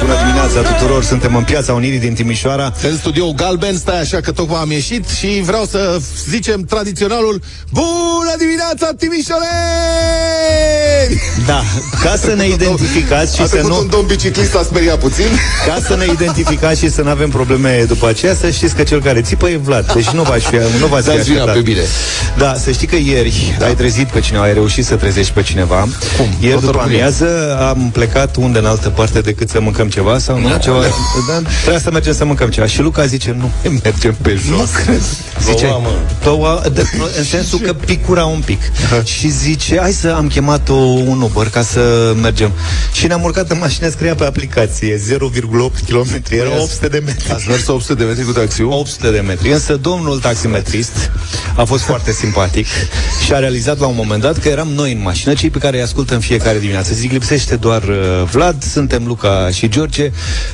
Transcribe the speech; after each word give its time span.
Bună 0.00 0.14
dimineața 0.18 0.60
tuturor, 0.72 1.04
suntem 1.04 1.34
în 1.36 1.42
Piața 1.44 1.72
Unirii 1.72 1.98
din 1.98 2.14
Timișoara 2.14 2.72
În 2.90 2.96
studio 2.96 3.32
Galben, 3.32 3.76
stai 3.76 4.00
așa 4.00 4.20
că 4.20 4.30
tocmai 4.32 4.60
am 4.60 4.70
ieșit 4.70 5.08
Și 5.08 5.40
vreau 5.44 5.64
să 5.64 5.98
zicem 6.28 6.62
tradiționalul 6.64 7.42
Bună 7.72 8.34
dimineața 8.38 8.88
Timișoreni! 8.98 9.48
Da, 11.46 11.62
ca 12.02 12.16
să 12.16 12.34
ne 12.34 12.48
identificați 12.58 13.34
și 13.36 13.42
a 13.42 13.46
să 13.46 13.60
nu... 13.62 13.68
nu 13.68 13.78
un 13.78 13.88
domn 13.88 14.06
biciclist, 14.06 14.54
a 14.56 14.62
speriat 14.62 14.98
puțin 14.98 15.26
Ca 15.68 15.78
să 15.86 15.96
ne 15.96 16.04
identificați 16.12 16.80
și 16.80 16.90
să 16.90 17.02
nu 17.02 17.08
avem 17.10 17.30
probleme 17.30 17.84
după 17.88 18.08
aceea 18.08 18.34
Să 18.34 18.50
știți 18.50 18.74
că 18.74 18.82
cel 18.82 19.02
care 19.02 19.20
țipă 19.20 19.48
e 19.48 19.56
Vlad 19.56 19.92
Deci 19.92 20.08
nu 20.08 20.22
v-aș 20.22 20.42
fi, 20.44 20.56
nu 20.80 20.86
v-ați 20.86 21.08
fi 21.10 21.16
Dați 21.16 21.28
vina 21.30 21.40
așteptat. 21.42 21.54
pe 21.54 21.60
bine. 21.60 21.80
Da, 22.38 22.54
să 22.54 22.70
știi 22.70 22.86
că 22.86 22.96
ieri 22.96 23.54
da. 23.58 23.66
ai 23.66 23.74
trezit 23.74 24.06
pe 24.08 24.20
cineva 24.20 24.44
Ai 24.44 24.52
reușit 24.52 24.84
să 24.84 24.94
trezești 24.94 25.32
pe 25.32 25.42
cineva 25.42 25.80
Cum? 26.16 26.26
Ieri 26.40 26.56
O 26.56 26.60
după 26.60 26.72
torturie. 26.72 26.96
amiază 26.96 27.56
am 27.68 27.90
plecat 27.92 28.36
unde 28.36 28.58
în 28.58 28.64
altă 28.66 28.88
parte 28.88 29.20
Decât 29.20 29.48
să 29.48 29.60
mâncăm 29.60 29.88
ceva 29.90 30.18
sau 30.18 30.38
nu? 30.38 30.48
Ceva? 30.62 30.80
Da, 31.28 31.48
Trebuia 31.60 31.80
să 31.80 31.90
mergem 31.90 32.12
să 32.12 32.24
mâncăm 32.24 32.48
ceva. 32.48 32.66
Și 32.66 32.80
Luca 32.80 33.06
zice, 33.06 33.34
nu 33.38 33.50
mai 33.62 33.80
mergem 33.82 34.16
pe 34.22 34.34
jos 34.34 34.56
Nu 34.58 34.66
cred. 34.84 35.00
Zice, 35.42 35.64
Ploua, 35.64 35.78
mă. 35.78 35.88
ploua, 36.18 36.62
de, 36.72 36.84
în 37.18 37.24
sensul 37.24 37.58
că 37.58 37.72
picura 37.72 38.24
un 38.24 38.40
pic. 38.44 38.60
Și 39.04 39.28
zice, 39.28 39.78
hai 39.80 39.92
să 39.92 40.14
am 40.16 40.26
chemat 40.26 40.68
o, 40.68 40.74
un 40.74 41.20
Uber 41.20 41.48
Ca 41.48 41.62
să 41.62 42.14
mergem. 42.20 42.52
Și 42.92 43.06
ne-am 43.06 43.22
urcat 43.22 43.50
în 43.50 43.58
mașină, 43.58 43.88
scria 43.88 44.14
pe 44.14 44.24
aplicație 44.24 44.96
0,8 44.96 45.00
km, 45.88 46.22
era 46.30 46.50
800 46.50 46.88
de 46.88 47.02
metri. 47.06 47.30
Ați 47.32 47.48
mers 47.48 47.66
800 47.66 47.94
de 47.94 48.04
metri 48.04 48.24
cu 48.24 48.32
taxiul? 48.32 48.70
800 48.72 49.10
de 49.10 49.20
metri. 49.20 49.52
Însă 49.52 49.76
domnul 49.76 50.18
taximetrist 50.18 51.10
a 51.56 51.64
fost 51.64 51.82
foarte 51.82 52.12
simpatic 52.12 52.66
și 53.24 53.32
a 53.32 53.38
realizat 53.38 53.78
la 53.78 53.86
un 53.86 53.94
moment 53.96 54.22
dat 54.22 54.38
că 54.38 54.48
eram 54.48 54.68
noi 54.68 54.92
în 54.92 55.02
mașină, 55.02 55.34
cei 55.34 55.50
pe 55.50 55.58
care 55.58 55.76
îi 55.76 55.82
ascultă 55.82 56.14
în 56.14 56.20
fiecare 56.20 56.58
dimineață. 56.58 56.94
Zic, 56.94 57.12
lipsește 57.12 57.56
doar 57.56 57.82
uh, 57.82 57.96
Vlad, 58.30 58.62
suntem 58.62 59.06
Luca 59.06 59.48
și 59.52 59.68
George, 59.70 60.10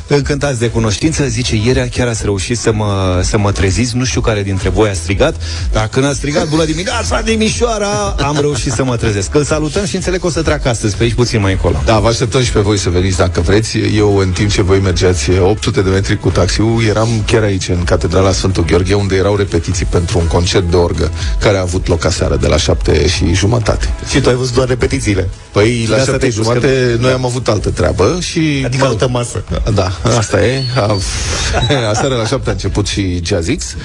încântați 0.07 0.59
de 0.59 0.69
cunoștință. 0.71 1.25
Zice, 1.27 1.57
ieri 1.65 1.89
chiar 1.89 2.09
ați 2.09 2.21
reușit 2.23 2.59
să 2.59 2.73
mă, 2.73 3.21
să 3.23 3.39
mă 3.39 3.53
treziți, 3.53 3.97
nu 3.97 4.05
știu 4.05 4.21
care 4.21 4.43
dintre 4.43 4.69
voi 4.69 4.89
a 4.89 4.93
strigat, 4.95 5.35
dar 5.73 5.89
când 5.89 6.05
a 6.07 6.13
strigat, 6.13 6.49
bună 6.49 6.65
dimineața, 6.65 7.21
Timișoara, 7.21 8.15
am 8.19 8.37
reușit 8.41 8.73
să 8.73 8.85
mă 8.85 8.97
trezesc. 8.97 9.35
Îl 9.35 9.45
salutăm 9.45 9.85
și 9.85 9.95
înțeleg 9.95 10.21
că 10.21 10.27
o 10.27 10.31
să 10.31 10.43
treacă 10.43 10.69
astăzi, 10.69 10.97
pe 10.97 11.03
aici 11.03 11.15
puțin 11.15 11.41
mai 11.41 11.53
încolo. 11.53 11.83
Da, 11.85 11.99
vă 11.99 12.09
așteptăm 12.09 12.43
și 12.43 12.53
pe 12.53 12.61
voi 12.61 12.79
să 12.79 12.91
veniți 12.91 13.17
dacă 13.17 13.41
vreți. 13.41 13.79
Eu, 13.79 14.17
în 14.17 14.31
timp 14.31 14.51
ce 14.51 14.63
voi 14.63 14.79
mergeați 14.81 15.31
800 15.31 15.81
de 15.81 15.91
metri 15.91 16.19
cu 16.19 16.29
taxiul, 16.31 16.85
eram 16.89 17.09
chiar 17.27 17.43
aici, 17.43 17.69
în 17.69 17.85
Catedrala 17.85 18.33
Sfântul 18.33 18.65
Gheorghe, 18.65 18.95
unde 18.95 19.17
erau 19.17 19.37
repetiții 19.37 19.87
pentru 19.91 20.19
un 20.19 20.27
concert 20.27 20.71
de 20.71 20.77
orgă, 20.77 21.11
care 21.41 21.57
a 21.57 21.61
avut 21.61 21.89
loc 21.89 22.05
aseară 22.05 22.37
de 22.37 22.47
la 22.47 22.57
șapte 22.57 23.09
și 23.09 23.35
jumătate. 23.35 23.95
Și 24.11 24.21
tu 24.21 24.29
ai 24.29 24.35
văzut 24.35 24.55
doar 24.55 24.69
repetițiile. 24.69 25.29
Păi, 25.53 25.83
De 25.85 25.91
la 25.91 25.97
asta 25.97 26.05
șapte 26.05 26.19
te-ai 26.19 26.31
și 26.31 26.37
pus 26.37 26.47
jumate, 26.47 26.67
că- 26.67 26.97
noi 27.01 27.11
am 27.13 27.25
avut 27.25 27.49
altă 27.49 27.71
treabă 27.71 28.19
și... 28.21 28.63
Adică 28.65 28.85
altă 28.85 29.06
masă. 29.07 29.45
Da, 29.75 29.93
asta 30.17 30.45
e. 30.45 30.63
A, 30.77 30.97
aseară 31.93 32.15
la 32.15 32.27
șapte 32.27 32.49
a 32.49 32.53
început 32.53 32.87
și 32.87 33.21
Jazzix 33.25 33.77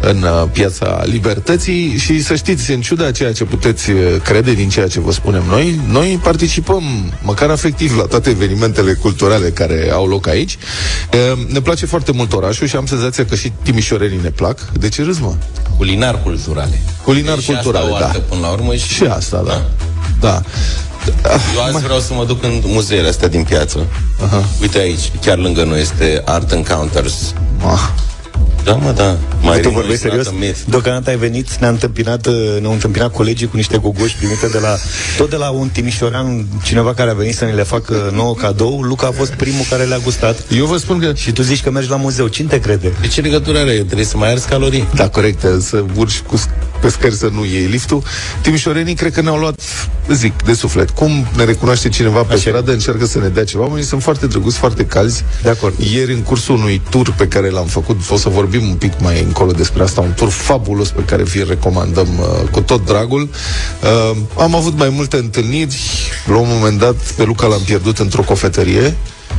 în 0.00 0.22
uh, 0.22 0.48
piața 0.52 1.02
Libertății 1.04 1.96
și 1.98 2.22
să 2.22 2.34
știți, 2.34 2.70
în 2.70 2.80
ciuda 2.80 3.10
ceea 3.10 3.32
ce 3.32 3.44
puteți 3.44 3.90
uh, 3.90 3.98
crede 4.24 4.52
din 4.52 4.68
ceea 4.68 4.88
ce 4.88 5.00
vă 5.00 5.12
spunem 5.12 5.42
noi, 5.48 5.80
noi 5.88 6.20
participăm 6.22 7.12
măcar 7.22 7.50
afectiv 7.50 7.96
la 7.96 8.04
toate 8.04 8.30
evenimentele 8.30 8.92
culturale 8.92 9.48
care 9.50 9.90
au 9.92 10.06
loc 10.06 10.26
aici. 10.26 10.58
Uh, 11.12 11.46
Ne 11.52 11.60
place 11.60 11.86
foarte 11.86 12.12
mult 12.12 12.32
orașul 12.32 12.66
și 12.66 12.76
am 12.76 12.86
senzația 12.86 13.24
că 13.24 13.34
și 13.34 13.52
timișorenii 13.62 14.20
ne 14.22 14.30
plac. 14.30 14.72
De 14.72 14.88
ce 14.88 15.02
râzi, 15.02 15.20
mă? 15.22 15.34
Culinar 15.76 16.22
culturale. 16.22 16.80
Culinar 17.02 17.38
și 17.38 17.46
culturale, 17.46 17.84
asta 17.84 17.96
o 17.96 17.98
da. 17.98 18.06
artă 18.06 18.18
până 18.18 18.40
la 18.40 18.48
urmă 18.48 18.74
și... 18.74 18.94
Și 18.94 19.04
asta, 19.04 19.42
da. 19.46 19.52
Da. 19.52 19.64
Eu 21.54 21.62
azi 21.62 21.84
vreau 21.84 21.98
să 21.98 22.12
mă 22.14 22.24
duc 22.24 22.42
în 22.42 22.62
muzeele 22.64 23.08
astea 23.08 23.28
din 23.28 23.42
piață. 23.42 23.86
Aha. 24.24 24.44
Uite 24.60 24.78
aici, 24.78 25.12
chiar 25.20 25.38
lângă 25.38 25.64
noi 25.64 25.80
este 25.80 26.22
Art 26.24 26.52
Encounters. 26.52 27.34
Ah. 27.66 27.88
Da, 28.66 28.74
mă, 28.74 28.92
da. 28.92 29.16
Mai 29.40 29.60
tu 29.60 29.68
vorbești 29.68 30.00
serios? 30.00 30.26
Deocamdată 30.68 31.10
ai 31.10 31.16
venit, 31.16 31.56
ne-a 31.56 31.68
întâmpinat, 31.68 32.26
uh, 32.26 32.34
ne-au 32.60 32.72
întâmpinat 32.72 33.12
colegii 33.12 33.46
cu 33.46 33.56
niște 33.56 33.76
gogoși 33.78 34.16
primite 34.16 34.46
de 34.46 34.58
la, 34.58 34.76
tot 35.16 35.30
de 35.30 35.36
la 35.36 35.50
un 35.50 35.68
timișoran, 35.68 36.46
cineva 36.62 36.94
care 36.94 37.10
a 37.10 37.14
venit 37.14 37.34
să 37.34 37.44
ne 37.44 37.52
le 37.52 37.62
facă 37.62 38.10
nouă 38.14 38.34
cadou. 38.34 38.80
Luca 38.82 39.06
a 39.06 39.10
fost 39.10 39.32
primul 39.32 39.64
care 39.70 39.84
le-a 39.84 39.98
gustat. 39.98 40.44
Eu 40.50 40.66
vă 40.66 40.76
spun 40.76 40.98
că 40.98 41.12
Și 41.14 41.32
tu 41.32 41.42
zici 41.42 41.62
că 41.62 41.70
mergi 41.70 41.90
la 41.90 41.96
muzeu. 41.96 42.26
Cine 42.26 42.48
te 42.48 42.60
crede? 42.60 42.92
De 43.00 43.06
ce 43.06 43.20
legătură 43.20 43.58
are? 43.58 43.72
Trebuie 43.72 44.06
să 44.06 44.16
mai 44.16 44.30
arzi 44.30 44.48
calorii. 44.48 44.88
Da, 44.94 45.08
corect, 45.08 45.46
să 45.60 45.84
urci 45.96 46.20
cu 46.20 46.40
pe 46.80 46.88
scări 46.88 47.14
să 47.14 47.28
nu 47.32 47.44
iei 47.44 47.66
liftul. 47.66 48.02
Timișorenii 48.40 48.94
cred 48.94 49.12
că 49.12 49.20
ne-au 49.20 49.36
luat, 49.36 49.60
zic, 50.12 50.42
de 50.42 50.52
suflet. 50.52 50.90
Cum 50.90 51.26
ne 51.36 51.44
recunoaște 51.44 51.88
cineva 51.88 52.20
pe 52.20 52.32
Așa 52.32 52.34
e. 52.34 52.38
stradă, 52.38 52.72
încearcă 52.72 53.06
să 53.06 53.18
ne 53.18 53.28
dea 53.28 53.44
ceva. 53.44 53.62
Oamenii 53.62 53.84
sunt 53.84 54.02
foarte 54.02 54.26
drăguți, 54.26 54.56
foarte 54.56 54.86
calzi. 54.86 55.24
De 55.42 55.48
acord. 55.48 55.74
Ieri, 55.92 56.12
în 56.12 56.22
cursul 56.22 56.54
unui 56.54 56.82
tur 56.90 57.14
pe 57.16 57.28
care 57.28 57.50
l-am 57.50 57.66
făcut, 57.66 58.00
o 58.10 58.16
să 58.16 58.28
vorbim 58.28 58.55
un 58.56 58.74
pic 58.74 58.92
mai 59.00 59.22
încolo 59.22 59.52
despre 59.52 59.82
asta, 59.82 60.00
un 60.00 60.12
tur 60.16 60.28
fabulos 60.28 60.88
pe 60.88 61.02
care 61.04 61.22
vi 61.22 61.44
recomandăm 61.44 62.08
uh, 62.18 62.48
cu 62.50 62.60
tot 62.60 62.86
dragul. 62.86 63.28
Uh, 63.82 64.16
am 64.38 64.54
avut 64.54 64.78
mai 64.78 64.88
multe 64.88 65.16
întâlniri. 65.16 65.80
La 66.26 66.36
un 66.36 66.48
moment 66.48 66.78
dat, 66.78 66.96
pe 66.96 67.24
Luca 67.24 67.46
l-am 67.46 67.62
pierdut 67.64 67.98
într-o 67.98 68.22
cofetărie 68.22 68.96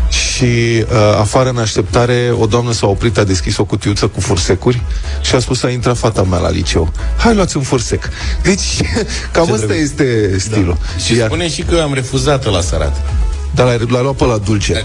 și 0.10 0.44
uh, 0.44 1.18
afară 1.20 1.50
în 1.50 1.58
așteptare 1.58 2.34
o 2.40 2.46
doamnă 2.46 2.72
s-a 2.72 2.88
oprit, 2.88 3.18
a 3.18 3.24
deschis 3.24 3.58
o 3.58 3.64
cutiuță 3.64 4.08
cu 4.08 4.20
fursecuri 4.20 4.82
și 5.22 5.36
a 5.36 5.40
spus 5.40 5.64
a 5.64 5.70
intrat 5.70 5.98
fata 5.98 6.24
mea 6.24 6.40
la 6.40 6.50
liceu. 6.50 6.92
Hai 7.18 7.36
luați 7.36 7.58
un 7.58 7.64
fursec. 7.64 8.10
Deci, 8.44 8.82
cam 9.32 9.52
ăsta 9.52 9.66
drăguț. 9.66 9.84
este 9.84 10.36
stilul. 10.38 10.78
Da. 10.80 11.04
Și 11.04 11.16
Iar, 11.16 11.28
spune 11.28 11.50
și 11.50 11.62
că 11.62 11.80
am 11.84 11.94
refuzat 11.94 12.52
la 12.52 12.62
Sarat. 12.62 13.02
Dar 13.56 13.66
l-a, 13.66 13.86
l-a 13.90 14.02
luat 14.02 14.16
pe 14.16 14.26
la 14.26 14.38
dulce. 14.38 14.84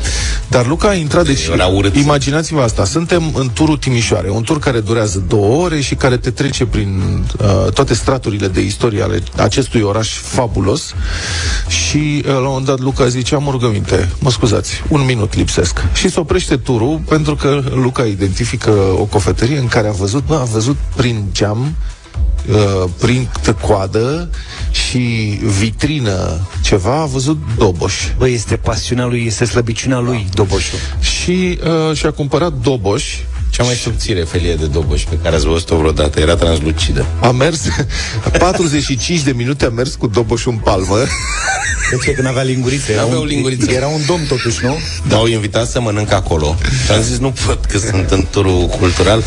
Dar 0.49 0.67
Luca 0.67 0.89
a 0.89 0.95
intrat, 0.95 1.27
deci 1.27 1.47
Era 1.53 1.67
urât. 1.67 1.97
imaginați-vă 1.97 2.63
asta, 2.63 2.85
suntem 2.85 3.31
în 3.35 3.51
turul 3.53 3.77
Timișoare, 3.77 4.31
un 4.31 4.43
tur 4.43 4.59
care 4.59 4.81
durează 4.81 5.25
două 5.29 5.65
ore 5.65 5.81
și 5.81 5.95
care 5.95 6.17
te 6.17 6.31
trece 6.31 6.67
prin 6.67 7.03
uh, 7.39 7.73
toate 7.73 7.95
straturile 7.95 8.49
de 8.49 8.61
istorie 8.61 9.03
ale 9.03 9.23
acestui 9.37 9.81
oraș 9.81 10.13
fabulos 10.13 10.95
și 11.69 11.97
uh, 11.97 12.25
la 12.25 12.37
un 12.37 12.43
moment 12.45 12.67
dat 12.67 12.81
Luca 12.81 13.09
zice, 13.09 13.35
am 13.35 13.47
o 13.47 13.51
rugăminte, 13.51 14.09
mă 14.19 14.31
scuzați, 14.31 14.83
un 14.89 15.05
minut 15.05 15.35
lipsesc. 15.35 15.83
Și 15.95 16.11
se 16.11 16.21
oprește 16.21 16.57
turul 16.57 17.01
pentru 17.09 17.35
că 17.35 17.63
Luca 17.75 18.05
identifică 18.05 18.71
o 18.99 19.05
cofetărie 19.05 19.59
în 19.59 19.69
care 19.69 19.89
a 19.89 19.93
văzut, 19.93 20.27
bă, 20.27 20.35
a 20.35 20.45
văzut 20.45 20.77
prin 20.97 21.25
geam 21.33 21.75
uh, 22.51 22.85
prin 22.99 23.29
coadă 23.61 24.31
și 24.71 24.99
vitrină 25.59 26.41
ceva, 26.63 27.01
a 27.01 27.05
văzut 27.05 27.39
Doboș. 27.59 27.95
Bă, 28.19 28.29
este 28.29 28.57
pasiunea 28.57 29.05
lui, 29.07 29.25
este 29.27 29.45
slăbiciunea 29.45 29.99
lui, 29.99 30.27
Doboșu. 30.35 30.75
și 31.01 31.59
uh, 31.89 31.97
și-a 31.97 32.11
cumpărat 32.11 32.53
Doboș. 32.53 33.05
Cea 33.51 33.63
mai 33.65 33.75
subțire 33.75 34.21
felie 34.23 34.55
de 34.55 34.67
doboș 34.67 35.03
pe 35.03 35.19
care 35.23 35.35
ați 35.35 35.47
văzut-o 35.47 35.77
vreodată. 35.77 36.21
Era 36.21 36.35
translucidă. 36.37 37.07
A 37.21 37.31
mers 37.31 37.61
45 38.39 39.21
de 39.23 39.33
minute 39.33 39.65
a 39.65 39.69
mers 39.69 39.95
cu 39.95 40.07
Doboșul 40.07 40.53
în 40.53 40.59
palmă. 40.59 40.97
De 41.91 41.97
ce? 42.05 42.11
Că 42.13 42.23
n-avea 42.23 42.43
lingurițe. 42.43 42.93
Era 42.93 43.01
N-avea 43.01 43.17
un, 43.17 43.23
o 43.23 43.27
linguriță. 43.27 43.71
Era 43.71 43.87
un 43.87 44.01
domn 44.07 44.25
totuși, 44.29 44.65
nu? 44.65 44.77
M-au 45.09 45.27
invitat 45.27 45.69
să 45.69 45.81
mănânc 45.81 46.13
acolo. 46.13 46.57
Și 46.87 46.93
am 46.93 47.03
zis, 47.03 47.19
nu 47.19 47.33
pot, 47.47 47.65
că 47.65 47.79
sunt 47.79 48.11
în 48.11 48.27
turul 48.31 48.67
cultural. 48.67 49.23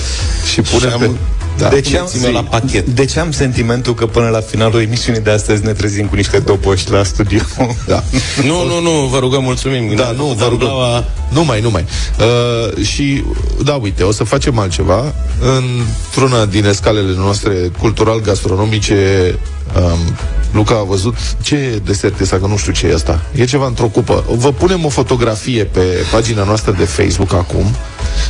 Și 0.54 0.62
pune 0.62 0.92
am- 0.92 1.00
pe... 1.00 1.10
Da. 1.58 1.68
De 1.70 1.82
ce, 1.82 1.98
am, 1.98 2.06
Puneți-mă 2.06 2.32
la 2.32 2.44
pachet. 2.44 2.86
de 2.88 3.06
ce 3.06 3.20
am 3.20 3.32
sentimentul 3.32 3.94
că 3.94 4.06
până 4.06 4.28
la 4.30 4.40
finalul 4.40 4.82
emisiunii 4.82 5.22
de 5.22 5.30
astăzi 5.32 5.66
ne 5.66 5.72
trezim 5.72 6.06
cu 6.08 6.16
niște 6.16 6.38
doboși 6.40 6.92
la 6.92 7.04
studio? 7.04 7.40
Da. 7.88 8.04
Nu, 8.50 8.66
nu, 8.68 8.82
nu, 8.82 8.90
vă 9.08 9.20
rugăm, 9.20 9.44
mulțumim. 9.44 9.96
Da, 9.96 10.12
nu, 10.12 10.26
vă 10.26 10.46
rugăm. 10.50 10.68
Blaua- 10.68 11.04
Nu 11.34 11.44
mai, 11.46 11.62
nu 11.62 11.70
mai. 11.70 11.86
Uh, 12.20 12.86
și, 12.86 13.24
da, 13.64 13.74
uite, 13.74 14.04
o 14.04 14.12
să 14.12 14.24
facem 14.24 14.60
altceva. 14.60 15.14
Într-una 15.58 16.46
din 16.46 16.66
escalele 16.66 17.14
noastre 17.18 17.54
cultural-gastronomice, 17.80 18.96
um, 19.78 20.16
Luca 20.52 20.76
a 20.76 20.84
văzut 20.84 21.16
ce 21.42 21.82
desert 21.86 22.20
este, 22.20 22.40
că 22.40 22.48
nu 22.48 22.58
știu 22.58 22.72
ce 22.72 22.88
e 22.88 22.94
asta. 22.94 23.22
E 23.36 23.46
ceva 23.46 23.66
într-o 23.66 23.86
cupă. 23.88 24.24
Vă 24.30 24.52
punem 24.54 24.86
o 24.86 24.90
fotografie 24.90 25.64
pe 25.64 25.80
pagina 26.12 26.44
noastră 26.44 26.72
de 26.78 26.84
Facebook 26.86 27.34
acum. 27.34 27.66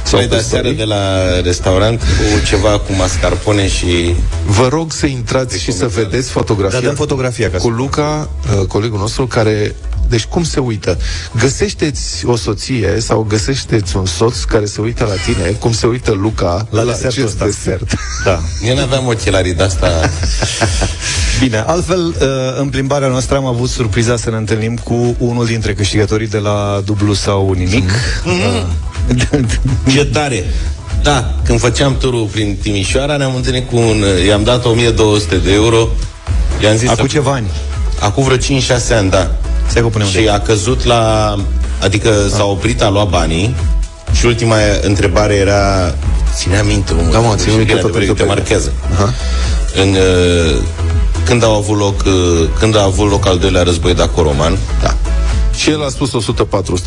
Sau 0.03 0.19
Noi 0.19 0.27
pe 0.27 0.35
de 0.35 0.41
seară 0.41 0.63
story. 0.63 0.77
de 0.77 0.83
la 0.83 1.39
restaurant 1.43 1.99
cu 1.99 2.45
ceva 2.45 2.69
cu 2.69 2.93
mascarpone 2.97 3.67
și... 3.67 4.15
Vă 4.45 4.67
rog 4.67 4.91
să 4.91 5.05
intrați 5.05 5.59
și 5.61 5.71
să 5.71 5.87
vedeți 5.87 6.29
fotografia. 6.29 6.79
Da, 6.79 6.85
dăm 6.85 6.95
fotografia 6.95 7.49
ca 7.49 7.57
Cu 7.57 7.67
să- 7.67 7.73
Luca, 7.77 8.29
uh, 8.59 8.65
colegul 8.67 8.99
nostru, 8.99 9.27
care 9.27 9.75
Deci 10.09 10.25
cum 10.25 10.43
se 10.43 10.59
uită? 10.59 10.97
Găsește-ți 11.39 12.25
o 12.25 12.35
soție 12.35 12.95
sau 12.99 13.25
găsește-ți 13.29 13.97
un 13.97 14.05
soț 14.05 14.43
care 14.43 14.65
se 14.65 14.81
uită 14.81 15.03
la 15.03 15.33
tine, 15.33 15.49
cum 15.59 15.73
se 15.73 15.87
uită 15.87 16.11
Luca 16.11 16.67
La 16.69 16.81
la, 16.81 16.91
desertul 16.91 17.21
acest 17.21 17.41
ăsta. 17.41 17.45
desert. 17.45 17.91
Da. 18.23 18.39
Eu 18.67 18.75
n-aveam 18.75 19.07
ochelarii 19.07 19.53
de 19.53 19.63
asta. 19.63 19.87
Bine, 21.39 21.63
altfel, 21.67 22.05
uh, 22.07 22.15
în 22.59 22.67
plimbarea 22.69 23.07
noastră 23.07 23.35
am 23.35 23.45
avut 23.45 23.69
surpriza 23.69 24.17
să 24.17 24.29
ne 24.29 24.35
întâlnim 24.37 24.75
cu 24.83 25.15
unul 25.17 25.45
dintre 25.45 25.73
câștigătorii 25.73 26.27
de 26.27 26.37
la 26.37 26.81
dublu 26.85 27.13
sau 27.13 27.51
nimic. 27.51 27.89
Ce 29.87 30.05
tare! 30.05 30.43
Da, 31.01 31.35
când 31.43 31.59
făceam 31.59 31.97
turul 31.97 32.25
prin 32.31 32.57
Timișoara, 32.61 33.17
ne-am 33.17 33.35
întâlnit 33.35 33.69
cu 33.69 33.75
un... 33.77 34.03
I-am 34.27 34.43
dat 34.43 34.65
1200 34.65 35.35
de 35.37 35.53
euro. 35.53 35.87
I-am 36.63 36.77
zis 36.77 36.89
Acum 36.89 37.07
să... 37.07 37.13
ceva 37.13 37.31
ani. 37.31 37.47
Acum 37.99 38.23
vreo 38.23 38.37
5-6 38.37 38.39
ani, 38.91 39.09
da. 39.09 39.31
Stai 39.67 39.81
că 39.81 39.87
punem 39.87 40.07
Și 40.07 40.27
a 40.31 40.39
căzut 40.39 40.83
la... 40.83 41.35
Adică 41.81 42.09
s-a 42.29 42.43
oprit, 42.43 42.81
a 42.81 42.89
luat 42.89 43.09
banii 43.09 43.55
și 44.11 44.25
ultima 44.25 44.55
întrebare 44.81 45.33
era... 45.33 45.93
Ține 46.35 46.63
minte, 46.67 46.93
omul. 46.93 47.11
Da, 47.11 47.19
mă, 47.19 47.33
țin 47.35 47.49
minte 47.49 47.63
Bine, 47.65 47.79
tot 47.79 47.89
adevărat, 47.89 48.07
tot 48.07 48.15
te 48.17 48.21
pe- 48.23 48.27
marchează. 48.29 48.71
Aha. 48.93 49.13
În, 49.81 49.89
uh, 49.89 50.55
când 51.25 51.43
au 51.43 51.55
avut 51.55 51.77
loc 51.77 52.03
uh, 52.05 52.47
când 52.59 52.77
a 52.77 52.83
avut 52.83 53.09
loc 53.09 53.27
al 53.27 53.37
doilea 53.37 53.63
război 53.63 53.93
daco-roman, 53.93 54.51
Da. 54.51 54.57
Și 55.57 55.69
el 55.69 55.83
a 55.83 55.89
spus 55.89 56.09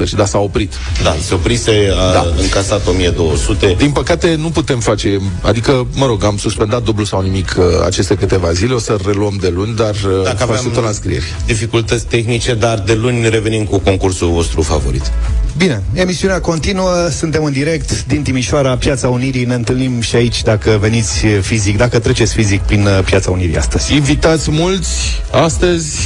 100-400 0.03 0.07
și 0.07 0.15
da, 0.15 0.25
s-a 0.27 0.39
oprit. 0.39 0.73
da, 1.03 1.17
se 1.27 1.35
oprise, 1.35 1.89
a 1.93 2.13
Da. 2.13 2.13
da. 2.13 2.27
încasat 2.43 2.87
1200. 2.87 3.75
Din 3.79 3.91
păcate 3.91 4.35
nu 4.39 4.49
putem 4.49 4.81
face, 4.81 5.19
adică, 5.41 5.87
mă 5.95 6.07
rog, 6.07 6.25
am 6.25 6.37
suspendat 6.37 6.83
dublu 6.83 7.05
sau 7.05 7.23
nimic 7.23 7.55
uh, 7.59 7.65
aceste 7.87 8.15
câteva 8.15 8.53
zile, 8.53 8.75
o 8.75 8.79
să 8.79 8.97
reluăm 9.07 9.37
de 9.41 9.49
luni, 9.55 9.77
dar 9.77 9.91
uh, 9.95 10.23
Dacă 10.25 10.37
faci 10.37 10.49
aveam 10.49 10.71
tot 10.73 10.85
la 10.85 10.93
scrieri. 10.93 11.25
dificultăți 11.47 12.07
tehnice, 12.07 12.55
dar 12.55 12.79
de 12.87 12.95
luni 12.95 13.29
revenim 13.29 13.65
cu 13.65 13.79
concursul 13.79 14.29
vostru 14.31 14.63
favorit. 14.63 15.13
Bine, 15.57 15.83
emisiunea 15.95 16.41
continuă, 16.41 17.09
suntem 17.17 17.45
în 17.45 17.53
direct 17.53 18.05
din 18.05 18.23
Timișoara, 18.23 18.77
Piața 18.77 19.09
Unirii, 19.09 19.45
ne 19.45 19.55
întâlnim 19.55 20.01
și 20.01 20.17
aici 20.17 20.43
dacă 20.43 20.77
veniți 20.81 21.27
fizic, 21.41 21.77
dacă 21.77 21.99
treceți 21.99 22.35
fizic 22.35 22.61
prin 22.61 22.87
uh, 22.87 22.99
Piața 23.05 23.31
Unirii 23.31 23.57
astăzi. 23.57 23.95
Invitați 23.95 24.51
mulți 24.51 24.89
astăzi 25.31 25.97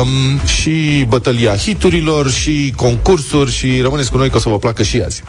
um, 0.00 0.40
și 0.46 1.04
bătălia 1.08 1.56
hiturilor 1.56 2.00
și 2.30 2.72
concursuri 2.76 3.50
și 3.50 3.80
rămâneți 3.80 4.10
cu 4.10 4.16
noi 4.16 4.30
că 4.30 4.36
o 4.36 4.40
să 4.40 4.48
vă 4.48 4.58
placă 4.58 4.82
și 4.82 5.00
azi. 5.00 5.22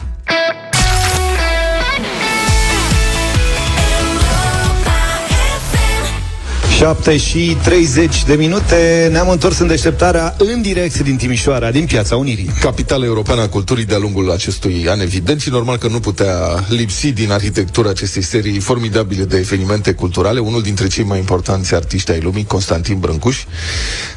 7 6.84 7.16
și 7.16 7.56
30 7.62 8.24
de 8.24 8.34
minute. 8.34 9.08
Ne-am 9.12 9.28
întors 9.28 9.58
în 9.58 9.66
deșteptarea 9.66 10.34
În 10.38 10.62
direct 10.62 10.98
din 10.98 11.16
Timișoara, 11.16 11.70
din 11.70 11.84
Piața 11.86 12.16
Unirii. 12.16 12.50
Capitala 12.60 13.04
Europeană 13.04 13.40
a 13.40 13.48
Culturii 13.48 13.84
de-a 13.84 13.98
lungul 13.98 14.30
acestui 14.30 14.86
an, 14.88 15.00
evident, 15.00 15.40
și 15.40 15.50
normal 15.50 15.76
că 15.76 15.88
nu 15.88 16.00
putea 16.00 16.64
lipsi 16.68 17.12
din 17.12 17.30
arhitectura 17.30 17.88
acestei 17.88 18.22
serii 18.22 18.58
formidabile 18.58 19.24
de 19.24 19.36
evenimente 19.36 19.92
culturale, 19.92 20.40
unul 20.40 20.62
dintre 20.62 20.86
cei 20.86 21.04
mai 21.04 21.18
importanți 21.18 21.74
artiști 21.74 22.10
ai 22.10 22.20
lumii, 22.20 22.44
Constantin 22.44 22.98
Brâncuș, 22.98 23.44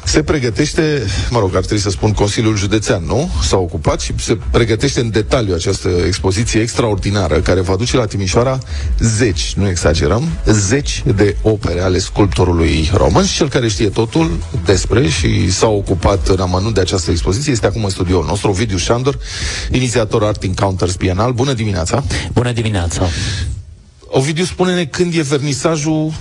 se 0.04 0.22
pregătește, 0.22 1.02
mă 1.30 1.38
rog, 1.38 1.54
ar 1.54 1.62
trebui 1.62 1.82
să 1.82 1.90
spun 1.90 2.12
Consiliul 2.12 2.56
Județean, 2.56 3.04
nu? 3.06 3.30
S-a 3.42 3.56
ocupat 3.56 4.00
și 4.00 4.12
se 4.18 4.38
pregătește 4.50 5.00
în 5.00 5.10
detaliu 5.10 5.54
această 5.54 5.88
expoziție 6.06 6.60
extraordinară 6.60 7.34
care 7.34 7.60
va 7.60 7.76
duce 7.76 7.96
la 7.96 8.04
Timișoara 8.04 8.58
zeci, 8.98 9.54
nu 9.56 9.68
exagerăm, 9.68 10.28
zeci 10.46 11.02
de 11.16 11.36
opere 11.42 11.80
ale 11.80 11.98
sculptorului 11.98 12.57
român 12.92 13.24
și 13.24 13.36
cel 13.36 13.48
care 13.48 13.68
știe 13.68 13.88
totul 13.88 14.38
despre 14.64 15.08
și 15.08 15.50
s-a 15.50 15.66
ocupat 15.66 16.28
în 16.28 16.40
amănunt 16.40 16.74
de 16.74 16.80
această 16.80 17.10
expoziție 17.10 17.52
este 17.52 17.66
acum 17.66 17.84
în 17.84 17.90
studioul 17.90 18.24
nostru, 18.24 18.50
Ovidiu 18.50 18.76
Șandor, 18.76 19.18
inițiator 19.72 20.24
Art 20.24 20.42
Encounters 20.42 20.94
Bienal. 20.94 21.32
Bună 21.32 21.52
dimineața! 21.52 22.04
Bună 22.32 22.52
dimineața! 22.52 23.02
Ovidiu, 24.06 24.44
spune-ne 24.44 24.84
când 24.84 25.14
e 25.14 25.22
vernisajul, 25.22 26.12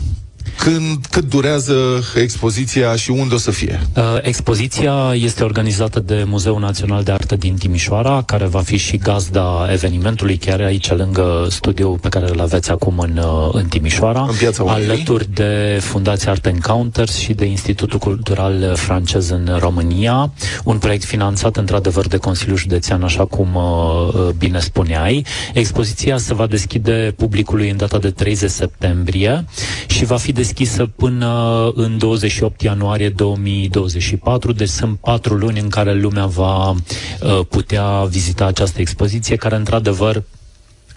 când, 0.57 1.05
cât 1.11 1.29
durează 1.29 1.75
expoziția 2.15 2.95
și 2.95 3.11
unde 3.11 3.33
o 3.33 3.37
să 3.37 3.51
fie. 3.51 3.79
Uh, 3.95 4.03
Expoziția 4.21 4.93
este 5.13 5.43
organizată 5.43 5.99
de 5.99 6.23
Muzeul 6.27 6.59
Național 6.59 7.03
de 7.03 7.11
Artă 7.11 7.35
din 7.35 7.55
Timișoara, 7.55 8.23
care 8.25 8.45
va 8.45 8.61
fi 8.61 8.77
și 8.77 8.97
gazda 8.97 9.67
evenimentului, 9.71 10.37
chiar 10.37 10.61
aici 10.61 10.91
lângă 10.91 11.47
studioul 11.49 11.97
pe 11.97 12.09
care 12.09 12.29
îl 12.29 12.39
aveți 12.39 12.71
acum 12.71 12.99
în, 12.99 13.17
uh, 13.17 13.49
în 13.51 13.65
Timișoara, 13.65 14.21
În 14.29 14.35
Piața 14.37 14.63
Unirii. 14.63 14.89
alături 14.89 15.27
de 15.33 15.77
Fundația 15.81 16.31
Art 16.31 16.45
Encounters 16.45 17.17
și 17.17 17.33
de 17.33 17.45
Institutul 17.45 17.99
Cultural 17.99 18.73
Francez 18.75 19.29
în 19.29 19.57
România, 19.59 20.31
un 20.63 20.77
proiect 20.77 21.03
finanțat 21.05 21.55
într-adevăr 21.57 22.07
de 22.07 22.17
Consiliul 22.17 22.57
Județean, 22.57 23.03
așa 23.03 23.25
cum 23.25 23.55
uh, 23.55 24.13
uh, 24.13 24.29
bine 24.37 24.59
spuneai. 24.59 25.25
Expoziția 25.53 26.17
se 26.17 26.33
va 26.33 26.47
deschide 26.47 27.13
publicului 27.17 27.69
în 27.69 27.77
data 27.77 27.97
de 27.97 28.09
30 28.11 28.49
septembrie 28.49 29.45
și 29.87 30.05
va 30.05 30.17
fi 30.17 30.31
deschisă 30.37 30.85
până 30.85 31.71
în 31.75 31.97
28 31.97 32.61
ianuarie 32.61 33.09
2024, 33.09 34.51
deci 34.51 34.67
sunt 34.69 34.97
patru 34.99 35.33
luni 35.33 35.59
în 35.59 35.69
care 35.69 35.93
lumea 35.93 36.25
va 36.25 36.69
uh, 36.69 36.75
putea 37.49 38.03
vizita 38.03 38.45
această 38.45 38.81
expoziție, 38.81 39.35
care 39.35 39.55
într-adevăr 39.55 40.23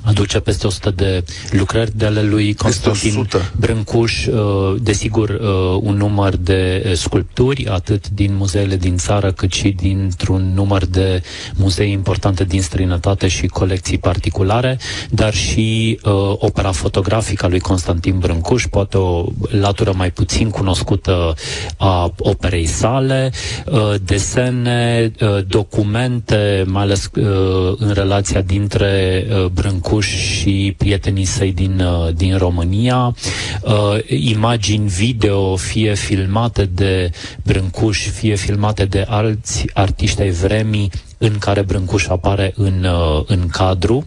aduce 0.03 0.39
peste 0.41 0.67
100 0.67 0.91
de 0.91 1.25
lucrări 1.51 1.97
de 1.97 2.05
ale 2.07 2.23
lui 2.23 2.55
Constantin 2.55 3.11
100. 3.11 3.53
Brâncuș, 3.57 4.27
uh, 4.27 4.75
desigur 4.81 5.29
uh, 5.29 5.81
un 5.83 5.97
număr 5.97 6.37
de 6.37 6.83
uh, 6.87 6.93
sculpturi, 6.93 7.67
atât 7.67 8.09
din 8.09 8.37
muzeele 8.37 8.77
din 8.77 8.97
țară, 8.97 9.33
cât 9.33 9.53
și 9.53 9.69
dintr-un 9.69 10.53
număr 10.55 10.85
de 10.87 11.23
muzee 11.55 11.87
importante 11.87 12.45
din 12.45 12.63
străinătate 12.63 13.29
și 13.29 13.47
colecții 13.47 13.99
particulare, 13.99 14.79
dar 15.11 15.35
și 15.35 15.99
uh, 16.05 16.13
opera 16.39 16.73
fotografică 16.73 17.45
a 17.45 17.49
lui 17.49 17.61
Constantin 17.61 18.19
Brâncuș, 18.19 18.67
poate 18.71 18.97
o 18.97 19.25
latură 19.49 19.93
mai 19.97 20.11
puțin 20.11 20.51
cunoscută 20.51 21.35
a 21.77 22.13
operei 22.19 22.67
sale, 22.67 23.33
uh, 23.67 23.95
desene, 24.05 25.13
uh, 25.21 25.39
documente, 25.47 26.65
mai 26.67 26.83
ales 26.83 27.11
uh, 27.15 27.75
în 27.79 27.93
relația 27.93 28.41
dintre 28.41 29.27
uh, 29.31 29.47
Brâncuș 29.91 30.17
și 30.17 30.75
prietenii 30.77 31.25
săi 31.25 31.53
din, 31.53 31.81
uh, 31.81 32.15
din 32.15 32.37
România, 32.37 33.15
uh, 33.63 33.99
imagini 34.09 34.89
video, 34.89 35.57
fie 35.57 35.95
filmate 35.95 36.65
de 36.65 37.11
Brâncuș, 37.43 38.09
fie 38.09 38.35
filmate 38.35 38.85
de 38.85 39.07
alți 39.09 39.65
artiști 39.73 40.21
ai 40.21 40.31
vremii, 40.31 40.91
în 41.19 41.39
care 41.39 41.63
Brâncuș 41.63 42.07
apare 42.07 42.53
în, 42.57 42.85
uh, 42.85 43.23
în 43.27 43.49
cadru. 43.49 44.07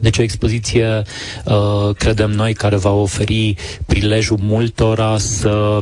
Deci 0.00 0.18
o 0.18 0.22
expoziție, 0.22 1.02
uh, 1.44 1.94
credem 1.94 2.30
noi, 2.30 2.54
care 2.54 2.76
va 2.76 2.90
oferi 2.90 3.54
prilejul 3.86 4.38
multora 4.40 5.18
să 5.18 5.80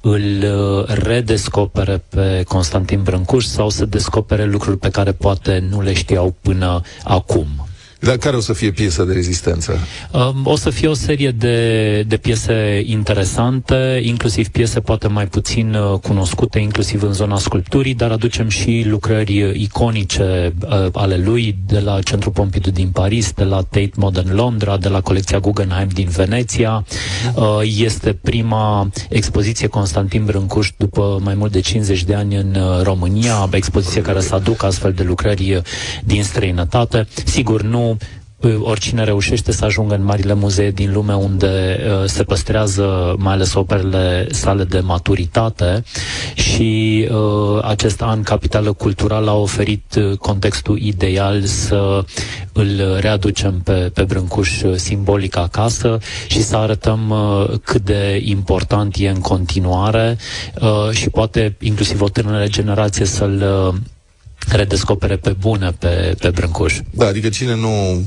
îl 0.00 0.42
uh, 0.42 0.84
redescopere 0.86 2.02
pe 2.08 2.42
Constantin 2.48 3.02
Brâncuș 3.02 3.44
sau 3.44 3.68
să 3.68 3.84
descopere 3.84 4.44
lucruri 4.44 4.78
pe 4.78 4.90
care 4.90 5.12
poate 5.12 5.66
nu 5.70 5.82
le 5.82 5.92
știau 5.92 6.34
până 6.42 6.80
acum. 7.04 7.46
Dar 8.06 8.16
care 8.16 8.36
o 8.36 8.40
să 8.40 8.52
fie 8.52 8.70
piesa 8.70 9.04
de 9.04 9.12
rezistență? 9.12 9.78
Um, 10.10 10.40
O 10.44 10.56
să 10.56 10.70
fie 10.70 10.88
o 10.88 10.94
serie 10.94 11.30
de, 11.30 12.02
de 12.02 12.16
piese 12.16 12.82
interesante, 12.84 14.00
inclusiv 14.04 14.48
piese 14.48 14.80
poate 14.80 15.08
mai 15.08 15.26
puțin 15.26 15.74
uh, 15.74 15.98
cunoscute, 15.98 16.58
inclusiv 16.58 17.02
în 17.02 17.12
zona 17.12 17.38
sculpturii, 17.38 17.94
dar 17.94 18.10
aducem 18.10 18.48
și 18.48 18.84
lucrări 18.86 19.42
uh, 19.42 19.54
iconice 19.54 20.54
uh, 20.62 20.86
ale 20.92 21.16
lui, 21.16 21.56
de 21.66 21.80
la 21.80 21.98
Centrul 22.00 22.32
Pompidou 22.32 22.72
din 22.72 22.88
Paris, 22.88 23.32
de 23.32 23.44
la 23.44 23.56
Tate 23.56 23.90
Modern 23.96 24.34
Londra, 24.34 24.76
de 24.76 24.88
la 24.88 25.00
colecția 25.00 25.38
Guggenheim 25.38 25.88
din 25.88 26.08
Veneția. 26.08 26.84
Uh, 27.34 27.44
Este 27.78 28.12
prima 28.12 28.90
expoziție 29.08 29.66
Constantin 29.66 30.24
Brâncuș 30.24 30.70
după 30.76 31.18
mai 31.22 31.34
mult 31.34 31.52
de 31.52 31.60
50 31.60 32.04
de 32.04 32.14
ani 32.14 32.36
în 32.36 32.54
uh, 32.54 32.82
România, 32.82 33.48
expoziție 33.52 34.02
care 34.02 34.20
să 34.20 34.34
aducă 34.34 34.66
astfel 34.66 34.92
de 34.92 35.02
lucrări 35.02 35.54
uh, 35.54 35.62
din 36.04 36.22
străinătate. 36.22 37.06
Sigur, 37.24 37.62
nu 37.62 37.90
uh, 37.90 37.95
oricine 38.60 39.04
reușește 39.04 39.52
să 39.52 39.64
ajungă 39.64 39.94
în 39.94 40.04
marile 40.04 40.34
muzee 40.34 40.70
din 40.70 40.92
lume 40.92 41.14
unde 41.14 41.78
uh, 41.88 42.04
se 42.08 42.22
păstrează 42.22 43.14
mai 43.18 43.32
ales 43.32 43.54
operele 43.54 44.26
sale 44.30 44.64
de 44.64 44.80
maturitate 44.80 45.82
și 46.34 47.08
uh, 47.10 47.64
acest 47.64 48.02
an 48.02 48.22
Capitală 48.22 48.72
Culturală 48.72 49.30
a 49.30 49.34
oferit 49.34 49.94
uh, 49.98 50.16
contextul 50.18 50.78
ideal 50.80 51.44
să 51.44 52.04
îl 52.52 52.96
readucem 53.00 53.60
pe, 53.64 53.90
pe 53.94 54.02
Brâncuș 54.02 54.62
uh, 54.62 54.74
simbolic 54.74 55.36
acasă 55.36 55.98
și 56.28 56.42
să 56.42 56.56
arătăm 56.56 57.10
uh, 57.10 57.58
cât 57.64 57.82
de 57.84 58.20
important 58.24 58.94
e 58.98 59.08
în 59.08 59.20
continuare 59.20 60.16
uh, 60.60 60.90
și 60.90 61.08
poate 61.10 61.56
inclusiv 61.60 62.00
o 62.00 62.08
tânără 62.08 62.46
generație 62.48 63.04
să-l 63.04 63.68
uh, 63.68 63.74
redescopere 64.48 65.16
pe 65.16 65.30
bune 65.30 65.70
pe, 65.78 66.14
pe 66.18 66.30
Brâncuș. 66.30 66.80
Da, 66.90 67.06
adică 67.06 67.28
cine 67.28 67.54
nu 67.54 68.04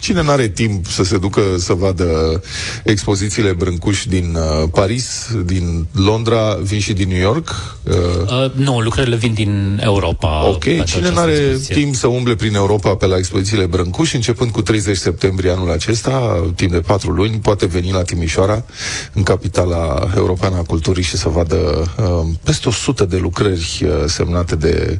Cine 0.00 0.22
nu 0.22 0.30
are 0.30 0.48
timp 0.48 0.86
să 0.86 1.02
se 1.02 1.18
ducă 1.18 1.40
să 1.58 1.72
vadă 1.72 2.42
expozițiile 2.84 3.52
Brâncuș 3.52 4.04
din 4.04 4.34
uh, 4.34 4.68
Paris, 4.70 5.28
din 5.44 5.86
Londra, 5.92 6.54
vin 6.54 6.80
și 6.80 6.92
din 6.92 7.08
New 7.08 7.20
York? 7.20 7.76
Uh, 7.82 7.94
Uh, 8.30 8.50
nu, 8.54 8.80
lucrările 8.80 9.16
vin 9.16 9.34
din 9.34 9.80
Europa. 9.84 10.48
ok, 10.48 10.58
pe 10.58 10.68
cine 10.70 10.80
această 10.80 11.10
nu 11.10 11.18
are 11.18 11.32
expoziție. 11.32 11.74
timp 11.74 11.94
să 11.94 12.06
umble 12.06 12.34
prin 12.34 12.54
Europa 12.54 12.94
pe 12.94 13.06
la 13.06 13.16
expozițiile 13.16 13.66
Brâncuș, 13.66 14.12
începând 14.12 14.50
cu 14.50 14.62
30 14.62 14.96
septembrie 14.96 15.50
anul 15.50 15.70
acesta, 15.70 16.44
timp 16.54 16.70
de 16.72 16.80
patru 16.80 17.10
luni, 17.10 17.38
poate 17.38 17.66
veni 17.66 17.92
la 17.92 18.02
Timișoara, 18.02 18.64
în 19.12 19.22
capitala 19.22 20.10
europeană 20.16 20.56
a 20.56 20.62
culturii 20.62 21.02
și 21.02 21.16
să 21.16 21.28
vadă 21.28 21.92
uh, 21.98 22.26
peste 22.42 22.68
100 22.68 23.04
de 23.04 23.16
lucrări 23.16 23.80
uh, 23.82 23.90
semnate 24.06 24.56
de 24.56 24.98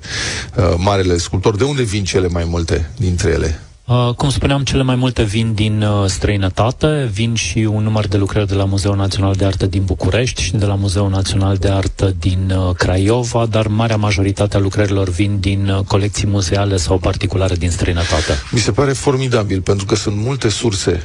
uh, 0.57 0.75
marele 0.77 1.17
sculptor. 1.17 1.57
De 1.57 1.65
unde 1.65 1.83
vin 1.83 2.05
cele 2.05 2.29
mai 2.29 2.45
multe 2.45 2.91
dintre 2.97 3.31
ele? 3.31 3.61
Uh, 3.91 4.15
cum 4.17 4.31
spuneam, 4.31 4.63
cele 4.63 4.83
mai 4.83 4.95
multe 4.95 5.23
vin 5.23 5.55
din 5.55 5.83
uh, 5.83 6.07
străinătate, 6.07 7.09
vin 7.13 7.35
și 7.35 7.59
un 7.59 7.83
număr 7.83 8.07
de 8.07 8.17
lucrări 8.17 8.47
de 8.47 8.55
la 8.55 8.65
Muzeul 8.65 8.97
Național 8.97 9.35
de 9.35 9.45
Artă 9.45 9.67
din 9.67 9.85
București 9.85 10.43
și 10.43 10.57
de 10.57 10.65
la 10.65 10.75
Muzeul 10.75 11.11
Național 11.11 11.57
de 11.57 11.69
Artă 11.69 12.15
din 12.19 12.51
uh, 12.57 12.75
Craiova, 12.75 13.47
dar 13.47 13.67
marea 13.67 13.97
majoritate 13.97 14.57
a 14.57 14.61
lucrărilor 14.61 15.09
vin 15.09 15.41
din 15.41 15.69
uh, 15.69 15.85
colecții 15.87 16.27
muzeale 16.27 16.77
sau 16.77 16.99
particulare 16.99 17.55
din 17.55 17.71
străinătate. 17.71 18.33
Mi 18.51 18.59
se 18.59 18.73
pare 18.73 18.93
formidabil, 18.93 19.61
pentru 19.61 19.87
că 19.87 19.95
sunt 19.95 20.17
multe 20.17 20.49
surse 20.49 21.01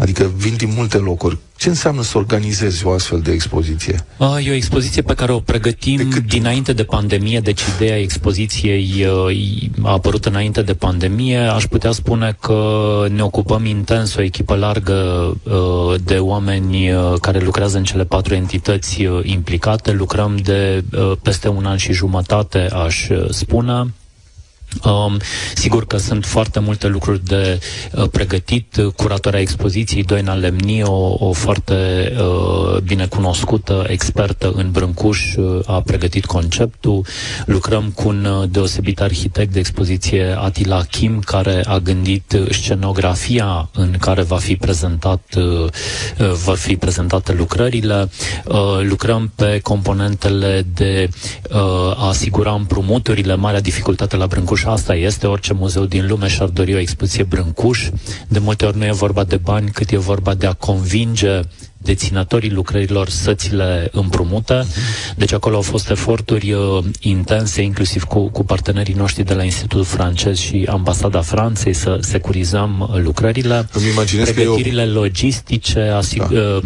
Adică 0.00 0.30
vin 0.36 0.54
din 0.56 0.72
multe 0.76 0.96
locuri. 0.96 1.38
Ce 1.56 1.68
înseamnă 1.68 2.02
să 2.02 2.18
organizezi 2.18 2.86
o 2.86 2.90
astfel 2.90 3.20
de 3.20 3.32
expoziție? 3.32 4.04
Uh, 4.16 4.36
E 4.46 4.50
o 4.50 4.54
expoziție 4.54 5.02
pe 5.02 5.14
care 5.14 5.32
o 5.32 5.38
pregătim 5.38 5.96
De 5.96 6.02
cât 6.02 6.12
timp? 6.12 6.28
dinainte 6.28 6.72
de 6.72 6.84
pandemie, 6.84 7.40
deci 7.40 7.60
ideea 7.76 7.98
expoziției 7.98 9.06
uh, 9.26 9.86
a 9.88 9.92
apărut 9.92 10.24
înainte 10.24 10.62
de 10.62 10.74
pandemie. 10.74 11.38
Aș 11.38 11.66
putea 11.66 11.92
spune 11.92 12.36
că 12.40 12.60
ne 13.10 13.22
ocupăm 13.22 13.64
intens 13.64 14.14
o 14.14 14.22
echipă 14.22 14.54
largă 14.54 14.94
uh, 15.42 16.00
de 16.04 16.14
oameni 16.18 16.92
uh, 16.92 17.12
care 17.20 17.38
lucrează 17.38 17.76
în 17.76 17.84
cele 17.84 18.04
patru 18.04 18.34
entități 18.34 19.04
uh, 19.04 19.20
implicate. 19.22 19.92
Lucrăm 19.92 20.36
de 20.36 20.84
uh, 20.92 21.12
peste 21.22 21.48
un 21.48 21.64
an 21.64 21.76
și 21.76 21.92
jumătate, 21.92 22.58
aș 22.58 23.08
uh, 23.08 23.26
spune. 23.30 23.92
Um, 24.84 25.16
sigur 25.54 25.86
că 25.86 25.96
sunt 25.96 26.24
foarte 26.24 26.60
multe 26.60 26.86
lucruri 26.86 27.24
de 27.24 27.60
uh, 27.92 28.08
pregătit. 28.10 28.76
Curatoarea 28.96 29.40
expoziției, 29.40 30.02
Doina 30.02 30.34
Lemni, 30.34 30.82
o, 30.82 31.16
o 31.18 31.32
foarte 31.32 31.74
uh, 32.18 32.80
bine 32.80 33.06
cunoscută 33.06 33.84
expertă 33.88 34.52
în 34.56 34.70
Brâncuș, 34.70 35.34
uh, 35.34 35.60
a 35.66 35.80
pregătit 35.80 36.24
conceptul. 36.24 37.06
Lucrăm 37.46 37.92
cu 37.94 38.08
un 38.08 38.24
uh, 38.24 38.48
deosebit 38.50 39.00
arhitect 39.00 39.52
de 39.52 39.58
expoziție, 39.58 40.36
Atila 40.38 40.82
Kim, 40.82 41.20
care 41.20 41.62
a 41.66 41.78
gândit 41.78 42.32
uh, 42.32 42.50
scenografia 42.50 43.68
în 43.72 43.94
care 44.00 44.22
va 44.22 44.36
fi 44.36 44.56
prezentat, 44.56 45.22
uh, 45.36 45.44
uh, 46.18 46.30
vor 46.44 46.56
fi 46.56 46.76
prezentate 46.76 47.32
lucrările. 47.32 48.08
Uh, 48.44 48.56
lucrăm 48.82 49.32
pe 49.34 49.58
componentele 49.62 50.66
de 50.74 51.08
uh, 51.50 51.58
a 51.96 52.08
asigura 52.08 52.52
împrumuturile. 52.52 53.34
Marea 53.34 53.60
dificultate 53.60 54.16
la 54.16 54.26
Brâncuș 54.26 54.55
asta 54.64 54.94
este. 54.94 55.26
Orice 55.26 55.52
muzeu 55.52 55.84
din 55.84 56.06
lume 56.08 56.28
și-ar 56.28 56.48
dori 56.48 56.74
o 56.74 56.78
expoziție 56.78 57.22
Brâncuș. 57.22 57.88
De 58.28 58.38
multe 58.38 58.64
ori 58.66 58.76
nu 58.76 58.84
e 58.84 58.92
vorba 58.92 59.24
de 59.24 59.36
bani, 59.36 59.70
cât 59.70 59.90
e 59.90 59.96
vorba 59.96 60.34
de 60.34 60.46
a 60.46 60.52
convinge 60.52 61.40
deținătorii 61.78 62.50
lucrărilor 62.50 63.08
să 63.08 63.34
ți 63.34 63.54
le 63.54 63.88
împrumute. 63.92 64.64
Deci 65.16 65.32
acolo 65.32 65.54
au 65.56 65.62
fost 65.62 65.90
eforturi 65.90 66.52
uh, 66.52 66.84
intense, 67.00 67.62
inclusiv 67.62 68.02
cu, 68.04 68.28
cu 68.28 68.44
partenerii 68.44 68.94
noștri 68.94 69.24
de 69.24 69.34
la 69.34 69.42
Institutul 69.42 69.84
francez 69.84 70.38
și 70.38 70.66
Ambasada 70.70 71.20
Franței 71.20 71.72
să 71.72 71.98
securizăm 72.00 72.88
uh, 72.92 73.00
lucrările. 73.02 73.68
Îmi 73.72 73.88
imaginez 73.92 74.28
că 74.28 74.40
e 74.40 74.46
o- 74.46 74.52
Pregătirile 74.52 74.84
logistice, 74.86 75.90
asig- 76.02 76.28
Da. 76.30 76.38
uh, 76.40 76.62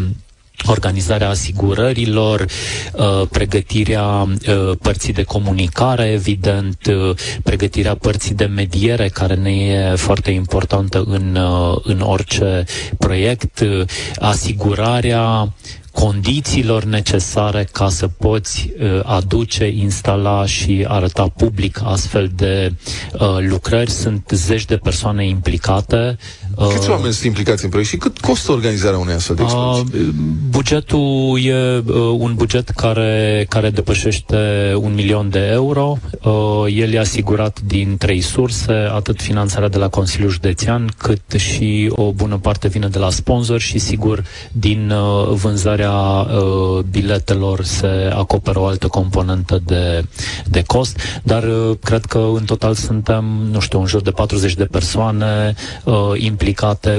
organizarea 0.66 1.28
asigurărilor, 1.28 2.44
uh, 2.92 3.22
pregătirea 3.30 4.04
uh, 4.06 4.76
părții 4.82 5.12
de 5.12 5.22
comunicare, 5.22 6.04
evident, 6.10 6.86
uh, 6.86 7.16
pregătirea 7.42 7.94
părții 7.94 8.34
de 8.34 8.44
mediere, 8.44 9.08
care 9.08 9.34
ne 9.34 9.50
e 9.52 9.94
foarte 9.96 10.30
importantă 10.30 11.04
în, 11.06 11.36
uh, 11.36 11.76
în 11.82 12.00
orice 12.00 12.64
proiect, 12.98 13.60
uh, 13.60 13.82
asigurarea 14.18 15.52
condițiilor 15.92 16.84
necesare 16.84 17.68
ca 17.72 17.88
să 17.88 18.08
poți 18.08 18.70
uh, 18.80 19.00
aduce, 19.04 19.66
instala 19.68 20.46
și 20.46 20.84
arăta 20.88 21.28
public 21.36 21.80
astfel 21.84 22.30
de 22.34 22.74
uh, 23.12 23.20
lucrări. 23.38 23.90
Sunt 23.90 24.30
zeci 24.34 24.64
de 24.64 24.76
persoane 24.76 25.26
implicate. 25.26 26.16
Uh, 26.60 26.68
Câți 26.72 26.90
oameni 26.90 27.12
sunt 27.12 27.26
implicați 27.26 27.64
în 27.64 27.70
proiect 27.70 27.90
și 27.90 27.96
cât 27.96 28.20
costă 28.20 28.52
organizarea 28.52 28.98
unei 28.98 29.14
astfel 29.14 29.36
de 29.36 29.42
expoziții? 29.42 29.98
Uh, 29.98 30.14
bugetul 30.50 31.38
e 31.42 31.82
uh, 31.86 31.94
un 32.18 32.34
buget 32.34 32.68
care, 32.68 33.46
care 33.48 33.70
depășește 33.70 34.36
un 34.76 34.94
milion 34.94 35.30
de 35.30 35.48
euro. 35.52 35.98
Uh, 36.22 36.32
el 36.74 36.92
e 36.92 36.98
asigurat 36.98 37.60
din 37.60 37.96
trei 37.98 38.20
surse, 38.20 38.72
atât 38.72 39.22
finanțarea 39.22 39.68
de 39.68 39.78
la 39.78 39.88
Consiliul 39.88 40.30
Județean, 40.30 40.92
cât 40.96 41.40
și 41.40 41.92
o 41.94 42.12
bună 42.12 42.36
parte 42.36 42.68
vine 42.68 42.88
de 42.88 42.98
la 42.98 43.10
sponsor 43.10 43.60
și, 43.60 43.78
sigur, 43.78 44.24
din 44.52 44.90
uh, 44.90 45.28
vânzarea 45.28 45.92
uh, 45.92 46.82
biletelor 46.90 47.64
se 47.64 48.10
acoperă 48.14 48.60
o 48.60 48.66
altă 48.66 48.86
componentă 48.86 49.62
de, 49.66 50.04
de 50.46 50.62
cost, 50.66 51.00
dar 51.22 51.42
uh, 51.42 51.76
cred 51.84 52.04
că 52.04 52.28
în 52.34 52.44
total 52.44 52.74
suntem, 52.74 53.24
nu 53.50 53.60
știu, 53.60 53.80
în 53.80 53.86
jur 53.86 54.02
de 54.02 54.10
40 54.10 54.54
de 54.54 54.64
persoane 54.64 55.54
uh, 55.84 55.94
implicate 56.14 56.48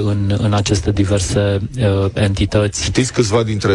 în, 0.03 0.37
în 0.41 0.53
aceste 0.53 0.91
diverse 0.91 1.59
uh, 1.77 2.09
entități. 2.13 2.83
Știți 2.83 3.13
câțiva 3.13 3.43
dintre, 3.43 3.73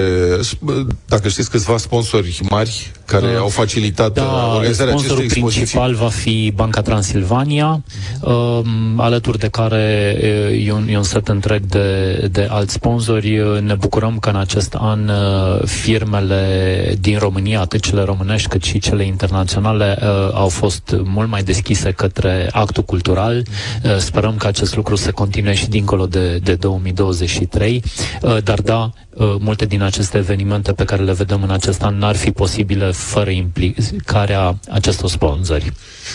dacă 1.07 1.29
știți 1.29 1.51
câțiva 1.51 1.77
sponsori 1.77 2.41
mari 2.51 2.93
care 3.07 3.27
Uh, 3.27 3.39
au 3.39 3.49
facilitat 3.49 4.13
Da, 4.13 4.23
uh, 4.23 4.55
organizarea 4.55 4.93
acestei 4.93 5.17
sponsorul 5.17 5.25
expoziții? 5.25 5.61
principal 5.61 5.95
va 5.95 6.09
fi 6.09 6.53
Banca 6.55 6.81
Transilvania, 6.83 7.83
um, 8.21 8.65
alături 9.01 9.39
de 9.39 9.49
care 9.49 10.17
uh, 10.51 10.67
e 10.67 10.73
un, 10.73 10.87
e 10.91 10.97
un 10.97 11.03
set 11.03 11.29
întreg 11.29 11.63
de, 11.67 12.15
de 12.31 12.47
alți 12.51 12.73
sponsori. 12.73 13.39
Uh, 13.39 13.61
Ne 13.61 13.75
bucurăm 13.75 14.19
că 14.19 14.29
în 14.29 14.37
acest 14.37 14.75
an 14.79 15.09
uh, 15.09 15.63
firmele 15.65 16.95
din 17.01 17.19
România, 17.19 17.61
atât 17.61 17.81
cele 17.81 18.03
românești 18.03 18.49
cât 18.49 18.63
și 18.65 18.79
cele 18.79 19.05
internaționale, 19.05 19.99
uh, 20.01 20.07
au 20.33 20.49
fost 20.49 20.97
mult 21.05 21.29
mai 21.29 21.43
deschise 21.43 21.91
către 21.93 22.49
actul 22.53 22.83
cultural. 22.83 23.37
Uh, 23.85 23.97
Sperăm 23.99 24.37
că 24.37 24.47
acest 24.47 24.77
lucru 24.77 24.95
se 24.97 25.11
continue 25.11 25.55
și 25.55 25.69
dincolo 25.69 26.07
de, 26.07 26.39
de 26.43 26.55
2023, 26.55 27.83
Uh, 28.23 28.37
dar 28.45 28.61
da, 28.61 28.91
uh, 29.15 29.35
multe 29.39 29.65
din 29.65 29.83
aceste 29.83 30.17
evenimente 30.19 30.73
pe 30.73 30.85
care 30.85 31.03
le 31.03 31.13
vedem 31.13 31.43
în 31.43 31.51
acest 31.51 31.83
an 31.83 31.99
n-ar 31.99 32.17
fi 32.17 32.31
posibile 32.31 32.91
fără 32.97 33.31
implicarea 33.31 34.59
acestor 34.71 35.09
sponsori. 35.09 35.73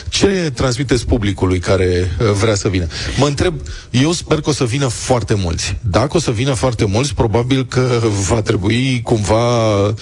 Ce 0.10 0.52
transmiteți 0.54 1.06
publicului 1.06 1.60
care 1.60 2.12
uh, 2.22 2.32
vrea 2.32 2.56
să 2.56 2.68
vină? 2.68 2.88
Mă 3.18 3.26
întreb, 3.26 3.54
eu 3.90 4.12
sper 4.12 4.42
că 4.42 4.50
o 4.50 4.54
să 4.54 4.64
vină 4.64 4.88
foarte 4.88 5.34
mulți. 5.34 5.78
Dacă 5.90 6.18
o 6.18 6.20
să 6.20 6.32
vină 6.32 6.54
foarte 6.54 6.86
mulți, 6.86 7.14
probabil 7.14 7.66
că 7.66 8.02
va 8.30 8.42
trebui 8.42 9.02
cumva 9.04 9.86
uh, 9.86 9.94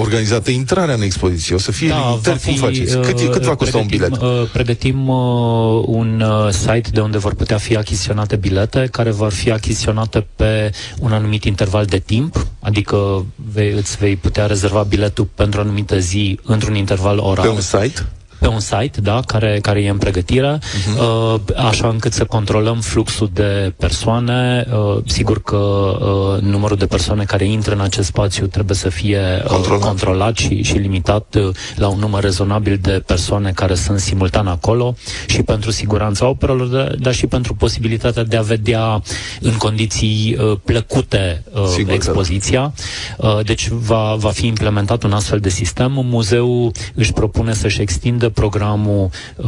organizată 0.00 0.50
intrarea 0.50 0.94
în 0.94 1.02
expoziție. 1.02 1.54
O 1.54 1.58
să 1.58 1.72
fie 1.72 1.88
Da, 1.88 2.08
limitări, 2.08 2.40
cum 2.40 2.54
faceți? 2.54 2.98
Cât, 2.98 3.20
e- 3.20 3.24
cât 3.26 3.42
va 3.42 3.54
costa 3.54 3.78
un 3.78 3.86
bilet? 3.86 4.16
Uh, 4.16 4.48
pregătim 4.52 5.08
uh, 5.08 5.82
un 5.86 6.20
uh, 6.20 6.50
site 6.50 6.90
de 6.92 7.00
unde 7.00 7.18
vor 7.18 7.34
putea 7.34 7.56
fi 7.56 7.76
achiziționate 7.76 8.36
bilete, 8.36 8.88
care 8.90 9.10
vor 9.10 9.32
fi 9.32 9.50
achiziționate 9.50 10.26
pe 10.36 10.70
un 10.98 11.12
anumit 11.12 11.44
interval 11.44 11.84
de 11.84 11.98
timp, 11.98 12.46
adică 12.60 13.24
vei, 13.52 13.72
îți 13.72 13.96
vei 13.96 14.16
putea 14.16 14.46
rezerva 14.46 14.82
biletul 14.82 15.28
pentru 15.34 15.60
o 15.60 15.62
anumită 15.62 15.98
zi 15.98 16.38
într-un 16.42 16.74
interval 16.74 17.18
orar. 17.18 17.46
Pe 17.46 17.52
un 17.52 17.60
site? 17.60 18.06
Pe 18.38 18.48
un 18.48 18.60
site, 18.60 19.00
da, 19.00 19.20
care, 19.26 19.58
care 19.62 19.82
e 19.82 19.88
în 19.88 19.96
pregătire, 19.98 20.58
uh-huh. 20.58 20.98
uh, 21.34 21.40
așa 21.56 21.88
încât 21.88 22.12
să 22.12 22.24
controlăm 22.24 22.80
fluxul 22.80 23.30
de 23.32 23.72
persoane. 23.76 24.66
Uh, 24.72 25.02
sigur 25.06 25.42
că 25.42 25.56
uh, 25.56 26.42
numărul 26.42 26.76
de 26.76 26.86
persoane 26.86 27.24
care 27.24 27.44
intră 27.44 27.74
în 27.74 27.80
acest 27.80 28.06
spațiu 28.06 28.46
trebuie 28.46 28.76
să 28.76 28.88
fie 28.88 29.20
uh, 29.44 29.50
Controlat. 29.50 29.86
controlat 29.86 30.36
și, 30.36 30.62
și 30.62 30.74
limitat 30.74 31.34
uh, 31.34 31.48
la 31.76 31.88
un 31.88 31.98
număr 31.98 32.22
rezonabil 32.22 32.78
de 32.82 33.02
persoane 33.06 33.52
care 33.52 33.74
sunt 33.74 33.98
simultan 33.98 34.46
acolo 34.46 34.94
și 35.26 35.42
pentru 35.42 35.70
siguranța 35.70 36.26
operelor, 36.26 36.66
dar, 36.66 36.94
dar 36.94 37.14
și 37.14 37.26
pentru 37.26 37.54
posibilitatea 37.54 38.24
de 38.24 38.36
a 38.36 38.42
vedea 38.42 39.02
în 39.40 39.56
condiții 39.56 40.36
uh, 40.40 40.58
plăcute 40.64 41.42
uh, 41.52 41.64
Sigur 41.66 41.82
că 41.82 41.88
da. 41.88 41.94
expoziția. 41.94 42.72
Uh, 43.16 43.44
deci 43.44 43.68
va, 43.68 44.14
va 44.18 44.30
fi 44.30 44.46
implementat 44.46 45.02
un 45.02 45.12
astfel 45.12 45.38
de 45.38 45.48
sistem. 45.48 45.92
Muzeul 45.94 46.72
își 46.94 47.12
propune 47.12 47.54
să-și 47.54 47.80
extindă 47.80 48.25
programul, 48.30 49.10
uh, 49.36 49.46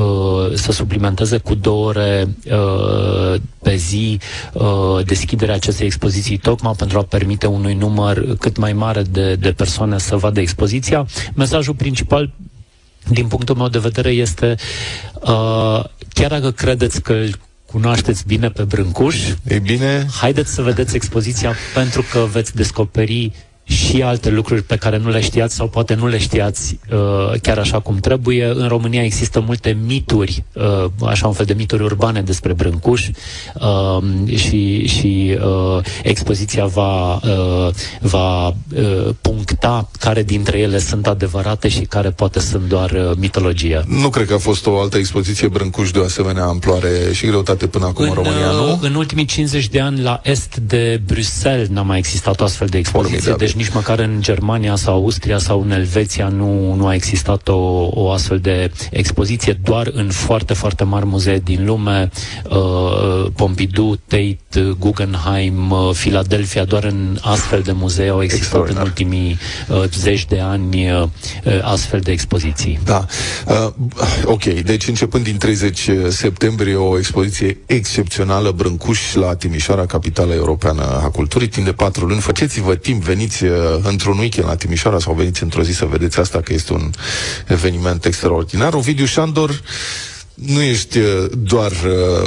să 0.55 0.73
suplimenteze 0.73 1.37
cu 1.39 1.55
două 1.55 1.87
ore 1.87 2.29
uh, 2.51 3.41
pe 3.63 3.75
zi 3.77 4.19
uh, 4.53 5.05
deschiderea 5.05 5.55
acestei 5.55 5.87
expoziții, 5.87 6.37
tocmai 6.39 6.73
pentru 6.77 6.99
a 6.99 7.03
permite 7.03 7.47
unui 7.47 7.75
număr 7.75 8.37
cât 8.39 8.57
mai 8.57 8.73
mare 8.73 9.03
de, 9.03 9.35
de 9.35 9.53
persoane 9.53 9.99
să 9.99 10.17
vadă 10.17 10.41
expoziția. 10.41 11.07
Mesajul 11.35 11.75
principal 11.75 12.31
din 13.11 13.27
punctul 13.27 13.55
meu 13.57 13.69
de 13.69 13.79
vedere 13.79 14.11
este 14.11 14.55
uh, 15.21 15.85
chiar 16.13 16.29
dacă 16.31 16.51
credeți 16.51 17.01
că 17.03 17.13
îl 17.13 17.39
cunoașteți 17.67 18.27
bine 18.27 18.49
pe 18.51 18.63
Brâncuș, 18.63 19.17
Ei 19.49 19.61
bine, 19.61 20.07
haideți 20.21 20.55
să 20.55 20.63
vedeți 20.63 20.97
expoziția 20.97 21.55
pentru 21.75 22.05
că 22.13 22.27
veți 22.33 22.55
descoperi 22.57 23.33
și 23.69 24.03
alte 24.03 24.31
lucruri 24.31 24.63
pe 24.63 24.77
care 24.77 24.99
nu 24.99 25.11
le 25.11 25.21
știați 25.21 25.55
sau 25.55 25.69
poate 25.69 25.95
nu 25.95 26.07
le 26.07 26.19
știați 26.19 26.79
uh, 26.93 27.41
chiar 27.43 27.59
așa 27.59 27.81
cum 27.81 27.97
trebuie. 27.97 28.45
În 28.55 28.69
România 28.69 29.03
există 29.03 29.41
multe 29.41 29.79
mituri, 29.87 30.45
uh, 30.53 30.85
așa 31.07 31.27
un 31.27 31.33
fel 31.33 31.47
de 31.47 31.53
mituri 31.53 31.83
urbane 31.83 32.23
despre 32.23 32.53
Brâncuș 32.53 33.09
uh, 33.09 34.37
și, 34.37 34.87
și 34.87 35.39
uh, 35.77 35.85
expoziția 36.03 36.67
va, 36.67 37.15
uh, 37.15 37.69
va 38.01 38.47
uh, 38.49 39.09
puncta 39.21 39.89
care 39.99 40.23
dintre 40.23 40.59
ele 40.59 40.79
sunt 40.79 41.07
adevărate 41.07 41.69
și 41.69 41.81
care 41.81 42.11
poate 42.11 42.41
sunt 42.41 42.69
doar 42.69 42.91
uh, 42.91 43.11
mitologie. 43.17 43.85
Nu 43.87 44.09
cred 44.09 44.27
că 44.27 44.35
a 44.35 44.39
fost 44.39 44.67
o 44.67 44.81
altă 44.81 44.97
expoziție 44.99 45.49
Brâncuș 45.49 45.91
de 45.91 45.99
o 45.99 46.05
asemenea 46.05 46.45
amploare 46.45 46.91
și 47.13 47.27
greutate 47.27 47.67
până 47.67 47.85
acum 47.87 48.03
în, 48.05 48.09
în 48.09 48.15
România, 48.15 48.51
nu? 48.51 48.73
Uh, 48.73 48.79
în 48.81 48.95
ultimii 48.95 49.25
50 49.25 49.69
de 49.69 49.81
ani 49.81 50.01
la 50.03 50.21
est 50.25 50.57
de 50.57 51.01
Bruxelles 51.07 51.69
n-a 51.69 51.83
mai 51.83 51.99
existat 51.99 52.41
o 52.41 52.45
astfel 52.45 52.67
de 52.67 52.79
expoziție, 52.79 53.17
Formidabil. 53.19 53.47
deci 53.47 53.57
nici 53.59 53.73
măcar 53.73 53.99
în 53.99 54.19
Germania 54.21 54.77
sau 54.77 54.95
Austria 54.95 55.39
sau 55.39 55.61
în 55.61 55.71
Elveția 55.71 56.29
nu, 56.29 56.75
nu 56.75 56.87
a 56.87 56.95
existat 56.95 57.49
o, 57.49 57.89
o 57.91 58.11
astfel 58.11 58.39
de 58.39 58.73
expoziție, 58.91 59.53
doar 59.53 59.91
în 59.93 60.11
foarte, 60.11 60.55
foarte 60.55 60.85
mari 60.85 61.07
muzee 61.07 61.39
din 61.39 61.65
lume, 61.65 62.11
uh, 62.51 63.31
Pompidou, 63.37 63.97
Tate, 64.07 64.77
Guggenheim, 64.79 65.71
uh, 65.71 65.91
Philadelphia, 66.01 66.65
doar 66.65 66.85
în 66.85 67.19
astfel 67.21 67.61
de 67.61 67.73
muzee 67.73 68.09
au 68.09 68.23
existat 68.23 68.69
în 68.69 68.77
ultimii 68.77 69.39
uh, 69.69 69.85
zeci 69.99 70.27
de 70.27 70.41
ani 70.41 70.91
uh, 70.91 71.09
astfel 71.63 72.01
de 72.01 72.11
expoziții. 72.13 72.79
Da. 72.85 73.07
Uh, 73.47 73.73
ok, 74.25 74.45
deci 74.45 74.89
începând 74.89 75.25
din 75.25 75.37
30 75.37 75.91
septembrie 76.09 76.75
o 76.75 76.99
expoziție 76.99 77.59
excepțională, 77.67 78.51
Brâncuș 78.51 79.15
la 79.15 79.35
Timișoara, 79.35 79.87
capitala 79.87 80.35
europeană 80.35 80.83
a 80.83 81.09
culturii, 81.11 81.49
timp 81.49 81.67
de 81.67 81.73
patru 81.73 82.07
luni. 82.07 82.21
Faceți-vă 82.21 82.75
timp, 82.75 83.03
veniți 83.03 83.45
uh, 83.45 83.48
într-un 83.83 84.19
weekend 84.19 84.47
la 84.47 84.57
Timișoara 84.57 84.99
sau 84.99 85.15
veniți 85.15 85.43
într-o 85.43 85.63
zi 85.63 85.73
să 85.73 85.85
vedeți 85.85 86.21
asta, 86.21 86.41
că 86.41 86.53
este 86.53 86.73
un 86.73 86.91
eveniment 87.47 88.05
extraordinar. 88.05 88.75
Ovidiu 88.75 89.05
Șandor, 89.05 89.61
nu 90.35 90.63
ești 90.63 90.99
uh, 90.99 91.25
doar 91.39 91.73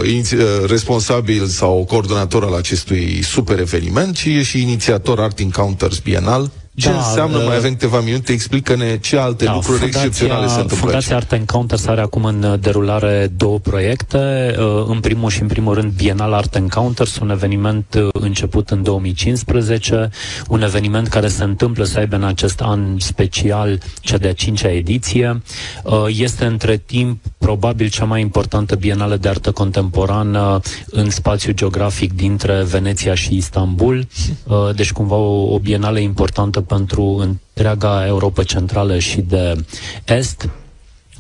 uh, 0.04 0.24
uh, 0.34 0.40
responsabil 0.68 1.46
sau 1.46 1.86
coordonator 1.86 2.44
al 2.44 2.54
acestui 2.54 3.24
super 3.24 3.60
eveniment, 3.60 4.16
ci 4.16 4.26
ești 4.26 4.50
și 4.50 4.62
inițiator 4.62 5.20
Art 5.20 5.40
Encounters 5.40 6.00
Bienal, 6.00 6.52
ce 6.76 6.90
da, 6.90 6.98
înseamnă, 6.98 7.38
uh, 7.38 7.46
mai 7.46 7.56
avem 7.56 7.72
câteva 7.72 8.00
minute, 8.00 8.32
explică-ne 8.32 8.98
ce 8.98 9.18
alte 9.18 9.46
da, 9.46 9.54
lucruri 9.54 9.78
fundația, 9.78 10.06
excepționale 10.06 10.48
se 10.48 10.60
întâmplă 10.60 10.78
Fundația 10.78 11.16
Art 11.16 11.32
Encounters 11.32 11.86
are 11.86 12.02
acum 12.02 12.26
în 12.26 12.44
uh, 12.44 12.60
derulare 12.60 13.32
două 13.38 13.60
proiecte. 13.60 14.56
Uh, 14.58 14.86
în 14.88 15.00
primul 15.00 15.30
și 15.30 15.42
în 15.42 15.48
primul 15.48 15.74
rând 15.74 15.92
Bienal 15.92 16.34
Art 16.34 16.56
Encounters, 16.56 17.18
un 17.18 17.30
eveniment 17.30 17.94
uh, 17.98 18.08
început 18.12 18.70
în 18.70 18.84
2015, 18.84 20.10
un 20.48 20.62
eveniment 20.62 21.08
care 21.08 21.28
se 21.28 21.44
întâmplă 21.44 21.84
să 21.84 22.00
aibă 22.00 22.16
în 22.16 22.24
acest 22.24 22.62
an 22.62 23.00
special 23.00 23.80
cea 24.02 24.18
de-a 24.18 24.34
cincea 24.34 24.72
ediție. 24.72 25.42
Uh, 25.84 25.94
este 26.08 26.46
între 26.46 26.78
timp 26.78 27.22
probabil 27.38 27.90
cea 27.90 28.06
mai 28.06 28.22
importantă 28.22 28.76
bienală 28.76 29.18
de 29.18 29.30
artă 29.30 29.52
contemporană 29.52 30.60
în 30.86 31.10
spațiu 31.10 31.54
geografic 31.54 32.14
dintre 32.14 32.64
Veneția 32.64 33.14
și 33.14 33.36
Istanbul. 33.36 34.08
Uh, 34.44 34.76
deci 34.76 34.92
cumva 34.92 35.16
o, 35.16 35.54
o 35.54 35.60
bienală 35.60 36.00
importantă 36.00 36.60
pentru 36.62 37.04
întreaga 37.04 38.06
Europa 38.08 38.44
Centrală 38.44 38.98
și 39.00 39.22
de 39.22 39.66
Est 40.06 40.50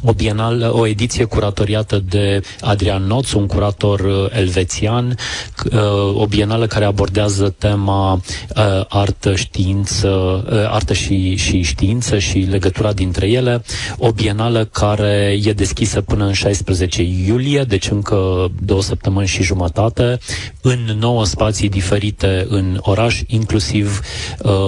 o 0.03 0.13
bienală, 0.13 0.73
o 0.75 0.87
ediție 0.87 1.23
curatoriată 1.23 2.03
de 2.09 2.41
Adrian 2.61 3.03
Noț, 3.03 3.31
un 3.31 3.47
curator 3.47 3.99
uh, 3.99 4.37
elvețian, 4.37 5.17
uh, 5.71 5.79
o 6.13 6.25
bienală 6.25 6.67
care 6.67 6.85
abordează 6.85 7.55
tema 7.57 8.13
uh, 8.13 8.85
artă, 8.87 9.35
știință, 9.35 10.43
artă 10.71 10.93
și, 10.93 11.35
și 11.35 11.61
știință 11.61 12.17
și 12.19 12.37
legătura 12.37 12.93
dintre 12.93 13.27
ele, 13.27 13.63
o 13.97 14.11
bienală 14.11 14.65
care 14.65 15.39
e 15.43 15.53
deschisă 15.53 16.01
până 16.01 16.25
în 16.25 16.33
16 16.33 17.01
iulie, 17.01 17.63
deci 17.63 17.89
încă 17.89 18.51
două 18.63 18.81
săptămâni 18.81 19.27
și 19.27 19.43
jumătate, 19.43 20.19
în 20.61 20.79
nouă 20.99 21.25
spații 21.25 21.69
diferite 21.69 22.45
în 22.49 22.77
oraș, 22.81 23.21
inclusiv 23.27 24.01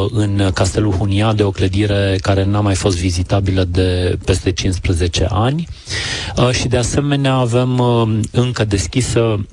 în 0.10 0.50
Castelul 0.54 0.92
Hunia, 0.92 1.34
de 1.34 1.44
o 1.44 1.52
clădire 1.52 2.18
care 2.22 2.44
n-a 2.44 2.60
mai 2.60 2.75
fost 2.75 2.98
vizitabilă 2.98 3.63
de 3.63 4.18
peste 4.25 4.52
15 4.52 5.23
ani. 5.30 5.68
Uh, 6.38 6.50
și 6.51 6.68
de 6.68 6.77
asemenea 6.77 7.34
avem 7.34 7.80
uh, 7.80 8.20
încă 8.32 8.65
deschisă 8.65 9.46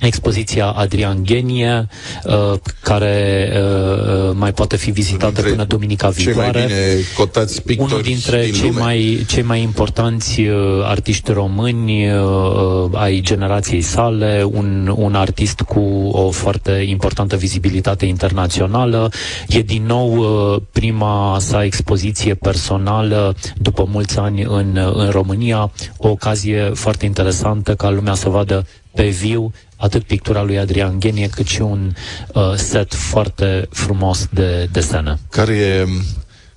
expoziția 0.00 0.66
Adrian 0.66 1.24
Genie, 1.24 1.88
uh, 2.24 2.58
care 2.80 3.48
uh, 3.52 4.28
uh 4.28 4.34
mai 4.34 4.52
poate 4.52 4.76
fi 4.76 4.90
vizitată 4.90 5.32
dintre 5.32 5.50
până 5.50 5.64
duminica 5.64 6.08
viitoare. 6.08 6.50
Cei 6.50 6.60
mai 6.60 6.66
bine 6.66 7.02
cotați 7.16 7.62
Unul 7.76 8.02
dintre 8.02 8.44
din 8.44 8.52
cei, 8.52 8.70
mai, 8.70 9.24
cei 9.28 9.42
mai 9.42 9.62
importanți 9.62 10.40
uh, 10.40 10.54
artiști 10.84 11.32
români 11.32 12.10
uh, 12.10 12.20
uh, 12.20 12.90
ai 12.92 13.20
generației 13.20 13.80
sale, 13.80 14.46
un, 14.52 14.94
un 14.96 15.14
artist 15.14 15.60
cu 15.60 15.80
o 16.12 16.30
foarte 16.30 16.70
importantă 16.70 17.36
vizibilitate 17.36 18.06
internațională. 18.06 19.10
E 19.48 19.60
din 19.60 19.86
nou 19.86 20.16
uh, 20.16 20.60
prima 20.72 21.36
sa 21.40 21.64
expoziție 21.64 22.34
personală 22.34 23.34
după 23.56 23.88
mulți 23.90 24.18
ani 24.18 24.42
în, 24.42 24.92
în 24.94 25.08
România, 25.10 25.70
o 25.96 26.08
ocazie 26.08 26.70
foarte 26.74 27.04
interesantă 27.04 27.74
ca 27.74 27.90
lumea 27.90 28.14
să 28.14 28.28
vadă 28.28 28.66
pe 28.96 29.08
viu 29.08 29.52
atât 29.76 30.02
pictura 30.02 30.42
lui 30.42 30.58
Adrian 30.58 30.98
Ghenie, 30.98 31.28
cât 31.28 31.46
și 31.46 31.60
un 31.62 31.92
uh, 32.34 32.54
set 32.54 32.94
foarte 32.94 33.68
frumos 33.70 34.28
de 34.30 34.68
desene. 34.72 35.18
Care 35.30 35.56
e 35.56 35.86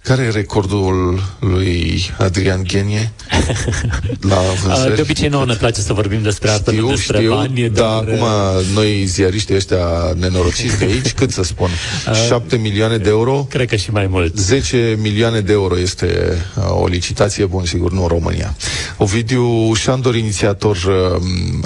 care 0.03 0.21
e 0.21 0.29
recordul 0.29 1.23
lui 1.39 2.01
Adrian 2.17 2.63
Ghenie 2.63 3.11
la 4.21 4.35
vânzări? 4.63 4.95
De 4.95 5.01
obicei 5.01 5.27
nouă 5.27 5.45
ne 5.45 5.53
place 5.53 5.81
să 5.81 5.93
vorbim 5.93 6.21
despre 6.21 6.49
artă, 6.49 6.71
știu, 6.71 6.87
despre 6.87 7.17
știu, 7.17 7.33
bani. 7.33 7.69
Dar 7.69 7.87
acum 7.87 8.25
noi 8.73 9.05
ziariștii 9.05 9.55
ăștia 9.55 10.13
nenorociți 10.15 10.77
de 10.77 10.85
aici, 10.85 11.13
cât 11.13 11.31
să 11.31 11.43
spun? 11.43 11.69
7 12.27 12.57
milioane 12.57 12.97
de 12.97 13.09
euro? 13.09 13.45
Cred 13.49 13.67
că 13.67 13.75
și 13.75 13.91
mai 13.91 14.07
mult. 14.07 14.37
10 14.37 14.97
milioane 15.01 15.39
de 15.39 15.51
euro 15.51 15.79
este 15.79 16.37
o 16.69 16.87
licitație, 16.87 17.45
bun, 17.45 17.65
sigur, 17.65 17.91
nu 17.91 18.01
în 18.01 18.07
România. 18.07 18.55
Ovidiu 18.97 19.73
Șandor, 19.73 20.15
inițiator 20.15 20.77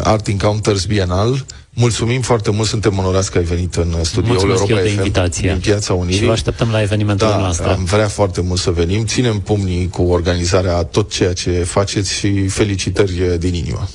Art 0.03 0.27
Encounters 0.27 0.85
Bienal, 0.85 1.45
Mulțumim 1.75 2.21
foarte 2.21 2.51
mult, 2.51 2.67
suntem 2.67 2.97
onorați 2.97 3.31
că 3.31 3.37
ai 3.37 3.43
venit 3.43 3.75
în 3.75 4.03
studioul 4.03 4.49
Europa 4.49 4.81
de 4.81 4.89
FM 4.89 4.97
invitație. 4.97 5.49
din 5.49 5.59
Piața 5.59 5.93
Unirii. 5.93 6.19
Și 6.19 6.25
vă 6.25 6.31
așteptăm 6.31 6.69
la 6.71 6.81
evenimentul 6.81 7.27
da, 7.27 7.37
noastră. 7.37 7.71
am 7.71 7.83
vrea 7.83 8.07
foarte 8.07 8.41
mult 8.41 8.59
să 8.59 8.71
venim. 8.71 9.05
Ținem 9.05 9.39
pumnii 9.39 9.89
cu 9.89 10.01
organizarea 10.01 10.83
tot 10.83 11.11
ceea 11.11 11.33
ce 11.33 11.51
faceți 11.51 12.13
și 12.13 12.47
felicitări 12.47 13.37
din 13.39 13.53
inimă. 13.53 13.89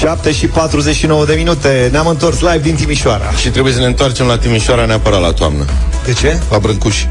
7 0.00 0.32
și 0.32 0.46
49 0.46 1.24
de 1.24 1.34
minute. 1.34 1.88
Ne-am 1.92 2.06
întors 2.06 2.40
live 2.40 2.58
din 2.58 2.74
Timișoara. 2.74 3.30
Și 3.30 3.48
trebuie 3.48 3.72
să 3.72 3.78
ne 3.78 3.86
întoarcem 3.86 4.26
la 4.26 4.38
Timișoara 4.38 4.84
neapărat 4.84 5.20
la 5.20 5.32
toamnă. 5.32 5.64
De 6.04 6.12
ce? 6.12 6.40
La 6.50 6.58
Brâncuși. 6.58 7.08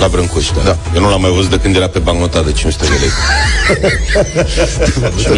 La 0.00 0.08
Brâncuș, 0.08 0.46
da. 0.50 0.62
da. 0.64 0.76
Eu 0.94 1.00
nu 1.00 1.10
l-am 1.10 1.20
mai 1.20 1.30
văzut 1.30 1.50
de 1.50 1.58
când 1.58 1.76
era 1.76 1.88
pe 1.88 1.98
bancnota 1.98 2.42
de 2.42 2.52
500 2.52 2.84
de 2.84 2.94
lei. 3.00 3.10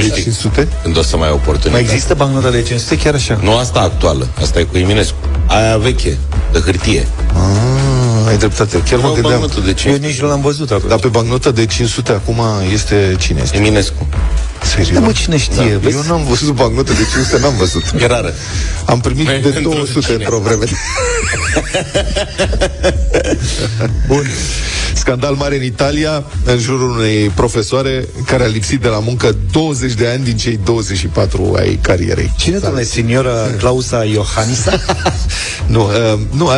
de 0.08 0.08
500? 0.08 0.68
Când 0.82 0.96
o 0.96 1.02
să 1.02 1.16
mai 1.16 1.26
ai 1.26 1.32
oportunitate. 1.32 1.70
Mai 1.70 1.80
există 1.80 2.14
bancnota 2.14 2.50
de 2.50 2.62
500 2.62 2.96
chiar 2.96 3.14
așa? 3.14 3.38
Nu 3.42 3.56
asta 3.56 3.80
actuală, 3.80 4.28
asta 4.40 4.58
e 4.58 4.62
cu 4.62 4.78
Eminescu. 4.78 5.16
Aia 5.46 5.76
veche, 5.76 6.16
de 6.52 6.58
hârtie. 6.58 7.06
Ah, 7.34 8.28
ai 8.28 8.36
dreptate. 8.36 8.82
Chiar 8.82 8.98
mă 8.98 9.12
gândeam. 9.12 9.40
De 9.64 9.72
500. 9.72 9.88
Eu 9.88 10.08
nici 10.08 10.20
nu 10.20 10.28
l-am 10.28 10.40
văzut 10.40 10.70
acolo. 10.70 10.88
Dar 10.88 10.98
pe 10.98 11.08
bancnota 11.08 11.50
de 11.50 11.66
500 11.66 12.12
acum 12.12 12.40
este 12.72 13.16
cine 13.18 13.40
este? 13.42 13.56
Eminescu. 13.56 14.06
Serios? 14.62 14.92
Da, 14.92 15.00
mă, 15.00 15.12
cine 15.12 15.36
știe? 15.36 15.78
Da. 15.82 15.88
Eu 15.88 16.02
n-am 16.08 16.24
văzut 16.24 16.54
bancnotă 16.54 16.92
de 16.92 17.06
500, 17.12 17.38
n-am 17.40 17.56
văzut. 17.56 17.82
E 17.98 18.06
rară. 18.06 18.34
Am 18.84 19.00
primit 19.00 19.26
de 19.26 19.60
200 19.62 20.12
într-o 20.12 20.38
vreme. 20.38 20.64
Bun. 24.06 24.26
Scandal 24.94 25.34
mare 25.34 25.56
în 25.56 25.62
Italia, 25.62 26.24
în 26.44 26.58
jurul 26.58 26.90
unei 26.90 27.28
profesoare 27.28 28.08
care 28.26 28.44
a 28.44 28.46
lipsit 28.46 28.80
de 28.80 28.88
la 28.88 28.98
muncă 28.98 29.36
20 29.52 29.92
de 29.92 30.08
ani 30.08 30.24
din 30.24 30.36
cei 30.36 30.60
24 30.64 31.54
ai 31.56 31.78
carierei. 31.82 32.32
Cine, 32.38 32.58
doamne, 32.58 32.82
signora 32.82 33.32
Clausa 33.58 34.04
Iohannisa? 34.04 34.72
nu, 35.66 35.84
uh, 35.84 36.18
nu, 36.30 36.48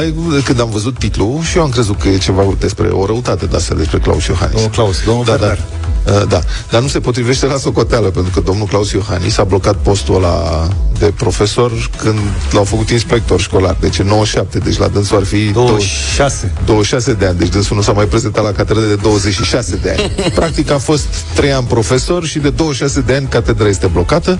când 0.44 0.60
am 0.60 0.70
văzut 0.70 0.98
titlul 0.98 1.42
și 1.42 1.56
eu 1.56 1.62
am 1.62 1.70
crezut 1.70 2.00
că 2.00 2.08
e 2.08 2.18
ceva 2.18 2.46
despre 2.58 2.88
o 2.88 3.06
răutate 3.06 3.46
de 3.46 3.56
asta 3.56 3.74
despre 3.74 3.98
Claus 3.98 4.26
Iohannis. 4.26 4.54
Domnul 4.54 4.70
Claus, 4.70 5.02
domnul 5.04 5.24
da, 5.24 5.32
Bernard. 5.32 5.58
Da, 5.58 5.89
Uh, 6.06 6.22
da, 6.28 6.40
dar 6.70 6.80
nu 6.80 6.88
se 6.88 7.00
potrivește 7.00 7.46
la 7.46 7.56
socoteală, 7.56 8.08
pentru 8.08 8.32
că 8.34 8.40
domnul 8.40 8.66
Claus 8.66 8.92
Iohannis 8.92 9.38
a 9.38 9.44
blocat 9.44 9.74
postul 9.74 10.14
ăla 10.14 10.68
de 10.98 11.12
profesor 11.16 11.72
când 11.96 12.18
l-au 12.52 12.64
făcut 12.64 12.90
inspector 12.90 13.40
școlar. 13.40 13.76
Deci 13.80 13.98
în 13.98 14.06
97, 14.06 14.58
deci 14.58 14.78
la 14.78 14.88
dânsul 14.88 15.16
ar 15.16 15.24
fi 15.24 15.44
26. 15.44 16.52
26 16.64 17.12
de 17.12 17.26
ani, 17.26 17.38
deci 17.38 17.48
dânsul 17.48 17.76
nu 17.76 17.82
s-a 17.82 17.92
mai 17.92 18.04
prezentat 18.04 18.44
la 18.44 18.52
catedră 18.52 18.84
de 18.84 18.94
26 18.94 19.78
de 19.82 19.96
ani. 19.98 20.12
Practic 20.40 20.70
a 20.70 20.78
fost 20.78 21.06
3 21.34 21.52
ani 21.52 21.66
profesor 21.66 22.24
și 22.24 22.38
de 22.38 22.50
26 22.50 23.00
de 23.00 23.14
ani 23.14 23.26
catedra 23.26 23.68
este 23.68 23.86
blocată. 23.86 24.38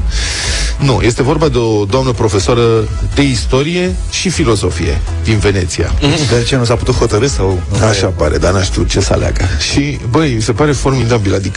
Nu, 0.79 1.01
este 1.03 1.23
vorba 1.23 1.49
de 1.49 1.59
o 1.59 1.85
doamnă 1.85 2.13
profesoară 2.13 2.63
de 3.15 3.23
istorie 3.23 3.95
și 4.11 4.29
filozofie 4.29 5.01
din 5.25 5.39
Veneția. 5.39 5.93
De 6.31 6.43
ce 6.47 6.57
nu 6.57 6.65
s-a 6.65 6.75
putut 6.75 6.95
hotărâ 6.95 7.27
sau... 7.27 7.63
Așa 7.89 8.07
pare, 8.07 8.39
dar 8.39 8.53
n-aș 8.53 8.65
știut 8.65 8.89
ce 8.89 9.01
să 9.01 9.13
aleagă. 9.13 9.45
Și, 9.73 9.99
băi, 10.11 10.33
mi 10.35 10.43
se 10.43 10.53
pare 10.53 10.73
formidabil, 10.73 11.35
adică... 11.35 11.50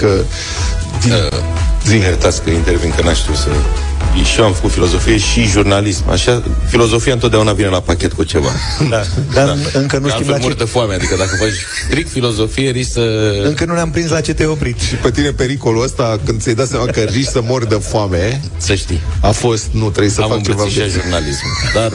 Din... 1.01 1.11
Uh, 1.11 1.39
Zi. 1.85 1.95
Iertați 1.95 2.43
că 2.43 2.49
intervin, 2.49 2.91
că 2.95 3.01
n-aș 3.01 3.17
știu 3.17 3.33
să... 3.33 3.49
Și 4.21 4.39
eu 4.39 4.45
am 4.45 4.53
făcut 4.53 4.71
filozofie 4.71 5.17
și 5.17 5.43
jurnalism. 5.45 6.09
Așa, 6.09 6.43
filozofia 6.69 7.13
întotdeauna 7.13 7.53
vine 7.53 7.67
la 7.67 7.79
pachet 7.79 8.13
cu 8.13 8.23
ceva. 8.23 8.49
Da, 8.89 9.01
dar 9.33 9.45
da. 9.45 9.55
încă 9.79 9.97
nu 9.97 10.07
Că 10.07 10.13
știm 10.13 10.27
la 10.27 10.33
altfel 10.33 10.33
ce... 10.35 10.41
mor 10.41 10.53
de 10.53 10.63
foame, 10.63 10.93
adică 10.93 11.15
dacă 11.17 11.35
faci 11.35 11.53
strict 11.87 12.09
filozofie, 12.09 12.69
risci 12.69 12.91
să... 12.91 13.33
Încă 13.43 13.65
nu 13.65 13.73
ne-am 13.73 13.89
prins 13.91 14.09
la 14.09 14.21
ce 14.21 14.33
te-ai 14.33 14.47
oprit. 14.47 14.79
Și 14.79 14.95
pe 14.95 15.11
tine 15.11 15.29
pericolul 15.31 15.83
ăsta, 15.83 16.19
când 16.25 16.41
ți-ai 16.41 16.55
dat 16.55 16.67
seama 16.67 16.85
că 16.85 16.99
riști 16.99 17.31
să 17.31 17.41
mori 17.43 17.69
de 17.69 17.75
foame, 17.75 18.41
Să 18.57 18.75
știi. 18.75 18.99
a 19.21 19.31
fost, 19.31 19.65
nu, 19.71 19.89
trebuie 19.89 20.11
să 20.11 20.21
Am 20.21 20.29
fac 20.29 20.41
ceva. 20.41 20.61
îmbrățișat 20.63 20.89
jurnalism. 21.01 21.43
Dar 21.73 21.91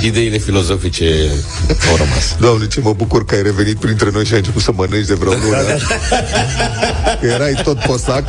ideile 0.00 0.38
filozofice 0.38 1.04
au 1.90 1.96
rămas. 1.96 2.36
Doamne, 2.40 2.66
ce 2.66 2.80
mă 2.80 2.92
bucur 2.92 3.24
că 3.24 3.34
ai 3.34 3.42
revenit 3.42 3.76
printre 3.76 4.08
noi 4.12 4.24
și 4.24 4.32
ai 4.32 4.38
început 4.38 4.62
să 4.62 4.70
mănânci 4.74 5.06
de 5.06 5.14
vreo 5.14 5.32
lună. 5.32 5.56
Că 7.20 7.26
erai 7.26 7.60
tot 7.64 7.78
posac. 7.78 8.24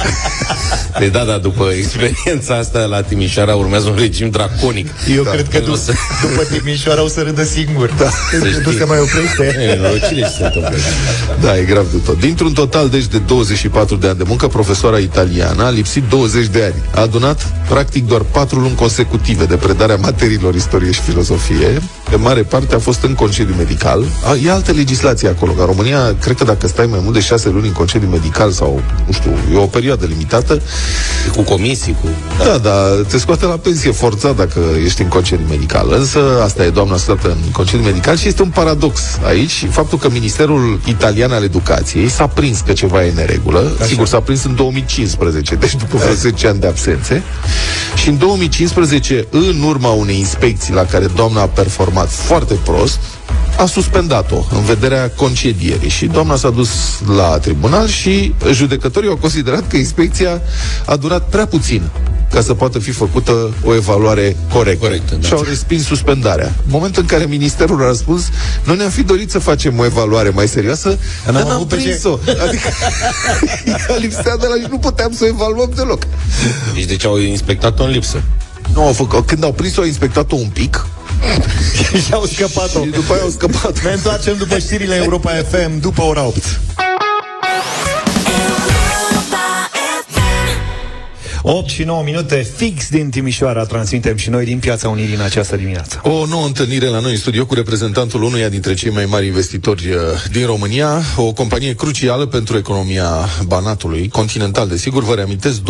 Păi 0.97 1.09
da, 1.09 1.23
da, 1.23 1.37
după 1.37 1.69
experiența 1.77 2.55
asta 2.57 2.79
la 2.79 3.01
Timișoara 3.01 3.29
urmează 3.39 3.89
un 3.89 3.95
regim 3.99 4.29
draconic. 4.29 4.87
Eu 5.15 5.23
Da. 5.23 5.29
cred 5.29 5.47
că 5.49 5.57
Nu 5.59 5.65
du- 5.65 5.75
să- 5.75 5.93
după 6.21 6.43
Timișoara 6.43 7.03
o 7.03 7.07
să 7.07 7.21
râdă 7.21 7.43
singur. 7.43 7.93
Da. 7.97 8.09
Nu 8.39 8.45
știi. 8.45 8.77
se 8.77 8.83
mai 8.83 8.99
oprește. 8.99 9.59
E, 9.61 9.65
nenorocire 9.75 10.19
ce 10.21 10.27
se 10.37 10.43
întâmplă. 10.43 10.71
Da, 11.41 11.57
e 11.57 11.63
grav 11.63 11.91
de 11.91 11.97
tot. 12.05 12.19
Dintr-un 12.19 12.53
total, 12.53 12.89
deci, 12.89 13.05
de 13.07 13.17
24 13.17 13.95
de 13.95 14.07
ani 14.07 14.17
de 14.17 14.23
muncă, 14.27 14.47
profesoara 14.47 14.97
italiană 14.97 15.63
a 15.63 15.69
lipsit 15.69 16.03
20 16.09 16.45
de 16.47 16.63
ani. 16.63 16.73
A 16.95 17.01
adunat, 17.01 17.51
practic, 17.69 18.07
doar 18.07 18.21
4 18.21 18.59
luni 18.59 18.75
consecutive 18.75 19.45
de 19.45 19.55
predarea 19.55 19.95
materiilor 19.95 20.55
istorie 20.55 20.91
și 20.91 21.01
filozofie. 21.01 21.81
Pe 22.09 22.15
mare 22.15 22.41
parte 22.41 22.75
a 22.75 22.79
fost 22.79 23.03
în 23.03 23.13
concediu 23.13 23.53
medical. 23.57 24.03
A, 24.25 24.35
e 24.45 24.51
altă 24.51 24.71
legislație 24.71 25.27
acolo. 25.27 25.51
Ca 25.51 25.65
România, 25.65 26.15
cred 26.21 26.35
că 26.37 26.43
dacă 26.43 26.67
stai 26.67 26.85
mai 26.85 26.99
mult 27.03 27.13
de 27.13 27.19
6 27.21 27.49
luni 27.49 27.67
în 27.67 27.73
concediu 27.73 28.07
medical 28.07 28.51
sau, 28.51 28.81
nu 29.05 29.13
știu, 29.13 29.31
e 29.53 29.57
o 29.57 29.65
perioadă 29.65 30.05
limitată, 30.05 30.61
Cu 31.35 31.41
comisii, 31.41 31.95
cu... 32.01 32.07
da, 32.45 32.57
da, 32.57 32.71
te 33.07 33.17
scoate 33.21 33.45
la 33.45 33.57
pensie 33.57 33.91
forțat 33.91 34.35
dacă 34.35 34.59
ești 34.83 35.01
în 35.01 35.07
concediu 35.07 35.45
medical. 35.49 35.91
Însă 35.91 36.19
asta 36.43 36.63
e 36.63 36.69
doamna 36.69 36.97
stată 36.97 37.27
în 37.27 37.51
concediu 37.51 37.85
medical 37.85 38.17
și 38.17 38.27
este 38.27 38.41
un 38.41 38.49
paradox 38.49 39.01
aici 39.25 39.67
faptul 39.69 39.97
că 39.97 40.09
Ministerul 40.09 40.79
Italian 40.85 41.31
al 41.31 41.43
Educației 41.43 42.09
s-a 42.09 42.27
prins 42.27 42.59
că 42.59 42.73
ceva 42.73 43.05
e 43.05 43.09
în 43.09 43.15
neregulă. 43.15 43.71
Așa. 43.77 43.85
Sigur, 43.85 44.07
s-a 44.07 44.19
prins 44.19 44.43
în 44.43 44.55
2015, 44.55 45.55
deci 45.55 45.75
după 45.75 45.97
vreo 45.97 46.13
10 46.13 46.47
ani 46.47 46.59
de 46.59 46.67
absențe. 46.67 47.23
Și 47.95 48.09
în 48.09 48.17
2015, 48.17 49.27
în 49.29 49.61
urma 49.61 49.89
unei 49.89 50.17
inspecții 50.17 50.73
la 50.73 50.85
care 50.85 51.05
doamna 51.15 51.41
a 51.41 51.47
performat 51.47 52.09
foarte 52.09 52.53
prost, 52.53 52.99
a 53.57 53.65
suspendat-o 53.65 54.45
în 54.51 54.63
vederea 54.63 55.11
concedierii 55.15 55.89
și 55.89 56.05
doamna 56.05 56.35
s-a 56.35 56.49
dus 56.49 56.69
la 57.15 57.37
tribunal 57.37 57.87
și 57.87 58.33
judecătorii 58.51 59.09
au 59.09 59.15
considerat 59.15 59.67
că 59.67 59.77
inspecția 59.77 60.41
a 60.85 60.95
durat 60.95 61.29
prea 61.29 61.45
puțin 61.45 61.81
ca 62.31 62.41
să 62.41 62.53
poată 62.53 62.79
fi 62.79 62.91
făcută 62.91 63.53
o 63.63 63.75
evaluare 63.75 64.35
corectă. 64.53 64.85
Corectă, 64.85 65.15
da. 65.15 65.27
Și 65.27 65.33
au 65.33 65.41
respins 65.41 65.85
suspendarea. 65.85 66.45
În 66.45 66.69
momentul 66.71 67.01
în 67.01 67.07
care 67.07 67.25
ministerul 67.25 67.83
a 67.83 67.85
răspuns, 67.85 68.29
noi 68.63 68.75
ne-am 68.77 68.89
fi 68.89 69.03
dorit 69.03 69.31
să 69.31 69.39
facem 69.39 69.79
o 69.79 69.85
evaluare 69.85 70.29
mai 70.29 70.47
serioasă, 70.47 70.97
dar 71.25 71.33
n-am 71.33 71.43
n-am 71.47 71.55
avut 71.55 71.67
pe 71.67 71.75
ce. 71.75 71.81
prins-o. 71.81 72.17
Adică, 72.47 72.47
adică 73.73 73.95
lipsea 73.99 74.37
de 74.37 74.47
la 74.47 74.55
și 74.63 74.67
nu 74.69 74.77
puteam 74.77 75.11
să 75.13 75.23
o 75.23 75.27
evaluăm 75.27 75.71
deloc. 75.75 76.03
Deci 76.73 76.85
de 76.85 76.95
ce 76.95 77.07
au 77.07 77.17
inspectat-o 77.17 77.83
în 77.83 77.89
lipsă? 77.89 78.21
Nu 78.73 78.81
au 78.85 78.93
făcut. 78.93 79.25
Când 79.25 79.43
au 79.43 79.51
prins-o, 79.51 79.81
au 79.81 79.87
inspectat-o 79.87 80.35
un 80.35 80.49
pic 80.53 80.85
Și 82.05 82.13
au 82.13 82.25
scăpat-o. 82.25 82.83
și 82.83 82.89
după 82.89 83.13
aia 83.13 83.21
au 83.21 83.29
scăpat. 83.29 83.83
Ne 83.83 83.91
întoarcem 83.91 84.35
după 84.37 84.57
știrile 84.57 84.95
Europa 84.95 85.31
FM 85.49 85.79
după 85.79 86.01
ora 86.01 86.23
8. 86.23 86.59
8 91.43 91.69
și 91.69 91.83
9 91.83 92.03
minute 92.03 92.47
fix 92.55 92.89
din 92.89 93.09
Timișoara 93.09 93.63
transmitem 93.63 94.15
și 94.17 94.29
noi 94.29 94.45
din 94.45 94.59
Piața 94.59 94.89
Unirii 94.89 95.15
în 95.15 95.21
această 95.21 95.55
dimineață. 95.55 96.01
O 96.03 96.25
nouă 96.25 96.45
întâlnire 96.45 96.85
la 96.87 96.99
noi 96.99 97.11
în 97.11 97.17
studio 97.17 97.45
cu 97.45 97.53
reprezentantul 97.53 98.23
unuia 98.23 98.49
dintre 98.49 98.73
cei 98.73 98.91
mai 98.91 99.05
mari 99.05 99.25
investitori 99.25 99.89
uh, 99.89 99.97
din 100.31 100.45
România, 100.45 101.01
o 101.17 101.31
companie 101.33 101.75
crucială 101.75 102.25
pentru 102.25 102.57
economia 102.57 103.09
Banatului, 103.45 104.09
continental, 104.09 104.67
desigur, 104.67 105.03
vă 105.03 105.13
reamintesc, 105.15 105.59
2,2 105.59 105.63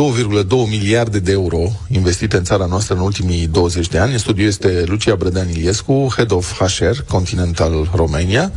miliarde 0.70 1.20
de 1.20 1.32
euro 1.32 1.72
investite 1.88 2.38
în 2.38 2.44
țara 2.44 2.66
noastră 2.66 2.94
în 2.96 3.00
ultimii 3.02 3.48
20 3.48 3.88
de 3.88 3.98
ani. 3.98 4.12
În 4.12 4.18
studio 4.18 4.46
este 4.46 4.84
Lucia 4.86 5.16
Brădean 5.16 5.50
Iliescu, 5.50 6.08
Head 6.16 6.32
of 6.32 6.62
HR, 6.62 6.98
Continental 7.08 7.90
Romania, 7.96 8.52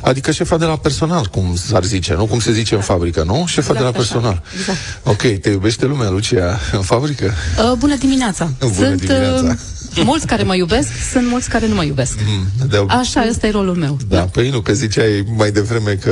adică 0.00 0.30
șefa 0.30 0.56
de 0.56 0.64
la 0.64 0.76
personal, 0.76 1.26
cum 1.26 1.56
s-ar 1.56 1.84
zice, 1.84 2.14
nu? 2.14 2.26
Cum 2.26 2.40
se 2.40 2.52
zice 2.52 2.74
în 2.74 2.80
fabrică, 2.80 3.22
nu? 3.22 3.44
Șefa 3.46 3.72
de 3.72 3.78
la 3.78 3.88
Exact 3.88 4.04
așa, 4.04 4.12
personal. 4.14 4.42
exact. 4.58 4.78
Ok, 5.04 5.40
te 5.40 5.48
iubește 5.50 5.86
lumea, 5.86 6.10
Lucia, 6.10 6.55
în 6.72 6.82
fabrică? 6.82 7.24
Uh, 7.24 7.72
bună 7.78 7.96
dimineața! 7.96 8.50
Bună 8.58 8.72
sunt 8.74 9.00
dimineața. 9.00 9.42
Uh, 9.96 10.02
mulți 10.04 10.26
care 10.26 10.42
mă 10.42 10.54
iubesc, 10.56 10.88
sunt 11.12 11.26
mulți 11.28 11.48
care 11.48 11.66
nu 11.66 11.74
mă 11.74 11.84
iubesc. 11.84 12.18
Mm, 12.26 12.68
de- 12.68 12.84
Așa, 12.88 13.26
ăsta 13.30 13.46
e 13.46 13.50
rolul 13.50 13.74
meu. 13.74 13.96
Da, 14.08 14.20
păi 14.20 14.50
nu, 14.50 14.60
că 14.60 14.72
ziceai 14.72 15.24
mai 15.36 15.50
devreme 15.50 15.92
că 15.92 16.10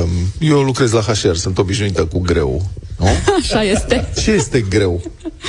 um, 0.00 0.08
eu 0.38 0.60
lucrez 0.62 0.90
la 0.92 1.00
HR, 1.00 1.32
sunt 1.34 1.58
obișnuită 1.58 2.04
cu 2.04 2.18
greu, 2.18 2.70
nu? 2.98 3.06
Așa 3.40 3.62
este. 3.62 4.10
Ce 4.22 4.30
este 4.30 4.60
greu 4.60 5.02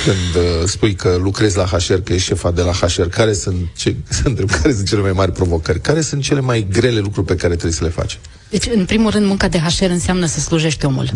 când 0.04 0.44
uh, 0.44 0.68
spui 0.68 0.94
că 0.94 1.18
lucrezi 1.22 1.56
la 1.56 1.64
HR, 1.64 1.92
că 1.94 2.12
ești 2.12 2.26
șefa 2.26 2.50
de 2.50 2.62
la 2.62 2.72
HR? 2.72 3.02
Care 3.02 3.32
sunt, 3.32 3.56
ce, 3.76 3.96
să 4.08 4.20
întreb, 4.24 4.50
care 4.50 4.74
sunt 4.74 4.88
cele 4.88 5.00
mai 5.00 5.12
mari 5.12 5.32
provocări? 5.32 5.80
Care 5.80 6.00
sunt 6.00 6.22
cele 6.22 6.40
mai 6.40 6.66
grele 6.72 6.98
lucruri 7.00 7.26
pe 7.26 7.34
care 7.36 7.52
trebuie 7.52 7.72
să 7.72 7.84
le 7.84 7.90
faci? 7.90 8.18
Deci, 8.50 8.64
în 8.74 8.84
primul 8.84 9.10
rând, 9.10 9.26
munca 9.26 9.48
de 9.48 9.58
HR 9.58 9.84
înseamnă 9.90 10.26
să 10.26 10.40
slujești 10.40 10.84
omul. 10.84 11.10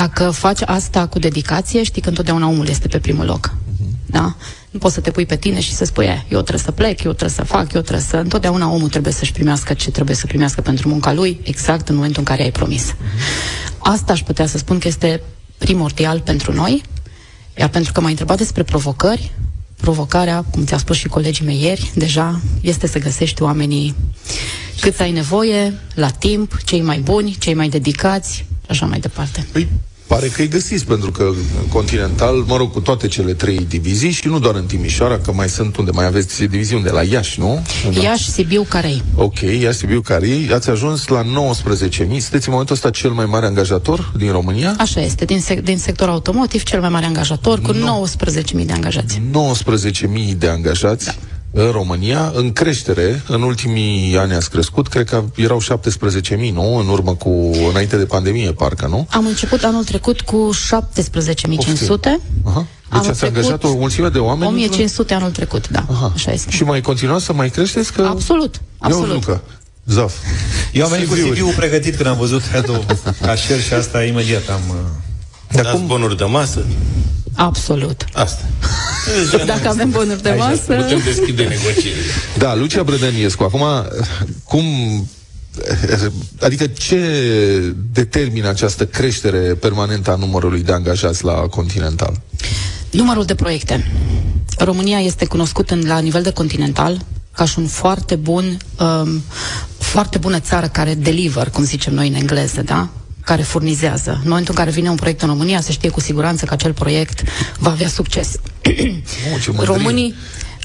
Dacă 0.00 0.30
faci 0.30 0.60
asta 0.64 1.06
cu 1.06 1.18
dedicație, 1.18 1.82
știi 1.82 2.02
că 2.02 2.08
întotdeauna 2.08 2.46
omul 2.48 2.68
este 2.68 2.88
pe 2.88 2.98
primul 2.98 3.24
loc. 3.24 3.54
Da? 4.06 4.36
Nu 4.70 4.78
poți 4.78 4.94
să 4.94 5.00
te 5.00 5.10
pui 5.10 5.26
pe 5.26 5.36
tine 5.36 5.60
și 5.60 5.72
să 5.74 5.84
spui, 5.84 6.04
"E, 6.04 6.24
eu 6.28 6.40
trebuie 6.40 6.64
să 6.64 6.70
plec, 6.70 7.02
eu 7.02 7.12
trebuie 7.12 7.36
să 7.36 7.44
fac, 7.44 7.72
eu 7.72 7.80
trebuie 7.80 8.04
să... 8.08 8.16
Întotdeauna 8.16 8.70
omul 8.70 8.88
trebuie 8.88 9.12
să-și 9.12 9.32
primească 9.32 9.74
ce 9.74 9.90
trebuie 9.90 10.16
să 10.16 10.26
primească 10.26 10.60
pentru 10.60 10.88
munca 10.88 11.12
lui, 11.12 11.40
exact 11.42 11.88
în 11.88 11.94
momentul 11.94 12.18
în 12.18 12.24
care 12.24 12.42
ai 12.42 12.50
promis. 12.50 12.94
Asta 13.78 14.12
aș 14.12 14.22
putea 14.22 14.46
să 14.46 14.58
spun 14.58 14.78
că 14.78 14.88
este 14.88 15.20
primordial 15.58 16.20
pentru 16.20 16.52
noi, 16.52 16.82
iar 17.58 17.68
pentru 17.68 17.92
că 17.92 18.00
m-ai 18.00 18.10
întrebat 18.10 18.36
despre 18.36 18.62
provocări, 18.62 19.32
provocarea, 19.80 20.44
cum 20.50 20.64
ți-a 20.64 20.78
spus 20.78 20.96
și 20.96 21.08
colegii 21.08 21.44
mei 21.44 21.62
ieri, 21.62 21.90
deja 21.94 22.40
este 22.60 22.86
să 22.86 22.98
găsești 22.98 23.42
oamenii 23.42 23.94
cât 24.80 25.00
ai 25.00 25.12
nevoie, 25.12 25.78
la 25.94 26.08
timp, 26.10 26.56
cei 26.64 26.80
mai 26.82 26.98
buni, 26.98 27.36
cei 27.40 27.54
mai 27.54 27.68
dedicați 27.68 28.34
și 28.36 28.44
așa 28.68 28.86
mai 28.86 29.00
departe. 29.00 29.46
Păi, 29.52 29.68
pare 30.10 30.26
că 30.26 30.40
îi 30.40 30.48
găsiți, 30.48 30.84
pentru 30.84 31.10
că 31.10 31.22
în 31.62 31.68
Continental, 31.68 32.34
mă 32.34 32.56
rog, 32.56 32.72
cu 32.72 32.80
toate 32.80 33.08
cele 33.08 33.32
trei 33.32 33.66
divizii 33.68 34.10
și 34.10 34.26
nu 34.26 34.38
doar 34.38 34.54
în 34.54 34.64
Timișoara, 34.64 35.18
că 35.18 35.32
mai 35.32 35.48
sunt 35.48 35.76
unde 35.76 35.90
mai 35.90 36.06
aveți 36.06 36.38
divizii 36.38 36.76
unde 36.76 36.90
la 36.90 37.02
Iași, 37.02 37.40
nu? 37.40 37.64
Da. 37.94 38.00
Iași, 38.00 38.30
Sibiu, 38.30 38.66
Carei. 38.68 39.02
Ok, 39.14 39.40
Iași, 39.40 39.78
Sibiu, 39.78 40.00
Carei, 40.00 40.50
ați 40.52 40.70
ajuns 40.70 41.06
la 41.06 41.22
19.000. 41.22 41.28
Sunteți 41.98 42.32
în 42.32 42.50
momentul 42.50 42.74
ăsta 42.74 42.90
cel 42.90 43.10
mai 43.10 43.24
mare 43.24 43.46
angajator 43.46 44.12
din 44.16 44.30
România? 44.30 44.74
Așa 44.78 45.00
este, 45.00 45.24
din, 45.24 45.40
sec- 45.40 45.62
din 45.62 45.78
sectorul 45.78 46.12
automotiv, 46.12 46.62
cel 46.62 46.80
mai 46.80 46.88
mare 46.88 47.06
angajator, 47.06 47.60
cu 47.60 47.72
19.000 47.72 48.66
de 48.66 48.72
angajați. 48.72 49.20
19.000 50.30 50.34
de 50.36 50.48
angajați 50.48 51.04
da. 51.04 51.12
În 51.52 51.70
România, 51.70 52.32
în 52.34 52.52
creștere, 52.52 53.22
în 53.28 53.42
ultimii 53.42 54.16
ani 54.16 54.34
ați 54.34 54.50
crescut, 54.50 54.88
cred 54.88 55.08
că 55.08 55.24
erau 55.36 55.60
17.000, 55.62 56.52
nu? 56.52 56.76
În 56.76 56.88
urmă 56.88 57.14
cu, 57.14 57.50
înainte 57.70 57.96
de 57.96 58.04
pandemie, 58.04 58.52
parcă, 58.52 58.86
nu? 58.86 59.06
Am 59.10 59.26
început 59.26 59.62
anul 59.64 59.84
trecut 59.84 60.20
cu 60.20 60.50
17.500. 60.54 60.58
Aha. 62.44 62.66
Deci 62.90 62.98
Anul 62.98 63.08
ați 63.10 63.18
trecut, 63.18 63.36
angajat 63.36 63.64
o 63.64 63.74
mulțime 63.76 64.08
de 64.08 64.18
oameni? 64.18 64.50
1500 64.50 65.14
anul 65.14 65.30
trecut, 65.30 65.68
da. 65.68 65.86
Aha. 65.90 66.12
Așa 66.14 66.32
este. 66.32 66.50
Și 66.50 66.62
mai 66.62 66.80
continuați 66.80 67.24
să 67.24 67.32
mai 67.32 67.48
creșteți? 67.50 67.92
Că... 67.92 68.02
Absolut, 68.02 68.60
absolut. 68.78 69.08
Eu, 69.08 69.14
Luca, 69.14 69.40
Zaf. 69.86 70.14
Eu 70.72 70.84
am 70.84 70.90
venit 70.90 71.08
cu 71.08 71.14
CV-uri. 71.14 71.38
CV-ul 71.38 71.52
pregătit 71.56 71.96
când 71.96 72.08
am 72.08 72.16
văzut 72.16 72.48
head-ul 72.50 72.84
cashier 73.20 73.60
și 73.60 73.72
asta 73.74 74.04
imediat 74.04 74.48
am... 74.48 74.60
uh, 74.68 74.74
Dar 75.52 75.64
Dați 75.64 75.76
cum, 75.76 75.86
bonuri 75.86 76.16
de 76.16 76.24
masă? 76.24 76.64
Absolut. 77.34 78.04
Asta. 78.12 78.44
Dacă 79.46 79.68
avem 79.68 79.90
bonuri 79.90 80.22
de 80.22 80.34
masă... 80.38 80.74
Putem 80.74 81.00
deschide 81.04 81.42
negocierile. 81.42 82.12
Da, 82.38 82.54
Lucia 82.54 82.82
Brădăniescu. 82.82 83.42
Acum, 83.42 83.62
cum 84.44 84.64
Adică 86.40 86.66
ce 86.66 87.74
determină 87.92 88.48
această 88.48 88.86
creștere 88.86 89.38
permanentă 89.38 90.10
a 90.10 90.14
numărului 90.14 90.62
de 90.62 90.72
angajați 90.72 91.24
la 91.24 91.32
Continental? 91.32 92.20
Numărul 92.90 93.24
de 93.24 93.34
proiecte. 93.34 93.92
România 94.58 94.98
este 94.98 95.26
cunoscută 95.26 95.78
la 95.82 95.98
nivel 95.98 96.22
de 96.22 96.32
continental 96.32 97.00
ca 97.32 97.44
și 97.44 97.58
un 97.58 97.66
foarte 97.66 98.16
bun, 98.16 98.56
um, 98.80 99.22
foarte 99.78 100.18
bună 100.18 100.40
țară 100.40 100.66
care 100.66 100.94
deliver, 100.94 101.50
cum 101.50 101.64
zicem 101.64 101.94
noi 101.94 102.08
în 102.08 102.14
engleză, 102.14 102.62
da? 102.62 102.88
Care 103.30 103.42
furnizează. 103.42 104.10
În 104.10 104.28
momentul 104.28 104.54
în 104.56 104.64
care 104.64 104.70
vine 104.70 104.88
un 104.88 104.96
proiect 104.96 105.22
în 105.22 105.28
România, 105.28 105.60
se 105.60 105.72
știe 105.72 105.88
cu 105.88 106.00
siguranță 106.00 106.44
că 106.44 106.54
acel 106.54 106.72
proiect 106.72 107.22
va 107.58 107.70
avea 107.70 107.88
succes. 107.88 108.28
Oh, 109.56 109.64
Românii, 109.64 110.14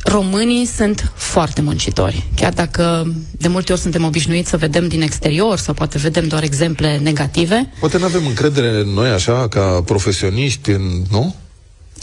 Românii 0.04 0.65
sunt 0.65 1.12
foarte 1.15 1.62
muncitori. 1.62 2.28
Chiar 2.36 2.54
dacă 2.54 3.13
de 3.32 3.47
multe 3.47 3.71
ori 3.71 3.82
suntem 3.82 4.04
obișnuiți 4.04 4.49
să 4.49 4.58
vedem 4.58 4.88
din 4.88 5.01
exterior 5.01 5.58
sau 5.58 5.73
poate 5.73 5.97
vedem 5.97 6.28
doar 6.28 6.43
exemple 6.43 6.97
negative. 6.97 7.71
Poate 7.80 7.97
nu 7.97 8.06
avem 8.06 8.25
încredere 8.25 8.67
în 8.80 8.89
noi 8.89 9.10
așa, 9.10 9.47
ca 9.47 9.82
profesioniști, 9.86 10.69
în, 10.69 11.01
nu? 11.10 11.36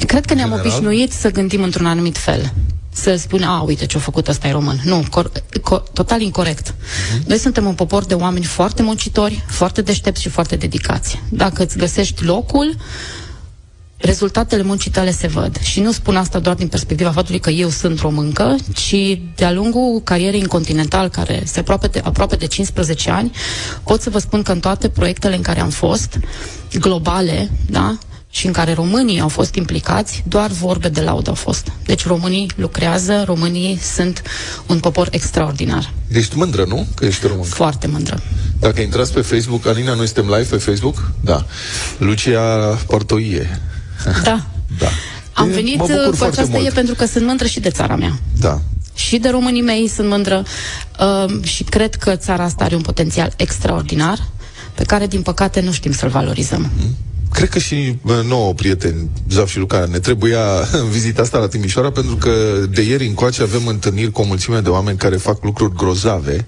Cred 0.07 0.25
că 0.25 0.35
ne-am 0.35 0.49
General? 0.49 0.67
obișnuit 0.67 1.13
să 1.13 1.31
gândim 1.31 1.63
într-un 1.63 1.87
anumit 1.87 2.19
fel. 2.19 2.53
Să 2.95 3.17
spunem, 3.17 3.49
a, 3.49 3.61
uite 3.61 3.87
ce-a 3.87 4.01
făcut 4.01 4.29
ăsta 4.29 4.49
e 4.49 4.53
român. 4.53 4.81
Nu, 4.85 5.05
cor- 5.11 5.43
co- 5.43 5.93
total 5.93 6.21
incorrect. 6.21 6.71
Uh-huh. 6.73 7.27
Noi 7.27 7.39
suntem 7.39 7.67
un 7.67 7.75
popor 7.75 8.05
de 8.05 8.15
oameni 8.15 8.45
foarte 8.45 8.83
muncitori, 8.83 9.45
foarte 9.49 9.83
deștepți 9.83 10.23
și 10.23 10.29
foarte 10.29 10.57
dedicați. 10.57 11.21
Dacă 11.29 11.63
îți 11.63 11.79
găsești 11.79 12.25
locul, 12.25 12.77
rezultatele 13.97 14.63
muncii 14.63 14.91
tale 14.91 15.11
se 15.11 15.27
văd. 15.27 15.61
Și 15.61 15.81
nu 15.81 15.93
spun 15.93 16.17
asta 16.17 16.39
doar 16.39 16.55
din 16.55 16.69
perspectiva 16.69 17.11
faptului 17.11 17.41
că 17.41 17.51
eu 17.51 17.69
sunt 17.69 17.99
româncă, 17.99 18.57
ci 18.75 19.19
de-a 19.37 19.53
lungul 19.53 20.01
carierei 20.05 20.41
în 20.41 20.47
Continental, 20.47 21.09
care 21.09 21.43
se 21.45 21.61
aproape 21.61 21.87
de, 21.87 22.01
aproape 22.05 22.37
de 22.37 22.47
15 22.47 23.11
ani, 23.11 23.31
pot 23.85 24.01
să 24.01 24.11
vă 24.11 24.19
spun 24.19 24.43
că 24.43 24.53
în 24.53 24.61
toate 24.61 24.89
proiectele 24.89 25.37
în 25.37 25.43
care 25.43 25.61
am 25.61 25.71
fost, 25.71 26.19
globale, 26.79 27.51
da, 27.67 27.99
și 28.35 28.47
în 28.47 28.53
care 28.53 28.73
românii 28.73 29.21
au 29.21 29.29
fost 29.29 29.55
implicați, 29.55 30.23
doar 30.29 30.51
vorbe 30.51 30.89
de 30.89 31.01
laudă 31.01 31.29
au 31.29 31.35
fost. 31.35 31.73
Deci 31.85 32.07
românii 32.07 32.51
lucrează, 32.55 33.23
românii 33.27 33.79
sunt 33.95 34.23
un 34.67 34.79
popor 34.81 35.09
extraordinar. 35.11 35.93
Ești 36.09 36.37
mândră, 36.37 36.65
nu? 36.65 36.87
Că 36.95 37.05
ești 37.05 37.27
român. 37.27 37.45
Foarte 37.45 37.87
mândră. 37.87 38.23
Dacă 38.59 38.81
intrați 38.81 39.13
pe 39.13 39.21
Facebook, 39.21 39.67
Alina, 39.67 39.95
noi 39.95 40.07
suntem 40.07 40.25
live 40.25 40.49
pe 40.51 40.57
Facebook? 40.57 41.11
Da. 41.21 41.47
Lucia 41.99 42.41
Portoie. 42.87 43.61
Da. 44.23 44.45
da. 44.83 44.89
Am 45.33 45.49
e, 45.49 45.53
venit 45.53 45.79
cu 46.19 46.25
această 46.25 46.57
e 46.57 46.71
pentru 46.75 46.95
că 46.95 47.07
sunt 47.07 47.27
mândră 47.27 47.47
și 47.47 47.61
de 47.61 47.71
țara 47.71 47.97
mea. 47.97 48.19
Da. 48.41 48.61
Și 48.95 49.19
de 49.19 49.29
românii 49.29 49.63
mei 49.63 49.89
sunt 49.89 50.09
mândră 50.09 50.45
uh, 51.01 51.45
și 51.45 51.63
cred 51.63 51.95
că 51.95 52.17
țara 52.17 52.45
asta 52.45 52.65
are 52.65 52.75
un 52.75 52.83
potențial 52.83 53.33
extraordinar 53.37 54.19
pe 54.75 54.85
care, 54.85 55.07
din 55.07 55.23
păcate, 55.23 55.61
nu 55.61 55.73
știm 55.73 55.93
să-l 55.93 56.09
valorizăm. 56.09 56.71
Mm. 56.77 56.97
Cred 57.33 57.49
că 57.49 57.59
și 57.59 57.99
nouă 58.27 58.55
prieteni, 58.55 59.11
Zaf 59.31 59.51
și 59.51 59.59
Luca, 59.59 59.87
ne 59.91 59.99
trebuia 59.99 60.41
în 60.73 60.91
vizita 60.97 61.23
asta 61.23 61.39
la 61.39 61.49
Timișoara, 61.49 61.91
pentru 61.91 62.17
că 62.17 62.31
de 62.71 62.83
ieri 62.83 63.07
încoace 63.07 63.43
avem 63.43 63.67
întâlniri 63.67 64.11
cu 64.11 64.21
o 64.21 64.25
mulțime 64.25 64.61
de 64.61 64.69
oameni 64.69 64.99
care 64.99 65.17
fac 65.17 65.45
lucruri 65.45 65.77
grozave 65.77 66.45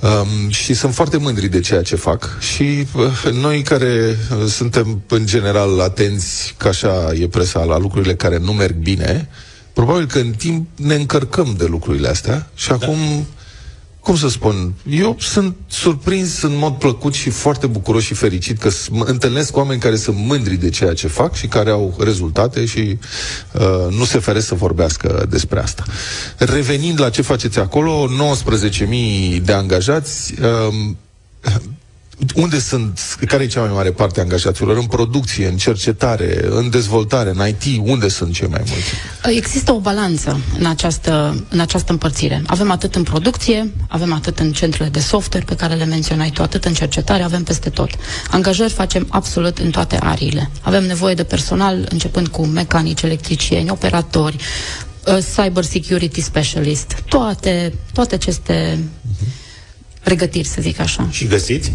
Um, 0.00 0.50
și 0.50 0.74
sunt 0.74 0.94
foarte 0.94 1.16
mândri 1.16 1.48
de 1.48 1.60
ceea 1.60 1.82
ce 1.82 1.96
fac. 1.96 2.38
Și 2.40 2.86
uh, 2.96 3.32
noi 3.32 3.62
care 3.62 4.16
uh, 4.30 4.46
suntem 4.48 5.02
în 5.08 5.26
general 5.26 5.80
atenți, 5.80 6.54
ca 6.56 6.68
așa 6.68 7.12
e 7.20 7.28
presa, 7.28 7.64
la 7.64 7.78
lucrurile 7.78 8.14
care 8.14 8.38
nu 8.38 8.52
merg 8.52 8.74
bine, 8.74 9.28
probabil 9.72 10.06
că 10.06 10.18
în 10.18 10.30
timp 10.30 10.68
ne 10.76 10.94
încărcăm 10.94 11.54
de 11.58 11.64
lucrurile 11.64 12.08
astea 12.08 12.50
și 12.54 12.68
da. 12.68 12.74
acum 12.74 13.26
cum 14.06 14.16
să 14.16 14.28
spun, 14.28 14.72
eu 14.90 15.16
sunt 15.18 15.56
surprins 15.66 16.42
în 16.42 16.56
mod 16.56 16.74
plăcut 16.74 17.14
și 17.14 17.30
foarte 17.30 17.66
bucuros 17.66 18.02
și 18.02 18.14
fericit 18.14 18.58
că 18.58 18.70
întâlnesc 19.04 19.56
oameni 19.56 19.80
care 19.80 19.96
sunt 19.96 20.16
mândri 20.16 20.56
de 20.56 20.70
ceea 20.70 20.92
ce 20.92 21.08
fac 21.08 21.34
și 21.34 21.46
care 21.46 21.70
au 21.70 21.96
rezultate 21.98 22.64
și 22.64 22.98
uh, 23.52 23.94
nu 23.96 24.04
se 24.04 24.18
feresc 24.18 24.46
să 24.46 24.54
vorbească 24.54 25.26
despre 25.28 25.60
asta. 25.60 25.84
Revenind 26.36 27.00
la 27.00 27.10
ce 27.10 27.22
faceți 27.22 27.58
acolo, 27.58 28.08
19.000 29.36 29.42
de 29.42 29.52
angajați, 29.52 30.34
uh, 30.40 30.90
unde 32.34 32.58
sunt, 32.58 33.16
care 33.26 33.42
e 33.42 33.46
cea 33.46 33.60
mai 33.60 33.72
mare 33.72 33.90
parte 33.90 34.20
a 34.20 34.22
angajaților? 34.22 34.76
În 34.76 34.86
producție, 34.86 35.46
în 35.46 35.56
cercetare, 35.56 36.46
în 36.48 36.70
dezvoltare, 36.70 37.32
în 37.34 37.48
IT, 37.48 37.80
unde 37.82 38.08
sunt 38.08 38.32
cei 38.32 38.48
mai 38.48 38.62
mulți? 38.66 39.36
Există 39.38 39.72
o 39.72 39.80
balanță 39.80 40.40
în 40.58 40.66
această, 40.66 41.44
în 41.48 41.60
această 41.60 41.92
împărțire. 41.92 42.42
Avem 42.46 42.70
atât 42.70 42.94
în 42.94 43.02
producție, 43.02 43.72
avem 43.88 44.12
atât 44.12 44.38
în 44.38 44.52
centrele 44.52 44.88
de 44.88 45.00
software 45.00 45.44
pe 45.44 45.54
care 45.56 45.74
le 45.74 45.84
menționai 45.84 46.30
tu, 46.30 46.42
atât 46.42 46.64
în 46.64 46.74
cercetare, 46.74 47.22
avem 47.22 47.42
peste 47.42 47.70
tot. 47.70 47.90
Angajări 48.30 48.72
facem 48.72 49.06
absolut 49.08 49.58
în 49.58 49.70
toate 49.70 49.98
ariile. 50.00 50.50
Avem 50.60 50.86
nevoie 50.86 51.14
de 51.14 51.24
personal, 51.24 51.86
începând 51.88 52.28
cu 52.28 52.46
mecanici, 52.46 53.02
electricieni, 53.02 53.70
operatori, 53.70 54.36
uh, 55.06 55.18
cyber 55.36 55.64
security 55.64 56.20
specialist, 56.20 57.02
toate, 57.08 57.72
toate 57.92 58.14
aceste 58.14 58.78
pregătiri, 60.02 60.48
să 60.48 60.60
zic 60.60 60.80
așa. 60.80 61.08
Și 61.10 61.26
găsiți? 61.26 61.72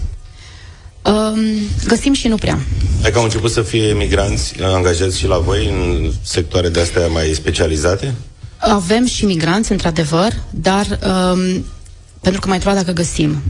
Um, 1.03 1.39
găsim 1.87 2.13
și 2.13 2.27
nu 2.27 2.35
prea. 2.35 2.59
Adică 3.01 3.17
au 3.17 3.23
început 3.23 3.51
să 3.51 3.61
fie 3.61 3.93
migranți 3.93 4.53
angajați 4.61 5.17
și 5.17 5.27
la 5.27 5.37
voi 5.37 5.65
în 5.67 6.11
sectoare 6.21 6.69
de 6.69 6.79
astea 6.79 7.07
mai 7.07 7.31
specializate? 7.33 8.13
Avem 8.57 9.05
și 9.05 9.25
migranți, 9.25 9.71
într-adevăr, 9.71 10.31
dar 10.49 10.85
um, 10.85 11.65
pentru 12.21 12.41
că 12.41 12.47
mai 12.47 12.59
trebuie 12.59 12.81
dacă 12.81 12.93
găsim. 12.93 13.41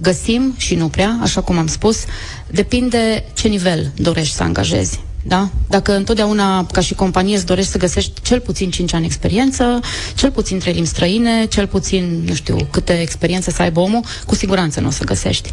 Găsim 0.00 0.54
și 0.56 0.74
nu 0.74 0.88
prea, 0.88 1.18
așa 1.22 1.40
cum 1.40 1.58
am 1.58 1.66
spus, 1.66 2.04
depinde 2.50 3.24
ce 3.34 3.48
nivel 3.48 3.92
dorești 3.96 4.34
să 4.34 4.42
angajezi. 4.42 5.00
Da? 5.28 5.48
Dacă 5.68 5.92
întotdeauna, 5.92 6.66
ca 6.72 6.80
și 6.80 6.94
companie, 6.94 7.36
îți 7.36 7.46
dorești 7.46 7.70
să 7.70 7.78
găsești 7.78 8.12
cel 8.22 8.40
puțin 8.40 8.70
5 8.70 8.94
ani 8.94 9.04
experiență, 9.04 9.80
cel 10.14 10.30
puțin 10.30 10.58
3 10.58 10.72
limbi 10.72 10.88
străine, 10.88 11.46
cel 11.46 11.66
puțin, 11.66 12.22
nu 12.26 12.34
știu, 12.34 12.56
câte 12.70 13.00
experiențe 13.00 13.50
să 13.50 13.62
aibă 13.62 13.80
omul, 13.80 14.04
cu 14.26 14.34
siguranță 14.34 14.80
nu 14.80 14.86
o 14.86 14.90
să 14.90 15.04
găsești. 15.04 15.50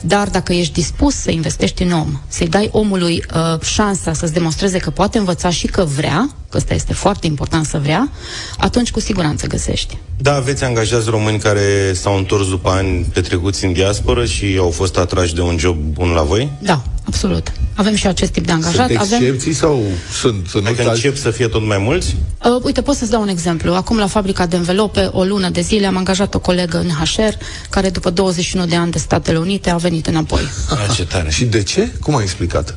Dar 0.00 0.28
dacă 0.28 0.52
ești 0.52 0.72
dispus 0.72 1.14
să 1.14 1.30
investești 1.30 1.82
în 1.82 1.92
om, 1.92 2.20
să-i 2.28 2.48
dai 2.48 2.68
omului 2.72 3.24
uh, 3.34 3.60
șansa 3.60 4.12
să-ți 4.12 4.32
demonstreze 4.32 4.78
că 4.78 4.90
poate 4.90 5.18
învăța 5.18 5.50
și 5.50 5.66
că 5.66 5.84
vrea, 5.84 6.30
că 6.50 6.56
ăsta 6.56 6.74
este 6.74 6.92
foarte 6.92 7.26
important 7.26 7.66
să 7.66 7.78
vrea, 7.78 8.10
atunci 8.58 8.90
cu 8.90 9.00
siguranță 9.00 9.46
găsești. 9.46 9.98
Da, 10.18 10.34
aveți 10.34 10.64
angajați 10.64 11.10
români 11.10 11.38
care 11.38 11.92
s-au 11.92 12.16
întors 12.16 12.48
după 12.48 12.70
ani 12.70 13.06
petrecuți 13.12 13.64
în 13.64 13.72
diasporă 13.72 14.24
și 14.24 14.56
au 14.58 14.70
fost 14.70 14.96
atrași 14.96 15.34
de 15.34 15.40
un 15.40 15.58
job 15.58 15.76
bun 15.76 16.08
la 16.08 16.22
voi? 16.22 16.50
Da, 16.58 16.82
absolut. 17.06 17.52
Avem 17.74 17.94
și 17.94 18.06
acest 18.06 18.32
tip 18.32 18.46
de 18.46 18.52
angajat. 18.52 18.88
Sunt 18.88 19.00
excepții 19.00 19.30
avem... 19.30 19.52
sau 19.52 19.84
sunt... 20.12 20.66
Adică 20.66 20.90
încep 20.90 21.16
să 21.16 21.30
fie 21.30 21.48
tot 21.48 21.66
mai 21.66 21.78
mulți? 21.78 22.16
Uh, 22.44 22.62
uite, 22.62 22.82
pot 22.82 22.96
să-ți 22.96 23.10
dau 23.10 23.22
un 23.22 23.28
exemplu. 23.28 23.74
Acum 23.74 23.96
la 23.96 24.06
fabrica 24.06 24.46
de 24.46 24.56
învelope, 24.56 25.08
o 25.12 25.24
lună 25.24 25.48
de 25.48 25.60
zile, 25.60 25.86
am 25.86 25.96
angajat 25.96 26.34
o 26.34 26.38
colegă 26.38 26.78
în 26.78 26.88
HR, 26.88 27.34
care 27.70 27.90
după 27.90 28.10
21 28.10 28.66
de 28.66 28.76
ani 28.76 28.90
de 28.90 28.98
Statele 28.98 29.38
Unite 29.38 29.70
a 29.70 29.76
venit 29.76 30.06
înapoi. 30.06 30.40
Ah, 30.70 30.94
ce 30.94 31.04
tare. 31.04 31.30
Și 31.30 31.44
de 31.44 31.62
ce? 31.62 31.88
Cum 32.00 32.16
ai 32.16 32.22
explicat? 32.22 32.76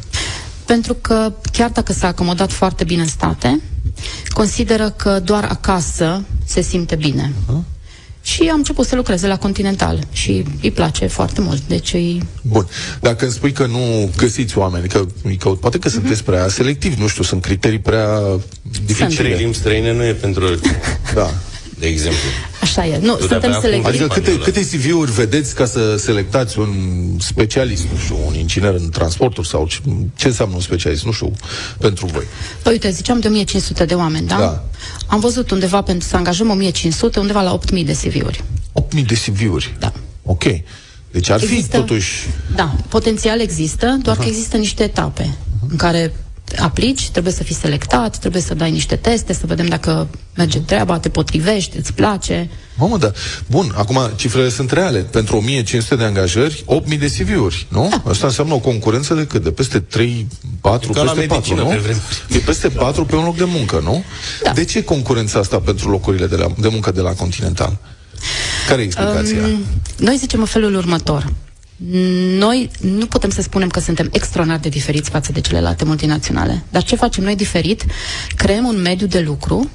Pentru 0.66 0.94
că 0.94 1.34
chiar 1.52 1.70
dacă 1.70 1.94
s-a 1.94 2.08
acomodat 2.08 2.52
foarte 2.52 2.84
bine 2.84 3.02
în 3.02 3.08
state, 3.08 3.62
consideră 4.30 4.90
că 4.90 5.20
doar 5.24 5.44
acasă 5.44 6.24
se 6.46 6.62
simte 6.62 6.96
bine. 6.96 7.34
Uh-huh. 7.34 7.79
Și 8.34 8.50
am 8.52 8.58
început 8.58 8.88
să 8.88 8.96
lucreze 8.96 9.28
la 9.28 9.38
Continental 9.38 10.00
și 10.12 10.44
îi 10.62 10.72
place 10.72 11.08
foarte 11.08 11.42
mult. 11.42 11.62
Deci 11.68 11.94
îi... 11.94 12.24
Bun. 12.42 12.68
Dacă 13.02 13.24
îmi 13.24 13.34
spui 13.34 13.52
că 13.52 13.66
nu 13.66 14.10
găsiți 14.18 14.58
oameni, 14.58 14.88
că 14.88 15.06
îi 15.24 15.36
căut, 15.36 15.60
poate 15.60 15.80
că 15.80 15.90
uh-huh. 15.90 15.94
sunteți 15.94 16.24
prea 16.24 16.48
selectivi, 16.48 17.02
nu 17.02 17.08
știu, 17.08 17.24
sunt 17.24 17.42
criterii 17.42 17.80
prea 17.80 18.20
dificile. 18.86 19.16
Trei 19.16 19.38
limbi 19.38 19.56
străine 19.56 19.94
nu 19.94 20.04
e 20.04 20.14
pentru... 20.14 20.60
da 21.16 21.30
de 21.80 21.88
exemplu. 21.88 22.30
Așa 22.80 22.88
e. 22.88 23.00
Nu, 23.02 23.16
tu 23.16 23.28
suntem 23.28 23.58
selectivi. 23.62 23.88
Adică 23.88 24.08
câte, 24.08 24.40
câte 24.40 24.62
CV-uri 24.62 25.12
vedeți 25.12 25.56
ca 25.56 25.66
să 25.66 25.96
selectați 25.98 26.60
un 26.60 26.70
specialist, 27.20 27.84
nu 27.92 27.98
știu, 27.98 28.18
un 28.28 28.34
inginer 28.34 28.74
în 28.74 28.90
transporturi 28.90 29.48
sau 29.48 29.68
ce, 29.68 29.80
ce 30.16 30.28
înseamnă 30.28 30.56
un 30.56 30.62
specialist, 30.62 31.06
nu 31.06 31.12
știu, 31.12 31.32
pentru 31.78 32.06
voi? 32.06 32.24
Păi 32.64 32.72
uite, 32.72 32.90
ziceam 32.90 33.20
de 33.20 33.28
1500 33.28 33.86
de 33.86 33.94
oameni, 33.94 34.28
da? 34.28 34.38
Da. 34.38 34.64
Am 35.08 35.20
văzut 35.20 35.52
undeva 35.52 35.82
pentru 35.82 36.08
să 36.08 36.16
angajăm 36.16 36.50
1500, 36.50 37.20
undeva 37.20 37.42
la 37.42 37.54
8000 37.54 37.86
de 37.86 37.92
CV-uri. 37.92 38.44
8000 38.72 39.04
de 39.04 39.14
CV-uri? 39.26 39.76
Da. 39.80 39.94
Ok. 40.24 40.44
Deci 41.12 41.30
ar 41.30 41.42
există, 41.42 41.76
fi 41.76 41.82
totuși... 41.82 42.28
Da, 42.56 42.76
potențial 42.88 43.40
există, 43.40 43.98
doar 44.02 44.16
uh-huh. 44.16 44.20
că 44.20 44.26
există 44.28 44.58
niște 44.58 44.84
etape 44.84 45.24
uh-huh. 45.24 45.70
în 45.70 45.76
care 45.76 46.14
aplici, 46.58 47.10
trebuie 47.10 47.34
să 47.34 47.44
fii 47.44 47.56
selectat, 47.56 48.18
trebuie 48.18 48.42
să 48.42 48.54
dai 48.54 48.72
niște 48.72 48.96
teste, 48.96 49.34
să 49.34 49.46
vedem 49.46 49.66
dacă 49.66 50.08
merge 50.36 50.60
treaba, 50.60 51.00
te 51.00 51.10
potrivești, 51.10 51.78
îți 51.78 51.94
place. 51.94 52.50
Mamă, 52.80 52.98
da. 52.98 53.12
Bun, 53.48 53.74
acum 53.76 54.00
cifrele 54.16 54.50
sunt 54.50 54.72
reale. 54.72 55.00
Pentru 55.00 55.38
1500 55.38 55.96
de 55.96 56.04
angajări, 56.04 56.64
8000 56.66 56.98
de 56.98 57.08
CV-uri, 57.08 57.68
nu? 57.70 57.88
Da. 57.90 58.10
Asta 58.10 58.28
înseamnă 58.28 58.54
o 58.54 58.60
concurență 58.60 59.14
de 59.14 59.26
cât? 59.26 59.44
De 59.44 59.52
peste 59.52 59.80
3, 59.80 60.28
4, 60.62 60.92
Ca 60.92 61.02
peste 61.02 61.26
4, 61.26 61.56
nu? 61.56 61.72
E 62.30 62.38
peste 62.38 62.70
4 62.70 63.06
pe 63.06 63.16
un 63.16 63.24
loc 63.24 63.38
de 63.38 63.44
muncă, 63.44 63.82
nu? 63.84 64.04
Da. 64.44 64.52
De 64.52 64.66
ce 64.66 64.84
concurența 64.84 65.40
asta 65.40 65.60
pentru 65.60 65.90
locurile 65.90 66.28
de, 66.28 66.36
la, 66.36 66.48
de 66.58 66.68
muncă 66.68 66.92
de 66.92 67.02
la 67.02 67.14
Continental? 67.14 67.78
Care 68.68 68.82
e 68.82 68.84
explicația? 68.84 69.44
Um, 69.44 69.64
noi 69.98 70.18
zicem 70.18 70.40
în 70.40 70.46
felul 70.46 70.76
următor. 70.76 71.34
Noi 72.38 72.70
nu 72.80 73.06
putem 73.06 73.30
să 73.30 73.42
spunem 73.42 73.70
că 73.70 73.80
suntem 73.80 74.10
extraordinar 74.12 74.60
de 74.60 74.70
diferiți 74.70 75.10
față 75.10 75.32
de 75.32 75.42
celelalte 75.42 75.86
multinaționale. 75.86 76.64
Dar 76.70 76.84
ce 76.84 76.96
facem 76.96 77.24
noi 77.24 77.36
diferit? 77.36 77.86
Creăm 78.36 78.66
un 78.66 78.82
mediu 78.82 79.08
de 79.08 79.20
lucru 79.20 79.70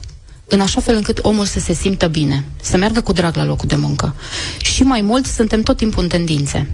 în 0.46 0.61
așa 0.61 0.80
fel 0.80 0.96
încât 0.96 1.18
omul 1.22 1.44
să 1.44 1.61
se 1.61 1.72
simtă 1.72 2.07
bine, 2.07 2.44
să 2.62 2.76
meargă 2.76 3.00
cu 3.00 3.12
drag 3.12 3.37
la 3.37 3.44
locul 3.44 3.68
de 3.68 3.76
muncă. 3.76 4.14
Și 4.59 4.83
mai 4.83 5.00
mult, 5.00 5.26
suntem 5.26 5.62
tot 5.62 5.76
timpul 5.76 6.02
în 6.02 6.09
tendințe. 6.09 6.70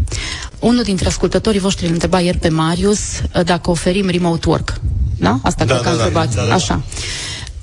Unul 0.58 0.82
dintre 0.82 1.08
ascultătorii 1.08 1.60
voștri 1.60 1.86
îl 1.86 1.92
întreba 1.92 2.20
ieri 2.20 2.38
pe 2.38 2.48
Marius 2.48 3.00
uh, 3.00 3.44
dacă 3.44 3.70
oferim 3.70 4.08
remote 4.08 4.48
work. 4.48 4.80
Da? 5.18 5.38
Asta 5.42 5.64
da, 5.64 5.74
cred 5.74 5.84
da, 5.84 5.90
că 5.90 5.96
da, 5.96 6.04
întrebat. 6.04 6.34
Da, 6.34 6.40
da, 6.40 6.48
da. 6.48 6.54
Așa. 6.54 6.82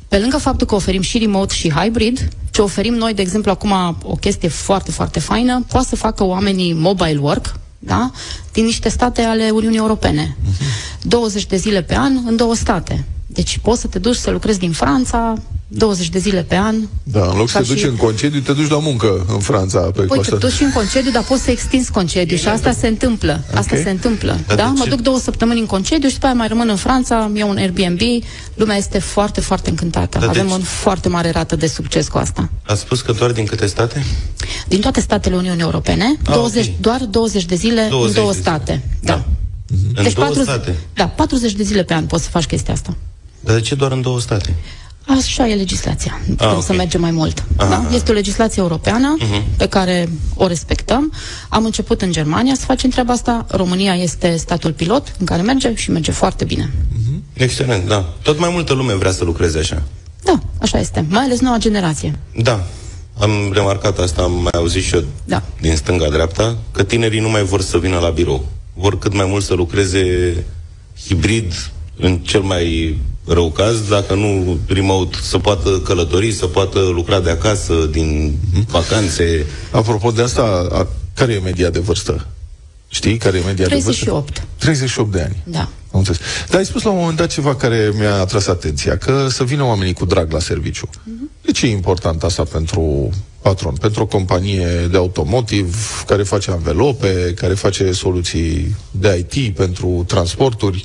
Pe 0.07 0.17
lângă 0.17 0.37
faptul 0.37 0.67
că 0.67 0.75
oferim 0.75 1.01
și 1.01 1.17
remote 1.17 1.53
și 1.53 1.69
hybrid, 1.69 2.27
ce 2.51 2.61
oferim 2.61 2.93
noi, 2.93 3.13
de 3.13 3.21
exemplu, 3.21 3.51
acum 3.51 3.97
o 4.03 4.15
chestie 4.15 4.47
foarte, 4.47 4.91
foarte 4.91 5.19
faină, 5.19 5.65
poate 5.71 5.87
să 5.87 5.95
facă 5.95 6.23
oamenii 6.23 6.73
mobile 6.73 7.19
work, 7.21 7.59
da? 7.79 8.11
din 8.51 8.65
niște 8.65 8.89
state 8.89 9.21
ale 9.21 9.49
Uniunii 9.49 9.77
Europene. 9.77 10.37
Uh-huh. 10.37 11.01
20 11.01 11.45
de 11.45 11.55
zile 11.55 11.81
pe 11.81 11.95
an 11.95 12.17
în 12.25 12.35
două 12.35 12.55
state. 12.55 13.05
Deci 13.27 13.57
poți 13.57 13.81
să 13.81 13.87
te 13.87 13.99
duci 13.99 14.15
să 14.15 14.29
lucrezi 14.29 14.59
din 14.59 14.71
Franța, 14.71 15.33
20 15.67 16.09
de 16.09 16.19
zile 16.19 16.43
pe 16.43 16.55
an. 16.55 16.75
Da, 17.03 17.29
în 17.29 17.37
loc 17.37 17.49
să 17.49 17.57
te 17.57 17.67
duci 17.67 17.77
și... 17.77 17.85
în 17.85 17.95
concediu, 17.95 18.39
te 18.39 18.53
duci 18.53 18.69
la 18.69 18.79
muncă 18.79 19.25
în 19.27 19.39
Franța. 19.39 19.79
Pe 19.79 20.01
păi 20.01 20.19
te 20.19 20.35
duci 20.35 20.59
în 20.59 20.71
concediu, 20.71 21.11
dar 21.11 21.23
poți 21.23 21.43
să 21.43 21.51
extinzi 21.51 21.91
concediu 21.91 22.37
și 22.37 22.47
asta 22.47 22.71
se 22.71 22.87
întâmplă. 22.87 23.41
Okay. 23.47 23.59
Asta 23.59 23.75
se 23.75 23.89
întâmplă. 23.89 24.39
Dar 24.47 24.57
da? 24.57 24.65
Mă 24.65 24.85
duc 24.89 24.99
două 24.99 25.19
săptămâni 25.19 25.59
în 25.59 25.65
concediu 25.65 26.07
și 26.07 26.13
după 26.13 26.25
aia 26.25 26.35
mai 26.35 26.47
rămân 26.47 26.69
în 26.69 26.75
Franța, 26.75 27.31
iau 27.35 27.49
un 27.49 27.57
Airbnb. 27.57 27.99
Lumea 28.53 28.77
este 28.77 28.99
foarte, 28.99 29.41
foarte 29.41 29.69
încântată. 29.69 30.19
Dar 30.19 30.27
Avem 30.27 30.51
o 30.51 30.57
foarte 30.57 31.09
mare 31.09 31.31
rată 31.31 31.55
de 31.55 31.67
succes 31.67 32.07
cu 32.07 32.17
asta. 32.17 32.49
A 32.65 32.73
spus 32.73 33.01
că 33.01 33.11
doar 33.11 33.31
din 33.31 33.45
câte 33.45 33.65
state? 33.65 34.05
Din 34.67 34.79
toate 34.79 35.01
statele 35.01 35.35
Uniunii 35.35 35.61
Europene, 35.61 36.17
ah, 36.25 36.33
20, 36.33 36.63
okay. 36.63 36.77
doar 36.81 36.99
20 36.99 37.45
de 37.45 37.55
zile 37.55 37.87
20 37.89 38.07
în 38.07 38.21
două 38.21 38.31
de 38.31 38.39
state. 38.39 38.83
Da. 39.01 39.13
da. 39.13 39.23
Mm-hmm. 39.23 39.93
Deci 39.93 40.05
în 40.05 40.13
două 40.13 40.27
40, 40.27 40.47
state? 40.47 40.75
Da, 40.93 41.07
40 41.07 41.51
de 41.51 41.63
zile 41.63 41.83
pe 41.83 41.93
an 41.93 42.05
poți 42.05 42.23
să 42.23 42.29
faci 42.29 42.45
chestia 42.45 42.73
asta. 42.73 42.95
Dar 43.39 43.55
de 43.55 43.61
ce 43.61 43.75
doar 43.75 43.91
în 43.91 44.01
două 44.01 44.19
state? 44.19 44.55
Așa 45.07 45.47
e 45.47 45.55
legislația. 45.55 46.19
Nu 46.25 46.33
putem 46.33 46.47
ah, 46.47 46.53
okay. 46.53 46.65
să 46.65 46.73
mergem 46.73 47.01
mai 47.01 47.11
mult. 47.11 47.43
Aha. 47.55 47.69
Da? 47.69 47.95
Este 47.95 48.11
o 48.11 48.13
legislație 48.13 48.61
europeană 48.61 49.17
uh-huh. 49.19 49.57
pe 49.57 49.67
care 49.67 50.09
o 50.35 50.47
respectăm. 50.47 51.13
Am 51.49 51.65
început 51.65 52.01
în 52.01 52.11
Germania 52.11 52.53
să 52.55 52.65
facem 52.65 52.89
treaba 52.89 53.13
asta. 53.13 53.45
România 53.49 53.93
este 53.93 54.35
statul 54.35 54.73
pilot 54.73 55.15
în 55.19 55.25
care 55.25 55.41
merge 55.41 55.75
și 55.75 55.91
merge 55.91 56.11
foarte 56.11 56.43
bine. 56.43 56.71
Uh-huh. 56.71 57.19
Excelent, 57.33 57.87
da. 57.87 58.13
Tot 58.21 58.39
mai 58.39 58.49
multă 58.51 58.73
lume 58.73 58.93
vrea 58.93 59.11
să 59.11 59.23
lucreze 59.23 59.59
așa. 59.59 59.81
Da, 60.23 60.39
așa 60.61 60.79
este. 60.79 61.05
Mai 61.09 61.23
ales 61.23 61.39
noua 61.39 61.57
generație. 61.57 62.19
Da. 62.41 62.63
Am 63.19 63.31
remarcat 63.53 63.99
asta, 63.99 64.21
am 64.21 64.31
mai 64.31 64.51
auzit 64.55 64.83
și 64.83 64.95
eu 64.95 65.03
da. 65.25 65.43
din 65.61 65.75
stânga-dreapta, 65.75 66.57
că 66.71 66.83
tinerii 66.83 67.19
nu 67.19 67.29
mai 67.29 67.43
vor 67.43 67.61
să 67.61 67.77
vină 67.77 67.99
la 67.99 68.09
birou. 68.09 68.45
Vor 68.73 68.97
cât 68.99 69.13
mai 69.13 69.25
mult 69.25 69.43
să 69.43 69.53
lucreze 69.53 70.33
hibrid, 71.07 71.53
în 71.97 72.17
cel 72.17 72.41
mai 72.41 72.97
rău 73.27 73.51
caz, 73.51 73.79
dacă 73.89 74.13
nu 74.13 74.57
remote, 74.67 75.17
să 75.21 75.37
poată 75.37 75.69
călători, 75.69 76.31
să 76.31 76.45
poată 76.45 76.79
lucra 76.79 77.19
de 77.19 77.29
acasă, 77.29 77.73
din 77.91 78.37
vacanțe. 78.67 79.45
Apropo 79.71 80.11
de 80.11 80.21
asta, 80.21 80.67
a, 80.71 80.87
care 81.13 81.33
e 81.33 81.39
media 81.39 81.69
de 81.69 81.79
vârstă? 81.79 82.27
Știi 82.87 83.17
care 83.17 83.37
e 83.37 83.41
media 83.45 83.65
38. 83.65 84.05
de 84.05 84.11
vârstă? 84.11 84.47
38 84.57 85.11
de 85.11 85.21
ani. 85.21 85.43
Da. 85.43 85.69
Am 85.91 85.99
înțeles. 85.99 86.19
Dar 86.49 86.59
ai 86.59 86.65
spus 86.65 86.83
la 86.83 86.89
un 86.89 86.97
moment 86.97 87.17
dat 87.17 87.29
ceva 87.31 87.55
care 87.55 87.91
mi-a 87.97 88.15
atras 88.15 88.47
atenția, 88.47 88.97
că 88.97 89.27
să 89.29 89.43
vină 89.43 89.63
oamenii 89.63 89.93
cu 89.93 90.05
drag 90.05 90.31
la 90.31 90.39
serviciu. 90.39 90.89
Uh-huh. 90.89 91.41
De 91.41 91.51
ce 91.51 91.65
e 91.65 91.71
important 91.71 92.23
asta 92.23 92.43
pentru 92.43 93.09
patron? 93.41 93.73
Pentru 93.73 94.01
o 94.01 94.05
companie 94.05 94.87
de 94.91 94.97
automotiv 94.97 96.03
care 96.07 96.23
face 96.23 96.51
anvelope, 96.51 97.33
care 97.35 97.53
face 97.53 97.91
soluții 97.91 98.75
de 98.91 99.25
IT 99.29 99.55
pentru 99.55 100.03
transporturi, 100.07 100.83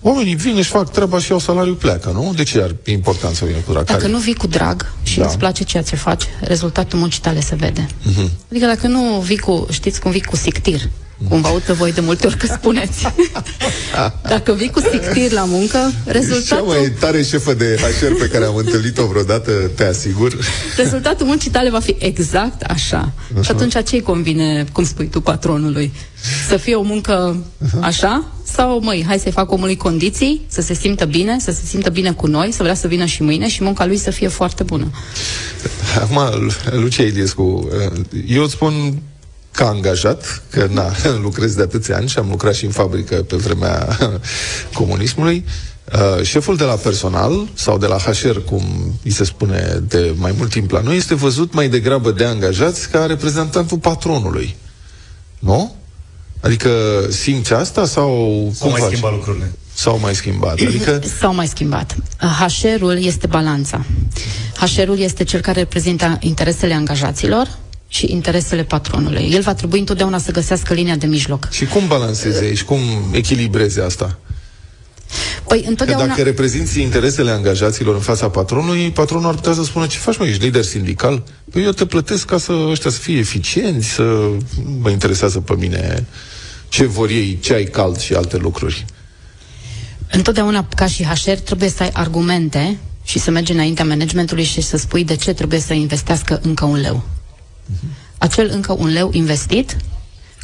Oamenii 0.00 0.34
vin, 0.34 0.56
își 0.56 0.70
fac 0.70 0.90
treaba 0.90 1.18
și 1.18 1.30
iau 1.30 1.40
salariu, 1.40 1.74
pleacă, 1.74 2.10
nu? 2.10 2.32
De 2.36 2.42
ce 2.42 2.62
ar 2.62 2.74
fi 2.82 2.92
important 2.92 3.34
să 3.34 3.44
vină 3.44 3.58
cu 3.66 3.72
drag? 3.72 3.84
Dacă 3.84 4.06
nu 4.06 4.18
vii 4.18 4.34
cu 4.34 4.46
drag 4.46 4.92
și 5.02 5.18
da. 5.18 5.26
îți 5.26 5.38
place 5.38 5.64
ceea 5.64 5.82
ce 5.82 5.96
faci, 5.96 6.24
rezultatul 6.40 6.98
muncii 6.98 7.20
tale 7.20 7.40
se 7.40 7.54
vede. 7.54 7.86
Uh-huh. 7.86 8.28
Adică 8.50 8.66
dacă 8.66 8.86
nu 8.86 9.20
vii 9.20 9.38
cu, 9.38 9.66
știți 9.70 10.00
cum 10.00 10.10
vii 10.10 10.22
cu 10.22 10.36
sictir, 10.36 10.80
cum 11.28 11.40
vă 11.40 11.48
aud 11.48 11.62
pe 11.62 11.72
voi 11.72 11.92
de 11.92 12.00
multe 12.00 12.26
ori 12.26 12.36
că 12.36 12.46
spuneți. 12.46 13.06
Dacă 14.28 14.52
vii 14.52 14.70
cu 14.70 14.80
sictir 14.80 15.32
la 15.32 15.44
muncă, 15.44 15.92
rezultatul... 16.04 16.66
Cea 16.66 16.78
mai 16.78 16.92
tare 17.00 17.22
șefă 17.22 17.54
de 17.54 17.78
HR 18.00 18.12
pe 18.12 18.28
care 18.28 18.44
am 18.44 18.56
întâlnit-o 18.56 19.06
vreodată, 19.06 19.52
te 19.74 19.84
asigur. 19.84 20.38
Rezultatul 20.76 21.26
muncii 21.26 21.50
tale 21.50 21.70
va 21.70 21.80
fi 21.80 21.96
exact 21.98 22.62
așa. 22.62 23.12
Uh-huh. 23.12 23.44
Și 23.44 23.50
atunci 23.50 23.84
ce-i 23.84 24.00
convine, 24.00 24.64
cum 24.72 24.84
spui 24.84 25.06
tu, 25.06 25.20
patronului? 25.20 25.92
Să 26.48 26.56
fie 26.56 26.74
o 26.74 26.82
muncă 26.82 27.36
așa? 27.80 28.24
Sau, 28.44 28.80
măi, 28.82 29.04
hai 29.06 29.18
să-i 29.18 29.32
fac 29.32 29.52
omului 29.52 29.76
condiții, 29.76 30.40
să 30.46 30.60
se 30.60 30.74
simtă 30.74 31.04
bine, 31.04 31.36
să 31.40 31.50
se 31.50 31.62
simtă 31.66 31.90
bine 31.90 32.12
cu 32.12 32.26
noi, 32.26 32.52
să 32.52 32.62
vrea 32.62 32.74
să 32.74 32.86
vină 32.86 33.04
și 33.04 33.22
mâine 33.22 33.48
și 33.48 33.64
munca 33.64 33.86
lui 33.86 33.96
să 33.96 34.10
fie 34.10 34.28
foarte 34.28 34.62
bună. 34.62 34.90
Acum, 36.00 36.20
Lucia 36.70 37.02
Iliescu, 37.02 37.68
eu 38.26 38.42
îți 38.42 38.52
spun 38.52 39.02
ca 39.58 39.68
angajat, 39.68 40.42
că 40.50 40.68
na, 40.70 40.92
lucrez 41.26 41.54
de 41.54 41.62
atâția 41.62 41.96
ani 41.96 42.08
și 42.08 42.18
am 42.18 42.28
lucrat 42.30 42.54
și 42.54 42.64
în 42.64 42.70
fabrică 42.70 43.14
pe 43.14 43.36
vremea 43.36 43.98
comunismului, 44.78 45.44
Uh, 45.92 46.22
șeful 46.24 46.56
de 46.56 46.64
la 46.64 46.74
personal 46.74 47.48
sau 47.54 47.78
de 47.78 47.86
la 47.86 47.96
HR, 47.96 48.36
cum 48.44 48.62
îi 49.04 49.10
se 49.10 49.24
spune 49.24 49.82
de 49.88 50.14
mai 50.16 50.34
mult 50.36 50.50
timp 50.50 50.70
la 50.70 50.80
noi, 50.80 50.96
este 50.96 51.14
văzut 51.14 51.52
mai 51.52 51.68
degrabă 51.68 52.10
de 52.10 52.24
angajați 52.24 52.88
ca 52.90 53.06
reprezentantul 53.06 53.78
patronului. 53.78 54.56
Nu? 55.38 55.74
Adică 56.40 56.70
simți 57.10 57.52
asta 57.52 57.86
sau... 57.86 58.50
Sau 58.54 58.70
mai 58.70 58.80
schimbat 58.80 59.12
lucrurile? 59.12 59.52
S-au 59.74 59.98
mai 59.98 60.14
schimbat. 60.14 60.52
Adică... 60.52 61.00
S-au 61.20 61.34
mai 61.34 61.46
schimbat. 61.46 61.96
HR-ul 62.18 63.04
este 63.04 63.26
balanța. 63.26 63.84
HR-ul 64.56 64.98
este 64.98 65.24
cel 65.24 65.40
care 65.40 65.58
reprezintă 65.58 66.16
interesele 66.20 66.74
angajaților, 66.74 67.58
și 67.88 68.12
interesele 68.12 68.64
patronului. 68.64 69.30
El 69.32 69.40
va 69.40 69.54
trebui 69.54 69.78
întotdeauna 69.78 70.18
să 70.18 70.32
găsească 70.32 70.74
linia 70.74 70.96
de 70.96 71.06
mijloc. 71.06 71.48
Și 71.50 71.64
cum 71.64 71.86
balanceze 71.86 72.44
aici? 72.44 72.62
Cum 72.62 72.80
echilibreze 73.12 73.80
asta? 73.80 74.18
Păi, 75.46 75.64
întotdeauna... 75.66 76.04
Că 76.04 76.10
dacă 76.10 76.22
reprezinți 76.22 76.80
interesele 76.80 77.30
angajaților 77.30 77.94
în 77.94 78.00
fața 78.00 78.28
patronului, 78.28 78.90
patronul 78.90 79.28
ar 79.28 79.34
putea 79.34 79.52
să 79.52 79.64
spună 79.64 79.86
ce 79.86 79.98
faci, 79.98 80.18
mă, 80.18 80.26
ești 80.26 80.42
lider 80.42 80.62
sindical? 80.62 81.22
Păi 81.50 81.64
eu 81.64 81.70
te 81.70 81.86
plătesc 81.86 82.26
ca 82.26 82.38
să 82.38 82.52
ăștia 82.70 82.90
să 82.90 82.98
fie 82.98 83.18
eficienți, 83.18 83.88
să 83.88 84.28
mă 84.80 84.90
interesează 84.90 85.40
pe 85.40 85.54
mine 85.58 86.06
ce 86.68 86.84
vor 86.84 87.08
ei, 87.08 87.38
ce 87.40 87.54
ai 87.54 87.64
cald 87.64 87.98
și 87.98 88.14
alte 88.14 88.36
lucruri. 88.36 88.84
Întotdeauna, 90.10 90.68
ca 90.76 90.86
și 90.86 91.04
HR, 91.04 91.30
trebuie 91.30 91.68
să 91.68 91.82
ai 91.82 91.90
argumente 91.92 92.78
și 93.04 93.18
să 93.18 93.30
mergi 93.30 93.52
înaintea 93.52 93.84
managementului 93.84 94.44
și 94.44 94.60
să 94.60 94.76
spui 94.76 95.04
de 95.04 95.16
ce 95.16 95.32
trebuie 95.32 95.60
să 95.60 95.72
investească 95.72 96.40
încă 96.42 96.64
un 96.64 96.80
leu 96.80 97.02
acel 98.18 98.50
încă 98.52 98.72
un 98.72 98.88
leu 98.88 99.10
investit, 99.12 99.76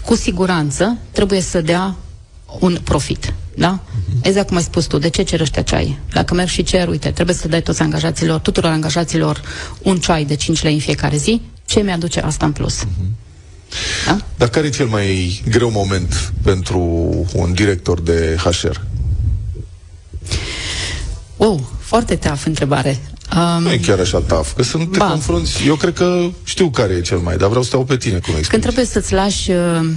cu 0.04 0.14
siguranță 0.14 0.98
trebuie 1.10 1.40
să 1.40 1.60
dea 1.60 1.96
un 2.60 2.78
profit. 2.84 3.32
Da? 3.56 3.80
Uh-huh. 3.80 4.22
Exact 4.22 4.46
cum 4.48 4.56
ai 4.56 4.62
spus 4.62 4.84
tu, 4.84 4.98
de 4.98 5.08
ce 5.08 5.22
cer 5.22 5.40
ăștia 5.40 5.62
ceai? 5.62 5.98
Dacă 6.12 6.34
merg 6.34 6.48
și 6.48 6.62
cer, 6.62 6.88
uite, 6.88 7.10
trebuie 7.10 7.36
să 7.36 7.48
dai 7.48 7.62
toți 7.62 7.82
angajaților, 7.82 8.40
tuturor 8.40 8.70
angajaților 8.70 9.42
un 9.82 9.98
ceai 9.98 10.24
de 10.24 10.34
5 10.34 10.62
lei 10.62 10.72
în 10.74 10.80
fiecare 10.80 11.16
zi, 11.16 11.40
ce 11.66 11.80
mi-aduce 11.80 12.20
asta 12.20 12.46
în 12.46 12.52
plus? 12.52 12.84
Uh-huh. 12.84 13.22
Da? 14.06 14.18
Dar 14.36 14.48
care 14.48 14.66
e 14.66 14.70
cel 14.70 14.86
mai 14.86 15.40
greu 15.48 15.70
moment 15.70 16.32
pentru 16.42 16.80
un 17.34 17.52
director 17.52 18.00
de 18.00 18.36
HR? 18.38 18.80
Wow, 21.36 21.70
foarte 21.78 22.16
teaf 22.16 22.46
întrebare. 22.46 23.00
Um, 23.36 23.62
nu 23.62 23.72
e 23.72 23.78
chiar 23.78 23.98
așa 23.98 24.20
taf, 24.20 24.54
că 24.54 24.62
sunt 24.62 24.92
te 24.92 24.98
confrunți. 24.98 25.66
Eu 25.66 25.74
cred 25.74 25.92
că 25.92 26.30
știu 26.44 26.70
care 26.70 26.92
e 26.92 27.00
cel 27.00 27.18
mai, 27.18 27.36
dar 27.36 27.48
vreau 27.48 27.62
să 27.62 27.76
te 27.76 27.82
pe 27.82 27.96
tine 27.96 28.18
cum 28.18 28.20
explici. 28.22 28.46
Când 28.46 28.62
trebuie 28.62 28.84
să-ți 28.84 29.12
lași, 29.12 29.50
uh, 29.50 29.90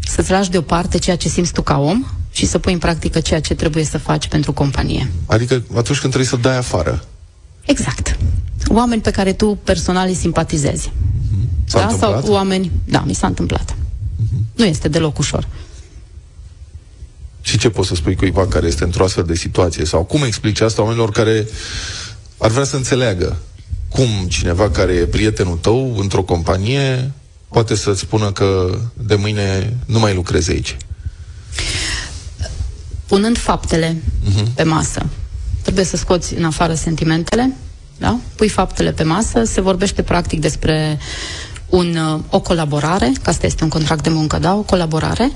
să-ți 0.00 0.30
lași 0.30 0.50
deoparte 0.50 0.98
ceea 0.98 1.16
ce 1.16 1.28
simți 1.28 1.52
tu 1.52 1.62
ca 1.62 1.78
om 1.78 2.04
și 2.32 2.46
să 2.46 2.58
pui 2.58 2.72
în 2.72 2.78
practică 2.78 3.20
ceea 3.20 3.40
ce 3.40 3.54
trebuie 3.54 3.84
să 3.84 3.98
faci 3.98 4.28
pentru 4.28 4.52
companie. 4.52 5.10
Adică 5.26 5.54
atunci 5.54 5.98
când 5.98 6.12
trebuie 6.12 6.26
să 6.26 6.36
dai 6.36 6.56
afară. 6.56 7.04
Exact. 7.64 8.18
Oameni 8.68 9.00
pe 9.00 9.10
care 9.10 9.32
tu 9.32 9.58
personal 9.64 10.08
îi 10.08 10.14
simpatizezi. 10.14 10.88
Mm-hmm. 10.88 11.64
S-a 11.64 11.80
da? 11.80 11.96
Sau 11.98 12.22
oameni... 12.26 12.70
Da, 12.84 13.02
mi 13.06 13.14
s-a 13.14 13.26
întâmplat. 13.26 13.74
Mm-hmm. 13.74 14.54
Nu 14.54 14.64
este 14.64 14.88
deloc 14.88 15.18
ușor. 15.18 15.48
Și 17.40 17.58
ce 17.58 17.68
poți 17.68 17.88
să 17.88 17.94
spui 17.94 18.16
cuiva 18.16 18.46
care 18.46 18.66
este 18.66 18.84
într-o 18.84 19.04
astfel 19.04 19.24
de 19.24 19.34
situație? 19.34 19.84
Sau 19.84 20.04
cum 20.04 20.22
explici 20.22 20.60
asta 20.60 20.82
oamenilor 20.82 21.10
care 21.10 21.46
ar 22.44 22.50
vrea 22.50 22.64
să 22.64 22.76
înțeleagă 22.76 23.36
cum 23.88 24.08
cineva 24.28 24.70
care 24.70 24.92
e 24.92 25.06
prietenul 25.06 25.56
tău 25.56 25.96
într-o 25.98 26.22
companie 26.22 27.12
poate 27.48 27.74
să-ți 27.74 28.00
spună 28.00 28.32
că 28.32 28.78
de 28.94 29.14
mâine 29.14 29.76
nu 29.86 29.98
mai 29.98 30.14
lucrezi 30.14 30.50
aici. 30.50 30.76
Punând 33.06 33.38
faptele 33.38 33.96
uh-huh. 33.96 34.54
pe 34.54 34.62
masă, 34.62 35.06
trebuie 35.62 35.84
să 35.84 35.96
scoți 35.96 36.34
în 36.34 36.44
afară 36.44 36.74
sentimentele 36.74 37.52
Da? 37.98 38.18
Pui 38.36 38.48
faptele 38.48 38.92
pe 38.92 39.02
masă, 39.02 39.44
se 39.44 39.60
vorbește 39.60 40.02
practic 40.02 40.40
despre 40.40 40.98
un, 41.68 41.96
uh, 41.96 42.20
o 42.30 42.40
colaborare, 42.40 43.12
că 43.22 43.30
asta 43.30 43.46
este 43.46 43.62
un 43.62 43.70
contract 43.70 44.02
de 44.02 44.08
muncă, 44.08 44.38
da? 44.38 44.54
O 44.54 44.62
colaborare. 44.62 45.32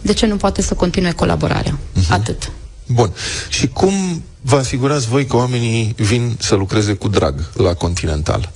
De 0.00 0.12
ce 0.12 0.26
nu 0.26 0.36
poate 0.36 0.62
să 0.62 0.74
continue 0.74 1.12
colaborarea? 1.12 1.78
Uh-huh. 1.78 2.08
Atât. 2.08 2.50
Bun. 2.88 3.12
Și 3.48 3.68
cum 3.68 4.22
vă 4.40 4.56
asigurați 4.56 5.08
voi 5.08 5.26
că 5.26 5.36
oamenii 5.36 5.94
vin 5.96 6.36
să 6.38 6.54
lucreze 6.54 6.92
cu 6.92 7.08
drag 7.08 7.50
la 7.52 7.74
Continental? 7.74 8.50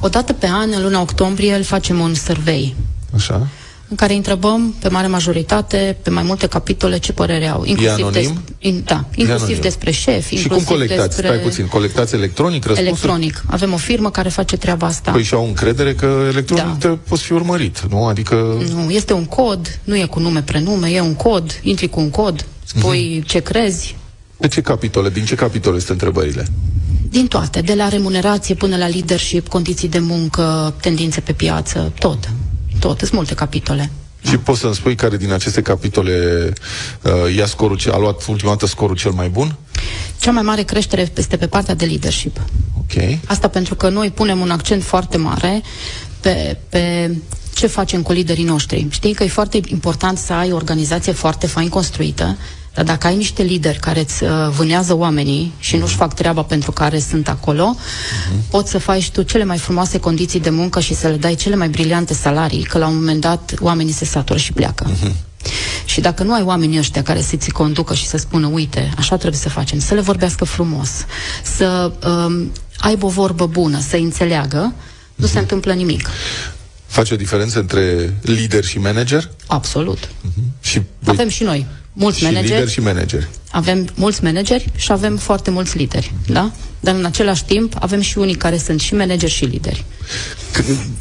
O 0.00 0.08
dată 0.08 0.32
pe 0.32 0.46
an, 0.46 0.72
în 0.72 0.82
luna 0.82 1.00
octombrie, 1.00 1.54
îl 1.54 1.62
facem 1.62 2.00
un 2.00 2.14
survey. 2.14 2.74
Așa 3.14 3.48
în 3.92 3.98
care 3.98 4.14
întrebăm 4.14 4.74
pe 4.78 4.88
mare 4.88 5.06
majoritate, 5.06 5.96
pe 6.02 6.10
mai 6.10 6.22
multe 6.22 6.46
capitole, 6.46 6.98
ce 6.98 7.12
părere 7.12 7.46
au. 7.46 7.64
Inclusiv, 7.64 8.10
des, 8.10 8.32
in, 8.58 8.82
da, 8.84 9.04
inclusiv 9.14 9.60
despre 9.60 9.90
șef. 9.90 10.28
Și 10.28 10.48
cum 10.48 10.62
colectați? 10.62 11.06
Despre... 11.06 11.26
Stai 11.26 11.38
puțin, 11.38 11.66
colectați 11.66 12.14
electronic 12.14 12.64
răspunsuri? 12.64 12.88
Electronic. 12.88 13.44
Avem 13.46 13.72
o 13.72 13.76
firmă 13.76 14.10
care 14.10 14.28
face 14.28 14.56
treaba 14.56 14.86
asta. 14.86 15.10
Păi 15.10 15.22
și 15.22 15.34
au 15.34 15.46
încredere 15.46 15.94
că 15.94 16.26
electronic 16.30 16.78
da. 16.78 16.98
poți 17.08 17.22
fi 17.22 17.32
urmărit, 17.32 17.80
nu? 17.90 18.06
Adică... 18.06 18.34
Nu, 18.74 18.90
este 18.90 19.12
un 19.12 19.24
cod, 19.24 19.78
nu 19.84 19.96
e 19.96 20.04
cu 20.04 20.20
nume, 20.20 20.42
prenume, 20.42 20.88
e 20.88 21.00
un 21.00 21.14
cod, 21.14 21.60
intri 21.62 21.88
cu 21.88 22.00
un 22.00 22.10
cod, 22.10 22.46
spui 22.76 23.20
uh-huh. 23.20 23.26
ce 23.26 23.40
crezi. 23.40 23.96
De 24.36 24.48
ce 24.48 24.60
capitole? 24.60 25.10
Din 25.10 25.24
ce 25.24 25.34
capitole 25.34 25.78
sunt 25.78 25.90
întrebările? 25.90 26.46
Din 27.10 27.26
toate, 27.26 27.60
de 27.60 27.74
la 27.74 27.88
remunerație 27.88 28.54
până 28.54 28.76
la 28.76 28.86
leadership, 28.86 29.48
condiții 29.48 29.88
de 29.88 29.98
muncă, 29.98 30.74
tendințe 30.80 31.20
pe 31.20 31.32
piață, 31.32 31.92
tot 31.98 32.28
tot, 32.82 32.98
sunt 32.98 33.12
multe 33.12 33.34
capitole. 33.34 33.90
Și 34.28 34.36
poți 34.36 34.60
să-mi 34.60 34.74
spui 34.74 34.94
care 34.94 35.16
din 35.16 35.32
aceste 35.32 35.62
capitole 35.62 36.48
uh, 37.02 37.36
ia 37.36 37.46
scorul, 37.46 37.78
a 37.92 37.98
luat 37.98 38.26
ultima 38.26 38.50
dată 38.50 38.66
scorul 38.66 38.96
cel 38.96 39.10
mai 39.10 39.28
bun? 39.28 39.56
Cea 40.20 40.30
mai 40.30 40.42
mare 40.42 40.62
creștere 40.62 41.10
este 41.16 41.36
pe 41.36 41.46
partea 41.46 41.74
de 41.74 41.84
leadership. 41.84 42.40
Ok. 42.78 43.18
Asta 43.26 43.48
pentru 43.48 43.74
că 43.74 43.88
noi 43.88 44.10
punem 44.10 44.40
un 44.40 44.50
accent 44.50 44.82
foarte 44.82 45.16
mare 45.16 45.62
pe, 46.20 46.56
pe 46.68 47.14
ce 47.54 47.66
facem 47.66 48.02
cu 48.02 48.12
liderii 48.12 48.44
noștri. 48.44 48.86
Știi 48.90 49.14
că 49.14 49.24
e 49.24 49.28
foarte 49.28 49.60
important 49.66 50.18
să 50.18 50.32
ai 50.32 50.52
o 50.52 50.54
organizație 50.54 51.12
foarte 51.12 51.46
fain 51.46 51.68
construită, 51.68 52.36
dar 52.74 52.84
dacă 52.84 53.06
ai 53.06 53.16
niște 53.16 53.42
lideri 53.42 53.78
care 53.78 54.00
îți 54.00 54.22
uh, 54.22 54.30
vânează 54.50 54.96
oamenii 54.96 55.52
și 55.58 55.76
nu-și 55.76 55.94
fac 55.94 56.14
treaba 56.14 56.42
pentru 56.42 56.72
care 56.72 56.98
sunt 56.98 57.28
acolo, 57.28 57.76
uh-huh. 57.76 58.50
poți 58.50 58.70
să 58.70 58.78
faci 58.78 59.10
tu 59.10 59.22
cele 59.22 59.44
mai 59.44 59.58
frumoase 59.58 59.98
condiții 59.98 60.40
de 60.40 60.50
muncă 60.50 60.80
și 60.80 60.94
să 60.94 61.08
le 61.08 61.16
dai 61.16 61.34
cele 61.34 61.56
mai 61.56 61.68
briliante 61.68 62.14
salarii, 62.14 62.62
că 62.62 62.78
la 62.78 62.86
un 62.86 62.94
moment 62.94 63.20
dat 63.20 63.54
oamenii 63.60 63.92
se 63.92 64.04
satură 64.04 64.38
și 64.38 64.52
pleacă. 64.52 64.90
Uh-huh. 64.90 65.12
Și 65.84 66.00
dacă 66.00 66.22
nu 66.22 66.32
ai 66.32 66.42
oamenii 66.42 66.78
ăștia 66.78 67.02
care 67.02 67.20
să 67.20 67.36
ți 67.36 67.50
conducă 67.50 67.94
și 67.94 68.06
să 68.06 68.16
spună, 68.16 68.46
uite, 68.46 68.92
așa 68.96 69.16
trebuie 69.16 69.40
să 69.40 69.48
facem, 69.48 69.78
să 69.78 69.94
le 69.94 70.00
vorbească 70.00 70.44
frumos, 70.44 70.90
să 71.56 71.92
um, 72.06 72.52
aibă 72.78 73.06
o 73.06 73.08
vorbă 73.08 73.46
bună, 73.46 73.80
să 73.80 73.96
înțeleagă, 73.96 74.72
nu 75.14 75.26
uh-huh. 75.26 75.30
se 75.30 75.38
întâmplă 75.38 75.72
nimic. 75.72 76.08
Face 76.86 77.14
o 77.14 77.16
diferență 77.16 77.58
între 77.58 78.14
lider 78.22 78.64
și 78.64 78.78
manager? 78.78 79.30
Absolut. 79.46 80.06
Uh-huh. 80.06 80.60
Și 80.60 80.82
Avem 81.04 81.28
și 81.28 81.42
noi 81.42 81.66
mulți 81.92 82.18
și 82.18 82.24
manageri. 82.24 82.52
lideri 82.52 82.70
și 82.70 82.80
manageri. 82.80 83.28
Avem 83.50 83.88
mulți 83.94 84.24
manageri 84.24 84.70
și 84.76 84.92
avem 84.92 85.16
foarte 85.16 85.50
mulți 85.50 85.76
lideri, 85.76 86.12
da? 86.26 86.52
Dar 86.80 86.94
în 86.94 87.04
același 87.04 87.44
timp 87.44 87.76
avem 87.80 88.00
și 88.00 88.18
unii 88.18 88.34
care 88.34 88.58
sunt 88.58 88.80
și 88.80 88.94
manageri 88.94 89.32
și 89.32 89.44
lideri. 89.44 89.84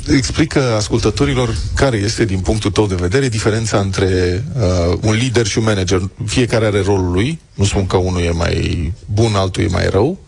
Explică 0.08 0.74
ascultătorilor 0.76 1.56
care 1.76 1.98
este, 1.98 2.26
din 2.26 2.40
punctul 2.40 2.72
tău 2.72 2.88
de 2.88 2.96
vedere, 2.96 3.30
diferența 3.30 3.78
între 3.80 4.44
uh, 4.56 4.98
un 5.02 5.14
lider 5.14 5.46
și 5.46 5.58
un 5.58 5.64
manager. 5.64 6.10
Fiecare 6.26 6.66
are 6.66 6.82
rolul 6.82 7.12
lui, 7.12 7.40
nu 7.54 7.66
spun 7.66 7.86
că 7.86 7.98
unul 7.98 8.22
e 8.22 8.32
mai 8.32 8.94
bun, 9.06 9.34
altul 9.36 9.64
e 9.64 9.68
mai 9.68 9.90
rău, 9.90 10.20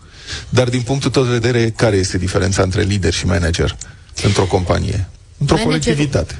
dar 0.50 0.70
din 0.70 0.82
punctul 0.82 1.10
tău 1.10 1.24
de 1.24 1.32
vedere, 1.32 1.74
care 1.76 1.96
este 1.96 2.18
diferența 2.18 2.62
între 2.62 2.82
lider 2.82 3.14
și 3.14 3.26
manager 3.26 3.78
într-o 4.24 4.44
companie, 4.46 5.10
într-o 5.38 5.56
manager, 5.56 5.66
colectivitate? 5.66 6.36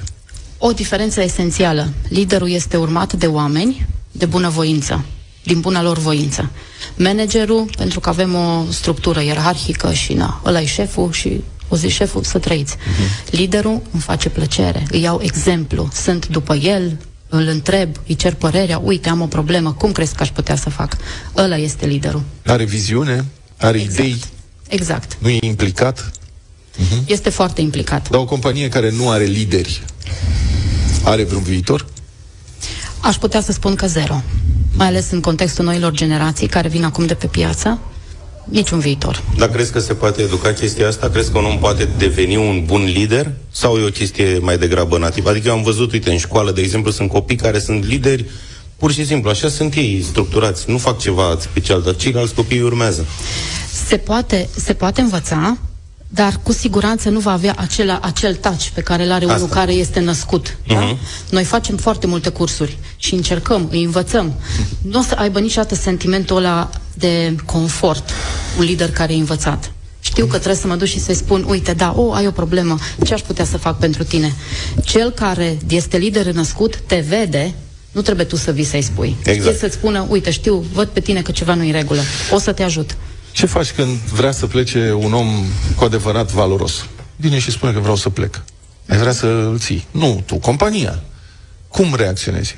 O 0.58 0.72
diferență 0.72 1.22
esențială. 1.22 1.92
Liderul 2.08 2.50
este 2.50 2.76
urmat 2.76 3.12
de 3.12 3.26
oameni 3.26 3.86
de 4.16 4.26
bunăvoință, 4.26 5.04
din 5.42 5.60
bună 5.60 5.80
lor 5.80 5.98
voință. 5.98 6.50
Managerul, 6.96 7.70
pentru 7.76 8.00
că 8.00 8.08
avem 8.08 8.34
o 8.34 8.64
structură 8.70 9.22
ierarhică 9.22 9.92
și 9.92 10.12
na, 10.12 10.40
ăla 10.44 10.60
e 10.60 10.66
șeful 10.66 11.12
și 11.12 11.40
o 11.68 11.76
zi 11.76 11.88
șeful 11.88 12.22
să 12.22 12.38
trăiți. 12.38 12.76
Uh-huh. 12.76 13.30
Liderul 13.30 13.82
îmi 13.92 14.02
face 14.02 14.28
plăcere, 14.28 14.86
îi 14.90 15.00
iau 15.00 15.20
exemplu, 15.22 15.88
sunt 15.92 16.28
după 16.28 16.54
el, 16.54 16.98
îl 17.28 17.46
întreb, 17.46 17.96
îi 18.06 18.14
cer 18.14 18.34
părerea, 18.34 18.78
uite, 18.78 19.08
am 19.08 19.20
o 19.20 19.26
problemă, 19.26 19.72
cum 19.72 19.92
crezi 19.92 20.14
că 20.14 20.22
aș 20.22 20.30
putea 20.30 20.56
să 20.56 20.70
fac? 20.70 20.96
Ăla 21.36 21.56
este 21.56 21.86
liderul. 21.86 22.22
Are 22.46 22.64
viziune, 22.64 23.24
are 23.56 23.80
exact. 23.80 23.98
idei. 23.98 24.20
Exact. 24.68 25.16
Nu 25.18 25.28
e 25.28 25.38
implicat? 25.40 26.10
Uh-huh. 26.10 27.06
Este 27.06 27.30
foarte 27.30 27.60
implicat. 27.60 28.10
Dar 28.10 28.20
o 28.20 28.24
companie 28.24 28.68
care 28.68 28.90
nu 28.90 29.10
are 29.10 29.24
lideri, 29.24 29.82
are 31.04 31.24
vreun 31.24 31.42
viitor? 31.42 31.86
Aș 33.04 33.16
putea 33.16 33.40
să 33.40 33.52
spun 33.52 33.74
că 33.74 33.86
zero. 33.86 34.22
Mai 34.76 34.86
ales 34.86 35.10
în 35.10 35.20
contextul 35.20 35.64
noilor 35.64 35.92
generații 35.92 36.46
care 36.46 36.68
vin 36.68 36.84
acum 36.84 37.06
de 37.06 37.14
pe 37.14 37.26
piață, 37.26 37.78
niciun 38.44 38.78
viitor. 38.78 39.22
Dar 39.36 39.48
crezi 39.48 39.72
că 39.72 39.78
se 39.78 39.94
poate 39.94 40.22
educa 40.22 40.52
chestia 40.52 40.88
asta? 40.88 41.08
Crezi 41.08 41.32
că 41.32 41.38
un 41.38 41.44
om 41.44 41.58
poate 41.58 41.88
deveni 41.98 42.36
un 42.36 42.64
bun 42.64 42.84
lider? 42.84 43.32
Sau 43.50 43.76
e 43.76 43.86
o 43.86 43.88
chestie 43.90 44.38
mai 44.38 44.58
degrabă 44.58 44.98
nativă? 44.98 45.30
Adică 45.30 45.48
eu 45.48 45.54
am 45.54 45.62
văzut, 45.62 45.92
uite, 45.92 46.10
în 46.10 46.18
școală, 46.18 46.52
de 46.52 46.60
exemplu, 46.60 46.90
sunt 46.90 47.08
copii 47.08 47.36
care 47.36 47.58
sunt 47.58 47.84
lideri 47.84 48.24
pur 48.76 48.92
și 48.92 49.06
simplu, 49.06 49.30
așa 49.30 49.48
sunt 49.48 49.74
ei 49.74 50.02
structurați, 50.02 50.70
nu 50.70 50.78
fac 50.78 50.98
ceva 50.98 51.36
special, 51.40 51.82
dar 51.82 51.96
ceilalți 51.96 52.34
copii 52.34 52.60
urmează. 52.60 53.06
Se 53.86 53.96
poate, 53.96 54.48
se 54.56 54.72
poate 54.72 55.00
învăța, 55.00 55.58
dar 56.14 56.40
cu 56.42 56.52
siguranță 56.52 57.08
nu 57.08 57.18
va 57.18 57.32
avea 57.32 57.54
acela, 57.56 57.98
acel 58.02 58.34
touch 58.34 58.66
pe 58.74 58.80
care 58.80 59.04
îl 59.04 59.12
are 59.12 59.24
Asta. 59.24 59.36
unul 59.36 59.48
care 59.48 59.72
este 59.72 60.00
născut. 60.00 60.48
Uh-huh. 60.48 60.66
Da? 60.66 60.80
Mhm. 60.80 60.98
Noi 61.30 61.44
facem 61.44 61.76
foarte 61.76 62.06
multe 62.06 62.28
cursuri 62.28 62.78
și 62.96 63.14
încercăm, 63.14 63.68
îi 63.70 63.84
învățăm. 63.84 64.34
Nu 64.82 64.98
o 64.98 65.02
să 65.02 65.14
aibă 65.18 65.40
niciodată 65.40 65.74
sentimentul 65.74 66.36
ăla 66.36 66.70
de 66.94 67.36
confort, 67.44 68.10
un 68.58 68.64
lider 68.64 68.90
care 68.90 69.12
e 69.12 69.16
învățat. 69.16 69.72
Știu 70.00 70.26
că 70.26 70.34
trebuie 70.34 70.60
să 70.60 70.66
mă 70.66 70.74
duc 70.74 70.86
și 70.86 71.00
să-i 71.00 71.14
spun, 71.14 71.44
uite, 71.48 71.72
da, 71.72 71.92
o, 71.96 72.02
oh, 72.02 72.16
ai 72.16 72.26
o 72.26 72.30
problemă, 72.30 72.78
ce 73.04 73.14
aș 73.14 73.20
putea 73.20 73.44
să 73.44 73.56
fac 73.56 73.78
pentru 73.78 74.04
tine? 74.04 74.34
Cel 74.84 75.10
care 75.10 75.58
este 75.68 75.96
lider 75.96 76.26
născut 76.26 76.76
te 76.86 77.04
vede, 77.08 77.54
nu 77.92 78.00
trebuie 78.00 78.26
tu 78.26 78.36
să 78.36 78.50
vii 78.50 78.64
să-i 78.64 78.82
spui. 78.82 79.16
Exact. 79.24 79.54
E 79.54 79.58
să-ți 79.58 79.74
spună, 79.74 80.06
uite, 80.08 80.30
știu, 80.30 80.64
văd 80.72 80.88
pe 80.88 81.00
tine 81.00 81.22
că 81.22 81.30
ceva 81.30 81.54
nu 81.54 81.62
e 81.62 81.66
în 81.66 81.72
regulă, 81.72 82.00
o 82.30 82.38
să 82.38 82.52
te 82.52 82.62
ajut. 82.62 82.96
Ce 83.34 83.46
faci 83.46 83.72
când 83.72 83.96
vrea 83.96 84.32
să 84.32 84.46
plece 84.46 84.92
un 84.92 85.12
om 85.12 85.44
cu 85.76 85.84
adevărat 85.84 86.30
valoros? 86.30 86.86
Vine 87.16 87.38
și 87.38 87.50
spune 87.50 87.72
că 87.72 87.78
vreau 87.78 87.96
să 87.96 88.08
plec. 88.08 88.42
Ai 88.88 88.98
vrea 88.98 89.12
să 89.12 89.26
îl 89.26 89.58
ții. 89.58 89.86
Nu, 89.90 90.22
tu, 90.26 90.36
compania. 90.36 91.02
Cum 91.68 91.94
reacționezi? 91.94 92.54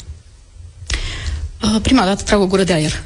Uh, 1.63 1.81
prima 1.83 2.05
dată 2.05 2.23
trag 2.23 2.41
o 2.41 2.47
gură 2.47 2.65
de 2.65 2.73
aer. 2.73 2.93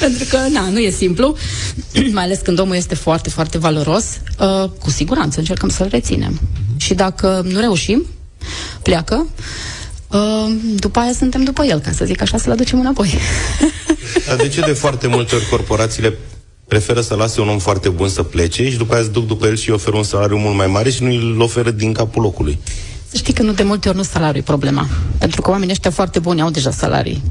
Pentru 0.00 0.24
că, 0.28 0.38
na, 0.50 0.68
nu 0.68 0.78
e 0.78 0.90
simplu, 0.90 1.36
mai 2.12 2.24
ales 2.24 2.38
când 2.38 2.58
omul 2.58 2.74
este 2.74 2.94
foarte, 2.94 3.30
foarte 3.30 3.58
valoros. 3.58 4.04
Uh, 4.38 4.70
cu 4.80 4.90
siguranță 4.90 5.38
încercăm 5.38 5.68
să-l 5.68 5.88
reținem. 5.88 6.40
Uh-huh. 6.40 6.76
Și 6.76 6.94
dacă 6.94 7.42
nu 7.44 7.60
reușim, 7.60 8.06
pleacă, 8.82 9.14
uh, 9.14 9.26
după 10.74 10.98
aia 10.98 11.12
suntem 11.12 11.44
după 11.44 11.64
el, 11.64 11.78
ca 11.78 11.90
să 11.92 12.04
zic 12.04 12.20
așa, 12.22 12.38
să-l 12.38 12.52
aducem 12.52 12.80
înapoi. 12.80 13.14
Dar 14.26 14.36
de 14.36 14.48
ce 14.48 14.60
de 14.60 14.72
foarte 14.72 15.06
multe 15.06 15.34
ori 15.34 15.48
corporațiile 15.48 16.14
preferă 16.68 17.00
să 17.00 17.14
lase 17.14 17.40
un 17.40 17.48
om 17.48 17.58
foarte 17.58 17.88
bun 17.88 18.08
să 18.08 18.22
plece 18.22 18.70
și 18.70 18.76
după 18.76 18.94
aia 18.94 19.02
se 19.02 19.08
duc 19.08 19.26
după 19.26 19.46
el 19.46 19.56
și 19.56 19.68
îi 19.68 19.74
oferă 19.74 19.96
un 19.96 20.02
salariu 20.02 20.36
mult 20.36 20.56
mai 20.56 20.66
mare 20.66 20.90
și 20.90 21.02
nu 21.02 21.10
îl 21.10 21.40
oferă 21.40 21.70
din 21.70 21.92
capul 21.92 22.22
locului? 22.22 22.58
Să 23.08 23.16
știi 23.16 23.32
că 23.32 23.42
nu 23.42 23.52
de 23.52 23.62
multe 23.62 23.88
ori 23.88 23.96
nu 23.96 24.02
salariul 24.02 24.40
e 24.40 24.42
problema. 24.42 24.88
Pentru 25.18 25.40
că 25.40 25.50
oamenii 25.50 25.72
ăștia 25.72 25.90
foarte 25.90 26.18
buni 26.18 26.40
au 26.40 26.50
deja 26.50 26.70
salarii. 26.70 27.22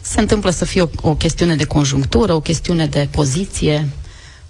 Se 0.00 0.20
întâmplă 0.20 0.50
să 0.50 0.64
fie 0.64 0.82
o, 0.82 0.88
o 1.00 1.14
chestiune 1.14 1.56
de 1.56 1.64
conjunctură, 1.64 2.32
o 2.32 2.40
chestiune 2.40 2.86
de 2.86 3.08
poziție, 3.10 3.88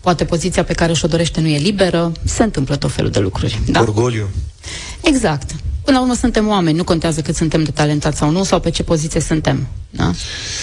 poate 0.01 0.25
poziția 0.25 0.65
pe 0.65 0.73
care 0.73 0.93
și-o 0.93 1.09
dorește 1.09 1.41
nu 1.41 1.49
e 1.49 1.59
liberă, 1.59 2.13
se 2.25 2.43
întâmplă 2.43 2.77
tot 2.77 2.93
felul 2.93 3.11
de 3.11 3.19
lucruri. 3.19 3.61
Da? 3.67 3.81
Orgoliu. 3.81 4.29
Exact. 5.01 5.51
Până 5.85 5.97
la 5.97 6.03
urmă 6.03 6.15
suntem 6.15 6.49
oameni, 6.49 6.77
nu 6.77 6.85
contează 6.85 7.21
cât 7.21 7.37
suntem 7.37 7.63
de 7.63 7.71
talentați 7.71 8.19
sau 8.19 8.31
nu, 8.31 8.45
sau 8.45 8.61
pe 8.61 8.71
ce 8.71 8.83
poziție 8.83 9.21
suntem. 9.21 9.67
Da? 9.91 10.13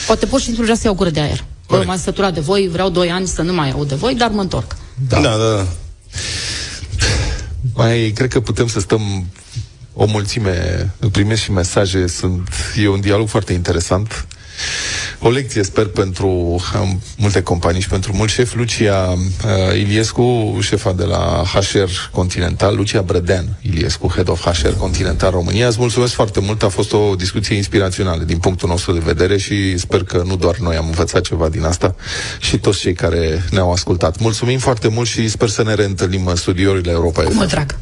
Poate 0.06 0.26
pur 0.26 0.40
și 0.40 0.46
simplu 0.46 0.64
vrea 0.64 0.76
să 0.76 0.82
iau 0.86 0.96
gură 0.96 1.10
de 1.10 1.20
aer. 1.20 1.44
Bă, 1.68 1.84
m-am 1.86 1.98
săturat 1.98 2.34
de 2.34 2.40
voi, 2.40 2.68
vreau 2.72 2.90
doi 2.90 3.12
ani 3.12 3.28
să 3.28 3.42
nu 3.42 3.54
mai 3.54 3.72
aud 3.72 3.88
de 3.88 3.96
voi, 3.96 4.16
dar 4.16 4.30
mă 4.30 4.42
întorc. 4.42 4.76
Da, 5.08 5.20
da, 5.20 5.38
da. 5.38 5.68
Mai, 7.74 8.12
cred 8.16 8.30
că 8.30 8.40
putem 8.40 8.68
să 8.68 8.80
stăm 8.80 9.26
o 9.94 10.06
mulțime, 10.06 10.90
primesc 11.12 11.42
și 11.42 11.52
mesaje, 11.52 12.08
sunt, 12.08 12.50
e 12.78 12.88
un 12.88 13.02
dialog 13.02 13.28
foarte 13.28 13.54
interesant. 13.54 14.28
O 15.20 15.30
lecție, 15.30 15.64
sper, 15.64 15.86
pentru 15.86 16.28
um, 16.28 17.02
multe 17.18 17.42
companii 17.42 17.82
și 17.82 17.88
pentru 17.88 18.14
mulți 18.16 18.34
șefi. 18.34 18.58
Lucia 18.58 19.10
uh, 19.10 19.78
Iliescu, 19.78 20.58
șefa 20.62 20.94
de 20.94 21.04
la 21.04 21.44
HR 21.54 21.90
Continental, 22.12 22.76
Lucia 22.76 23.02
Brădean 23.02 23.58
Iliescu, 23.62 24.08
Head 24.08 24.30
of 24.30 24.46
HR 24.46 24.68
Continental 24.78 25.32
România. 25.32 25.68
Îți 25.68 25.80
mulțumesc 25.80 26.14
foarte 26.14 26.40
mult, 26.40 26.64
a 26.64 26.70
fost 26.70 26.94
o 26.94 27.16
discuție 27.16 27.56
inspirațională 27.56 28.24
din 28.24 28.38
punctul 28.38 28.70
nostru 28.70 28.94
de 28.94 29.02
vedere 29.06 29.38
și 29.38 29.78
sper 29.78 30.04
că 30.04 30.24
nu 30.26 30.36
doar 30.36 30.58
noi 30.58 30.76
am 30.76 30.86
învățat 30.86 31.22
ceva 31.22 31.50
din 31.50 31.64
asta 31.64 31.96
și 32.40 32.58
toți 32.58 32.80
cei 32.80 32.94
care 32.94 33.44
ne-au 33.52 33.72
ascultat. 33.72 34.20
Mulțumim 34.20 34.60
foarte 34.60 34.88
mult 34.88 35.08
și 35.08 35.30
sper 35.30 35.50
să 35.50 35.64
ne 35.64 35.74
reîntâlnim 35.74 36.28
în 36.28 36.36
studiourile 36.36 36.92
Europa. 36.92 37.24
Cu 37.24 37.34
mult 37.34 37.50
drag! 37.50 37.76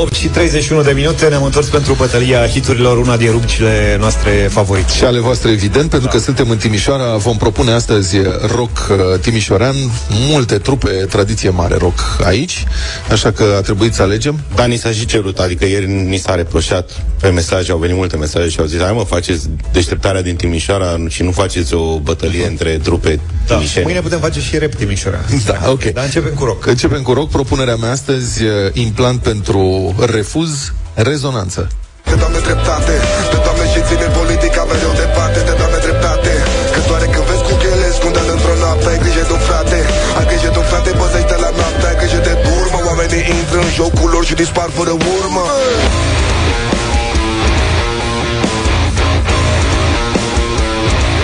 8 0.00 0.14
și 0.14 0.26
31 0.28 0.82
de 0.82 0.92
minute 0.92 1.28
ne-am 1.28 1.44
întors 1.44 1.66
pentru 1.66 1.94
bătălia 1.94 2.46
hiturilor, 2.46 2.98
una 2.98 3.16
din 3.16 3.30
rubricile 3.30 3.96
noastre 3.98 4.30
favorite. 4.30 4.92
Și 4.92 5.04
ale 5.04 5.18
voastre, 5.18 5.50
evident, 5.50 5.90
pentru 5.90 6.08
da. 6.08 6.14
că 6.14 6.18
suntem 6.18 6.50
în 6.50 6.56
Timișoara, 6.56 7.16
vom 7.16 7.36
propune 7.36 7.72
astăzi 7.72 8.16
rock 8.54 8.70
uh, 8.90 9.20
timișorean, 9.20 9.74
multe 10.08 10.58
trupe, 10.58 10.88
tradiție 10.88 11.50
mare 11.50 11.76
rock 11.76 12.00
aici, 12.24 12.64
așa 13.10 13.30
că 13.30 13.54
a 13.56 13.60
trebuit 13.60 13.94
să 13.94 14.02
alegem. 14.02 14.40
Da, 14.54 14.64
ni 14.64 14.76
s-a 14.76 14.90
și 14.90 15.06
cerut, 15.06 15.38
adică 15.38 15.64
ieri 15.66 15.86
ni 15.86 16.16
s-a 16.16 16.34
reproșat 16.34 17.02
pe 17.20 17.28
mesaje, 17.28 17.72
au 17.72 17.78
venit 17.78 17.96
multe 17.96 18.16
mesaje 18.16 18.48
și 18.48 18.60
au 18.60 18.66
zis, 18.66 18.80
hai 18.80 18.92
mă, 18.92 19.04
faceți 19.04 19.48
deșteptarea 19.72 20.22
din 20.22 20.36
Timișoara 20.36 20.96
și 21.08 21.22
nu 21.22 21.30
faceți 21.30 21.74
o 21.74 21.98
bătălie 21.98 22.46
între 22.46 22.70
trupe 22.82 23.20
da. 23.46 23.54
timișeni. 23.54 23.84
Mâine 23.84 24.00
putem 24.00 24.18
face 24.18 24.40
și 24.40 24.58
rep 24.58 24.74
Timișoara. 24.74 25.18
Da, 25.46 25.70
ok. 25.70 25.84
Dar 25.84 26.04
începem 26.04 26.34
cu 26.34 26.44
rock. 26.44 26.66
Începem 26.66 27.02
cu 27.02 27.12
rock. 27.12 27.30
Propunerea 27.30 27.76
mea 27.76 27.90
astăzi, 27.90 28.42
uh, 28.42 28.50
implant 28.72 29.20
pentru 29.20 29.81
refuz, 30.16 30.52
rezonanță. 31.08 31.62
De 32.10 32.14
doamne 32.22 32.40
dreptate, 32.48 32.94
de 33.32 33.38
doamne 33.44 33.64
și 33.72 33.80
ține 33.88 34.08
politica 34.18 34.62
mereu 34.70 34.92
departe, 35.04 35.38
de 35.48 35.54
doamne 35.60 35.78
dreptate. 35.86 36.32
Că 36.72 36.78
doare 36.88 37.06
când 37.14 37.26
vezi 37.30 37.44
cu 37.48 37.54
chele 37.62 37.88
scundă 37.98 38.20
într-o 38.36 38.54
noapte, 38.62 38.86
ai 38.92 38.98
grijă 39.04 39.22
de 39.28 39.32
un 39.38 39.42
frate, 39.48 39.78
ai 40.18 40.26
grijă 40.30 40.48
de 40.54 40.58
un 40.62 40.66
frate, 40.70 40.90
păzește 41.00 41.36
la 41.44 41.50
noapte, 41.58 41.84
ai 41.90 41.96
grijă 42.00 42.20
de 42.28 42.34
turmă, 42.44 42.78
oamenii 42.88 43.22
intră 43.38 43.58
în 43.66 43.70
jocul 43.78 44.08
lor 44.14 44.24
și 44.28 44.34
dispar 44.42 44.68
fără 44.78 44.92
urmă. 45.16 45.44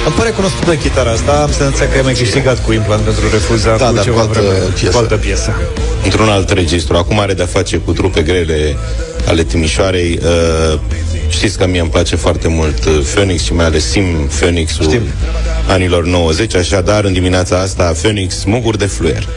Îmi 0.09 0.17
pare 0.17 0.31
cunoscută 0.31 0.75
chitara 0.75 1.11
asta, 1.11 1.33
am 1.47 1.53
senzația 1.53 1.89
că 1.89 1.95
ai 1.99 2.07
mai 2.09 2.17
câștigat 2.23 2.65
cu 2.65 2.71
implant 2.73 3.03
pentru 3.09 3.25
refuza 3.37 3.77
da, 3.77 3.89
cu 3.89 3.95
da, 3.95 4.03
ceva 4.03 4.21
cu 4.21 4.27
altă 4.27 4.41
vreme, 4.41 4.59
piesă. 4.79 4.93
cu 4.93 4.99
altă 4.99 5.17
piesă. 5.17 5.51
Într-un 6.05 6.29
alt 6.29 6.51
registru. 6.51 6.97
Acum 6.97 7.19
are 7.21 7.35
de-a 7.35 7.47
face 7.47 7.77
cu 7.77 7.93
trupe 7.93 8.23
grele 8.23 8.77
ale 9.27 9.43
Timișoarei. 9.45 10.19
Uh, 10.23 10.79
știți 11.29 11.59
că 11.59 11.67
mie 11.67 11.81
îmi 11.81 11.91
place 11.91 12.17
foarte 12.17 12.49
mult 12.49 12.85
uh, 12.85 13.01
Phoenix 13.15 13.43
și 13.43 13.53
mai 13.53 13.65
ales 13.65 13.91
Sim 13.91 14.05
Phoenix-ul 14.39 14.85
Știm. 14.85 15.03
anilor 15.69 16.05
90, 16.05 16.55
așadar 16.55 17.05
în 17.05 17.13
dimineața 17.13 17.59
asta 17.59 17.85
Phoenix 17.85 18.45
Muguri 18.45 18.79
de 18.79 18.87
Fluier. 18.87 19.29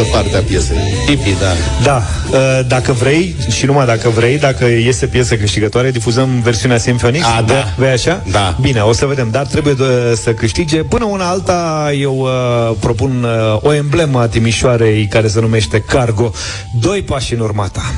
O 0.00 0.02
anumită 0.02 0.16
parte 0.16 0.36
a 0.36 0.40
piesei. 0.40 0.76
Tipi, 1.06 1.34
da. 1.40 1.52
Da, 1.82 2.02
uh, 2.30 2.66
dacă 2.66 2.92
vrei, 2.92 3.34
și 3.50 3.66
numai 3.66 3.86
dacă 3.86 4.08
vrei, 4.08 4.38
dacă 4.38 4.66
este 4.66 5.06
piesă 5.06 5.36
câștigătoare, 5.36 5.90
difuzăm 5.90 6.40
versiunea 6.42 6.78
Symphonix. 6.78 7.24
A, 7.24 7.42
da. 7.42 7.72
Vei 7.76 7.90
așa? 7.90 8.22
Da. 8.30 8.56
Bine, 8.60 8.80
o 8.80 8.92
să 8.92 9.06
vedem, 9.06 9.28
dar 9.30 9.46
trebuie 9.46 9.74
de, 9.74 10.14
să 10.14 10.32
câștige. 10.32 10.82
Până 10.82 11.04
una 11.04 11.28
alta, 11.28 11.90
eu 12.00 12.16
uh, 12.18 12.76
propun 12.80 13.24
uh, 13.24 13.58
o 13.62 13.74
emblemă 13.74 14.20
a 14.20 14.28
Timișoarei 14.28 15.06
care 15.06 15.28
se 15.28 15.40
numește 15.40 15.80
Cargo. 15.80 16.32
Doi 16.80 17.02
pași 17.02 17.34
în 17.34 17.40
urma 17.40 17.68
ta. 17.72 17.92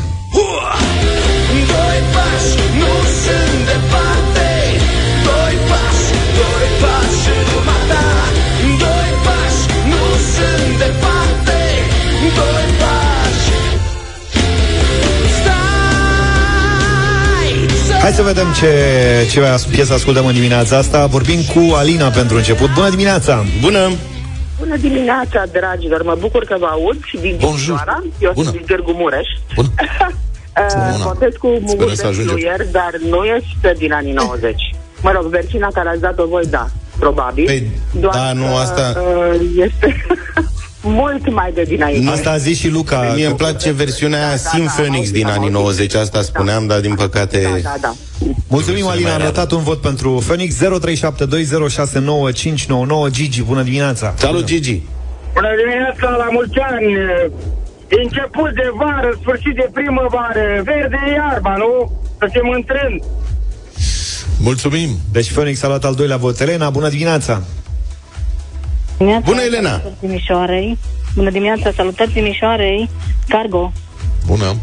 Hai 18.03 18.11
să 18.13 18.23
vedem 18.23 18.47
ce, 18.61 18.71
ce 19.31 19.41
piesă 19.71 19.93
ascultăm 19.93 20.27
în 20.27 20.33
dimineața 20.33 20.77
asta. 20.77 21.07
Vorbim 21.07 21.41
cu 21.55 21.75
Alina 21.75 22.09
pentru 22.09 22.37
început. 22.37 22.75
Bună 22.75 22.91
dimineața! 22.91 23.45
Bună! 23.61 23.91
Bună 24.59 24.77
dimineața, 24.77 25.43
dragilor! 25.53 26.03
Mă 26.03 26.17
bucur 26.21 26.45
că 26.45 26.57
vă 26.59 26.67
aud 26.67 26.97
și 27.05 27.17
din 27.17 27.37
Bonjour. 27.41 27.57
Timișoara. 27.59 28.03
Eu 28.21 28.33
Bună. 28.35 28.49
sunt 28.49 28.57
din 28.57 28.67
Târgu 28.67 28.93
Mureș. 28.93 29.29
Bun. 29.55 29.65
Uh, 29.65 30.93
Bună. 30.93 31.05
Votez 31.05 31.33
cu 31.39 31.47
Sperăm 31.47 31.63
Mugur 31.67 31.95
să 31.95 32.03
de 32.03 32.09
ajungem. 32.09 32.35
fluier, 32.35 32.67
dar 32.71 32.91
nu 33.09 33.25
este 33.25 33.75
din 33.79 33.93
anii 33.93 34.13
90. 34.13 34.75
Mă 35.03 35.11
rog, 35.15 35.27
versiunea 35.27 35.69
care 35.75 35.89
ați 35.89 36.01
dat-o 36.01 36.27
voi, 36.27 36.45
da, 36.51 36.67
probabil. 36.99 37.45
Păi, 37.45 37.71
da, 38.01 38.33
nu, 38.33 38.45
că, 38.45 38.53
asta- 38.63 38.95
Uh, 39.01 39.41
este 39.57 40.05
mult 40.83 41.31
mai 41.31 41.53
de 41.53 41.63
dinainte. 41.63 42.11
Asta 42.11 42.31
a 42.31 42.37
zis 42.37 42.59
și 42.59 42.69
Luca. 42.69 43.13
Mie 43.15 43.27
îmi 43.27 43.37
place 43.37 43.71
versiunea 43.71 44.21
Da, 44.21 44.27
da, 44.29 44.37
Sim 44.37 44.65
da, 44.65 44.71
Phoenix 44.71 45.07
am 45.07 45.13
din 45.13 45.25
auzit, 45.25 45.39
anii 45.39 45.49
am 45.49 45.55
auzit. 45.63 45.79
90, 45.79 45.95
asta 45.95 46.23
spuneam, 46.23 46.67
dar 46.67 46.81
din 46.81 46.95
păcate... 46.95 47.41
Da, 47.43 47.49
da, 47.63 47.75
da. 47.81 47.95
Mulțumim, 48.49 48.87
Alina, 48.87 49.15
am 49.15 49.21
notat 49.23 49.51
un 49.51 49.63
vot 49.63 49.81
pentru 49.81 50.23
Phoenix 50.27 50.55
0372069599 50.57 50.61
Gigi, 53.11 53.43
bună 53.43 53.63
dimineața! 53.63 54.15
Salut, 54.17 54.45
Gigi! 54.45 54.81
Bună 55.35 55.49
dimineața, 55.63 56.17
la 56.17 56.27
mulți 56.31 56.59
ani! 56.59 56.87
Început 58.03 58.55
de 58.55 58.71
vară, 58.77 59.19
sfârșit 59.21 59.55
de 59.55 59.69
primăvară, 59.73 60.63
verde 60.65 60.97
e 61.07 61.11
iarba, 61.13 61.57
nu? 61.57 61.93
Să 62.19 62.29
fim 62.33 62.49
în 62.49 62.63
trend. 62.63 63.03
Mulțumim! 64.39 64.89
Deci 65.13 65.33
Phoenix 65.33 65.63
a 65.63 65.67
luat 65.67 65.85
al 65.85 65.95
doilea 65.95 66.17
vot. 66.17 66.41
Elena, 66.41 66.71
bună 66.71 66.89
dimineața! 66.89 67.43
Bună, 69.25 69.43
Elena! 69.43 69.83
Timișoarei. 70.01 70.79
Bună 71.15 71.31
dimineața, 71.31 71.71
salutări 71.77 72.11
Timișoarei. 72.11 72.91
Cargo. 73.29 73.73
Bună! 74.27 74.57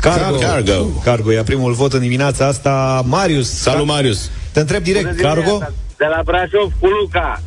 Cargo. 0.00 0.36
Cargo. 0.36 0.84
Cargo 1.04 1.32
ia 1.32 1.42
primul 1.42 1.72
vot 1.72 1.92
în 1.92 2.00
dimineața 2.00 2.46
asta. 2.46 3.02
Marius. 3.06 3.50
Salut, 3.50 3.86
Marius! 3.86 4.30
Te 4.52 4.60
întreb 4.60 4.82
direct, 4.82 5.20
Cargo? 5.20 5.58
De 5.96 6.04
la 6.04 6.20
Brașov 6.24 6.72
cu 6.80 6.86
Luca. 6.86 7.42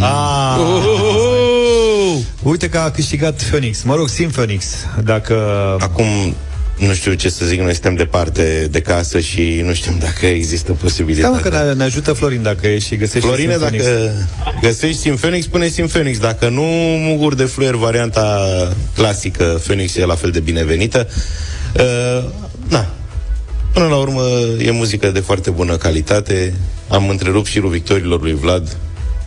Ah. 0.00 0.56
Uhuhu! 0.58 2.24
Uite 2.42 2.68
că 2.68 2.78
a 2.78 2.90
câștigat 2.90 3.42
Phoenix. 3.42 3.82
Mă 3.82 3.94
rog, 3.94 4.08
Sim 4.08 4.30
Phoenix. 4.30 4.86
Dacă... 5.04 5.36
Acum, 5.80 6.04
nu 6.78 6.94
știu 6.94 7.12
ce 7.14 7.28
să 7.28 7.44
zic, 7.44 7.60
noi 7.60 7.72
suntem 7.72 7.94
departe 7.94 8.68
de 8.70 8.80
casă 8.80 9.20
și 9.20 9.60
nu 9.64 9.74
știm 9.74 9.96
dacă 10.00 10.26
există 10.26 10.64
Stai 10.64 10.74
mă 10.74 10.82
posibilitatea. 10.82 11.40
că 11.40 11.64
ne, 11.64 11.72
ne 11.72 11.82
ajută 11.84 12.12
Florin 12.12 12.42
dacă 12.42 12.66
e 12.66 12.78
și 12.78 12.96
găsești 12.96 13.26
Florine, 13.26 13.50
Sim 13.52 13.60
Phoenix. 13.60 13.84
dacă 13.84 14.12
găsești 14.60 15.00
Sim 15.00 15.16
Phoenix, 15.16 15.44
spune 15.44 15.68
Sim 15.68 15.86
Phoenix. 15.86 16.18
Dacă 16.18 16.48
nu, 16.48 16.62
Mugur 16.98 17.34
de 17.34 17.44
Fluier, 17.44 17.74
varianta 17.74 18.38
clasică 18.94 19.60
Phoenix 19.64 19.96
e 19.96 20.04
la 20.04 20.14
fel 20.14 20.30
de 20.30 20.40
binevenită. 20.40 21.08
Uh, 21.76 22.24
na. 22.68 22.86
Până 23.72 23.86
la 23.86 23.96
urmă, 23.96 24.22
e 24.58 24.70
muzică 24.70 25.10
de 25.10 25.20
foarte 25.20 25.50
bună 25.50 25.76
calitate. 25.76 26.54
Am 26.88 27.08
întrerupt 27.08 27.46
și 27.46 27.60
victorilor 27.60 28.22
lui 28.22 28.34
Vlad. 28.34 28.76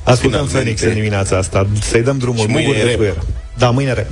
Ascultăm 0.04 0.46
Finalmente. 0.46 0.52
Phoenix 0.52 0.82
în 0.82 0.94
dimineața 0.94 1.38
asta. 1.38 1.68
Să-i 1.90 2.02
dăm 2.02 2.18
drumul. 2.18 2.40
Și 2.40 2.46
mâine 2.48 2.68
Mugur 2.68 2.82
de 2.82 2.88
rap. 2.88 2.96
fluier. 2.96 3.18
Da, 3.58 3.70
mâine 3.70 3.94
rep. 3.94 4.08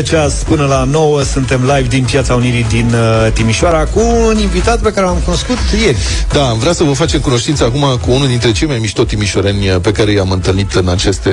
de 0.00 0.06
ceas 0.06 0.42
până 0.48 0.66
la 0.66 0.84
9 0.84 1.22
suntem 1.22 1.60
live 1.60 1.88
din 1.88 2.04
Piața 2.04 2.34
Unirii 2.34 2.66
din 2.68 2.92
uh, 2.94 3.32
Timișoara 3.32 3.84
cu 3.84 4.00
un 4.00 4.38
invitat 4.38 4.80
pe 4.80 4.92
care 4.92 5.06
l-am 5.06 5.18
cunoscut 5.24 5.56
ieri. 5.82 5.96
Da, 6.32 6.48
am 6.48 6.58
vrea 6.58 6.72
să 6.72 6.84
vă 6.84 6.92
facem 6.92 7.20
cunoștință 7.20 7.64
acum 7.64 7.80
cu 7.80 8.10
unul 8.10 8.26
dintre 8.26 8.52
cei 8.52 8.68
mai 8.68 8.78
mișto 8.78 9.04
timișoreni 9.04 9.66
pe 9.66 9.92
care 9.92 10.12
i-am 10.12 10.30
întâlnit 10.30 10.72
în 10.72 10.88
aceste 10.88 11.30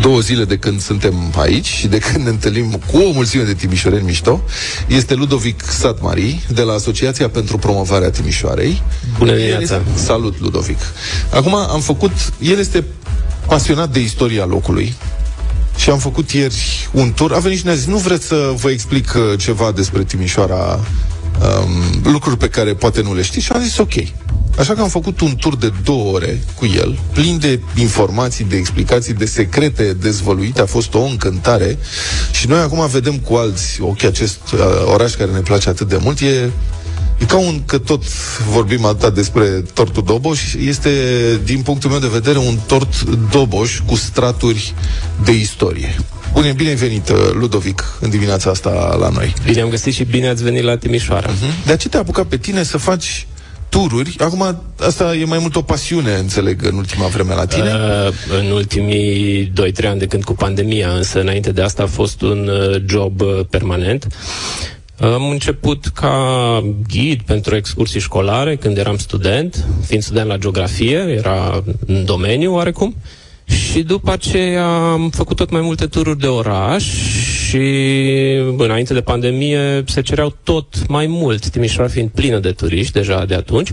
două 0.00 0.20
zile 0.20 0.44
de 0.44 0.56
când 0.56 0.80
suntem 0.80 1.32
aici 1.36 1.66
și 1.66 1.86
de 1.86 1.98
când 1.98 2.24
ne 2.24 2.30
întâlnim 2.30 2.80
cu 2.92 2.98
o 2.98 3.12
mulțime 3.12 3.42
de 3.42 3.54
timișoreni 3.54 4.04
mișto. 4.04 4.40
Este 4.86 5.14
Ludovic 5.14 5.62
Satmari 5.62 6.40
de 6.48 6.62
la 6.62 6.72
Asociația 6.72 7.28
pentru 7.28 7.58
Promovarea 7.58 8.10
Timișoarei. 8.10 8.82
Bună 9.18 9.32
dimineața! 9.32 9.80
Salut, 9.94 10.40
Ludovic! 10.40 10.78
Acum 11.34 11.54
am 11.54 11.80
făcut, 11.80 12.12
el 12.40 12.58
este 12.58 12.84
pasionat 13.46 13.88
de 13.88 14.00
istoria 14.00 14.44
locului, 14.44 14.94
și 15.78 15.90
am 15.90 15.98
făcut 15.98 16.30
ieri 16.30 16.88
un 16.92 17.12
tur. 17.12 17.32
A 17.32 17.38
venit 17.38 17.58
și 17.58 17.64
ne-a 17.64 17.74
zis, 17.74 17.86
nu 17.86 17.96
vreți 17.96 18.26
să 18.26 18.52
vă 18.56 18.70
explic 18.70 19.14
uh, 19.16 19.38
ceva 19.38 19.72
despre 19.72 20.04
Timișoara, 20.04 20.80
um, 21.40 22.12
lucruri 22.12 22.36
pe 22.36 22.48
care 22.48 22.74
poate 22.74 23.02
nu 23.02 23.14
le 23.14 23.22
știți? 23.22 23.44
Și 23.44 23.52
am 23.52 23.62
zis, 23.62 23.78
ok. 23.78 23.92
Așa 24.58 24.74
că 24.74 24.80
am 24.80 24.88
făcut 24.88 25.20
un 25.20 25.36
tur 25.36 25.56
de 25.56 25.72
două 25.84 26.12
ore 26.12 26.40
cu 26.54 26.66
el, 26.66 26.98
plin 27.12 27.38
de 27.38 27.60
informații, 27.74 28.44
de 28.44 28.56
explicații, 28.56 29.14
de 29.14 29.24
secrete 29.24 29.92
dezvăluite. 29.92 30.60
A 30.60 30.66
fost 30.66 30.94
o 30.94 31.00
încântare 31.00 31.78
și 32.32 32.48
noi 32.48 32.60
acum 32.60 32.88
vedem 32.88 33.18
cu 33.18 33.34
alți 33.34 33.80
ochi 33.80 34.04
acest 34.04 34.40
uh, 34.52 34.60
oraș 34.92 35.14
care 35.14 35.30
ne 35.30 35.40
place 35.40 35.68
atât 35.68 35.88
de 35.88 35.98
mult. 36.02 36.20
E 36.20 36.50
E 37.18 37.24
ca 37.24 37.36
un, 37.36 37.62
că 37.66 37.78
tot 37.78 38.02
vorbim 38.50 38.84
atât 38.84 39.14
despre 39.14 39.44
tortul 39.74 40.02
Doboș, 40.02 40.54
este, 40.54 40.90
din 41.44 41.62
punctul 41.62 41.90
meu 41.90 41.98
de 41.98 42.08
vedere, 42.12 42.38
un 42.38 42.58
tort 42.66 43.02
Doboș 43.30 43.78
cu 43.86 43.94
straturi 43.94 44.74
de 45.24 45.32
istorie. 45.32 45.96
Bine, 46.34 46.52
bine 46.52 46.74
venit, 46.74 47.08
uh, 47.08 47.16
Ludovic, 47.32 47.98
în 48.00 48.10
dimineața 48.10 48.50
asta 48.50 48.96
la 49.00 49.08
noi. 49.08 49.34
Bine 49.44 49.60
am 49.60 49.68
găsit 49.68 49.94
și 49.94 50.04
bine 50.04 50.28
ați 50.28 50.42
venit 50.42 50.62
la 50.62 50.76
Timișoara. 50.76 51.28
Uh-huh. 51.28 51.66
De 51.66 51.76
ce 51.76 51.88
te-a 51.88 52.00
apucat 52.00 52.26
pe 52.26 52.36
tine 52.36 52.62
să 52.62 52.78
faci 52.78 53.26
tururi. 53.68 54.16
Acum, 54.18 54.62
asta 54.76 55.14
e 55.14 55.24
mai 55.24 55.38
mult 55.38 55.56
o 55.56 55.62
pasiune, 55.62 56.14
înțeleg, 56.14 56.64
în 56.64 56.76
ultima 56.76 57.06
vreme 57.06 57.34
la 57.34 57.46
tine. 57.46 57.72
Uh, 57.72 58.38
în 58.40 58.50
ultimii 58.50 59.52
2-3 59.82 59.86
ani 59.86 59.98
de 59.98 60.06
când 60.06 60.24
cu 60.24 60.32
pandemia, 60.32 60.90
însă 60.90 61.20
înainte 61.20 61.52
de 61.52 61.62
asta 61.62 61.82
a 61.82 61.86
fost 61.86 62.20
un 62.20 62.48
uh, 62.48 62.82
job 62.86 63.20
uh, 63.20 63.40
permanent. 63.50 64.06
Am 65.00 65.28
început 65.30 65.86
ca 65.86 66.62
ghid 66.88 67.20
pentru 67.20 67.56
excursii 67.56 68.00
școlare 68.00 68.56
când 68.56 68.76
eram 68.76 68.96
student, 68.96 69.66
fiind 69.86 70.02
student 70.02 70.28
la 70.28 70.36
geografie, 70.36 70.96
era 70.96 71.64
în 71.86 72.04
domeniu 72.04 72.54
oarecum. 72.54 72.96
Și 73.44 73.82
după 73.82 74.10
aceea 74.10 74.66
am 74.66 75.10
făcut 75.10 75.36
tot 75.36 75.50
mai 75.50 75.60
multe 75.60 75.86
tururi 75.86 76.18
de 76.18 76.26
oraș 76.26 76.84
și 77.48 77.58
înainte 78.56 78.94
de 78.94 79.00
pandemie 79.00 79.84
se 79.86 80.00
cereau 80.00 80.36
tot 80.42 80.88
mai 80.88 81.06
mult, 81.06 81.48
Timișoara 81.48 81.88
fiind 81.88 82.08
plină 82.08 82.38
de 82.38 82.50
turiști 82.50 82.92
deja 82.92 83.24
de 83.24 83.34
atunci. 83.34 83.72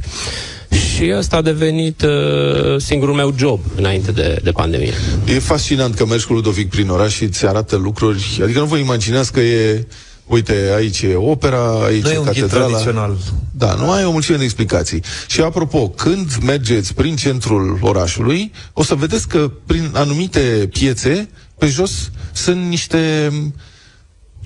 Și 0.69 1.11
asta 1.11 1.37
a 1.37 1.41
devenit 1.41 2.01
uh, 2.01 2.75
singurul 2.77 3.15
meu 3.15 3.33
job 3.37 3.59
înainte 3.75 4.11
de, 4.11 4.39
de 4.43 4.51
pandemie. 4.51 4.93
E 5.27 5.39
fascinant 5.39 5.95
că 5.95 6.05
mergi 6.05 6.25
cu 6.25 6.33
Ludovic 6.33 6.69
prin 6.69 6.89
oraș 6.89 7.13
și 7.13 7.23
îți 7.23 7.45
arată 7.45 7.75
lucruri. 7.75 8.39
Adică 8.43 8.59
nu 8.59 8.65
vă 8.65 8.77
imaginați 8.77 9.31
că 9.31 9.39
e 9.39 9.87
Uite, 10.25 10.71
aici 10.75 11.01
e 11.01 11.15
opera, 11.15 11.83
aici 11.83 12.03
nu 12.03 12.09
e, 12.09 12.13
e 12.13 12.17
un 12.17 12.25
catedrala. 12.25 12.65
tradițional. 12.65 13.17
Da, 13.51 13.73
nu 13.73 13.91
ai 13.91 14.05
o 14.05 14.11
mulțime 14.11 14.37
de 14.37 14.43
explicații. 14.43 15.03
Și 15.27 15.41
apropo, 15.41 15.89
când 15.89 16.35
mergeți 16.41 16.93
prin 16.93 17.15
centrul 17.15 17.77
orașului, 17.81 18.51
o 18.73 18.83
să 18.83 18.95
vedeți 18.95 19.27
că 19.27 19.51
prin 19.65 19.89
anumite 19.93 20.69
piețe, 20.71 21.29
pe 21.57 21.65
jos, 21.67 22.11
sunt 22.33 22.65
niște 22.65 23.31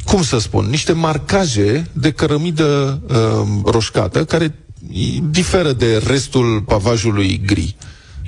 cum 0.05 0.23
să 0.23 0.37
spun, 0.39 0.65
niște 0.69 0.91
marcaje 0.91 1.89
de 1.93 2.11
cărămidă 2.11 3.01
uh, 3.07 3.47
roșcată 3.65 4.25
care 4.25 4.55
diferă 5.29 5.71
de 5.71 6.01
restul 6.07 6.61
pavajului 6.61 7.41
gri. 7.45 7.75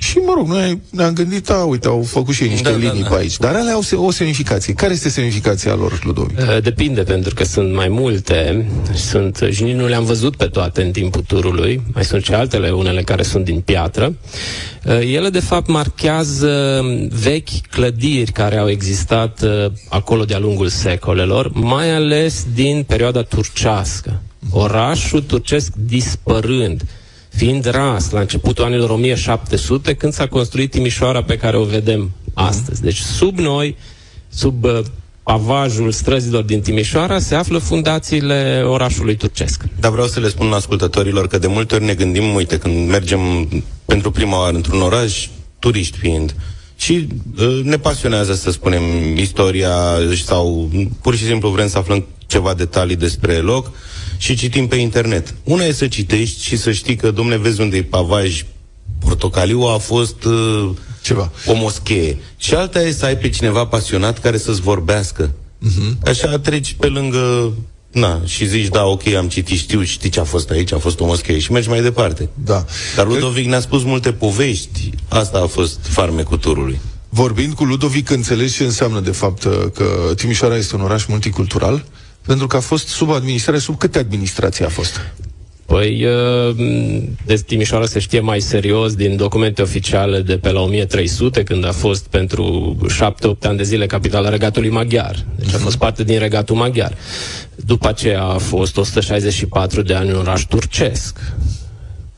Și, 0.02 0.18
mă 0.18 0.32
rog, 0.36 0.46
noi 0.46 0.80
ne-am 0.90 1.12
gândit, 1.12 1.50
a, 1.50 1.64
uite, 1.64 1.88
au 1.88 2.02
făcut 2.02 2.34
și 2.34 2.42
ei 2.42 2.48
niște 2.48 2.70
da, 2.70 2.76
linii 2.76 3.02
da, 3.02 3.08
da. 3.08 3.14
pe 3.14 3.20
aici. 3.20 3.36
Dar 3.36 3.54
alea 3.54 3.72
au 3.72 4.04
o 4.04 4.10
semnificație. 4.10 4.74
Care 4.74 4.92
este 4.92 5.08
semnificația 5.08 5.74
lor, 5.74 6.00
Ludovic? 6.04 6.38
Uh, 6.38 6.62
depinde, 6.62 7.02
pentru 7.02 7.34
că 7.34 7.44
sunt 7.44 7.74
mai 7.74 7.88
multe. 7.88 8.66
Sunt, 8.94 9.48
și 9.50 9.62
nici 9.62 9.74
nu 9.74 9.86
le-am 9.86 10.04
văzut 10.04 10.36
pe 10.36 10.44
toate 10.44 10.82
în 10.82 10.90
timpul 10.90 11.22
turului. 11.26 11.82
Mai 11.92 12.04
sunt 12.04 12.24
și 12.24 12.34
altele, 12.34 12.70
unele 12.70 13.02
care 13.02 13.22
sunt 13.22 13.44
din 13.44 13.60
piatră. 13.60 14.14
Uh, 14.84 14.98
ele, 15.12 15.28
de 15.28 15.40
fapt, 15.40 15.68
marchează 15.68 16.84
vechi 17.22 17.66
clădiri 17.70 18.32
care 18.32 18.56
au 18.56 18.68
existat 18.68 19.42
uh, 19.42 19.72
acolo 19.88 20.24
de-a 20.24 20.38
lungul 20.38 20.68
secolelor, 20.68 21.52
mai 21.52 21.94
ales 21.94 22.46
din 22.54 22.84
perioada 22.86 23.22
turcească. 23.22 24.20
Orașul 24.50 25.20
turcesc 25.20 25.72
dispărând 25.74 26.82
fiind 27.34 27.64
ras 27.64 28.10
la 28.10 28.20
începutul 28.20 28.64
anilor 28.64 28.90
1700, 28.90 29.94
când 29.94 30.12
s-a 30.12 30.26
construit 30.26 30.70
Timișoara 30.70 31.22
pe 31.22 31.36
care 31.36 31.56
o 31.56 31.64
vedem 31.64 32.10
astăzi. 32.34 32.82
Deci 32.82 32.98
sub 32.98 33.38
noi, 33.38 33.76
sub 34.28 34.64
uh, 34.64 34.80
pavajul 35.22 35.92
străzilor 35.92 36.42
din 36.42 36.60
Timișoara 36.60 37.18
se 37.18 37.34
află 37.34 37.58
fundațiile 37.58 38.62
orașului 38.66 39.16
turcesc. 39.16 39.62
Dar 39.80 39.90
vreau 39.90 40.06
să 40.06 40.20
le 40.20 40.28
spun 40.28 40.52
ascultătorilor 40.52 41.26
că 41.28 41.38
de 41.38 41.46
multe 41.46 41.74
ori 41.74 41.84
ne 41.84 41.94
gândim, 41.94 42.34
uite, 42.34 42.58
când 42.58 42.88
mergem 42.88 43.20
pentru 43.84 44.10
prima 44.10 44.38
oară 44.38 44.56
într-un 44.56 44.80
oraș, 44.80 45.28
turiști 45.58 45.98
fiind, 45.98 46.34
și 46.76 47.06
uh, 47.38 47.60
ne 47.62 47.76
pasionează, 47.76 48.34
să 48.34 48.50
spunem, 48.50 48.82
istoria 49.16 49.74
sau 50.24 50.70
pur 51.00 51.16
și 51.16 51.24
simplu 51.24 51.48
vrem 51.48 51.68
să 51.68 51.78
aflăm 51.78 52.06
ceva 52.32 52.54
detalii 52.54 52.96
despre 52.96 53.36
loc 53.36 53.70
și 54.16 54.36
citim 54.36 54.66
pe 54.66 54.76
internet. 54.76 55.34
Una 55.44 55.64
e 55.64 55.72
să 55.72 55.86
citești 55.86 56.42
și 56.42 56.56
să 56.56 56.72
știi 56.72 56.96
că, 56.96 57.10
domne, 57.10 57.36
vezi 57.36 57.60
unde 57.60 57.76
e 57.76 57.82
pavaj 57.82 58.44
portocaliu, 59.04 59.60
a 59.60 59.78
fost 59.78 60.24
uh, 60.24 60.70
Ceva. 61.02 61.30
o 61.46 61.54
moschee. 61.54 62.18
Și 62.36 62.54
alta 62.54 62.82
e 62.82 62.92
să 62.92 63.04
ai 63.04 63.16
pe 63.16 63.28
cineva 63.28 63.66
pasionat 63.66 64.18
care 64.18 64.38
să-ți 64.38 64.60
vorbească. 64.60 65.30
Uh-huh. 65.30 66.06
Așa 66.06 66.38
treci 66.38 66.76
pe 66.78 66.86
lângă 66.86 67.52
Na, 67.90 68.20
și 68.24 68.46
zici, 68.46 68.68
da, 68.68 68.84
ok, 68.84 69.06
am 69.06 69.28
citit, 69.28 69.58
știu, 69.58 69.82
știi 69.82 70.10
ce 70.10 70.20
a 70.20 70.24
fost 70.24 70.50
aici, 70.50 70.72
a 70.72 70.78
fost 70.78 71.00
o 71.00 71.04
moschee 71.04 71.38
și 71.38 71.52
mergi 71.52 71.68
mai 71.68 71.82
departe. 71.82 72.28
Da. 72.34 72.64
Dar 72.96 73.06
Ludovic 73.06 73.46
ne-a 73.46 73.60
spus 73.60 73.82
multe 73.82 74.12
povești. 74.12 74.90
Asta 75.08 75.38
a 75.38 75.46
fost 75.46 75.78
farmecul 75.82 76.36
turului. 76.36 76.80
Vorbind 77.08 77.52
cu 77.52 77.64
Ludovic, 77.64 78.10
înțelegi 78.10 78.54
ce 78.54 78.64
înseamnă, 78.64 79.00
de 79.00 79.10
fapt, 79.10 79.42
că 79.74 80.12
Timișoara 80.16 80.56
este 80.56 80.74
un 80.74 80.80
oraș 80.80 81.06
multicultural? 81.06 81.84
Pentru 82.26 82.46
că 82.46 82.56
a 82.56 82.60
fost 82.60 82.88
sub 82.88 83.10
administrare, 83.10 83.58
sub 83.58 83.78
câte 83.78 83.98
administrații 83.98 84.64
a 84.64 84.68
fost? 84.68 85.00
Păi, 85.66 86.04
uh, 86.04 86.56
de 87.24 87.34
Timișoara 87.34 87.86
se 87.86 87.98
știe 87.98 88.20
mai 88.20 88.40
serios 88.40 88.94
din 88.94 89.16
documente 89.16 89.62
oficiale 89.62 90.20
de 90.20 90.36
pe 90.36 90.50
la 90.50 90.60
1300, 90.60 91.42
când 91.42 91.66
a 91.66 91.72
fost 91.72 92.06
pentru 92.06 92.76
7-8 92.88 93.44
ani 93.44 93.56
de 93.56 93.62
zile 93.62 93.86
capitala 93.86 94.28
regatului 94.28 94.70
maghiar. 94.70 95.24
Deci 95.36 95.54
a 95.54 95.58
fost 95.58 95.76
parte 95.76 96.04
din 96.04 96.18
regatul 96.18 96.56
maghiar. 96.56 96.92
După 97.54 97.88
aceea 97.88 98.22
a 98.22 98.38
fost 98.38 98.76
164 98.76 99.82
de 99.82 99.94
ani 99.94 100.10
un 100.10 100.16
oraș 100.16 100.46
turcesc 100.46 101.18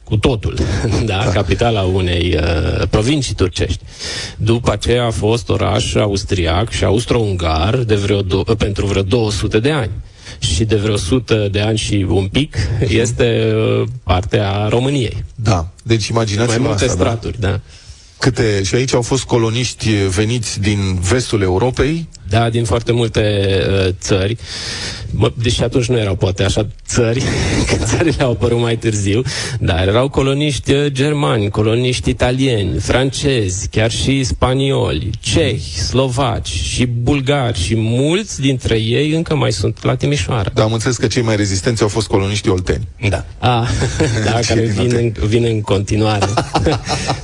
cu 0.05 0.17
totul, 0.17 0.55
da? 1.07 1.23
da. 1.25 1.31
capitala 1.31 1.83
unei 1.83 2.37
uh, 2.37 2.87
provincii 2.91 3.35
turcești. 3.35 3.81
După 4.37 4.73
aceea 4.73 5.05
a 5.05 5.11
fost 5.11 5.49
oraș 5.49 5.95
austriac 5.95 6.71
și 6.71 6.85
austro-ungar 6.85 7.77
de 7.77 7.95
vreo 7.95 8.23
do- 8.23 8.57
pentru 8.59 8.87
vreo 8.87 9.03
200 9.03 9.59
de 9.61 9.71
ani 9.71 9.91
și 10.39 10.65
de 10.65 10.77
vreo 10.77 10.93
100 10.95 11.49
de 11.51 11.61
ani 11.61 11.79
și 11.79 12.07
un 12.09 12.29
pic 12.29 12.57
este 12.89 13.53
uh, 13.55 13.87
partea 14.03 14.67
României. 14.69 15.25
Da, 15.35 15.69
deci 15.83 16.07
imaginați-vă 16.07 16.59
Mai 16.59 16.67
multe 16.69 16.85
asta, 16.85 16.97
straturi, 16.97 17.41
da. 17.41 17.49
da. 17.49 17.61
Câte, 18.25 18.63
și 18.63 18.75
aici 18.75 18.95
au 18.95 19.03
fost 19.03 19.25
coloniști 19.25 19.91
veniți 19.91 20.61
din 20.61 20.99
vestul 21.09 21.43
Europei? 21.43 22.09
Da, 22.29 22.51
din 22.51 22.65
foarte 22.65 22.93
multe 22.93 23.49
uh, 23.71 23.89
țări. 24.01 24.37
Mă, 25.11 25.33
deși 25.35 25.63
atunci 25.63 25.87
nu 25.87 25.99
erau 25.99 26.15
poate 26.15 26.45
așa 26.45 26.67
țări, 26.87 27.23
că 27.69 27.85
țările 27.85 28.23
au 28.23 28.31
apărut 28.31 28.61
mai 28.61 28.77
târziu, 28.77 29.23
dar 29.61 29.89
erau 29.89 30.09
coloniști 30.09 30.73
uh, 30.73 30.87
germani, 30.87 31.51
coloniști 31.51 32.11
italieni, 32.11 32.79
francezi, 32.79 33.69
chiar 33.69 33.91
și 33.91 34.25
spanioli, 34.25 35.11
cehi, 35.21 35.79
slovaci 35.79 36.49
și 36.49 36.87
bulgari 36.87 37.59
și 37.59 37.75
mulți 37.77 38.41
dintre 38.41 38.81
ei 38.81 39.13
încă 39.13 39.35
mai 39.35 39.53
sunt 39.53 39.85
la 39.85 39.95
Timișoara. 39.95 40.51
Da, 40.55 40.63
am 40.63 40.73
înțeles 40.73 40.97
că 40.97 41.07
cei 41.07 41.23
mai 41.23 41.37
rezistenți 41.37 41.83
au 41.83 41.89
fost 41.89 42.07
coloniștii 42.07 42.51
olteni. 42.51 42.89
Da. 43.09 43.25
A, 43.39 43.67
da, 44.25 44.33
care 44.49 44.61
vin 44.61 44.95
în, 44.95 45.27
vin 45.27 45.45
în 45.45 45.61
continuare. 45.61 46.27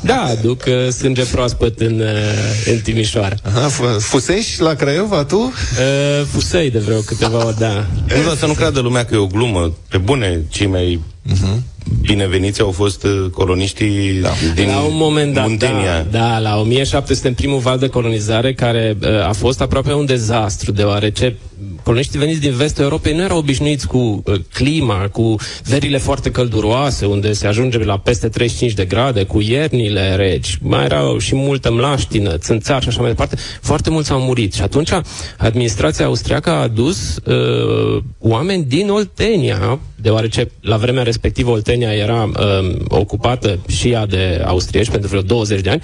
da, 0.01 0.23
aduc 0.23 0.65
uh, 0.67 0.89
sânge 0.91 1.25
proaspăt 1.25 1.81
în, 1.81 2.01
uh, 2.01 2.73
în 2.73 2.79
Timișoara. 2.79 3.35
Aha, 3.43 3.69
fusești 3.99 4.61
la 4.61 4.75
Craiova, 4.75 5.25
tu? 5.25 5.39
Uh, 5.39 6.27
fusei 6.27 6.71
de 6.71 6.79
vreo 6.79 7.01
câteva 7.01 7.47
ori, 7.47 7.59
da. 7.59 7.87
Nu, 8.17 8.23
dar 8.27 8.37
să 8.37 8.47
nu 8.47 8.53
creadă 8.53 8.81
lumea 8.81 9.05
că 9.05 9.15
e 9.15 9.19
o 9.19 9.27
glumă. 9.27 9.73
Pe 9.89 9.99
bune, 9.99 10.41
cei 10.49 10.67
mai 10.67 11.01
uh-huh 11.33 11.70
bineveniți 12.01 12.61
au 12.61 12.71
fost 12.71 13.05
uh, 13.05 13.31
coloniștii 13.33 14.21
da. 14.21 14.31
din 14.55 14.67
La 14.67 14.81
un 14.81 14.97
moment 14.97 15.35
dat, 15.35 15.49
Muntenia. 15.49 16.07
da, 16.11 16.19
da, 16.19 16.39
la 16.39 16.61
1700, 16.61 17.29
în 17.29 17.35
primul 17.35 17.59
val 17.59 17.79
de 17.79 17.87
colonizare, 17.89 18.55
care 18.55 18.97
uh, 19.03 19.27
a 19.29 19.33
fost 19.33 19.61
aproape 19.61 19.93
un 19.93 20.07
dezastru, 20.07 20.73
deoarece 20.73 21.37
coloniștii 21.83 22.19
veniți 22.19 22.41
din 22.41 22.53
vestul 22.53 22.83
Europei 22.83 23.15
nu 23.15 23.23
erau 23.23 23.39
obișnuiți 23.39 23.87
cu 23.87 24.23
uh, 24.27 24.35
clima, 24.53 25.09
cu 25.13 25.37
verile 25.65 25.99
foarte 25.99 26.31
călduroase, 26.31 27.07
unde 27.07 27.33
se 27.33 27.47
ajunge 27.47 27.79
la 27.79 27.99
peste 27.99 28.29
35 28.29 28.73
de 28.73 28.85
grade, 28.85 29.25
cu 29.25 29.41
iernile 29.41 30.15
reci, 30.15 30.59
mai 30.63 30.85
erau 30.85 31.19
și 31.19 31.35
multă 31.35 31.73
mlaștină, 31.73 32.37
țânțar 32.37 32.83
și 32.83 32.89
așa 32.89 33.01
mai 33.01 33.09
departe. 33.09 33.37
Foarte 33.61 33.91
mulți 33.91 34.11
au 34.13 34.21
murit 34.21 34.53
și 34.53 34.63
atunci 34.63 34.91
administrația 35.39 36.05
austriacă 36.05 36.51
a 36.51 36.61
adus 36.63 37.17
uh, 37.17 38.03
oameni 38.19 38.65
din 38.65 38.89
Oltenia, 38.91 39.79
deoarece 40.03 40.51
la 40.61 40.77
vremea 40.77 41.03
respectivă 41.03 41.51
Oltenia 41.51 41.93
era 41.93 42.23
uh, 42.23 42.77
ocupată 42.89 43.59
și 43.69 43.89
ea 43.89 44.07
de 44.07 44.43
austrieci 44.47 44.91
pentru 44.91 45.09
vreo 45.09 45.23
20 45.23 45.61
de 45.61 45.71
ani 45.71 45.83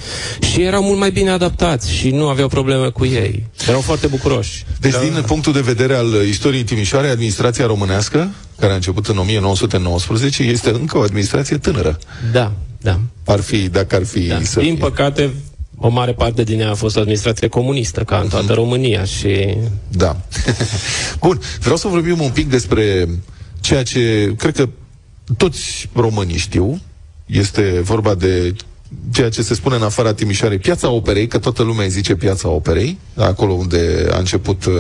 și 0.53 0.63
erau 0.63 0.83
mult 0.83 0.99
mai 0.99 1.11
bine 1.11 1.31
adaptați 1.31 1.93
și 1.93 2.11
nu 2.11 2.29
aveau 2.29 2.49
probleme 2.49 2.89
cu 2.89 3.05
ei. 3.05 3.47
Erau 3.69 3.81
foarte 3.81 4.07
bucuroși. 4.07 4.65
Deci, 4.81 4.93
Era- 4.93 5.03
din 5.03 5.23
punctul 5.27 5.53
de 5.53 5.61
vedere 5.61 5.95
al 5.95 6.27
istoriei 6.29 6.65
Timișoarei, 6.65 7.11
administrația 7.11 7.67
românească, 7.67 8.31
care 8.59 8.73
a 8.73 8.75
început 8.75 9.07
în 9.07 9.19
1919, 9.19 10.43
este 10.43 10.71
încă 10.71 10.99
o 10.99 11.01
administrație 11.01 11.57
tânără. 11.57 11.99
Da, 12.33 12.53
da. 12.81 13.01
Ar 13.25 13.41
fi, 13.41 13.69
dacă 13.69 13.97
ar 13.97 14.05
fi 14.05 14.21
Da. 14.21 14.39
să 14.43 14.61
Din 14.61 14.77
păcate, 14.77 15.31
o 15.79 15.89
mare 15.89 16.13
parte 16.13 16.43
din 16.43 16.61
ea 16.61 16.71
a 16.71 16.75
fost 16.75 16.97
o 16.97 17.01
administrație 17.01 17.49
comunistă, 17.49 18.01
ca 18.01 18.19
în 18.19 18.29
toată 18.29 18.53
România 18.53 19.05
și... 19.05 19.57
Da. 19.89 20.17
Bun, 21.23 21.41
vreau 21.61 21.77
să 21.77 21.89
vorbim 21.89 22.21
un 22.21 22.31
pic 22.31 22.51
despre 22.51 23.09
ceea 23.67 23.83
ce 23.83 24.35
cred 24.39 24.55
că 24.57 24.69
toți 25.37 25.89
românii 25.95 26.37
știu. 26.37 26.81
Este 27.27 27.81
vorba 27.83 28.15
de 28.15 28.55
ceea 29.13 29.29
ce 29.29 29.43
se 29.43 29.55
spune 29.55 29.77
în 29.77 29.83
afara 29.83 30.15
Timișoarei, 30.15 30.59
piața 30.59 30.89
operei, 30.91 31.27
că 31.27 31.39
toată 31.39 31.63
lumea 31.63 31.85
îi 31.85 31.91
zice 31.91 32.15
piața 32.15 32.49
operei, 32.49 32.99
acolo 33.17 33.53
unde 33.53 34.07
a 34.11 34.19
început, 34.19 34.65
uh, 34.65 34.73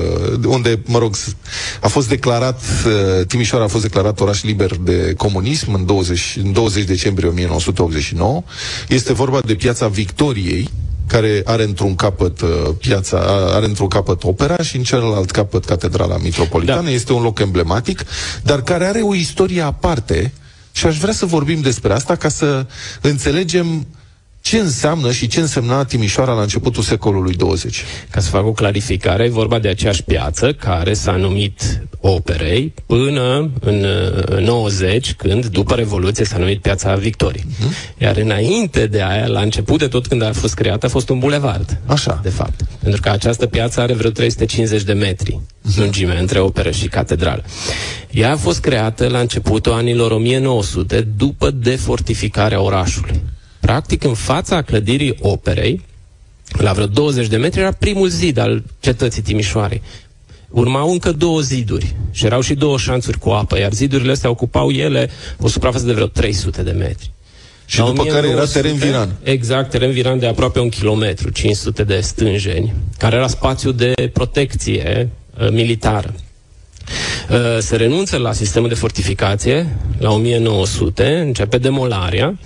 unde, 0.47 0.81
mă 0.85 0.99
rog, 0.99 1.15
s- 1.17 1.37
a 1.81 1.89
fost 1.89 2.09
declarat, 2.09 2.61
uh, 2.87 3.27
Timișoara 3.27 3.65
a 3.65 3.69
fost 3.69 3.83
declarat 3.83 4.21
oraș 4.21 4.43
liber 4.43 4.77
de 4.77 5.15
comunism 5.17 5.73
în 5.73 5.87
20, 5.87 6.39
în 6.43 6.53
20 6.53 6.85
decembrie 6.85 7.29
1989. 7.29 8.43
Este 8.89 9.13
vorba 9.13 9.41
de 9.41 9.55
piața 9.55 9.89
Victoriei, 9.89 10.69
care 11.09 11.43
are 11.45 11.63
într-un 11.63 11.95
capăt 11.95 12.41
uh, 12.41 12.49
piața, 12.79 13.19
a- 13.19 13.55
are 13.55 13.65
într-un 13.67 13.89
capăt 13.89 14.25
opera 14.25 14.57
și 14.63 14.77
în 14.77 14.83
celălalt 14.83 15.31
capăt 15.31 15.65
catedrala 15.65 16.17
metropolitană. 16.17 16.83
Da. 16.83 16.91
Este 16.91 17.13
un 17.13 17.23
loc 17.23 17.39
emblematic, 17.39 18.03
dar 18.43 18.63
care 18.63 18.85
are 18.87 19.01
o 19.01 19.15
istorie 19.15 19.61
aparte 19.63 20.33
și 20.73 20.87
aș 20.87 20.99
vrea 20.99 21.13
să 21.13 21.27
vorbim 21.27 21.61
despre 21.61 21.93
asta 21.93 22.17
ca 22.17 22.29
să 22.29 22.67
înțelegem 23.01 23.87
ce 24.47 24.59
înseamnă 24.59 25.13
și 25.13 25.27
ce 25.27 25.41
însemna 25.41 25.85
Timișoara 25.85 26.33
la 26.33 26.41
începutul 26.41 26.83
secolului 26.83 27.35
20. 27.35 27.85
Ca 28.11 28.21
să 28.21 28.31
fac 28.31 28.47
o 28.47 28.53
clarificare, 28.53 29.25
e 29.25 29.29
vorba 29.29 29.59
de 29.59 29.69
aceeași 29.69 30.03
piață 30.03 30.53
care 30.53 30.95
s-a 30.95 31.13
numit 31.13 31.83
Operei 32.01 32.75
până 32.87 33.51
în 33.61 33.85
uh, 34.31 34.39
90, 34.39 35.15
când, 35.15 35.47
după 35.47 35.75
Revoluție, 35.75 36.25
s-a 36.25 36.39
numit 36.39 36.61
Piața 36.61 36.95
Victoriei. 36.95 37.45
Uh-huh. 37.47 37.99
Iar 37.99 38.17
înainte 38.17 38.87
de 38.87 39.03
aia, 39.03 39.27
la 39.27 39.41
început 39.41 39.79
de 39.79 39.89
tot 39.89 40.07
când 40.07 40.23
a 40.23 40.33
fost 40.33 40.55
creată, 40.55 40.87
a 40.87 40.89
fost 40.89 41.09
un 41.09 41.19
bulevard. 41.19 41.81
Așa. 41.87 42.21
De 42.23 42.29
fapt. 42.29 42.61
Pentru 42.83 43.01
că 43.01 43.09
această 43.09 43.47
piață 43.47 43.81
are 43.81 43.95
vreo 43.95 44.11
350 44.11 44.83
de 44.83 44.93
metri 44.93 45.41
uh-huh. 45.41 45.77
lungime 45.77 46.19
între 46.19 46.39
operă 46.39 46.71
și 46.71 46.89
catedrală. 46.89 47.45
Ea 48.11 48.33
a 48.33 48.37
fost 48.37 48.61
creată 48.61 49.09
la 49.09 49.19
începutul 49.19 49.73
anilor 49.73 50.11
1900, 50.11 51.09
după 51.17 51.51
defortificarea 51.51 52.61
orașului. 52.61 53.21
Practic, 53.67 54.05
în 54.05 54.15
fața 54.15 54.63
clădirii 54.63 55.17
operei, 55.21 55.81
la 56.59 56.73
vreo 56.73 56.87
20 56.87 57.27
de 57.27 57.37
metri, 57.37 57.61
era 57.61 57.73
primul 57.73 58.09
zid 58.09 58.39
al 58.39 58.63
cetății 58.81 59.23
Timișoarei. 59.23 59.83
Urmau 60.49 60.91
încă 60.91 61.13
două 61.13 61.41
ziduri 61.41 61.95
și 62.11 62.25
erau 62.25 62.41
și 62.41 62.55
două 62.55 62.79
șanțuri 62.79 63.19
cu 63.19 63.31
apă, 63.31 63.59
iar 63.59 63.73
zidurile 63.73 64.13
astea 64.13 64.31
ocupau 64.31 64.71
ele 64.71 65.11
o 65.41 65.49
suprafață 65.49 65.85
de 65.87 65.93
vreo 65.93 66.07
300 66.07 66.63
de 66.63 66.71
metri. 66.71 67.11
Și 67.65 67.77
după 67.77 68.05
care 68.05 68.29
era 68.29 68.45
teren 68.45 68.75
viran. 68.75 69.17
Exact, 69.23 69.71
teren 69.71 69.91
viran 69.91 70.19
de 70.19 70.27
aproape 70.27 70.61
un 70.61 70.69
kilometru, 70.69 71.31
500 71.31 71.85
de 71.85 72.01
stânjeni, 72.01 72.75
care 72.99 73.17
era 73.17 73.27
spațiu 73.27 73.73
de 73.73 73.93
protecție 74.13 75.09
uh, 75.41 75.51
militară. 75.51 76.15
Uh, 77.31 77.37
se 77.59 77.77
renunță 77.77 78.17
la 78.17 78.33
sistemul 78.33 78.69
de 78.69 78.75
fortificație 78.75 79.77
la 79.99 80.13
1900, 80.13 81.19
începe 81.19 81.59
demolarea, 81.59 82.39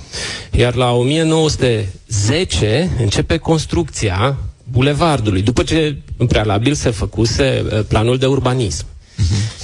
iar 0.51 0.74
la 0.74 0.93
1910 0.93 2.91
începe 2.99 3.36
construcția 3.36 4.36
bulevardului, 4.70 5.43
după 5.43 5.62
ce 5.62 5.97
în 6.16 6.26
prealabil 6.26 6.74
se 6.74 6.91
făcuse 6.91 7.64
uh, 7.64 7.80
planul 7.88 8.18
de 8.18 8.26
urbanism. 8.26 8.86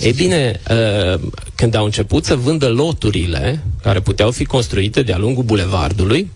Ei 0.01 0.13
bine, 0.13 0.61
uh, 0.71 1.21
când 1.55 1.75
au 1.75 1.85
început 1.85 2.25
să 2.25 2.35
vândă 2.35 2.69
loturile 2.69 3.61
care 3.83 4.01
puteau 4.01 4.31
fi 4.31 4.45
construite 4.45 5.03
de-a 5.03 5.19
lungul 5.19 5.43
bulevardului, 5.43 6.31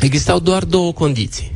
existau 0.00 0.38
doar 0.38 0.64
două 0.64 0.92
condiții. 0.92 1.52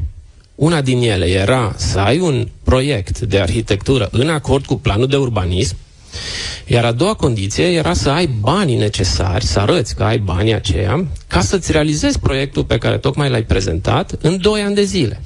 Una 0.54 0.80
din 0.80 1.00
ele 1.02 1.26
era 1.26 1.74
să 1.76 1.98
ai 1.98 2.18
un 2.18 2.48
proiect 2.62 3.20
de 3.20 3.38
arhitectură 3.38 4.08
în 4.12 4.28
acord 4.28 4.64
cu 4.64 4.74
planul 4.74 5.06
de 5.06 5.16
urbanism, 5.16 5.76
iar 6.66 6.84
a 6.84 6.92
doua 6.92 7.14
condiție 7.14 7.64
era 7.64 7.92
să 7.92 8.08
ai 8.08 8.26
banii 8.26 8.76
necesari, 8.76 9.44
să 9.44 9.58
arăți 9.58 9.94
că 9.94 10.02
ai 10.02 10.18
banii 10.18 10.54
aceia, 10.54 11.06
ca 11.26 11.40
să-ți 11.40 11.72
realizezi 11.72 12.18
proiectul 12.18 12.64
pe 12.64 12.78
care 12.78 12.98
tocmai 12.98 13.30
l-ai 13.30 13.42
prezentat 13.42 14.14
în 14.20 14.40
2 14.40 14.61
ani 14.61 14.74
de 14.74 14.82
zile. 14.82 15.20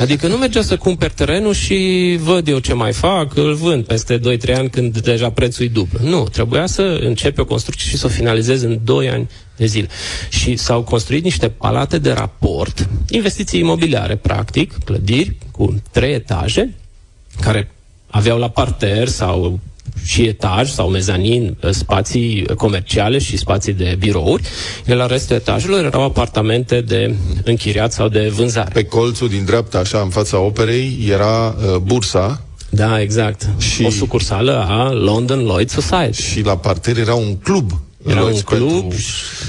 Adică 0.00 0.26
nu 0.26 0.36
mergea 0.36 0.62
să 0.62 0.76
cumperi 0.76 1.12
terenul 1.14 1.54
și 1.54 2.18
văd 2.22 2.48
eu 2.48 2.58
ce 2.58 2.74
mai 2.74 2.92
fac, 2.92 3.36
îl 3.36 3.54
vând 3.54 3.84
peste 3.84 4.18
2-3 4.18 4.22
ani 4.54 4.70
când 4.70 4.98
deja 4.98 5.30
prețul 5.30 5.64
e 5.64 5.68
dublu. 5.68 5.98
Nu, 6.08 6.28
trebuia 6.28 6.66
să 6.66 6.82
începi 6.82 7.40
o 7.40 7.44
construcție 7.44 7.88
și 7.88 7.96
să 7.96 8.06
o 8.06 8.08
finalizezi 8.08 8.64
în 8.64 8.80
2 8.84 9.10
ani 9.10 9.28
de 9.56 9.66
zile. 9.66 9.88
Și 10.28 10.56
s-au 10.56 10.82
construit 10.82 11.24
niște 11.24 11.48
palate 11.48 11.98
de 11.98 12.12
raport, 12.12 12.88
investiții 13.10 13.60
imobiliare, 13.60 14.16
practic, 14.16 14.84
clădiri 14.84 15.36
cu 15.50 15.82
trei 15.90 16.14
etaje, 16.14 16.74
care 17.40 17.70
aveau 18.10 18.38
la 18.38 18.48
parter 18.48 19.08
sau 19.08 19.60
și 20.04 20.22
etaj 20.22 20.70
sau 20.70 20.88
mezanin 20.88 21.56
eh, 21.60 21.70
spații 21.70 22.44
comerciale 22.56 23.18
și 23.18 23.36
spații 23.36 23.72
de 23.72 23.96
birouri, 23.98 24.42
iar 24.88 24.96
la 24.96 25.06
restul 25.06 25.36
etajelor 25.36 25.84
erau 25.84 26.02
apartamente 26.04 26.80
de 26.80 27.14
închiriat 27.44 27.92
sau 27.92 28.08
de 28.08 28.28
vânzare. 28.34 28.70
Pe 28.72 28.84
colțul 28.84 29.28
din 29.28 29.44
dreapta, 29.44 29.78
așa, 29.78 29.98
în 29.98 30.08
fața 30.08 30.38
operei, 30.38 30.98
era 31.10 31.46
uh, 31.48 31.76
bursa 31.76 32.42
Da, 32.70 33.00
exact. 33.00 33.48
Și- 33.58 33.84
O 33.84 33.90
sucursală 33.90 34.66
a 34.68 34.92
London 34.92 35.38
Lloyd 35.44 35.70
Society. 35.70 36.22
și 36.22 36.40
la 36.40 36.56
parter 36.56 36.98
era 36.98 37.14
un 37.14 37.36
club. 37.36 37.70
Era 38.06 38.22
un 38.22 38.30
Lloyd's 38.32 38.44
club, 38.44 38.70
pentru 38.80 38.96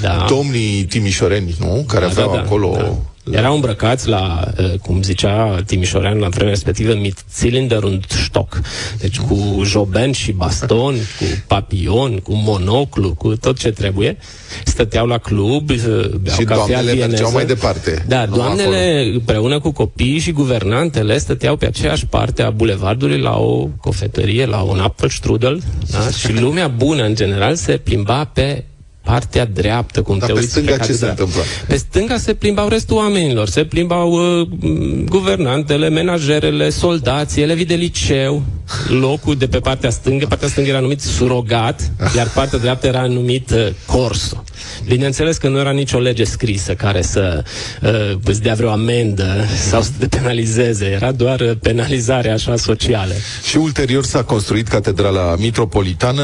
da. 0.00 0.24
Domnii 0.28 0.84
timișoreni, 0.84 1.54
nu? 1.58 1.84
Care 1.88 2.04
Da, 2.04 2.10
aveau 2.10 2.28
da, 2.28 2.34
da, 2.34 2.40
acolo... 2.40 2.72
da. 2.76 2.96
Erau 3.30 3.54
îmbrăcați 3.54 4.08
la, 4.08 4.48
eh, 4.56 4.78
cum 4.82 5.02
zicea 5.02 5.62
Timișorean 5.66 6.18
la 6.18 6.28
vremea 6.28 6.52
respectivă, 6.52 6.94
mit 6.94 7.24
Zylinder 7.34 7.82
und 7.82 8.04
Stock. 8.08 8.60
Deci 8.98 9.18
cu 9.18 9.62
joben 9.64 10.12
și 10.12 10.32
baston, 10.32 10.94
cu 10.94 11.24
papion, 11.46 12.18
cu 12.18 12.32
monoclu, 12.34 13.14
cu 13.14 13.36
tot 13.36 13.58
ce 13.58 13.70
trebuie. 13.70 14.16
Stăteau 14.64 15.06
la 15.06 15.18
club, 15.18 15.70
eh, 15.70 15.76
beau 16.20 16.36
Și 16.36 16.44
cafea 16.44 16.54
doamnele 16.54 16.82
vieneză. 16.82 17.06
mergeau 17.06 17.32
mai 17.32 17.46
departe. 17.46 18.04
Da, 18.08 18.24
Nu 18.24 18.34
doamnele 18.36 19.10
împreună 19.14 19.60
cu 19.60 19.70
copiii 19.70 20.18
și 20.18 20.32
guvernantele 20.32 21.18
stăteau 21.18 21.56
pe 21.56 21.66
aceeași 21.66 22.06
parte 22.06 22.42
a 22.42 22.50
bulevardului 22.50 23.18
la 23.18 23.36
o 23.38 23.68
cofetărie, 23.80 24.46
la 24.46 24.60
un 24.60 24.78
Apfelstrudel, 24.80 25.62
da? 25.90 26.08
și 26.18 26.40
lumea 26.40 26.68
bună 26.68 27.02
în 27.04 27.14
general 27.14 27.54
se 27.54 27.76
plimba 27.76 28.24
pe 28.24 28.64
partea 29.04 29.44
dreaptă, 29.44 30.02
cum 30.02 30.18
Dar 30.18 30.26
te 30.28 30.32
pe 30.32 30.38
uiți 30.40 30.50
stânga 30.50 30.76
ce 30.76 30.82
se 30.82 30.86
catedrală. 30.88 31.10
întâmpla? 31.10 31.42
Pe 31.68 31.76
stânga 31.76 32.16
se 32.16 32.34
plimbau 32.34 32.68
restul 32.68 32.96
oamenilor, 32.96 33.48
se 33.48 33.64
plimbau 33.64 34.12
uh, 34.40 34.48
m, 34.60 35.04
guvernantele, 35.04 35.88
menajerele, 35.88 36.70
soldații, 36.70 37.42
elevii 37.42 37.64
de 37.64 37.74
liceu, 37.74 38.42
locul 38.88 39.36
de 39.36 39.46
pe 39.46 39.58
partea 39.58 39.90
stângă, 39.90 40.26
partea 40.26 40.48
stângă 40.48 40.70
era 40.70 40.80
numit 40.80 41.00
surogat, 41.00 41.90
iar 42.16 42.28
partea 42.28 42.58
dreaptă 42.58 42.86
era 42.86 43.06
numit 43.06 43.50
uh, 43.50 43.68
corso. 43.86 44.44
Bineînțeles 44.84 45.36
că 45.36 45.48
nu 45.48 45.58
era 45.58 45.70
nicio 45.70 45.98
lege 45.98 46.24
scrisă 46.24 46.74
care 46.74 47.02
să 47.02 47.44
uh, 47.82 48.18
îți 48.24 48.42
dea 48.42 48.54
vreo 48.54 48.70
amendă 48.70 49.44
sau 49.70 49.82
să 49.82 49.90
te 49.98 50.06
penalizeze, 50.06 50.84
era 50.84 51.12
doar 51.12 51.40
uh, 51.40 51.50
penalizare 51.62 52.30
așa 52.30 52.56
socială. 52.56 53.12
Și 53.48 53.56
ulterior 53.56 54.04
s-a 54.04 54.22
construit 54.22 54.68
catedrala 54.68 55.36
metropolitană 55.36 56.22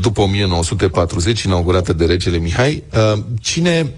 după 0.00 0.20
1940, 0.20 1.42
inaugurată 1.42 1.92
de 1.92 2.04
regele 2.04 2.38
Mihai. 2.38 2.82
Uh, 2.94 3.22
Cine... 3.40 3.92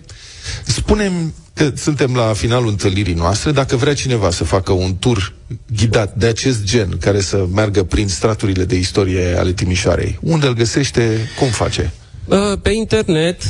Spunem 0.64 1.34
că 1.62 1.76
suntem 1.76 2.14
la 2.14 2.32
finalul 2.32 2.68
întâlnirii 2.68 3.14
noastre, 3.14 3.50
dacă 3.50 3.76
vrea 3.76 3.94
cineva 3.94 4.30
să 4.30 4.44
facă 4.44 4.72
un 4.72 4.96
tur 4.98 5.32
ghidat 5.76 6.14
de 6.14 6.26
acest 6.26 6.64
gen, 6.64 6.98
care 7.00 7.20
să 7.20 7.46
meargă 7.52 7.82
prin 7.82 8.08
straturile 8.08 8.64
de 8.64 8.76
istorie 8.76 9.36
ale 9.38 9.52
Timișoarei, 9.52 10.18
unde 10.22 10.46
îl 10.46 10.54
găsește, 10.54 11.18
cum 11.38 11.48
face? 11.48 11.92
Uh, 12.24 12.52
Pe 12.62 12.70
internet, 12.70 13.42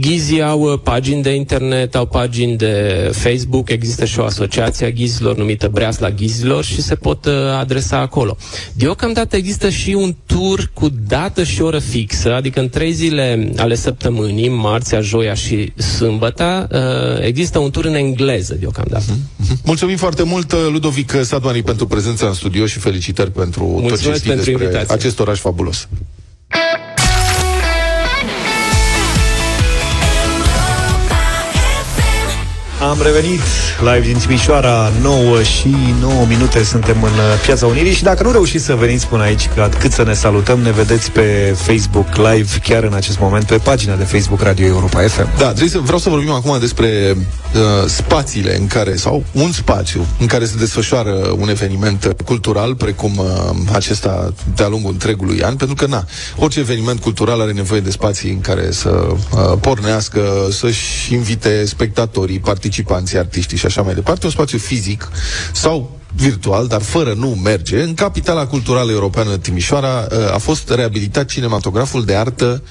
ghizii 0.00 0.42
au 0.42 0.60
uh, 0.60 0.78
pagini 0.82 1.22
de 1.22 1.30
internet, 1.34 1.94
au 1.94 2.06
pagini 2.06 2.56
de 2.56 3.10
Facebook, 3.14 3.70
există 3.70 4.04
și 4.04 4.18
o 4.18 4.24
asociație 4.24 4.86
a 4.86 4.90
ghizilor 4.90 5.36
numită 5.36 5.68
Breasla 5.68 6.10
Ghizilor 6.10 6.64
și 6.64 6.82
se 6.82 6.94
pot 6.94 7.24
uh, 7.26 7.32
adresa 7.58 7.98
acolo. 7.98 8.36
Deocamdată 8.72 9.36
există 9.36 9.68
și 9.68 9.90
un 9.90 10.14
tur 10.26 10.70
cu 10.74 10.88
dată 11.06 11.44
și 11.44 11.62
oră 11.62 11.78
fixă, 11.78 12.34
adică 12.34 12.60
în 12.60 12.68
trei 12.68 12.92
zile 12.92 13.52
ale 13.56 13.74
săptămânii, 13.74 14.48
marțea, 14.48 15.00
joia 15.00 15.34
și 15.34 15.72
sâmbăta, 15.76 16.66
uh, 16.72 16.78
există 17.26 17.58
un 17.58 17.70
tur 17.70 17.84
în 17.84 17.94
engleză 17.94 18.54
deocamdată. 18.60 19.16
Mulțumim 19.64 19.96
foarte 19.96 20.22
mult, 20.22 20.52
Ludovic 20.52 21.12
Sadmani, 21.22 21.62
pentru 21.62 21.86
prezența 21.86 22.26
în 22.26 22.32
studio 22.34 22.66
și 22.66 22.78
felicitări 22.78 23.30
pentru 23.32 23.60
tot 23.64 23.74
ce 23.74 23.80
Mulțumesc 23.80 24.02
știți 24.18 24.26
pentru 24.26 24.44
despre 24.44 24.64
invitație. 24.64 24.94
acest 24.94 25.20
oraș 25.20 25.38
fabulos. 25.38 25.88
Am 32.80 32.98
revenit 33.02 33.40
live 33.80 34.00
din 34.00 34.18
Timișoara 34.18 34.92
9 35.02 35.42
și 35.42 35.74
9 36.00 36.26
minute 36.26 36.62
Suntem 36.62 37.02
în 37.02 37.10
uh, 37.10 37.40
Piața 37.44 37.66
Unirii 37.66 37.92
Și 37.92 38.02
dacă 38.02 38.22
nu 38.22 38.30
reușiți 38.30 38.64
să 38.64 38.74
veniți 38.74 39.06
până 39.06 39.22
aici 39.22 39.48
Că 39.54 39.68
cât 39.78 39.92
să 39.92 40.02
ne 40.02 40.12
salutăm, 40.12 40.60
ne 40.60 40.70
vedeți 40.70 41.10
pe 41.10 41.56
Facebook 41.56 42.16
Live 42.16 42.58
Chiar 42.62 42.82
în 42.82 42.92
acest 42.92 43.18
moment 43.18 43.44
Pe 43.44 43.56
pagina 43.56 43.94
de 43.94 44.04
Facebook 44.04 44.42
Radio 44.42 44.66
Europa 44.66 45.00
FM 45.00 45.36
Da, 45.38 45.46
trebuie 45.46 45.68
să, 45.68 45.78
vreau 45.78 45.98
să 45.98 46.08
vorbim 46.08 46.30
acum 46.30 46.58
despre 46.60 47.16
uh, 47.16 47.88
spațiile 47.88 48.56
în 48.56 48.66
care, 48.66 48.96
sau 48.96 49.24
un 49.32 49.52
spațiu 49.52 50.06
în 50.18 50.26
care 50.26 50.44
se 50.44 50.56
desfășoară 50.58 51.34
un 51.38 51.48
eveniment 51.48 52.04
uh, 52.04 52.10
cultural, 52.24 52.74
precum 52.74 53.18
uh, 53.18 53.26
acesta 53.72 54.32
de-a 54.54 54.68
lungul 54.68 54.92
întregului 54.92 55.42
an, 55.42 55.56
pentru 55.56 55.76
că, 55.76 55.86
na, 55.86 56.04
orice 56.36 56.58
eveniment 56.58 57.00
cultural 57.00 57.40
are 57.40 57.52
nevoie 57.52 57.80
de 57.80 57.90
spații 57.90 58.30
în 58.30 58.40
care 58.40 58.70
să 58.70 59.06
uh, 59.08 59.58
pornească, 59.60 60.20
să-și 60.50 61.14
invite 61.14 61.64
spectatorii, 61.64 62.38
participanții, 62.38 62.68
artiștii 63.18 63.56
și 63.56 63.66
așa 63.66 63.82
mai 63.82 63.94
departe, 63.94 64.26
un 64.26 64.32
spațiu 64.32 64.58
fizic 64.58 65.08
sau 65.52 65.98
virtual, 66.14 66.66
dar 66.66 66.82
fără 66.82 67.12
nu 67.12 67.28
merge. 67.28 67.82
În 67.82 67.94
capitala 67.94 68.46
culturală 68.46 68.90
europeană 68.90 69.36
Timișoara 69.36 70.06
uh, 70.10 70.34
a 70.34 70.38
fost 70.38 70.70
reabilitat 70.70 71.26
cinematograful 71.26 72.04
de 72.04 72.14
artă 72.14 72.62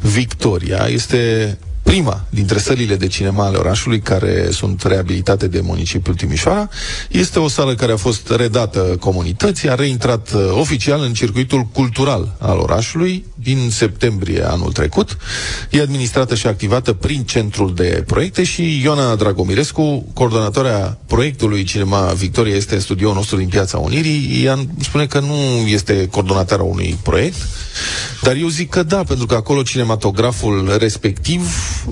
Victoria. 0.00 0.86
Este 0.88 1.58
prima 1.86 2.24
dintre 2.30 2.58
sălile 2.58 2.96
de 2.96 3.06
cinema 3.06 3.44
ale 3.44 3.56
orașului 3.56 4.00
care 4.00 4.48
sunt 4.50 4.82
reabilitate 4.82 5.46
de 5.48 5.60
municipiul 5.60 6.14
Timișoara. 6.14 6.68
Este 7.08 7.38
o 7.38 7.48
sală 7.48 7.74
care 7.74 7.92
a 7.92 7.96
fost 7.96 8.30
redată 8.30 8.96
comunității, 9.00 9.70
a 9.70 9.74
reintrat 9.74 10.32
uh, 10.32 10.40
oficial 10.50 11.02
în 11.02 11.12
circuitul 11.12 11.62
cultural 11.62 12.36
al 12.38 12.58
orașului 12.58 13.24
din 13.34 13.70
septembrie 13.70 14.48
anul 14.48 14.72
trecut. 14.72 15.16
E 15.70 15.80
administrată 15.80 16.34
și 16.34 16.46
activată 16.46 16.92
prin 16.92 17.22
centrul 17.22 17.74
de 17.74 18.04
proiecte 18.06 18.44
și 18.44 18.80
Ioana 18.82 19.14
Dragomirescu, 19.14 20.06
coordonatoarea 20.14 20.98
proiectului 21.06 21.64
Cinema 21.64 22.12
Victoria, 22.16 22.54
este 22.54 22.74
în 22.74 22.80
studioul 22.80 23.14
nostru 23.14 23.36
din 23.36 23.48
Piața 23.48 23.78
Unirii. 23.78 24.44
Ea 24.44 24.58
spune 24.80 25.06
că 25.06 25.20
nu 25.20 25.66
este 25.66 26.08
coordonatoarea 26.10 26.64
unui 26.64 26.98
proiect, 27.02 27.46
dar 28.22 28.36
eu 28.36 28.48
zic 28.48 28.70
că 28.70 28.82
da, 28.82 29.02
pentru 29.02 29.26
că 29.26 29.34
acolo 29.34 29.62
cinematograful 29.62 30.76
respectiv 30.78 31.40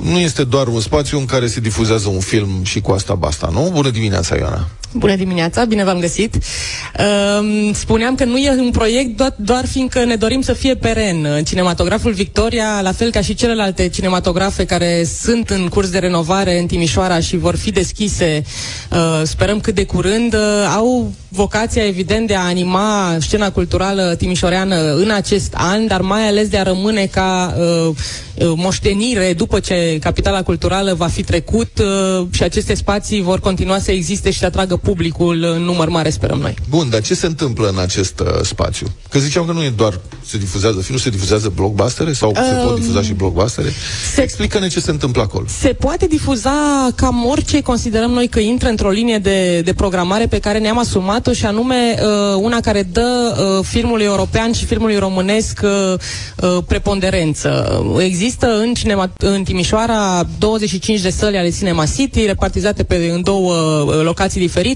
nu 0.03 0.19
este 0.19 0.45
doar 0.45 0.67
un 0.67 0.81
spațiu 0.81 1.19
în 1.19 1.25
care 1.25 1.47
se 1.47 1.61
difuzează 1.61 2.09
un 2.09 2.21
film 2.21 2.63
și 2.63 2.81
cu 2.81 2.93
asta 2.93 3.15
basta, 3.15 3.49
nu? 3.53 3.71
Bună 3.73 3.91
dimineața, 3.91 4.37
Ioana! 4.37 4.69
Bună 4.97 5.17
dimineața, 5.17 5.65
bine 5.65 5.85
v-am 5.85 5.99
găsit. 5.99 6.35
Um, 6.35 7.73
spuneam 7.73 8.15
că 8.15 8.25
nu 8.25 8.37
e 8.37 8.51
un 8.51 8.71
proiect 8.71 9.17
doar, 9.17 9.35
doar 9.37 9.67
fiindcă 9.67 10.05
ne 10.05 10.17
dorim 10.17 10.41
să 10.41 10.53
fie 10.53 10.75
peren. 10.75 11.43
Cinematograful 11.45 12.13
Victoria, 12.13 12.81
la 12.83 12.93
fel 12.93 13.11
ca 13.11 13.21
și 13.21 13.35
celelalte 13.35 13.89
cinematografe 13.89 14.65
care 14.65 15.05
sunt 15.23 15.51
în 15.51 15.69
curs 15.69 15.91
de 15.91 15.99
renovare 15.99 16.59
în 16.59 16.67
Timișoara 16.67 17.21
și 17.21 17.37
vor 17.37 17.57
fi 17.57 17.71
deschise, 17.71 18.43
uh, 18.91 19.23
sperăm 19.25 19.61
cât 19.61 19.75
de 19.75 19.85
curând, 19.85 20.35
uh, 20.35 20.41
au 20.77 21.13
vocația 21.35 21.87
evident 21.87 22.27
de 22.27 22.35
a 22.35 22.41
anima 22.41 23.17
scena 23.21 23.51
culturală 23.51 24.15
timișoreană 24.19 24.95
în 24.95 25.11
acest 25.11 25.55
an, 25.57 25.87
dar 25.87 26.01
mai 26.01 26.29
ales 26.29 26.49
de 26.49 26.59
a 26.59 26.63
rămâne 26.63 27.07
ca 27.07 27.55
uh, 27.59 27.95
uh, 28.35 28.53
moștenire 28.57 29.33
după 29.33 29.61
ce 29.61 29.99
capitala 30.01 30.43
culturală 30.43 30.95
va 30.95 31.07
fi 31.07 31.23
trecut 31.23 31.71
uh, 31.79 32.27
și 32.31 32.43
aceste 32.43 32.75
spații 32.75 33.23
vor 33.23 33.41
continua 33.41 33.79
să 33.79 33.91
existe 33.91 34.31
și 34.31 34.39
să 34.39 34.47
atragă 34.47 34.77
publicul 34.85 35.43
în 35.57 35.63
număr 35.63 35.89
mare, 35.89 36.11
sperăm 36.11 36.39
noi. 36.39 36.55
Bun, 36.69 36.91
dar 36.91 37.03
ce 37.03 37.15
se 37.15 37.27
întâmplă 37.27 37.69
în 37.69 37.79
acest 37.79 38.21
uh, 38.21 38.27
spațiu? 38.43 38.87
Că 39.11 39.19
ziceam 39.19 39.45
că 39.47 39.53
nu 39.53 39.63
e 39.63 39.73
doar 39.77 40.01
se 40.27 40.39
difuzează 40.39 40.81
filmul, 40.81 41.01
se 41.01 41.11
difuzează 41.11 41.53
blockbustere 41.55 42.13
sau 42.13 42.29
um, 42.29 42.35
se 42.49 42.55
pot 42.65 42.75
Um, 42.75 42.81
difuza 42.81 43.03
și 43.03 43.13
blockbustere? 43.13 43.69
se- 44.15 44.23
Explică-ne 44.23 44.69
ce 44.69 44.81
se 44.81 44.91
întâmplă 44.91 45.23
acolo. 45.23 45.45
Se 45.61 45.69
poate 45.73 46.07
difuza 46.07 46.51
cam 46.97 47.27
orice 47.27 47.61
considerăm 47.61 48.11
noi 48.11 48.29
că 48.29 48.39
intră 48.41 48.69
într-o 48.69 48.91
linie 48.91 49.19
de, 49.19 49.61
de 49.61 49.73
programare 49.73 50.27
pe 50.27 50.39
care 50.39 50.59
ne-am 50.59 50.79
asumat-o 50.79 51.33
și 51.33 51.47
anume 51.47 51.75
uh, 51.99 52.41
una 52.43 52.61
care 52.61 52.83
dă 52.83 53.37
uh, 53.59 53.65
filmului 53.69 54.05
european 54.05 54.53
și 54.53 54.65
filmului 54.65 54.97
românesc 54.97 55.61
uh, 55.65 55.95
uh, 56.41 56.59
preponderență. 56.67 57.83
Există 57.99 58.47
în, 58.59 58.75
cinema, 58.75 59.11
în 59.19 59.43
Timișoara 59.43 60.27
25 60.39 61.01
de 61.01 61.11
săli 61.11 61.37
ale 61.37 61.51
Cinema 61.51 61.85
City 61.97 62.27
repartizate 62.27 62.83
pe, 62.83 63.11
în 63.15 63.23
două 63.23 63.55
uh, 63.55 64.03
locații 64.03 64.41
diferite. 64.41 64.73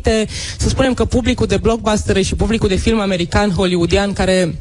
Să 0.59 0.69
spunem 0.69 0.95
că 0.95 1.05
publicul 1.05 1.47
de 1.47 1.57
blockbuster 1.57 2.23
și 2.23 2.35
publicul 2.35 2.69
de 2.69 2.77
film 2.77 3.01
american, 3.01 3.51
hollywoodian, 3.51 4.13
care 4.13 4.55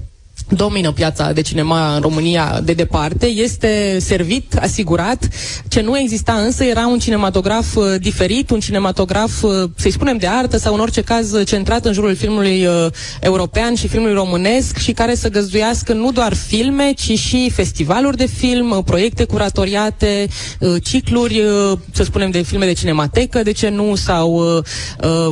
domină 0.50 0.92
piața 0.92 1.32
de 1.32 1.42
cinema 1.42 1.96
în 1.96 2.02
România 2.02 2.60
de 2.64 2.74
departe, 2.74 3.26
este 3.26 3.98
servit, 4.00 4.56
asigurat. 4.56 5.28
Ce 5.68 5.82
nu 5.82 6.00
exista 6.00 6.34
însă 6.34 6.64
era 6.64 6.88
un 6.88 7.00
cinematograf 7.00 7.76
uh, 7.76 7.84
diferit, 8.00 8.50
un 8.50 8.60
cinematograf, 8.60 9.44
uh, 9.44 9.70
să-i 9.76 9.92
spunem, 9.92 10.18
de 10.18 10.28
artă 10.28 10.58
sau 10.58 10.74
în 10.74 10.80
orice 10.80 11.02
caz 11.02 11.32
uh, 11.32 11.48
centrat 11.48 11.86
în 11.86 11.94
jurul 11.94 12.16
filmului 12.16 12.66
uh, 12.66 12.88
european 13.20 13.76
și 13.76 13.88
filmului 13.88 14.14
românesc 14.14 14.78
și 14.78 14.92
care 14.92 15.16
să 15.16 15.30
găzduiască 15.30 15.94
nu 15.94 16.12
doar 16.12 16.34
filme, 16.34 16.92
ci 16.92 17.20
și 17.20 17.52
festivaluri 17.54 18.18
de 18.18 18.26
film, 18.26 18.72
uh, 18.72 18.84
proiecte 18.86 19.24
curatoriate, 19.24 20.28
uh, 20.60 20.76
cicluri, 20.84 21.40
uh, 21.40 21.78
să 21.92 22.04
spunem, 22.04 22.30
de 22.30 22.42
filme 22.42 22.66
de 22.66 22.74
cinematecă, 22.74 23.44
de 23.44 23.52
ce 23.52 23.70
nu, 23.70 23.96
sau 23.96 24.56
uh, 24.58 24.64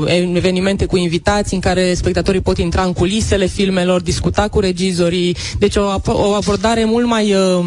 uh, 0.02 0.32
evenimente 0.34 0.86
cu 0.86 0.98
invitați 0.98 1.54
în 1.54 1.60
care 1.60 1.94
spectatorii 1.94 2.42
pot 2.42 2.58
intra 2.58 2.84
în 2.84 2.94
culisele 2.94 3.46
filmelor, 3.46 4.02
discuta 4.02 4.48
cu 4.48 4.60
regizorii. 4.96 5.36
Deci 5.60 5.76
o, 5.78 5.90
ap- 5.90 6.08
o 6.08 6.34
abordare 6.34 6.86
mult 6.86 7.06
mai 7.06 7.34
uh, 7.34 7.66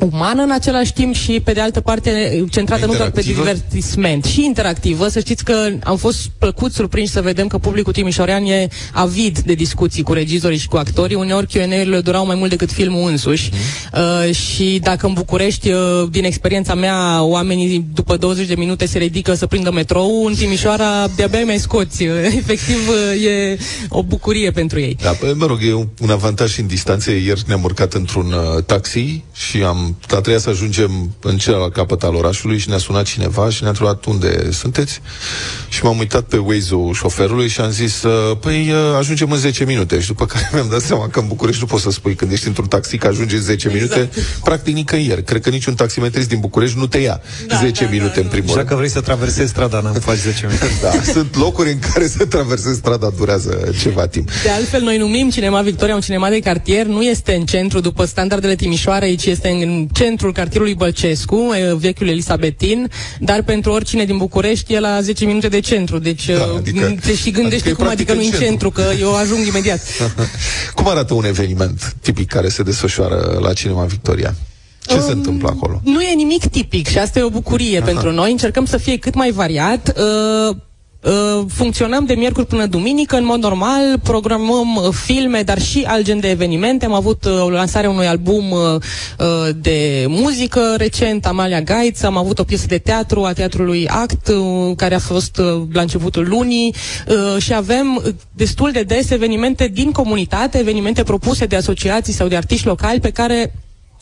umană 0.00 0.42
în 0.42 0.50
același 0.50 0.92
timp 0.92 1.14
și, 1.14 1.40
pe 1.44 1.52
de 1.52 1.60
altă 1.60 1.80
parte, 1.80 2.44
centrată 2.50 2.86
nu 2.86 2.94
doar 2.94 3.10
pe 3.10 3.20
Interactivă? 3.20 3.42
divertisment, 3.42 4.24
și 4.24 4.44
interactivă. 4.44 5.08
Să 5.08 5.20
știți 5.20 5.44
că 5.44 5.68
am 5.84 5.96
fost 5.96 6.30
plăcut 6.38 6.72
surprinși 6.72 7.12
să 7.12 7.20
vedem 7.22 7.46
că 7.46 7.58
publicul 7.58 7.92
timișorean 7.92 8.44
e 8.44 8.68
avid 8.92 9.38
de 9.38 9.54
discuții 9.54 10.02
cu 10.02 10.12
regizorii 10.12 10.58
și 10.58 10.68
cu 10.68 10.76
actorii. 10.76 11.16
Uneori 11.16 11.46
Q&A-urile 11.46 12.00
durau 12.00 12.26
mai 12.26 12.36
mult 12.36 12.50
decât 12.50 12.72
filmul 12.72 13.10
însuși. 13.10 13.50
Uh, 13.94 14.34
și 14.34 14.78
dacă 14.82 15.06
în 15.06 15.12
București, 15.12 15.70
uh, 15.70 16.08
din 16.10 16.24
experiența 16.24 16.74
mea, 16.74 17.22
oamenii 17.22 17.86
după 17.94 18.16
20 18.16 18.46
de 18.46 18.54
minute 18.54 18.86
se 18.86 18.98
ridică 18.98 19.34
să 19.34 19.46
prindă 19.46 19.70
metrou, 19.70 20.24
în 20.26 20.34
Timișoara 20.34 21.08
de-abia 21.16 21.38
îi 21.38 21.44
mai 21.44 21.58
scoți. 21.58 22.02
Uh, 22.02 22.10
Efectiv, 22.40 22.88
uh, 22.88 23.24
e 23.24 23.58
o 23.88 24.02
bucurie 24.02 24.50
pentru 24.50 24.80
ei. 24.80 24.96
Da, 25.02 25.10
păi, 25.10 25.34
mă 25.34 25.46
rog, 25.46 25.58
e 25.62 25.72
un, 25.72 25.88
un 26.00 26.10
avantaj 26.10 26.52
și 26.52 26.60
în 26.60 26.66
distanțe. 26.66 27.12
Ieri 27.12 27.42
ne-am 27.46 27.62
urcat 27.62 27.92
într-un 27.92 28.32
uh, 28.32 28.62
taxi 28.64 29.22
și 29.32 29.62
am 29.62 29.87
a 30.08 30.20
trebuit 30.20 30.40
să 30.42 30.48
ajungem 30.50 31.14
în 31.20 31.36
celălalt 31.38 31.72
capăt 31.72 32.02
al 32.02 32.14
orașului 32.14 32.58
și 32.58 32.68
ne-a 32.68 32.78
sunat 32.78 33.04
cineva 33.04 33.50
și 33.50 33.58
ne-a 33.60 33.70
întrebat 33.70 34.04
unde 34.04 34.50
sunteți. 34.52 35.00
Și 35.68 35.84
m-am 35.84 35.98
uitat 35.98 36.22
pe 36.22 36.36
Waze-ul 36.36 36.94
șoferului 36.94 37.48
și 37.48 37.60
am 37.60 37.70
zis, 37.70 38.02
uh, 38.02 38.36
păi 38.40 38.70
uh, 38.70 38.96
ajungem 38.98 39.30
în 39.32 39.38
10 39.38 39.64
minute. 39.64 40.00
Și 40.00 40.06
după 40.06 40.26
care 40.26 40.50
mi-am 40.54 40.68
dat 40.70 40.80
seama 40.80 41.08
că 41.08 41.18
în 41.18 41.26
București 41.26 41.60
nu 41.60 41.66
poți 41.66 41.82
să 41.82 41.90
spui 41.90 42.14
când 42.14 42.32
ești 42.32 42.46
într-un 42.46 42.66
taxi 42.66 42.96
că 42.98 43.06
ajungi 43.06 43.34
în 43.34 43.40
10 43.40 43.68
Exact. 43.68 43.74
minute. 43.94 44.10
Practic 44.44 44.74
nicăieri. 44.74 45.24
Cred 45.24 45.40
că 45.42 45.50
niciun 45.50 45.74
taximetrist 45.74 46.28
din 46.28 46.40
București 46.40 46.78
nu 46.78 46.86
te 46.86 46.98
ia 46.98 47.20
Da, 47.46 47.56
10 47.62 47.84
da, 47.84 47.90
minute 47.90 48.12
da, 48.14 48.20
în 48.20 48.22
da. 48.22 48.28
primul 48.30 48.48
Și 48.48 48.54
rând. 48.54 48.66
dacă 48.66 48.78
vrei 48.78 48.90
să 48.90 49.00
traversezi 49.00 49.48
strada, 49.50 49.80
n-am 49.80 49.92
faci 49.94 50.16
10 50.18 50.46
minute 50.46 50.66
Da, 50.82 50.90
sunt 51.12 51.36
locuri 51.36 51.70
în 51.70 51.78
care 51.92 52.06
să 52.08 52.24
traversezi 52.26 52.76
strada 52.78 53.10
durează 53.16 53.70
ceva 53.80 54.06
timp. 54.06 54.30
De 54.42 54.50
altfel, 54.50 54.82
noi 54.82 54.96
numim 54.98 55.30
Cinema 55.30 55.62
Victoria 55.62 55.94
un 55.94 56.00
cinema 56.00 56.28
de 56.28 56.40
cartier, 56.40 56.86
nu 56.86 57.02
este 57.02 57.34
în 57.34 57.44
centru 57.44 57.80
după 57.80 58.04
standardele 58.04 58.54
Timișoarei, 58.54 59.16
ci 59.16 59.24
este 59.26 59.48
în 59.48 59.77
centrul 59.92 60.32
cartierului 60.32 60.74
Bălcescu, 60.74 61.36
e, 61.54 61.74
vechiul 61.74 62.08
Elisabetin, 62.08 62.90
dar 63.20 63.42
pentru 63.42 63.72
oricine 63.72 64.04
din 64.04 64.16
București 64.16 64.72
e 64.74 64.80
la 64.80 65.00
10 65.00 65.24
minute 65.24 65.48
de 65.48 65.60
centru, 65.60 65.98
deci 65.98 66.26
Da, 66.26 66.34
da, 66.36 66.44
adică- 66.56 66.84
adică, 66.84 67.00
te 67.06 67.14
și 67.14 67.30
gândești 67.30 67.54
adică 67.54 67.68
e 67.68 67.72
cum 67.72 67.84
practic 67.84 68.10
adică 68.10 68.12
în 68.12 68.18
nu 68.18 68.24
în 68.24 68.30
centru. 68.30 68.44
centru, 68.48 68.70
că 68.70 68.82
eu 69.00 69.14
ajung 69.16 69.46
imediat. 69.46 69.80
Cum 70.74 70.88
arată 70.88 71.14
un 71.14 71.24
eveniment 71.24 71.94
tipic 72.02 72.26
care 72.28 72.48
se 72.48 72.62
desfășoară 72.62 73.38
la 73.42 73.52
Cinema 73.52 73.84
Victoria? 73.84 74.34
Ce 74.86 75.00
se 75.00 75.12
întâmplă 75.12 75.48
acolo? 75.48 75.80
Nu 75.84 76.00
e 76.02 76.14
nimic 76.14 76.46
tipic 76.46 76.86
și 76.88 76.98
asta 76.98 77.18
e 77.18 77.22
o 77.22 77.28
bucurie 77.30 77.76
Aha. 77.78 77.86
pentru 77.86 78.12
noi. 78.12 78.30
Încercăm 78.30 78.64
să 78.64 78.76
fie 78.76 78.96
cât 78.96 79.14
mai 79.14 79.30
variat. 79.30 79.92
Uh, 79.98 80.04
Uh, 80.50 80.56
funcționăm 81.48 82.04
de 82.04 82.14
miercuri 82.14 82.46
până 82.46 82.66
duminică, 82.66 83.16
în 83.16 83.24
mod 83.24 83.42
normal, 83.42 83.98
programăm 84.02 84.76
uh, 84.76 84.88
filme, 84.92 85.42
dar 85.42 85.60
și 85.60 85.84
alt 85.86 86.04
gen 86.04 86.20
de 86.20 86.30
evenimente. 86.30 86.84
Am 86.84 86.92
avut 86.92 87.24
uh, 87.24 87.46
lansarea 87.50 87.90
unui 87.90 88.06
album 88.06 88.50
uh, 88.50 88.58
uh, 89.18 89.48
de 89.60 90.04
muzică 90.08 90.74
recent, 90.76 91.26
Amalia 91.26 91.60
Gaiț, 91.60 92.02
am 92.02 92.16
avut 92.16 92.38
o 92.38 92.44
piesă 92.44 92.66
de 92.66 92.78
teatru 92.78 93.24
a 93.24 93.32
teatrului 93.32 93.88
Act, 93.88 94.28
uh, 94.28 94.76
care 94.76 94.94
a 94.94 94.98
fost 94.98 95.38
uh, 95.38 95.62
la 95.72 95.80
începutul 95.80 96.28
lunii 96.28 96.74
uh, 97.08 97.42
și 97.42 97.54
avem 97.54 98.02
uh, 98.06 98.14
destul 98.32 98.70
de 98.72 98.82
des 98.82 99.10
evenimente 99.10 99.68
din 99.68 99.92
comunitate, 99.92 100.58
evenimente 100.58 101.02
propuse 101.02 101.46
de 101.46 101.56
asociații 101.56 102.12
sau 102.12 102.28
de 102.28 102.36
artiști 102.36 102.66
locali 102.66 103.00
pe 103.00 103.10
care 103.10 103.52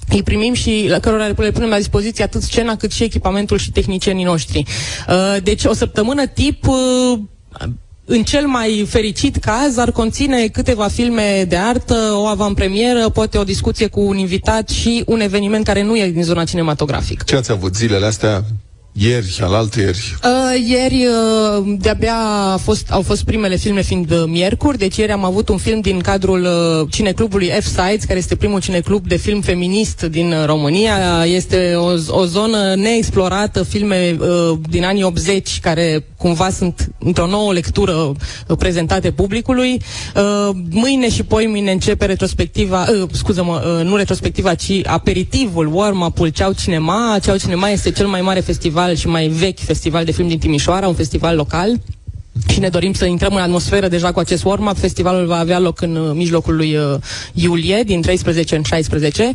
îi 0.09 0.23
primim 0.23 0.55
și 0.55 0.87
la 0.89 0.99
cărora 0.99 1.27
le 1.27 1.51
punem 1.53 1.69
la 1.69 1.77
dispoziție 1.77 2.25
atât 2.25 2.43
scena 2.43 2.77
cât 2.77 2.93
și 2.93 3.03
echipamentul 3.03 3.59
și 3.59 3.71
tehnicienii 3.71 4.25
noștri. 4.25 4.65
Uh, 5.09 5.37
Deci 5.43 5.65
o 5.65 5.73
săptămână 5.73 6.27
tip 6.27 6.67
uh, 6.67 7.19
în 8.05 8.23
cel 8.23 8.47
mai 8.47 8.87
fericit 8.89 9.37
caz 9.37 9.77
ar 9.77 9.91
conține 9.91 10.47
câteva 10.47 10.89
filme 10.89 11.45
de 11.49 11.57
artă, 11.57 12.13
o 12.15 12.25
avantpremieră, 12.25 13.09
poate 13.09 13.39
o 13.39 13.45
discuție 13.45 13.87
cu 13.87 14.01
un 14.01 14.17
invitat 14.17 14.69
și 14.69 15.03
un 15.07 15.21
eveniment 15.21 15.65
care 15.65 15.83
nu 15.83 15.97
e 15.97 16.11
din 16.11 16.23
zona 16.23 16.45
cinematografică. 16.45 17.25
Ce 17.27 17.37
ați 17.37 17.51
avut 17.51 17.75
zilele 17.75 18.07
astea? 18.07 18.45
Ieri, 18.99 19.39
alaltă 19.41 19.81
ieri. 19.81 20.17
Uh, 20.25 20.69
ieri 20.69 21.07
uh, 21.07 21.75
de-abia 21.79 22.17
a 22.53 22.57
fost, 22.57 22.91
au 22.91 23.03
fost 23.03 23.25
primele 23.25 23.57
filme 23.57 23.83
fiind 23.83 24.11
uh, 24.11 24.25
miercuri, 24.27 24.79
deci 24.79 24.97
ieri 24.97 25.13
am 25.13 25.25
avut 25.25 25.49
un 25.49 25.57
film 25.57 25.81
din 25.81 26.01
cadrul 26.01 26.43
uh, 26.43 26.89
cineclubului 26.91 27.47
F-Sides, 27.47 28.05
care 28.05 28.19
este 28.19 28.37
primul 28.37 28.61
cineclub 28.61 29.07
de 29.07 29.17
film 29.17 29.41
feminist 29.41 30.03
din 30.03 30.33
uh, 30.33 30.45
România. 30.45 31.25
Este 31.25 31.75
o, 31.75 32.19
o 32.21 32.25
zonă 32.25 32.75
neexplorată, 32.75 33.63
filme 33.63 34.17
uh, 34.21 34.59
din 34.69 34.85
anii 34.85 35.03
80 35.03 35.61
care 35.61 36.05
cumva 36.17 36.51
sunt 36.51 36.89
într-o 36.99 37.27
nouă 37.27 37.53
lectură 37.53 37.93
uh, 37.93 38.57
prezentate 38.59 39.11
publicului. 39.11 39.83
Uh, 40.17 40.51
mâine 40.71 41.11
și 41.11 41.23
poi 41.23 41.47
mâine 41.47 41.71
începe 41.71 42.05
retrospectiva, 42.05 42.87
uh, 43.03 43.09
scuză-mă, 43.13 43.77
uh, 43.79 43.85
nu 43.85 43.97
retrospectiva, 43.97 44.55
ci 44.55 44.71
aperitivul, 44.85 45.75
warm-up-ul 45.75 46.29
Ceau 46.29 46.53
Cinema. 46.53 47.19
Ceau 47.23 47.37
Cinema 47.37 47.69
este 47.69 47.91
cel 47.91 48.07
mai 48.07 48.21
mare 48.21 48.41
festival 48.41 48.86
și 48.95 49.09
mai 49.09 49.29
vechi 49.29 49.59
festival 49.59 50.05
de 50.05 50.13
film 50.13 50.29
din 50.29 50.39
Timișoara, 50.39 50.89
un 50.89 50.95
festival 50.95 51.37
local. 51.37 51.81
Și 52.49 52.61
ne 52.61 52.69
dorim 52.69 52.93
să 52.93 53.05
intrăm 53.05 53.35
în 53.35 53.41
atmosferă 53.41 53.89
deja 53.89 54.13
cu 54.13 54.19
acest 54.19 54.45
warm-up. 54.45 54.79
Festivalul 54.79 55.27
va 55.27 55.39
avea 55.39 55.59
loc 55.59 55.81
în 55.81 55.97
uh, 55.97 56.11
mijlocul 56.15 56.57
lui 56.57 56.77
uh, 56.77 56.95
iulie, 57.33 57.83
din 57.87 58.01
13 58.01 58.57
în 58.57 58.63
16. 58.63 59.31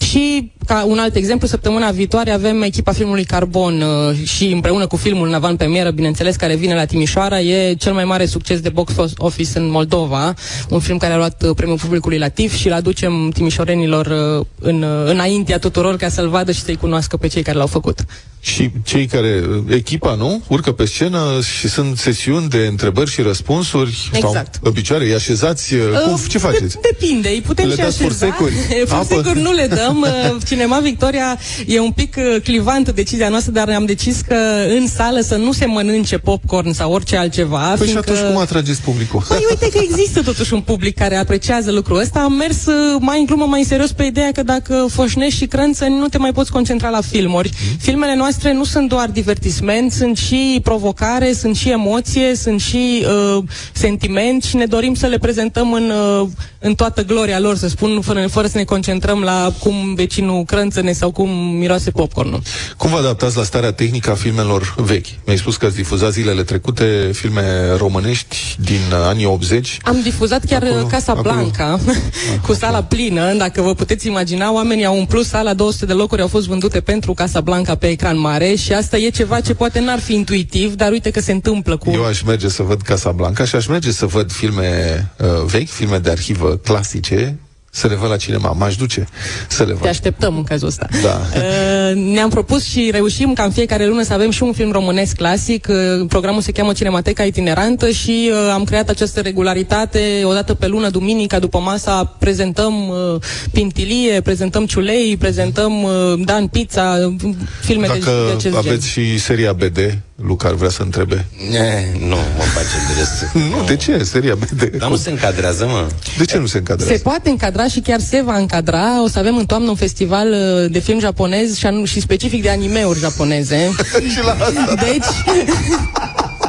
Și, 0.00 0.52
ca 0.66 0.84
un 0.84 0.98
alt 0.98 1.14
exemplu, 1.14 1.46
săptămâna 1.46 1.90
viitoare 1.90 2.30
avem 2.30 2.62
echipa 2.62 2.92
filmului 2.92 3.24
Carbon 3.24 3.80
uh, 3.80 4.26
și 4.26 4.46
împreună 4.46 4.86
cu 4.86 4.96
filmul 4.96 5.28
în 5.28 5.34
avant-premieră, 5.34 5.90
bineînțeles, 5.90 6.36
care 6.36 6.54
vine 6.54 6.74
la 6.74 6.84
Timișoara. 6.84 7.40
E 7.40 7.74
cel 7.74 7.92
mai 7.92 8.04
mare 8.04 8.26
succes 8.26 8.60
de 8.60 8.68
box 8.68 8.92
office 9.16 9.58
în 9.58 9.70
Moldova, 9.70 10.34
un 10.68 10.80
film 10.80 10.98
care 10.98 11.12
a 11.12 11.16
luat 11.16 11.42
uh, 11.42 11.50
premiul 11.56 11.78
publicului 11.78 12.18
la 12.18 12.28
TIF 12.28 12.54
și 12.54 12.66
îl 12.66 12.72
aducem 12.72 13.30
timișorenilor 13.34 14.06
uh, 14.06 14.46
în, 14.60 14.82
uh, 14.82 15.10
înaintea 15.10 15.58
tuturor 15.58 15.96
ca 15.96 16.08
să-l 16.08 16.28
vadă 16.28 16.52
și 16.52 16.60
să-i 16.62 16.76
cunoască 16.76 17.16
pe 17.16 17.26
cei 17.26 17.42
care 17.42 17.56
l-au 17.56 17.66
făcut. 17.66 18.04
Și 18.44 18.70
cei 18.84 19.06
care, 19.06 19.42
echipa, 19.68 20.14
nu? 20.14 20.42
Urcă 20.48 20.72
pe 20.72 20.84
scenă 20.84 21.40
și 21.58 21.68
sunt 21.68 21.98
sesiuni 21.98 22.48
de 22.48 22.66
întrebări 22.70 23.10
și 23.10 23.20
răspunsuri. 23.22 24.10
Exact. 24.12 24.54
Sau, 24.54 24.62
în 24.62 24.72
picioare, 24.72 25.04
îi 25.04 25.14
așezați, 25.14 25.74
cum, 26.04 26.12
Uh, 26.12 26.20
ce 26.28 26.38
faceți? 26.38 26.74
De, 26.80 26.88
depinde, 26.98 27.28
îi 27.28 27.40
putem 27.46 27.64
Le 27.66 27.70
și 27.70 27.76
dați 27.76 28.02
așeza. 28.02 28.26
forsecuri? 28.26 28.52
Forsecuri 28.96 29.28
Apă? 29.28 29.38
nu 29.38 29.52
le 29.52 29.66
dăm. 29.66 30.00
Uh, 30.00 30.36
Cinema 30.46 30.78
Victoria 30.78 31.38
e 31.66 31.80
un 31.80 31.90
pic 31.90 32.16
uh, 32.18 32.42
clivantă 32.42 32.92
decizia 32.92 33.28
noastră, 33.28 33.52
dar 33.52 33.68
am 33.68 33.84
decis 33.84 34.20
că 34.20 34.36
în 34.78 34.88
sală 34.88 35.20
să 35.20 35.36
nu 35.36 35.52
se 35.52 35.66
mănânce 35.66 36.18
popcorn 36.18 36.72
sau 36.72 36.92
orice 36.92 37.16
altceva. 37.16 37.58
Păi 37.58 37.86
și 37.86 37.92
fiindcă... 37.92 38.10
atunci 38.12 38.30
cum 38.32 38.40
atrageți 38.40 38.80
publicul? 38.82 39.24
Păi 39.28 39.44
uite 39.50 39.68
că 39.78 39.84
există 39.90 40.22
totuși 40.22 40.52
un 40.54 40.60
public 40.60 40.94
care 40.94 41.16
apreciază 41.16 41.70
lucrul 41.72 41.98
ăsta. 41.98 42.20
Am 42.20 42.32
mers 42.32 42.66
uh, 42.66 42.96
mai 43.00 43.18
în 43.18 43.24
glumă, 43.26 43.44
mai 43.44 43.60
în 43.60 43.66
serios 43.66 43.92
pe 43.92 44.04
ideea 44.04 44.30
că 44.32 44.42
dacă 44.42 44.86
foșnești 44.90 45.38
și 45.38 45.46
crânțăni, 45.46 45.98
nu 45.98 46.08
te 46.08 46.18
mai 46.18 46.32
poți 46.32 46.50
concentra 46.50 46.88
la 46.88 47.00
filmuri. 47.00 47.50
Filmele 47.78 48.14
noastre 48.14 48.32
nu 48.42 48.64
sunt 48.64 48.88
doar 48.88 49.08
divertisment, 49.08 49.92
sunt 49.92 50.16
și 50.16 50.60
provocare, 50.62 51.32
sunt 51.32 51.56
și 51.56 51.70
emoție, 51.70 52.34
sunt 52.34 52.60
și 52.60 53.06
uh, 53.36 53.44
sentiment 53.72 54.42
și 54.42 54.56
ne 54.56 54.64
dorim 54.66 54.94
să 54.94 55.06
le 55.06 55.18
prezentăm 55.18 55.72
în, 55.72 55.90
uh, 56.20 56.28
în 56.58 56.74
toată 56.74 57.04
gloria 57.04 57.38
lor, 57.38 57.56
să 57.56 57.68
spun, 57.68 58.00
fără, 58.00 58.26
fără 58.26 58.46
să 58.46 58.58
ne 58.58 58.64
concentrăm 58.64 59.20
la 59.20 59.52
cum 59.58 59.94
vecinul 59.94 60.44
crânțăne 60.44 60.92
sau 60.92 61.10
cum 61.10 61.28
miroase 61.30 61.90
popcornul. 61.90 62.42
Cum 62.76 62.90
vă 62.90 62.96
adaptați 62.96 63.36
la 63.36 63.42
starea 63.42 63.72
tehnică 63.72 64.10
a 64.10 64.14
filmelor 64.14 64.74
vechi? 64.76 65.06
Mi-ai 65.24 65.38
spus 65.38 65.56
că 65.56 65.66
ați 65.66 65.76
difuzat 65.76 66.12
zilele 66.12 66.42
trecute 66.42 67.10
filme 67.12 67.76
românești 67.76 68.36
din 68.60 68.80
uh, 68.90 68.98
anii 69.06 69.24
80. 69.24 69.78
Am 69.82 70.00
difuzat 70.02 70.44
chiar 70.44 70.62
Acolo- 70.62 70.68
acolo, 70.70 70.86
Casa 70.86 71.12
acolo. 71.12 71.32
Blanca 71.32 71.80
cu 72.46 72.52
sala 72.52 72.82
plină. 72.82 73.34
Dacă 73.34 73.62
vă 73.62 73.74
puteți 73.74 74.06
imagina, 74.06 74.52
oamenii 74.52 74.84
au 74.84 74.96
umplut 74.96 75.24
sala, 75.24 75.54
200 75.54 75.86
de 75.86 75.92
locuri 75.92 76.22
au 76.22 76.28
fost 76.28 76.46
vândute 76.46 76.80
pentru 76.80 77.12
Casa 77.12 77.40
Blanca 77.40 77.74
pe 77.74 77.86
ecran 77.86 78.20
mare 78.24 78.54
și 78.54 78.72
asta 78.72 78.96
e 78.96 79.08
ceva 79.08 79.40
ce 79.40 79.54
poate 79.54 79.80
n-ar 79.80 80.00
fi 80.00 80.14
intuitiv, 80.14 80.74
dar 80.74 80.90
uite 80.90 81.10
că 81.10 81.20
se 81.20 81.32
întâmplă 81.32 81.76
cu... 81.76 81.90
Eu 81.90 82.04
aș 82.04 82.22
merge 82.22 82.48
să 82.48 82.62
văd 82.62 82.80
Casa 82.82 83.12
Blanca 83.12 83.44
și 83.44 83.56
aș 83.56 83.66
merge 83.66 83.92
să 83.92 84.06
văd 84.06 84.32
filme 84.32 84.70
uh, 85.18 85.44
vechi, 85.46 85.68
filme 85.68 85.98
de 85.98 86.10
arhivă 86.10 86.56
clasice, 86.56 87.38
să 87.74 87.86
le 87.86 87.94
văd 87.94 88.10
la 88.10 88.16
cinema. 88.16 88.52
M-aș 88.52 88.76
duce 88.76 89.06
să 89.48 89.62
le 89.62 89.72
Te 89.72 89.78
văd. 89.78 89.88
așteptăm 89.88 90.36
în 90.36 90.44
cazul 90.44 90.66
ăsta. 90.68 90.88
Da. 91.02 91.20
Uh, 91.36 91.94
ne-am 92.12 92.28
propus 92.30 92.64
și 92.64 92.88
reușim 92.92 93.32
ca 93.32 93.42
în 93.42 93.50
fiecare 93.50 93.86
lună 93.86 94.02
să 94.02 94.12
avem 94.12 94.30
și 94.30 94.42
un 94.42 94.52
film 94.52 94.70
românesc 94.72 95.16
clasic. 95.16 95.66
Uh, 95.70 96.06
programul 96.08 96.40
se 96.40 96.52
cheamă 96.52 96.72
Cinemateca 96.72 97.22
Itinerantă 97.22 97.90
și 97.90 98.30
uh, 98.32 98.50
am 98.52 98.64
creat 98.64 98.88
această 98.88 99.20
regularitate. 99.20 100.22
O 100.24 100.32
dată 100.32 100.54
pe 100.54 100.66
lună, 100.66 100.88
duminica, 100.90 101.38
după 101.38 101.58
masa, 101.58 102.04
prezentăm 102.18 102.88
uh, 102.88 103.20
Pintilie, 103.52 104.20
prezentăm 104.20 104.66
Ciulei, 104.66 105.16
prezentăm 105.16 105.82
uh, 105.82 105.90
Dan 106.24 106.46
Pizza, 106.46 107.10
uh, 107.22 107.30
filme 107.60 107.86
de, 107.86 107.92
de 107.92 107.98
Dacă 107.98 108.32
acest 108.36 108.56
aveți 108.56 108.92
gen. 108.94 109.04
și 109.06 109.18
seria 109.18 109.52
BD, 109.52 109.78
Luca 110.16 110.48
ar 110.48 110.54
vrea 110.54 110.68
să 110.70 110.82
întrebe. 110.82 111.26
Ne, 111.50 111.84
nu 111.98 112.16
mă 112.16 112.42
face 112.54 112.66
interes. 112.80 113.10
Nu, 113.58 113.64
de 113.66 113.76
ce? 113.76 114.02
Seria 114.02 114.34
BD. 114.34 114.76
Dar 114.78 114.88
nu 114.88 114.96
se 114.96 115.10
încadrează, 115.10 115.66
mă. 115.66 115.86
De 116.18 116.24
ce 116.24 116.38
nu 116.38 116.46
se 116.46 116.58
încadrează? 116.58 116.92
Se 116.92 116.98
poate 116.98 117.28
încadra 117.30 117.66
și 117.68 117.80
chiar 117.80 118.00
se 118.00 118.22
va 118.24 118.36
încadra. 118.36 119.02
O 119.02 119.08
să 119.08 119.18
avem 119.18 119.36
în 119.36 119.46
toamnă 119.46 119.68
un 119.68 119.74
festival 119.76 120.28
uh, 120.30 120.70
de 120.70 120.78
film 120.78 120.98
japonez 120.98 121.56
și, 121.56 121.66
anu- 121.66 121.84
și 121.84 122.00
specific 122.00 122.42
de 122.42 122.50
animeuri 122.50 122.98
japoneze. 122.98 123.70
și 124.12 124.22
la 124.24 124.30
asta. 124.30 124.74
Deci, 124.74 125.04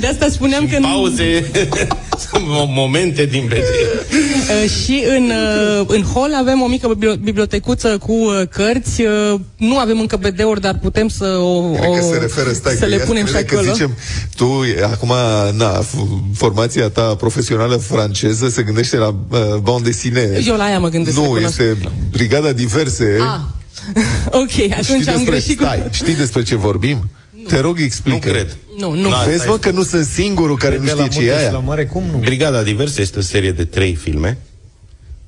de 0.00 0.06
asta 0.06 0.28
spuneam 0.30 0.68
că... 0.68 0.78
nu- 0.78 0.86
Pauze, 0.86 1.50
momente 2.66 3.24
din 3.26 3.42
vedere. 3.42 3.66
Uh, 4.64 4.70
și 4.70 5.04
în, 5.16 5.30
uh, 5.80 5.84
în 5.86 6.04
hall 6.14 6.34
avem 6.40 6.60
o 6.62 6.66
mică 6.66 6.88
bibli- 6.94 7.18
bibliotecuță 7.22 7.98
cu 7.98 8.12
uh, 8.12 8.42
cărți. 8.50 9.00
Uh, 9.02 9.40
nu 9.56 9.78
avem 9.78 10.00
încă 10.00 10.16
BD-uri, 10.16 10.60
dar 10.60 10.78
putem 10.82 11.08
să 11.08 11.24
o, 11.24 11.70
Cred 11.70 11.88
o 11.88 11.92
că 11.92 12.00
se 12.12 12.18
referă, 12.18 12.52
stai, 12.52 12.72
să 12.72 12.78
că 12.78 12.86
le 12.86 12.96
ea 12.96 13.04
punem 13.04 13.26
și 13.26 13.32
crede 13.32 13.46
că 13.46 13.56
acolo. 13.56 13.72
zicem, 13.72 13.90
tu, 14.36 14.44
e- 14.44 14.82
acum, 14.84 15.12
na, 15.56 15.80
f- 15.82 16.34
formația 16.34 16.88
ta 16.88 17.02
profesională 17.18 17.76
franceză 17.76 18.48
se 18.48 18.62
gândește 18.62 18.96
la 18.96 19.06
uh, 19.30 19.38
bande 19.62 19.90
dessinée. 19.90 20.42
Eu 20.46 20.56
la 20.56 20.64
aia 20.64 20.78
mă 20.78 20.88
gândesc. 20.88 21.16
Nu, 21.16 21.22
recunosc. 21.22 21.44
este 21.60 21.76
brigada 22.10 22.52
diverse. 22.52 23.16
Ah. 23.20 23.40
ok, 24.42 24.70
atunci 24.70 24.84
știi, 24.84 24.94
am 24.96 25.02
despre, 25.04 25.24
greșit 25.24 25.56
cu... 25.58 25.64
stai, 25.64 25.88
știi 25.90 26.14
despre 26.14 26.42
ce 26.42 26.56
vorbim? 26.56 27.10
Te 27.48 27.60
rog, 27.60 27.80
explică. 27.80 28.26
Nu 28.26 28.32
cred. 28.32 28.56
Nu, 28.78 28.90
nu. 28.94 29.08
Na, 29.08 29.22
Vezi, 29.24 29.36
stai. 29.36 29.48
mă, 29.50 29.58
că 29.58 29.70
nu 29.70 29.82
sunt 29.82 30.04
singurul 30.06 30.56
care 30.56 30.78
nu 30.78 30.84
De 30.84 30.92
la 30.92 31.04
știe 31.04 31.12
ce 31.12 31.18
e 31.18 31.22
multe 31.24 31.38
și 31.38 31.44
aia. 31.44 31.52
la 31.52 31.58
mare, 31.58 31.86
cum 31.86 32.02
nu? 32.12 32.18
Brigada 32.18 32.62
Diversă 32.62 33.00
este 33.00 33.18
o 33.18 33.22
serie 33.22 33.52
de 33.52 33.64
trei 33.64 33.94
filme 33.94 34.38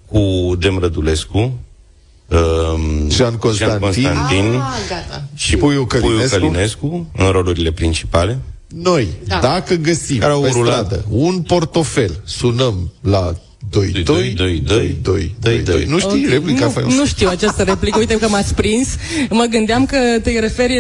cu 0.07 0.55
Gem 0.59 0.79
Rădulescu, 0.79 1.39
um, 1.39 3.11
Jean 3.11 3.37
Constantin. 3.37 3.79
Constantin 3.81 4.55
Ah, 4.55 4.75
gata. 4.89 5.25
și 5.35 5.57
Puiu 5.57 5.85
Călinescu. 5.87 6.39
Puiu 6.39 6.49
Călinescu 6.51 7.11
în 7.17 7.27
rolurile 7.31 7.73
principale. 7.73 8.39
Noi, 8.69 9.09
Da. 9.27 9.39
dacă 9.39 9.75
găsim 9.75 10.19
Care 10.19 10.33
au 10.33 10.41
pe 10.41 10.49
rulat. 10.53 10.85
stradă 10.87 11.05
un 11.11 11.43
portofel, 11.43 12.21
sunăm 12.25 12.93
la 13.01 13.35
22 13.71 14.33
doi, 14.35 14.63
doi, 14.67 14.97
doi, 15.03 15.35
22 15.43 15.63
doi. 15.63 15.85
Nu 15.89 15.99
știi 15.99 16.25
Ok, 16.25 16.31
replica 16.31 16.65
nu, 16.65 16.71
faimoasă? 16.71 16.97
nu 16.99 17.07
știu 17.07 17.29
această 17.29 17.63
replică, 17.63 17.99
uite 17.99 18.19
că 18.19 18.29
m-ați 18.29 18.55
prins. 18.55 18.89
Mă 19.31 19.45
gândeam 19.51 19.87
că 19.87 19.97
te 20.23 20.39
referi, 20.41 20.79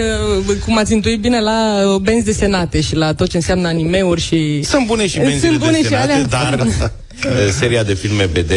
uh, 0.49 0.57
cum 0.65 0.79
ați 0.79 0.93
intuit 0.93 1.21
bine, 1.21 1.41
la 1.41 1.83
uh, 1.95 2.01
benzi 2.01 2.25
desenate 2.25 2.81
și 2.81 2.95
la 2.97 3.15
tot 3.15 3.29
ce 3.29 3.37
înseamnă 3.37 3.69
animeuri 3.69 4.21
și... 4.21 4.63
Sunt 4.63 4.87
bune 4.87 5.07
și 5.07 5.19
benzile 5.19 5.49
Sunt 5.49 5.59
bune 5.59 5.77
și 5.77 5.83
desenate, 5.83 6.13
alea. 6.13 6.25
dar 6.27 6.59
uh, 6.67 7.33
seria 7.59 7.83
de 7.83 7.95
filme 7.95 8.25
BD 8.25 8.53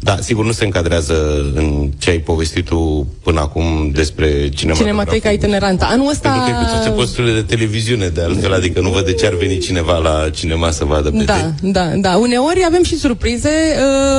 Da, 0.00 0.16
sigur, 0.20 0.44
nu 0.44 0.52
se 0.52 0.64
încadrează 0.64 1.14
în 1.54 1.90
ce 1.98 2.10
ai 2.10 2.18
povestit 2.18 2.64
tu 2.64 3.06
până 3.22 3.40
acum 3.40 3.90
despre 3.92 4.48
cinema. 4.48 4.78
Cinemateca 4.78 5.30
itinerantă. 5.30 5.86
Anul 5.90 6.10
ăsta... 6.10 6.30
Pentru 6.30 6.52
că 6.52 6.58
e 6.58 6.64
pe 6.64 6.70
toate 6.70 6.88
posturile 6.88 7.32
de 7.32 7.42
televiziune, 7.42 8.06
de 8.06 8.22
altfel, 8.22 8.52
adică 8.52 8.80
nu 8.80 8.88
văd 8.90 9.04
de 9.04 9.12
ce 9.12 9.26
ar 9.26 9.34
veni 9.34 9.58
cineva 9.58 9.96
la 9.96 10.30
cinema 10.30 10.70
să 10.70 10.84
vadă 10.84 11.10
pe 11.10 11.24
Da, 11.24 11.52
da, 11.62 11.84
da. 11.96 12.16
Uneori 12.16 12.64
avem 12.66 12.82
și 12.82 12.98
surprize, 12.98 13.48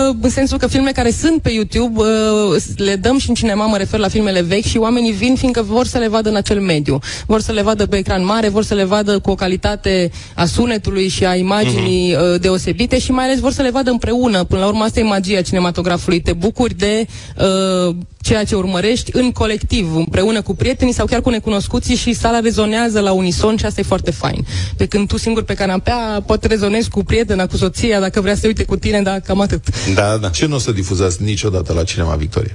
uh, 0.09 0.15
în 0.21 0.29
sensul 0.29 0.57
că 0.57 0.67
filme 0.67 0.91
care 0.91 1.11
sunt 1.11 1.41
pe 1.41 1.51
YouTube 1.51 1.99
uh, 1.99 2.63
le 2.75 2.95
dăm 2.95 3.17
și 3.17 3.29
în 3.29 3.35
cinema, 3.35 3.65
mă 3.65 3.77
refer 3.77 3.99
la 3.99 4.07
filmele 4.07 4.41
vechi 4.41 4.65
și 4.65 4.77
oamenii 4.77 5.11
vin 5.11 5.35
fiindcă 5.35 5.61
vor 5.61 5.85
să 5.85 5.97
le 5.97 6.07
vadă 6.07 6.29
în 6.29 6.35
acel 6.35 6.59
mediu. 6.59 6.99
Vor 7.25 7.41
să 7.41 7.51
le 7.51 7.61
vadă 7.61 7.85
pe 7.85 7.97
ecran 7.97 8.25
mare, 8.25 8.49
vor 8.49 8.63
să 8.63 8.73
le 8.73 8.83
vadă 8.83 9.19
cu 9.19 9.31
o 9.31 9.35
calitate 9.35 10.11
a 10.35 10.45
sunetului 10.45 11.07
și 11.07 11.25
a 11.25 11.35
imaginii 11.35 12.13
uh, 12.13 12.39
deosebite 12.39 12.99
și 12.99 13.11
mai 13.11 13.25
ales 13.25 13.39
vor 13.39 13.51
să 13.51 13.61
le 13.61 13.69
vadă 13.69 13.89
împreună. 13.89 14.43
Până 14.43 14.61
la 14.61 14.67
urmă, 14.67 14.83
asta 14.83 14.99
e 14.99 15.03
magia 15.03 15.41
cinematografului. 15.67 16.21
Te 16.21 16.33
bucuri 16.33 16.73
de 16.73 17.07
uh, 17.37 17.95
ceea 18.21 18.43
ce 18.43 18.55
urmărești 18.55 19.11
în 19.13 19.31
colectiv, 19.31 19.95
împreună 19.95 20.41
cu 20.41 20.55
prietenii 20.55 20.93
sau 20.93 21.05
chiar 21.05 21.21
cu 21.21 21.29
necunoscuții 21.29 21.95
și 21.95 22.13
sala 22.13 22.39
rezonează 22.39 22.99
la 22.99 23.11
unison 23.11 23.57
și 23.57 23.65
asta 23.65 23.79
e 23.79 23.83
foarte 23.83 24.11
fain. 24.11 24.45
Pe 24.77 24.85
când 24.85 25.07
tu 25.07 25.17
singur 25.17 25.43
pe 25.43 25.53
canapea 25.53 26.23
poate 26.25 26.47
rezonezi 26.47 26.89
cu 26.89 27.03
prietena, 27.03 27.47
cu 27.47 27.57
soția, 27.57 27.99
dacă 27.99 28.21
vrea 28.21 28.33
să 28.33 28.39
se 28.39 28.47
uite 28.47 28.63
cu 28.63 28.77
tine, 28.77 29.01
dar 29.01 29.19
cam 29.19 29.41
atât. 29.41 29.63
Da, 29.93 30.17
da. 30.17 30.29
Ce 30.29 30.45
nu 30.45 30.55
o 30.55 30.59
să 30.59 30.71
difuzați 30.71 31.23
niciodată 31.23 31.73
la 31.73 31.83
Cinema 31.83 32.15
Victoria? 32.15 32.53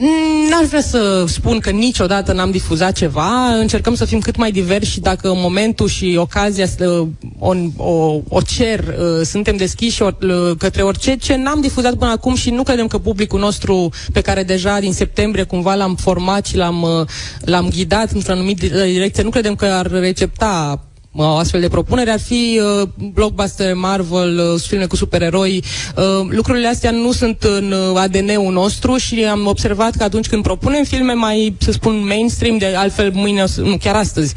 Mm, 0.00 0.48
N-aș 0.50 0.66
vrea 0.66 0.80
să 0.80 1.24
spun 1.26 1.58
că 1.58 1.70
niciodată 1.70 2.32
n-am 2.32 2.50
difuzat 2.50 2.92
ceva. 2.92 3.54
Încercăm 3.54 3.94
să 3.94 4.04
fim 4.04 4.18
cât 4.18 4.36
mai 4.36 4.50
diversi 4.50 4.90
și 4.90 5.00
dacă 5.00 5.28
în 5.28 5.36
momentul 5.40 5.88
și 5.88 6.16
ocazia 6.18 6.66
să 6.66 7.04
o, 7.38 7.54
o, 7.76 8.20
o 8.28 8.40
cer, 8.40 8.78
uh, 8.78 9.26
suntem 9.26 9.56
deschiși 9.56 10.02
or, 10.02 10.16
uh, 10.22 10.56
către 10.58 10.82
orice 10.82 11.16
ce 11.16 11.36
n-am 11.36 11.60
difuzat 11.60 11.94
până 11.94 12.10
acum 12.10 12.34
și 12.34 12.50
nu 12.50 12.62
credem 12.62 12.86
că 12.86 12.98
publicul 12.98 13.40
nostru 13.40 13.90
pe 14.12 14.20
care 14.20 14.42
deja 14.42 14.78
din 14.80 14.92
septembrie 14.92 15.44
cumva 15.44 15.74
l-am 15.74 15.94
format 15.94 16.46
și 16.46 16.56
l-am, 16.56 16.82
uh, 16.82 17.06
l-am 17.40 17.68
ghidat 17.68 18.10
într-o 18.10 18.32
anumită 18.32 18.66
direcție, 18.66 19.22
nu 19.22 19.30
credem 19.30 19.54
că 19.54 19.64
ar 19.64 19.90
recepta 19.90 20.82
o 21.24 21.36
astfel 21.36 21.60
de 21.60 21.68
propunere 21.68 22.10
ar 22.10 22.20
fi 22.20 22.60
uh, 22.82 22.88
blockbuster, 23.14 23.74
Marvel, 23.74 24.38
uh, 24.54 24.60
filme 24.66 24.86
cu 24.86 24.96
supereroi. 24.96 25.62
Uh, 25.96 26.26
lucrurile 26.30 26.66
astea 26.68 26.90
nu 26.90 27.12
sunt 27.12 27.42
în 27.42 27.72
uh, 27.72 27.96
ADN-ul 28.00 28.52
nostru 28.52 28.96
și 28.96 29.24
am 29.24 29.46
observat 29.46 29.94
că 29.96 30.02
atunci 30.04 30.28
când 30.28 30.42
propunem 30.42 30.84
filme 30.84 31.12
mai, 31.12 31.56
să 31.58 31.72
spun, 31.72 32.06
mainstream, 32.06 32.58
de 32.58 32.66
altfel 32.76 33.10
mâine, 33.14 33.42
o 33.42 33.46
să- 33.46 33.60
nu, 33.60 33.76
chiar 33.76 33.94
astăzi, 33.94 34.34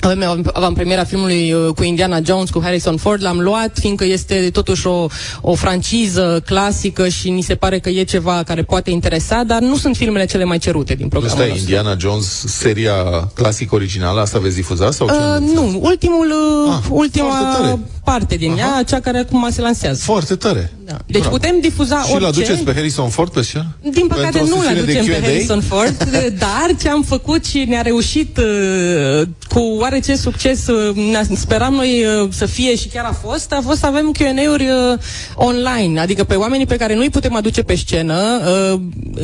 avem 0.00 0.50
avantpremiera 0.52 1.04
filmului 1.04 1.52
uh, 1.52 1.74
cu 1.74 1.82
Indiana 1.82 2.20
Jones, 2.24 2.50
cu 2.50 2.60
Harrison 2.62 2.96
Ford, 2.96 3.22
l-am 3.22 3.40
luat, 3.40 3.78
fiindcă 3.78 4.04
este 4.04 4.50
totuși 4.52 4.86
o, 4.86 5.06
o 5.40 5.54
franciză 5.54 6.42
clasică 6.46 7.08
și 7.08 7.30
ni 7.30 7.40
se 7.42 7.54
pare 7.54 7.78
că 7.78 7.88
e 7.88 8.02
ceva 8.02 8.42
care 8.46 8.62
poate 8.62 8.90
interesa, 8.90 9.42
dar 9.46 9.60
nu 9.60 9.76
sunt 9.76 9.96
filmele 9.96 10.24
cele 10.24 10.44
mai 10.44 10.58
cerute 10.58 10.94
din 10.94 11.08
programul 11.08 11.36
Asta 11.38 11.48
e 11.48 11.52
nostru. 11.52 11.70
Indiana 11.72 11.96
Jones, 11.98 12.44
seria 12.46 12.94
clasică 13.34 13.74
originală, 13.74 14.20
asta 14.20 14.38
veți 14.38 14.54
difuza 14.54 14.90
sau 14.90 15.06
ce? 15.06 15.12
Uh, 15.14 15.54
nu, 15.54 15.78
ultimul, 15.82 16.26
uh, 16.30 16.72
Ah, 16.74 16.78
foarte 16.82 17.20
ultima 17.20 17.56
tare. 17.58 17.78
Parte 18.10 18.34
din 18.34 18.56
ea, 18.58 18.82
cea 18.82 19.00
care 19.00 19.18
acum 19.18 19.48
se 19.50 19.60
lansează. 19.60 20.00
Foarte 20.04 20.34
tare. 20.34 20.72
Da. 20.84 20.96
Deci 21.06 21.26
putem 21.26 21.60
difuza 21.60 22.02
Și 22.02 22.14
îl 22.14 22.22
orice. 22.22 22.28
aduceți 22.28 22.62
pe 22.62 22.72
Harrison 22.74 23.08
Ford 23.08 23.32
pe 23.32 23.42
scenă? 23.42 23.76
Din 23.82 24.06
păcate 24.06 24.38
Pentru 24.38 24.54
o 24.54 24.56
nu 24.56 24.62
le 24.62 24.68
sesiune 24.68 24.92
de 24.92 24.98
aducem 24.98 25.04
pe 25.04 25.20
Q&A? 25.20 25.24
Harrison 25.24 25.60
Ford, 25.60 26.08
dar 26.44 26.68
ce 26.80 26.88
am 26.88 27.02
făcut 27.02 27.44
și 27.44 27.64
ne-a 27.68 27.82
reușit 27.82 28.36
uh, 28.38 29.22
cu 29.48 29.60
oarece 29.78 30.16
succes, 30.16 30.66
uh, 30.66 30.96
ne 30.96 31.36
speram 31.36 31.74
noi 31.74 32.04
uh, 32.04 32.28
să 32.30 32.46
fie 32.46 32.76
și 32.76 32.88
chiar 32.88 33.04
a 33.04 33.12
fost, 33.12 33.52
a 33.52 33.60
fost 33.64 33.78
să 33.78 33.86
avem 33.86 34.12
Q&A-uri 34.12 34.64
uh, 34.64 34.98
online, 35.34 36.00
adică 36.00 36.24
pe 36.24 36.34
oamenii 36.34 36.66
pe 36.66 36.76
care 36.76 36.94
nu-i 36.94 37.10
putem 37.10 37.34
aduce 37.34 37.62
pe 37.62 37.74
scenă, 37.74 38.40
uh, 38.72 38.80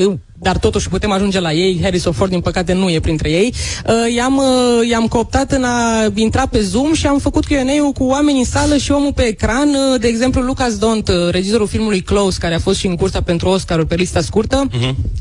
uh, 0.07 0.14
dar 0.39 0.59
totuși 0.59 0.89
putem 0.89 1.11
ajunge 1.11 1.41
la 1.41 1.53
ei, 1.53 1.78
Harrison 1.82 2.12
Ford 2.12 2.30
din 2.30 2.41
păcate 2.41 2.72
nu 2.72 2.91
e 2.91 3.01
printre 3.01 3.30
ei, 3.30 3.55
uh, 3.87 4.14
i-am, 4.14 4.37
uh, 4.37 4.89
i-am 4.89 5.07
cooptat 5.07 5.53
în 5.53 5.64
a 5.64 6.07
intra 6.14 6.47
pe 6.47 6.61
Zoom 6.61 6.95
și 6.95 7.07
am 7.07 7.18
făcut 7.18 7.45
Q&A-ul 7.47 7.93
cu 7.93 8.05
oameni 8.05 8.39
în 8.39 8.45
sală 8.45 8.76
și 8.76 8.93
omul 8.93 9.12
pe 9.12 9.22
ecran, 9.22 9.68
uh, 9.68 10.01
de 10.01 10.07
exemplu 10.09 10.41
Lucas 10.43 10.76
Dont, 10.78 11.09
uh, 11.09 11.14
regizorul 11.30 11.66
filmului 11.66 12.01
Close, 12.01 12.39
care 12.41 12.55
a 12.55 12.59
fost 12.59 12.78
și 12.78 12.87
în 12.87 12.97
cursa 12.97 13.20
pentru 13.20 13.49
Oscar 13.49 13.84
pe 13.84 13.95
lista 13.95 14.20
scurtă, 14.20 14.68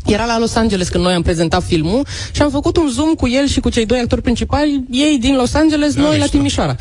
era 0.06 0.26
la 0.26 0.40
Los 0.40 0.56
Angeles 0.56 0.88
când 0.88 1.04
noi 1.04 1.14
am 1.14 1.22
prezentat 1.22 1.64
filmul 1.64 2.06
și 2.32 2.42
am 2.42 2.50
făcut 2.50 2.78
un 2.78 2.90
zoom 2.94 3.14
cu 3.14 3.28
el 3.28 3.48
și 3.48 3.60
cu 3.60 3.70
cei 3.70 3.86
doi 3.86 4.00
actori 4.00 4.22
principali, 4.22 4.84
ei 4.92 5.18
din 5.20 5.36
Los 5.36 5.54
Angeles, 5.54 5.94
Da, 5.94 6.02
noi 6.02 6.12
la 6.12 6.18
mișto. 6.18 6.38
Timișoara. 6.38 6.76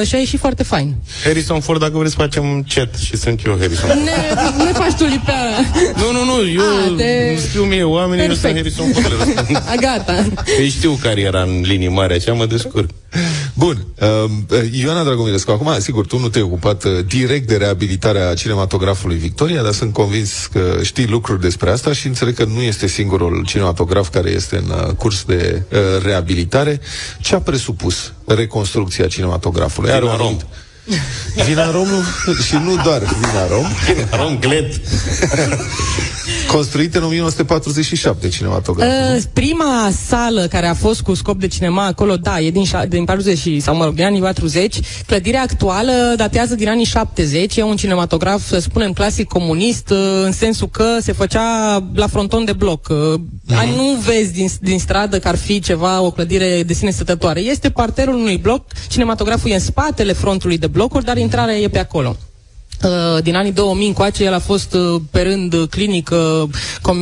Uh, 0.00 0.06
și 0.06 0.14
a 0.14 0.18
ieșit 0.18 0.38
foarte 0.38 0.62
fain. 0.62 0.94
Harrison 1.24 1.60
Ford, 1.60 1.80
dacă 1.80 1.98
vreți, 1.98 2.14
facem 2.14 2.64
chat 2.74 2.94
și 2.94 3.16
sunt 3.16 3.40
eu 3.46 3.56
Harrison 3.60 3.88
Ford. 3.88 4.00
Ne, 4.00 4.64
ne 4.64 4.72
faci 4.72 4.92
tu 4.92 5.04
lipeara. 5.04 5.50
Nu, 5.96 6.12
nu, 6.12 6.24
nu, 6.24 6.48
eu 6.50 6.60
A, 6.60 6.96
te- 6.96 7.38
îmi 7.63 7.63
scriu 7.64 7.76
mie 7.76 7.82
oamenii, 7.98 8.24
eu 8.26 8.30
sunt 8.34 8.52
Perfect. 8.52 8.76
Harrison 8.76 9.02
Ford. 9.02 9.12
le 9.18 9.24
răspund. 9.34 9.56
A, 9.56 9.74
gata. 9.80 10.26
Ei 10.60 10.68
știu 10.68 10.98
care 11.02 11.20
era 11.20 11.42
în 11.42 11.60
linii 11.60 11.88
mari, 11.88 12.14
așa 12.14 12.32
mă 12.32 12.46
descurc. 12.46 12.90
Bun. 13.54 13.86
Uh, 14.00 14.28
Ioana 14.72 15.02
Dragomirescu, 15.04 15.50
acum, 15.50 15.74
sigur, 15.78 16.06
tu 16.06 16.18
nu 16.18 16.28
te-ai 16.28 16.44
ocupat 16.44 16.84
uh, 16.84 16.90
direct 17.06 17.48
de 17.48 17.56
reabilitarea 17.56 18.34
cinematografului 18.34 19.16
Victoria, 19.16 19.62
dar 19.62 19.72
sunt 19.72 19.92
convins 19.92 20.48
că 20.52 20.78
știi 20.82 21.06
lucruri 21.06 21.40
despre 21.40 21.70
asta 21.70 21.92
și 21.92 22.06
înțeleg 22.06 22.34
că 22.34 22.44
nu 22.44 22.60
este 22.62 22.86
singurul 22.86 23.44
cinematograf 23.46 24.08
care 24.10 24.30
este 24.30 24.56
în 24.56 24.70
uh, 24.70 24.92
curs 24.94 25.24
de 25.24 25.62
uh, 25.72 25.78
reabilitare. 26.02 26.80
Ce 27.20 27.34
a 27.34 27.38
presupus 27.40 28.12
reconstrucția 28.26 29.06
cinematografului? 29.06 29.90
Are 29.90 30.04
un 30.04 30.10
Vina 30.10 30.16
Rom. 30.22 30.26
anumit- 30.26 30.46
Vina 31.46 31.70
Rom 31.70 31.86
nu- 31.88 32.34
și 32.34 32.54
nu 32.64 32.82
doar 32.82 32.98
Vina 32.98 33.46
Rom. 33.50 33.66
Rom 34.22 34.38
Glet. 34.38 34.80
Construit 36.52 36.94
în 36.94 37.02
1947 37.02 38.28
cinematograful. 38.28 39.16
Uh, 39.16 39.22
prima 39.32 39.90
sală 40.06 40.46
care 40.46 40.66
a 40.66 40.74
fost 40.74 41.00
cu 41.00 41.14
scop 41.14 41.40
de 41.40 41.46
cinema 41.46 41.86
acolo, 41.86 42.16
da, 42.16 42.40
e 42.40 42.50
din, 42.50 42.64
șa- 42.64 42.88
din 42.88 43.04
40 43.04 43.38
și- 43.38 43.60
sau 43.60 43.76
mă 43.76 43.84
rog, 43.84 43.94
din 43.94 44.04
anii 44.04 44.20
40. 44.20 44.78
Clădirea 45.06 45.42
actuală 45.42 45.92
datează 46.16 46.54
din 46.54 46.68
anii 46.68 46.84
70. 46.84 47.56
E 47.56 47.62
un 47.62 47.76
cinematograf, 47.76 48.46
să 48.46 48.58
spunem, 48.58 48.92
clasic 48.92 49.28
comunist, 49.28 49.90
uh, 49.90 49.98
în 50.24 50.32
sensul 50.32 50.68
că 50.68 50.84
se 51.00 51.12
făcea 51.12 51.42
la 51.94 52.06
fronton 52.06 52.44
de 52.44 52.52
bloc. 52.52 52.88
Uh, 52.90 53.20
Mhm. 53.46 53.74
Nu 53.76 53.98
vezi 54.06 54.32
din, 54.32 54.48
din 54.60 54.78
stradă 54.78 55.18
că 55.18 55.28
ar 55.28 55.36
fi 55.36 55.60
ceva, 55.60 56.00
o 56.00 56.10
clădire 56.10 56.62
de 56.66 56.72
sine 56.72 56.90
stătătoare. 56.90 57.40
Este 57.40 57.70
parterul 57.70 58.14
unui 58.14 58.36
bloc, 58.38 58.64
cinematograful 58.88 59.50
e 59.50 59.54
în 59.54 59.60
spatele 59.60 60.12
frontului 60.12 60.58
de 60.58 60.66
blocuri, 60.74 61.04
dar 61.04 61.16
intrarea 61.16 61.56
e 61.56 61.68
pe 61.68 61.78
acolo. 61.78 62.16
Uh, 62.84 63.22
din 63.22 63.34
anii 63.34 63.52
2000 63.52 63.86
încoace, 63.86 64.24
el 64.24 64.34
a 64.34 64.38
fost 64.38 64.74
uh, 64.74 65.00
pe 65.10 65.22
rând 65.22 65.52
uh, 65.52 65.68
clinică, 65.68 66.50
com, 66.82 66.98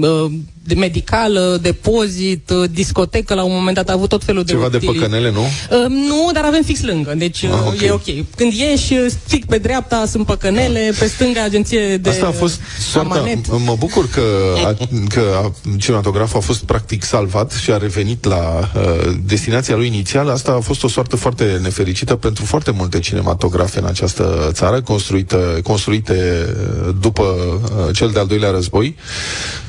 uh, 0.00 0.30
de 0.30 0.32
medicală, 0.74 1.58
depozit, 1.62 2.50
uh, 2.50 2.70
discotecă, 2.72 3.34
la 3.34 3.42
un 3.42 3.52
moment 3.54 3.76
dat 3.76 3.88
a 3.88 3.92
avut 3.92 4.08
tot 4.08 4.24
felul 4.24 4.42
Ceva 4.44 4.68
de... 4.68 4.78
de 4.78 4.86
utili- 4.86 4.98
păcănele, 4.98 5.30
nu? 5.30 5.40
Uh, 5.40 5.86
nu, 5.88 6.30
dar 6.32 6.44
avem 6.44 6.62
fix 6.62 6.82
lângă, 6.82 7.14
deci 7.16 7.42
uh, 7.42 7.50
Ah, 7.52 7.66
ok. 7.66 7.80
e 7.80 7.90
ok. 7.90 8.24
Când 8.36 8.52
ieși, 8.52 8.92
uh, 8.92 9.06
fix 9.26 9.46
pe 9.46 9.58
dreapta 9.58 10.04
sunt 10.06 10.26
păcănele, 10.26 10.92
pe 10.98 11.06
stânga 11.06 11.42
agenție 11.42 11.96
de 11.96 12.10
Asta 12.10 12.26
a 12.26 12.30
fost 12.30 12.60
soarta. 12.90 13.14
amanet. 13.14 13.46
Mă 13.64 13.74
bucur 13.78 14.08
că, 14.08 14.22
a, 14.64 14.76
că 15.08 15.20
a, 15.44 15.52
cinematograful 15.78 16.38
a 16.38 16.42
fost 16.42 16.62
practic 16.64 17.02
salvat 17.04 17.52
și 17.52 17.70
a 17.70 17.76
revenit 17.76 18.24
la 18.24 18.70
uh, 18.74 19.12
destinația 19.26 19.76
lui 19.76 19.86
inițială. 19.86 20.32
Asta 20.32 20.52
a 20.52 20.60
fost 20.60 20.84
o 20.84 20.88
soartă 20.88 21.16
foarte 21.16 21.58
nefericită 21.62 22.14
pentru 22.14 22.44
foarte 22.44 22.70
multe 22.70 22.98
cinematografe 22.98 23.78
în 23.78 23.84
această 23.86 24.50
țară, 24.52 24.80
construită, 24.82 25.36
construite 25.62 26.46
uh, 26.86 26.94
după 27.00 27.22
uh, 27.22 27.94
cel 27.94 28.10
de-al 28.10 28.26
doilea 28.26 28.50
război. 28.50 28.96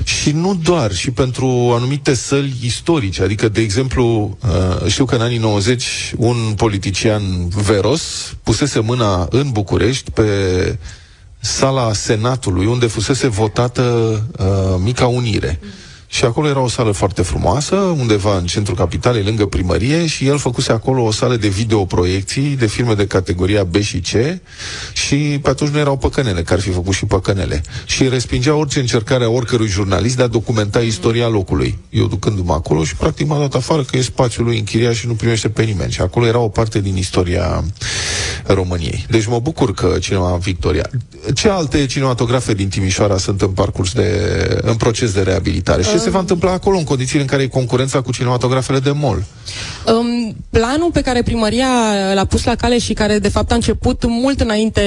Și 0.04 0.32
nu 0.32 0.60
doar, 0.64 0.89
și 0.94 1.12
pentru 1.12 1.46
anumite 1.76 2.14
săli 2.14 2.54
istorice. 2.64 3.24
Adică, 3.24 3.50
de 3.50 3.62
exemplu, 3.62 4.38
uh, 4.44 4.88
știu 4.88 5.06
că 5.06 5.16
în 5.16 5.22
anii 5.22 5.38
90 5.38 6.14
un 6.18 6.36
politician 6.56 7.48
veros 7.48 8.36
pusese 8.44 8.80
mâna 8.80 9.28
în 9.30 9.50
București 9.52 10.12
pe 10.12 10.24
sala 11.40 11.94
Senatului, 11.94 12.66
unde 12.66 12.86
fusese 12.86 13.28
votată 13.28 13.84
uh, 14.40 14.82
Mica 14.84 15.08
Unire. 15.08 15.60
Și 16.12 16.26
acolo 16.26 16.48
era 16.48 16.60
o 16.60 16.68
sală 16.68 16.92
foarte 16.92 17.22
frumoasă, 17.22 17.76
undeva 17.76 18.38
în 18.38 18.46
centrul 18.46 18.76
capitalei, 18.76 19.24
lângă 19.24 19.46
primărie, 19.46 20.06
și 20.06 20.28
el 20.28 20.38
făcuse 20.38 20.72
acolo 20.72 21.04
o 21.04 21.12
sală 21.12 21.36
de 21.36 21.48
videoproiecții, 21.48 22.56
de 22.56 22.66
filme 22.66 22.94
de 22.94 23.08
categoria 23.08 23.64
B 23.64 23.76
și 23.76 24.00
C, 24.00 24.12
și 24.94 25.40
pe 25.42 25.50
atunci 25.50 25.70
nu 25.70 25.78
erau 25.78 25.98
păcănele, 25.98 26.42
că 26.42 26.54
ar 26.54 26.60
fi 26.60 26.70
făcut 26.70 26.94
și 26.94 27.06
păcănele. 27.06 27.62
Și 27.86 28.08
respingea 28.08 28.54
orice 28.54 28.80
încercare 28.80 29.24
a 29.24 29.30
oricărui 29.30 29.68
jurnalist 29.68 30.16
de 30.16 30.24
a 30.24 30.28
documenta 30.28 30.80
istoria 30.80 31.28
locului. 31.28 31.78
Eu 31.90 32.08
ducându-mă 32.08 32.54
acolo 32.54 32.84
și 32.84 32.96
practic 32.96 33.28
m-a 33.28 33.40
dat 33.40 33.54
afară 33.54 33.84
că 33.84 33.98
e 33.98 34.02
spațiul 34.02 34.46
lui 34.46 34.58
închiriat 34.58 34.94
și 34.94 35.08
nu 35.08 35.14
primește 35.14 35.50
pe 35.50 35.64
nimeni. 35.64 35.92
Și 35.92 36.02
acolo 36.02 36.26
era 36.26 36.40
o 36.40 36.48
parte 36.48 36.80
din 36.80 36.98
istoria 36.98 37.64
României. 38.46 39.06
Deci 39.10 39.26
mă 39.26 39.40
bucur 39.40 39.74
că 39.74 39.96
Cinema 40.00 40.38
Victoria. 40.38 40.90
Ce 41.34 41.50
alte 41.50 41.86
cinematografe 41.86 42.54
din 42.54 42.70
Timișoara 42.70 43.18
sunt 43.18 43.42
în 43.42 43.50
parcurs 43.50 43.92
de, 43.92 44.10
în 44.62 44.76
proces 44.76 45.14
de 45.14 45.22
reabilitare? 45.22 45.84
Și 45.84 45.90
ce 45.90 45.99
se 46.00 46.10
va 46.10 46.20
întâmpla 46.20 46.52
acolo 46.52 46.78
în 46.78 46.84
condițiile 46.84 47.22
în 47.22 47.28
care 47.28 47.42
e 47.44 47.48
concurența 47.48 48.02
cu 48.02 48.12
cinematografele 48.12 48.80
de 48.80 48.92
mall? 48.92 49.24
Um, 49.86 50.36
planul 50.50 50.92
pe 50.92 51.02
care 51.02 51.22
primăria 51.22 51.68
l-a 52.14 52.26
pus 52.26 52.44
la 52.44 52.56
cale 52.56 52.78
și 52.78 52.94
care 52.94 53.20
de 53.20 53.30
fapt 53.30 53.52
a 53.52 53.56
început 53.56 54.06
mult 54.08 54.42
înainte 54.42 54.82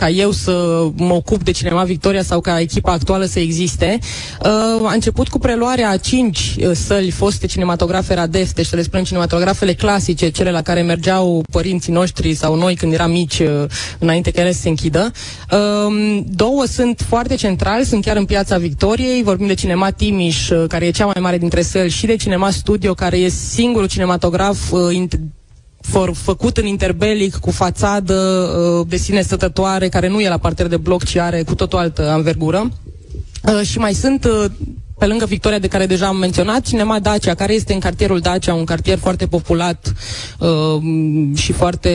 ca 0.00 0.08
eu 0.08 0.30
să 0.30 0.84
mă 0.96 1.14
ocup 1.14 1.42
de 1.42 1.50
Cinema 1.50 1.84
Victoria 1.84 2.22
sau 2.22 2.40
ca 2.40 2.60
echipa 2.60 2.92
actuală 2.92 3.24
să 3.24 3.38
existe. 3.38 3.98
Uh, 4.44 4.88
a 4.88 4.92
început 4.92 5.28
cu 5.28 5.38
preluarea 5.38 5.90
a 5.90 5.96
cinci 5.96 6.56
uh, 6.58 6.70
săli 6.72 7.10
foste 7.10 7.46
cinematografe 7.46 8.14
Radef, 8.14 8.52
deci 8.52 8.66
să 8.66 8.76
le 8.76 8.82
spunem 8.82 9.04
cinematografele 9.04 9.74
clasice, 9.74 10.28
cele 10.28 10.50
la 10.50 10.62
care 10.62 10.82
mergeau 10.82 11.44
părinții 11.52 11.92
noștri 11.92 12.34
sau 12.34 12.54
noi 12.54 12.74
când 12.74 12.92
eram 12.92 13.10
mici, 13.10 13.38
uh, 13.38 13.64
înainte 13.98 14.30
că 14.30 14.40
ele 14.40 14.52
să 14.52 14.60
se 14.60 14.68
închidă. 14.68 15.10
Uh, 15.52 16.22
două 16.26 16.64
sunt 16.64 17.04
foarte 17.08 17.34
centrali, 17.34 17.84
sunt 17.84 18.04
chiar 18.04 18.16
în 18.16 18.24
piața 18.24 18.58
Victoriei, 18.58 19.22
vorbim 19.22 19.46
de 19.46 19.54
Cinema 19.54 19.90
Timiș, 19.90 20.48
uh, 20.50 20.64
care 20.68 20.86
e 20.86 20.90
cea 20.90 21.04
mai 21.04 21.20
mare 21.20 21.38
dintre 21.38 21.62
săli, 21.62 21.90
și 21.90 22.06
de 22.06 22.16
Cinema 22.16 22.50
Studio, 22.50 22.94
care 22.94 23.16
e 23.16 23.28
singurul 23.28 23.88
cinematograf 23.88 24.72
uh, 24.72 24.80
int- 24.94 25.39
for, 25.90 26.14
făcut 26.14 26.56
în 26.56 26.66
interbelic, 26.66 27.36
cu 27.36 27.50
fațadă 27.50 28.14
uh, 28.14 28.86
de 28.88 28.96
sine 28.96 29.20
stătătoare, 29.20 29.88
care 29.88 30.08
nu 30.08 30.20
e 30.20 30.28
la 30.28 30.38
parter 30.38 30.66
de 30.66 30.76
bloc, 30.76 31.04
ci 31.04 31.16
are 31.16 31.42
cu 31.42 31.54
totul 31.54 31.78
altă 31.78 32.08
anvergură. 32.08 32.70
Uh, 33.42 33.60
și 33.62 33.78
mai 33.78 33.92
sunt 33.94 34.24
uh, 34.24 34.44
pe 34.98 35.06
lângă 35.06 35.24
Victoria 35.24 35.58
de 35.58 35.68
care 35.68 35.86
deja 35.86 36.06
am 36.06 36.16
menționat, 36.16 36.60
Cinema 36.60 36.98
Dacia, 36.98 37.34
care 37.34 37.52
este 37.54 37.72
în 37.72 37.80
cartierul 37.80 38.18
Dacia, 38.18 38.54
un 38.54 38.64
cartier 38.64 38.98
foarte 38.98 39.26
populat 39.26 39.92
uh, 40.38 40.82
și 41.34 41.52
foarte, 41.52 41.90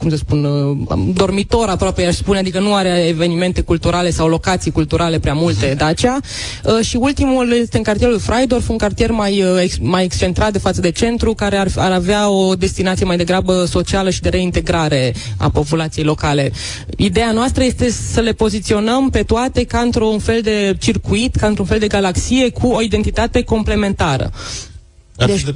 cum 0.00 0.10
să 0.10 0.16
spun, 0.16 0.44
uh, 0.44 0.98
dormitor 1.14 1.68
aproape, 1.68 2.06
aș 2.06 2.14
spune, 2.14 2.38
adică 2.38 2.60
nu 2.60 2.74
are 2.74 3.04
evenimente 3.08 3.60
culturale 3.60 4.10
sau 4.10 4.28
locații 4.28 4.70
culturale 4.70 5.18
prea 5.18 5.34
multe, 5.34 5.74
Dacia. 5.78 6.18
Uh, 6.64 6.84
și 6.84 6.96
ultimul 6.96 7.52
este 7.52 7.76
în 7.76 7.82
cartierul 7.82 8.18
Freidorf, 8.18 8.68
un 8.68 8.76
cartier 8.76 9.10
mai, 9.10 9.42
uh, 9.42 9.60
ex, 9.62 9.76
mai 9.80 10.04
excentrat 10.04 10.52
de 10.52 10.58
față 10.58 10.80
de 10.80 10.90
centru, 10.90 11.34
care 11.34 11.56
ar, 11.56 11.68
ar 11.76 11.92
avea 11.92 12.28
o 12.28 12.54
destinație 12.54 13.06
mai 13.06 13.16
degrabă 13.16 13.64
socială 13.64 14.10
și 14.10 14.20
de 14.20 14.28
reintegrare 14.28 15.14
a 15.36 15.50
populației 15.50 16.04
locale. 16.04 16.52
Ideea 16.96 17.32
noastră 17.32 17.64
este 17.64 17.90
să 17.90 18.20
le 18.20 18.32
poziționăm 18.32 19.10
pe 19.10 19.22
toate 19.22 19.64
ca 19.64 19.78
într-un 19.78 20.18
fel 20.18 20.40
de 20.40 20.76
circuit, 20.78 21.36
ca 21.36 21.46
într-un 21.46 21.66
fel 21.66 21.78
de 21.78 21.86
galaxie 21.86 22.50
cu 22.50 22.66
o 22.66 22.82
identitate 22.82 23.42
complementară. 23.42 24.30
Ar 25.20 25.26
deci... 25.26 25.38
fi 25.38 25.44
de 25.44 25.54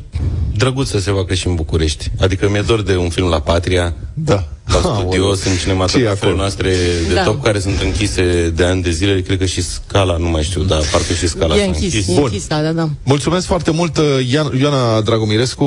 drăguț 0.57 0.89
să 0.89 0.99
se 0.99 1.11
facă 1.11 1.35
și 1.35 1.47
în 1.47 1.55
București. 1.55 2.11
Adică 2.21 2.49
mi-e 2.51 2.61
dor 2.67 2.83
de 2.83 2.97
un 2.97 3.09
film 3.09 3.29
la 3.29 3.41
Patria. 3.41 3.95
Da. 4.15 4.49
La 4.67 4.79
studio 4.79 5.23
Aoleu. 5.23 5.35
sunt 5.35 5.61
cinematografele 5.61 6.35
noastre 6.35 6.75
de 7.09 7.15
Da. 7.15 7.23
top 7.23 7.43
care 7.45 7.59
sunt 7.61 7.81
închise 7.81 8.53
de 8.57 8.65
ani 8.65 8.83
de 8.83 8.91
zile. 8.91 9.21
Cred 9.21 9.39
că 9.39 9.45
și 9.45 9.63
Scala, 9.63 10.17
nu 10.17 10.29
mai 10.29 10.43
știu, 10.43 10.63
dar 10.63 10.81
parcă 10.93 11.13
și 11.13 11.29
Scala 11.29 11.55
E 11.55 11.59
s-a 11.59 11.65
închis, 11.65 11.83
închis. 11.95 12.09
e 12.09 12.21
închis, 12.21 12.47
da, 12.47 12.63
da, 12.63 12.73
da. 12.73 12.89
Mulțumesc 13.05 13.47
foarte 13.47 13.71
mult, 13.71 13.97
uh, 13.97 14.05
Ian- 14.27 14.61
Ioana 14.61 15.01
Dragomirescu, 15.01 15.65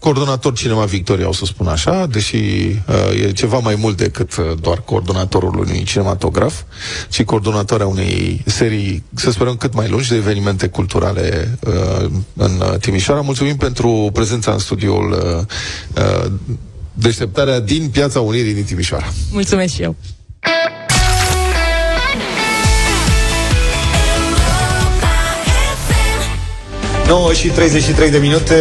coordonator 0.00 0.54
Cinema 0.54 0.84
Victoria, 0.84 1.28
o 1.28 1.32
să 1.32 1.44
spun 1.44 1.66
așa, 1.66 2.06
deși 2.06 2.36
uh, 2.36 3.24
e 3.26 3.32
ceva 3.32 3.58
mai 3.58 3.74
mult 3.78 3.96
decât 3.96 4.36
uh, 4.36 4.44
doar 4.60 4.82
coordonatorul 4.84 5.58
unui 5.58 5.82
cinematograf, 5.82 6.62
ci 7.08 7.24
coordonatoarea 7.24 7.86
unei 7.86 8.42
serii, 8.46 9.04
să 9.14 9.30
sperăm, 9.30 9.56
cât 9.56 9.74
mai 9.74 9.88
lungi 9.88 10.08
de 10.08 10.16
evenimente 10.16 10.66
culturale 10.68 11.58
uh, 11.66 12.10
în 12.34 12.60
uh, 12.60 12.78
Timișoara. 12.80 13.20
Mulțumim 13.20 13.56
pentru 13.56 14.10
prezența 14.12 14.52
în 14.52 14.58
studioul 14.58 15.10
uh, 15.12 16.04
uh, 16.04 16.32
Deșteptarea 16.92 17.60
din 17.60 17.88
Piața 17.88 18.20
Unirii 18.20 18.54
din 18.54 18.64
Timișoara. 18.64 19.12
Mulțumesc 19.32 19.74
și 19.74 19.82
eu. 19.82 19.96
9 27.10 27.32
și 27.32 27.48
33 27.48 28.10
de 28.10 28.18
minute. 28.18 28.54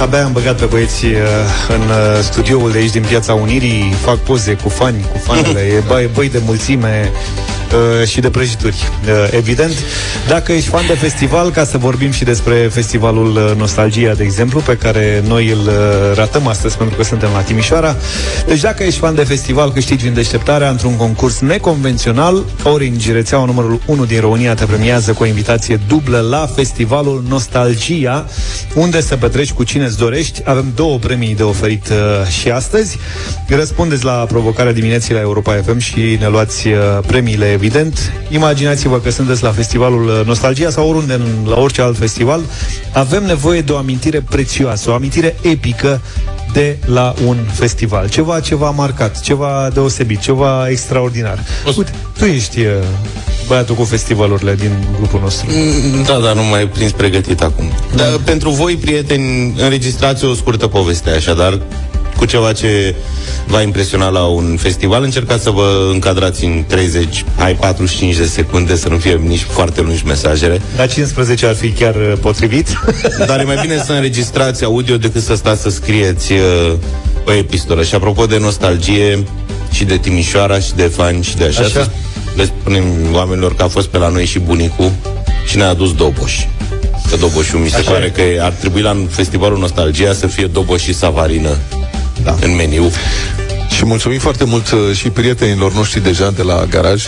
Abia 0.00 0.24
am 0.24 0.32
băgat 0.32 0.58
pe 0.58 0.64
băieți 0.64 1.04
uh, 1.04 1.12
În 1.68 1.80
uh, 1.80 2.22
studioul 2.22 2.72
de 2.72 2.78
aici 2.78 2.90
din 2.90 3.02
Piața 3.02 3.34
Unirii. 3.34 3.94
Fac 4.00 4.16
poze 4.16 4.54
cu 4.54 4.68
fani, 4.68 5.04
cu 5.12 5.18
fanele. 5.18 5.60
E 5.60 5.82
băi, 5.86 6.10
băi 6.14 6.28
de 6.28 6.40
mulțime 6.44 7.12
uh, 7.72 8.06
Și 8.06 8.20
de 8.20 8.30
prăjituri, 8.30 8.76
uh, 9.04 9.28
evident 9.30 9.72
Dacă 10.28 10.52
ești 10.52 10.68
fan 10.68 10.86
de 10.86 10.92
festival 10.92 11.50
Ca 11.50 11.64
să 11.64 11.78
vorbim 11.78 12.10
și 12.10 12.24
despre 12.24 12.54
festivalul 12.54 13.36
uh, 13.36 13.52
Nostalgia 13.56 14.14
De 14.14 14.22
exemplu, 14.22 14.60
pe 14.60 14.76
care 14.76 15.22
noi 15.26 15.48
îl 15.48 15.58
uh, 15.58 15.74
ratăm 16.14 16.46
astăzi 16.46 16.76
Pentru 16.76 16.96
că 16.96 17.02
suntem 17.02 17.28
la 17.32 17.40
Timișoara. 17.40 17.96
Deci 18.46 18.60
dacă 18.60 18.82
ești 18.82 18.98
fan 18.98 19.14
de 19.14 19.24
festival 19.24 19.72
Câștigi 19.72 20.06
în 20.06 20.14
deșteptarea 20.14 20.70
într-un 20.70 20.96
concurs 20.96 21.40
neconvențional. 21.40 22.44
Orange, 22.62 23.12
rețeaua 23.12 23.44
numărul 23.44 23.80
1 23.86 24.04
din 24.04 24.20
România 24.20 24.54
Te 24.54 24.64
premiază 24.64 25.12
cu 25.12 25.22
o 25.22 25.26
invitație 25.26 25.80
dublă 25.88 26.26
La 26.30 26.48
festivalul 26.54 27.24
Nostalgia 27.28 28.26
Unde 28.74 29.00
să 29.00 29.16
petreci 29.16 29.52
cu 29.52 29.64
cine 29.64 29.84
îți 29.84 29.98
dorești. 29.98 30.40
Avem 30.44 30.72
două 30.74 30.98
premii 30.98 31.34
de 31.34 31.42
oferit 31.42 31.88
uh, 31.88 32.28
și 32.28 32.50
astăzi. 32.50 32.98
Răspundeți 33.48 34.04
la 34.04 34.12
provocarea 34.12 34.72
dimineții 34.72 35.14
la 35.14 35.20
Europa 35.20 35.52
FM 35.52 35.78
Și 35.78 36.16
ne 36.20 36.28
luați 36.28 36.68
uh, 36.68 36.74
premiile, 37.06 37.57
evident 37.58 38.12
Imaginați-vă 38.30 38.98
că 39.00 39.10
sunteți 39.10 39.42
la 39.42 39.50
festivalul 39.50 40.06
uh, 40.08 40.26
Nostalgia 40.26 40.70
Sau 40.70 40.88
oriunde, 40.88 41.12
în- 41.12 41.48
la 41.48 41.56
orice 41.60 41.82
alt 41.82 41.96
festival 41.98 42.40
Avem 42.92 43.24
nevoie 43.24 43.60
de 43.60 43.72
o 43.72 43.76
amintire 43.76 44.20
prețioasă 44.20 44.90
O 44.90 44.94
amintire 44.94 45.36
epică 45.42 46.00
de 46.52 46.76
la 46.84 47.14
un 47.26 47.36
festival. 47.52 48.08
Ceva, 48.08 48.40
ceva 48.40 48.70
marcat, 48.70 49.20
ceva 49.20 49.70
deosebit, 49.72 50.20
ceva 50.20 50.68
extraordinar. 50.68 51.38
Uite, 51.76 51.90
tu 52.18 52.24
ești 52.24 52.60
uh, 52.60 52.66
băiatul 53.46 53.74
cu 53.74 53.84
festivalurile 53.84 54.54
din 54.54 54.70
grupul 54.96 55.20
nostru. 55.20 55.46
Mm, 55.50 56.02
Da, 56.02 56.18
dar 56.18 56.34
nu 56.34 56.42
mai 56.42 56.68
prins 56.68 56.92
pregătit 56.92 57.40
acum. 57.42 57.64
Dar 57.96 58.06
pentru 58.24 58.50
voi, 58.50 58.76
prieteni, 58.76 59.54
înregistrați 59.58 60.24
o 60.24 60.34
scurtă 60.34 60.66
poveste, 60.66 61.10
așadar, 61.10 61.58
cu 62.18 62.24
ceva 62.24 62.52
ce 62.52 62.94
va 63.46 63.62
impresiona 63.62 64.08
la 64.08 64.24
un 64.24 64.56
festival. 64.56 65.02
Încercați 65.02 65.42
să 65.42 65.50
vă 65.50 65.88
încadrați 65.92 66.44
în 66.44 66.64
30, 66.66 67.24
hai 67.36 67.54
45 67.54 68.16
de 68.16 68.24
secunde, 68.24 68.76
să 68.76 68.88
nu 68.88 68.96
fie 68.96 69.20
nici 69.26 69.42
foarte 69.42 69.80
lungi 69.80 70.06
mesajele. 70.06 70.60
La 70.76 70.86
15 70.86 71.46
ar 71.46 71.54
fi 71.54 71.70
chiar 71.70 71.94
uh, 71.94 72.12
potrivit. 72.20 72.68
Dar 73.26 73.40
e 73.40 73.42
mai 73.42 73.58
bine 73.62 73.82
să 73.86 73.92
înregistrați 73.92 74.64
audio 74.64 74.96
decât 74.96 75.22
să 75.22 75.34
stați 75.34 75.62
să 75.62 75.70
scrieți 75.70 76.32
uh, 76.32 76.72
o 77.26 77.32
epistolă. 77.32 77.82
Și 77.82 77.94
apropo 77.94 78.26
de 78.26 78.38
nostalgie 78.38 79.24
și 79.72 79.84
de 79.84 79.96
Timișoara 79.96 80.58
și 80.58 80.74
de 80.74 80.82
fani 80.82 81.22
și 81.22 81.36
de 81.36 81.44
așa, 81.44 81.60
Așa. 81.60 81.80
așa. 81.80 81.90
le 82.36 82.44
spunem 82.44 82.84
oamenilor 83.12 83.54
că 83.54 83.62
a 83.62 83.68
fost 83.68 83.86
pe 83.86 83.98
la 83.98 84.08
noi 84.08 84.24
și 84.24 84.38
bunicul 84.38 84.92
și 85.46 85.56
ne-a 85.56 85.68
adus 85.68 85.94
Doboș. 85.94 86.44
Că 87.10 87.16
Doboșul 87.16 87.58
mi 87.58 87.68
se 87.68 87.76
Așa 87.76 87.90
pare 87.90 88.12
e. 88.16 88.36
că 88.36 88.42
ar 88.42 88.52
trebui 88.52 88.80
la 88.80 88.96
festivalul 89.10 89.58
Nostalgia 89.58 90.12
să 90.12 90.26
fie 90.26 90.46
Doboș 90.46 90.82
și 90.82 90.94
Savarină 90.94 91.56
Da. 92.22 92.36
în 92.40 92.54
meniu. 92.54 92.90
Și 93.78 93.84
mulțumim 93.84 94.18
foarte 94.18 94.44
mult 94.44 94.70
uh, 94.70 94.96
și 94.96 95.10
prietenilor 95.10 95.72
noștri 95.72 96.02
deja 96.02 96.30
de 96.30 96.42
la 96.42 96.64
garaj, 96.70 97.04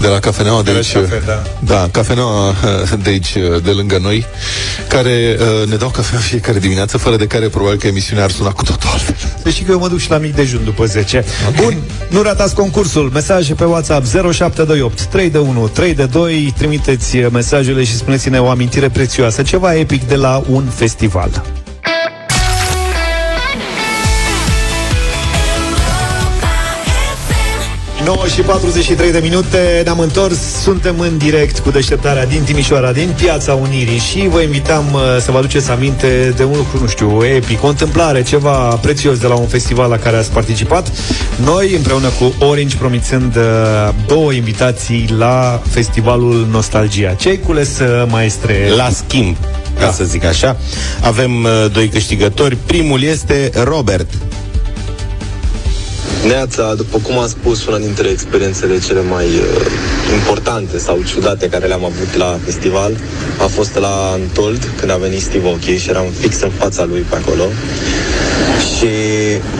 de 0.00 0.06
la 0.06 0.18
cafeneaua 0.18 0.62
de 0.62 0.70
Garaj 0.70 0.94
aici. 0.94 1.08
Cafe, 1.08 1.22
da. 1.26 1.42
Da, 1.74 1.88
cafeneaua 1.92 2.48
uh, 2.48 2.54
de 3.02 3.10
aici, 3.10 3.34
uh, 3.34 3.62
de 3.62 3.70
lângă 3.70 3.98
noi, 4.02 4.26
care 4.88 5.36
uh, 5.40 5.68
ne 5.68 5.76
dau 5.76 5.88
cafea 5.88 6.18
fiecare 6.18 6.58
dimineață, 6.58 6.98
fără 6.98 7.16
de 7.16 7.26
care 7.26 7.48
probabil 7.48 7.78
că 7.78 7.86
emisiunea 7.86 8.24
ar 8.24 8.30
suna 8.30 8.50
cu 8.50 8.62
totul 8.62 8.88
altfel. 8.92 9.14
Să 9.42 9.48
știi 9.48 9.64
că 9.64 9.70
eu 9.70 9.78
mă 9.78 9.88
duc 9.88 9.98
și 9.98 10.10
la 10.10 10.18
mic 10.18 10.34
dejun 10.34 10.64
după 10.64 10.84
10. 10.86 11.24
Bun, 11.62 11.76
nu 12.08 12.22
ratați 12.22 12.54
concursul. 12.54 13.10
Mesaje 13.12 13.54
pe 13.54 13.64
WhatsApp 13.64 14.06
0728 14.06 15.02
3 15.02 15.30
de 15.30 15.38
1 15.38 15.68
3 15.68 15.94
de 15.94 16.04
2. 16.04 16.54
Trimiteți 16.58 17.16
uh, 17.16 17.26
mesajele 17.32 17.84
și 17.84 17.94
spuneți-ne 17.96 18.38
o 18.40 18.48
amintire 18.48 18.88
prețioasă, 18.88 19.42
ceva 19.42 19.74
epic 19.74 20.08
de 20.08 20.16
la 20.16 20.42
un 20.48 20.64
festival. 20.64 21.42
Nouă 28.06 28.26
și 28.34 28.40
43 28.40 29.12
de 29.12 29.18
minute 29.18 29.80
Ne-am 29.84 29.98
întors, 29.98 30.38
suntem 30.62 31.00
în 31.00 31.18
direct 31.18 31.58
Cu 31.58 31.70
deșteptarea 31.70 32.26
din 32.26 32.42
Timișoara, 32.42 32.92
din 32.92 33.14
Piața 33.16 33.54
Unirii 33.54 33.98
Și 33.98 34.28
vă 34.28 34.40
invitam 34.40 34.84
uh, 34.92 35.00
să 35.20 35.30
vă 35.30 35.38
aduceți 35.38 35.70
aminte 35.70 36.32
De 36.36 36.44
un 36.44 36.56
lucru, 36.56 36.78
nu 36.80 36.86
știu, 36.86 37.24
epic 37.24 37.62
O 37.62 37.66
întâmplare, 37.66 38.22
ceva 38.22 38.52
prețios 38.52 39.18
de 39.18 39.26
la 39.26 39.34
un 39.34 39.46
festival 39.46 39.90
La 39.90 39.98
care 39.98 40.16
ați 40.16 40.30
participat 40.30 40.92
Noi, 41.44 41.74
împreună 41.74 42.08
cu 42.08 42.44
Orange, 42.44 42.76
promițând 42.76 43.36
uh, 43.36 43.42
Două 44.06 44.32
invitații 44.32 45.14
la 45.18 45.62
festivalul 45.70 46.46
Nostalgia 46.50 47.12
Ce-ai 47.12 47.36
cules, 47.36 47.78
uh, 47.78 48.04
maestre? 48.08 48.68
La 48.76 48.88
schimb, 48.90 49.36
ca 49.78 49.90
să 49.90 50.04
zic 50.04 50.24
așa. 50.24 50.56
Avem 51.00 51.44
uh, 51.44 51.66
doi 51.72 51.88
câștigători. 51.88 52.56
Primul 52.66 53.02
este 53.02 53.50
Robert. 53.62 54.08
Neața, 56.24 56.74
după 56.74 56.98
cum 57.02 57.18
am 57.18 57.28
spus, 57.28 57.66
una 57.66 57.78
dintre 57.78 58.08
experiențele 58.08 58.78
cele 58.78 59.00
mai 59.00 59.26
uh, 59.26 59.66
importante 60.14 60.78
sau 60.78 61.02
ciudate 61.02 61.48
care 61.48 61.66
le-am 61.66 61.84
avut 61.84 62.16
la 62.16 62.38
festival 62.44 62.96
a 63.38 63.46
fost 63.46 63.78
la 63.78 64.10
Antold, 64.12 64.68
când 64.78 64.90
a 64.90 64.96
venit 64.96 65.20
Steve 65.20 65.48
Aoki 65.48 65.76
și 65.76 65.90
eram 65.90 66.06
fix 66.20 66.40
în 66.40 66.50
fața 66.50 66.84
lui 66.84 67.00
pe 67.00 67.16
acolo. 67.16 67.44
Și 68.76 68.88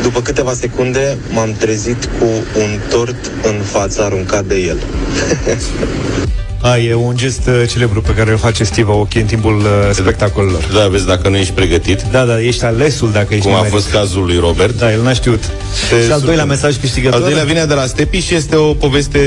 după 0.02 0.22
câteva 0.22 0.52
secunde 0.52 1.18
m-am 1.30 1.54
trezit 1.58 2.04
cu 2.04 2.26
un 2.58 2.80
tort 2.90 3.30
în 3.42 3.60
fața 3.62 4.04
aruncat 4.04 4.44
de 4.44 4.56
el. 4.56 4.78
A, 6.62 6.76
e 6.78 6.94
un 6.94 7.16
gest 7.16 7.40
uh, 7.46 7.62
celebru 7.68 8.00
pe 8.00 8.14
care 8.14 8.30
îl 8.30 8.36
face 8.36 8.64
Steve 8.64 8.90
Aoki 8.90 9.18
în 9.18 9.24
timpul 9.24 9.56
uh, 9.56 9.90
spectacolelor. 9.92 10.68
Da, 10.74 10.88
vezi, 10.88 11.06
dacă 11.06 11.28
nu 11.28 11.36
ești 11.36 11.52
pregătit, 11.52 12.02
Da, 12.10 12.24
da, 12.24 12.42
ești 12.42 12.64
alesul 12.64 13.10
dacă 13.12 13.26
ești 13.34 13.44
cum 13.46 13.52
a 13.52 13.56
nimerit. 13.56 13.74
fost 13.78 13.90
cazul 13.92 14.24
lui 14.24 14.38
Robert. 14.38 14.78
Da, 14.78 14.92
el 14.92 15.02
n-a 15.02 15.12
știut. 15.12 15.42
Te 15.44 15.50
și 15.50 15.52
al 15.92 15.98
doilea 16.06 16.18
surprinde. 16.20 16.42
mesaj 16.44 16.76
câștigător. 16.80 17.18
Al 17.18 17.24
doilea 17.24 17.44
vine 17.44 17.64
de 17.64 17.74
la 17.74 17.86
Stepi 17.86 18.18
și 18.18 18.34
este 18.34 18.56
o 18.56 18.72
poveste 18.74 19.20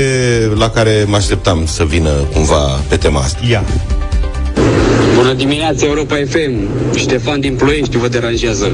la 0.58 0.70
care 0.70 1.04
mă 1.06 1.16
așteptam 1.16 1.66
să 1.66 1.84
vină 1.84 2.10
cumva 2.32 2.80
pe 2.88 2.96
tema 2.96 3.20
asta. 3.20 3.38
Ia. 3.50 3.64
Bună 5.14 5.32
dimineața, 5.32 5.86
Europa 5.86 6.14
FM. 6.28 6.68
Ștefan 6.94 7.40
din 7.40 7.54
Ploiești 7.54 7.96
vă 7.96 8.08
deranjează. 8.08 8.72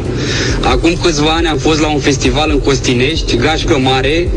Acum 0.63 0.97
câțiva 1.03 1.31
ani 1.31 1.47
am 1.47 1.59
fost 1.59 1.81
la 1.81 1.89
un 1.93 1.99
festival 1.99 2.51
în 2.51 2.59
Costinești, 2.61 3.37
Gașcă 3.37 3.79
Mare. 3.79 4.29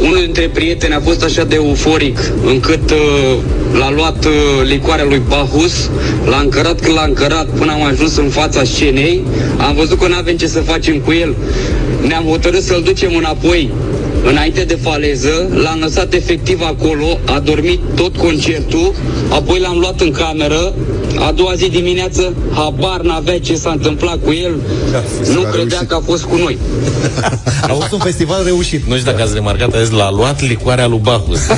Unul 0.00 0.20
dintre 0.24 0.50
prieteni 0.52 0.94
a 0.94 1.00
fost 1.00 1.22
așa 1.24 1.44
de 1.44 1.54
euforic 1.54 2.18
încât 2.46 2.90
uh, 2.90 3.36
l-a 3.78 3.90
luat 3.90 4.24
uh, 4.24 4.32
licoarea 4.64 5.04
lui 5.04 5.22
Bahus, 5.28 5.90
l-a 6.24 6.38
încărat 6.38 6.80
când 6.80 6.94
l-a 6.94 7.04
încărat 7.04 7.46
până 7.46 7.72
am 7.72 7.82
ajuns 7.82 8.16
în 8.16 8.28
fața 8.28 8.64
scenei. 8.64 9.22
Am 9.56 9.74
văzut 9.74 9.98
că 9.98 10.08
nu 10.08 10.14
avem 10.14 10.36
ce 10.36 10.46
să 10.46 10.60
facem 10.60 10.98
cu 10.98 11.12
el. 11.12 11.34
Ne-am 12.06 12.24
hotărât 12.24 12.62
să-l 12.62 12.82
ducem 12.82 13.16
înapoi 13.16 13.70
înainte 14.24 14.64
de 14.64 14.78
faleză, 14.82 15.48
l-am 15.54 15.78
lăsat 15.80 16.14
efectiv 16.14 16.60
acolo, 16.62 17.18
a 17.24 17.38
dormit 17.38 17.80
tot 17.94 18.16
concertul, 18.16 18.94
apoi 19.28 19.58
l-am 19.60 19.78
luat 19.78 20.00
în 20.00 20.10
cameră, 20.10 20.74
a 21.18 21.32
doua 21.32 21.54
zi 21.54 21.70
dimineață, 21.70 22.34
habar 22.54 23.00
n-avea 23.00 23.40
ce 23.40 23.56
s-a 23.56 23.70
întâmplat 23.70 24.18
cu 24.24 24.32
el, 24.32 24.56
nu 25.32 25.40
credea 25.40 25.80
că 25.86 25.94
a 25.94 26.02
fost 26.04 26.24
cu 26.24 26.36
noi. 26.36 26.58
A 27.62 27.72
fost 27.72 27.92
un 27.92 27.98
festival 27.98 28.44
reușit. 28.44 28.86
Nu 28.86 28.96
știu 28.96 29.10
dacă 29.10 29.22
ați 29.22 29.34
remarcat, 29.34 29.74
azi 29.74 29.92
l-a 29.92 30.10
luat 30.10 30.40
licoarea 30.40 30.86
lui 30.86 31.00
Bahus. 31.02 31.46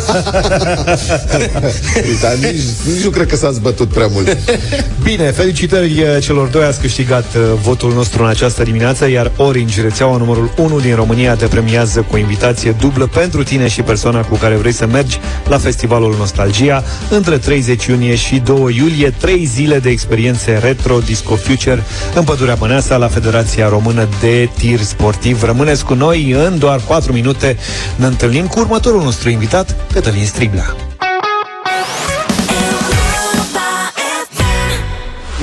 Dar 2.22 2.35
nici, 2.35 2.62
nici 2.93 3.05
nu 3.05 3.10
cred 3.10 3.26
că 3.26 3.36
s-a 3.36 3.51
zbătut 3.51 3.89
prea 3.89 4.06
mult. 4.10 4.36
Bine, 5.02 5.30
felicitări 5.30 6.01
eh, 6.01 6.22
celor 6.22 6.48
doi, 6.48 6.64
ați 6.64 6.80
câștigat 6.80 7.35
eh, 7.35 7.40
votul 7.62 7.93
nostru 7.93 8.22
în 8.22 8.28
această 8.28 8.62
dimineață, 8.62 9.09
iar 9.09 9.32
Orange, 9.36 9.82
rețeaua 9.82 10.16
numărul 10.16 10.51
1 10.56 10.80
din 10.80 10.94
România, 10.94 11.35
te 11.35 11.47
premiază 11.47 12.01
cu 12.01 12.14
o 12.14 12.18
invitație 12.18 12.76
dublă 12.80 13.06
pentru 13.06 13.43
tine 13.43 13.68
și 13.68 13.82
persoana 13.82 14.20
cu 14.20 14.36
care 14.36 14.55
vrei 14.55 14.72
să 14.72 14.86
mergi 14.86 15.18
la 15.48 15.59
festivalul 15.59 16.14
Nostalgia 16.18 16.85
între 17.10 17.39
30 17.39 17.86
iunie 17.86 18.14
și 18.14 18.43
2 18.44 18.74
iulie, 18.76 19.14
3 19.20 19.47
zile 19.54 19.78
de 19.78 19.90
experiențe 19.90 20.58
retro 20.62 20.98
Disco 20.98 21.34
Future 21.34 21.84
în 22.14 22.24
Pădurea 22.24 22.54
Băneasa 22.54 22.96
la 22.96 23.08
Federația 23.08 23.68
Română 23.68 24.08
de 24.20 24.48
Tir 24.58 24.80
Sportiv. 24.80 25.42
Rămâneți 25.42 25.84
cu 25.84 25.94
noi 25.94 26.30
în 26.30 26.58
doar 26.58 26.80
4 26.86 27.12
minute. 27.12 27.56
Ne 27.96 28.06
întâlnim 28.06 28.46
cu 28.46 28.58
următorul 28.58 29.02
nostru 29.02 29.28
invitat, 29.28 29.76
Cătălin 29.92 30.26
Striblea. 30.26 30.76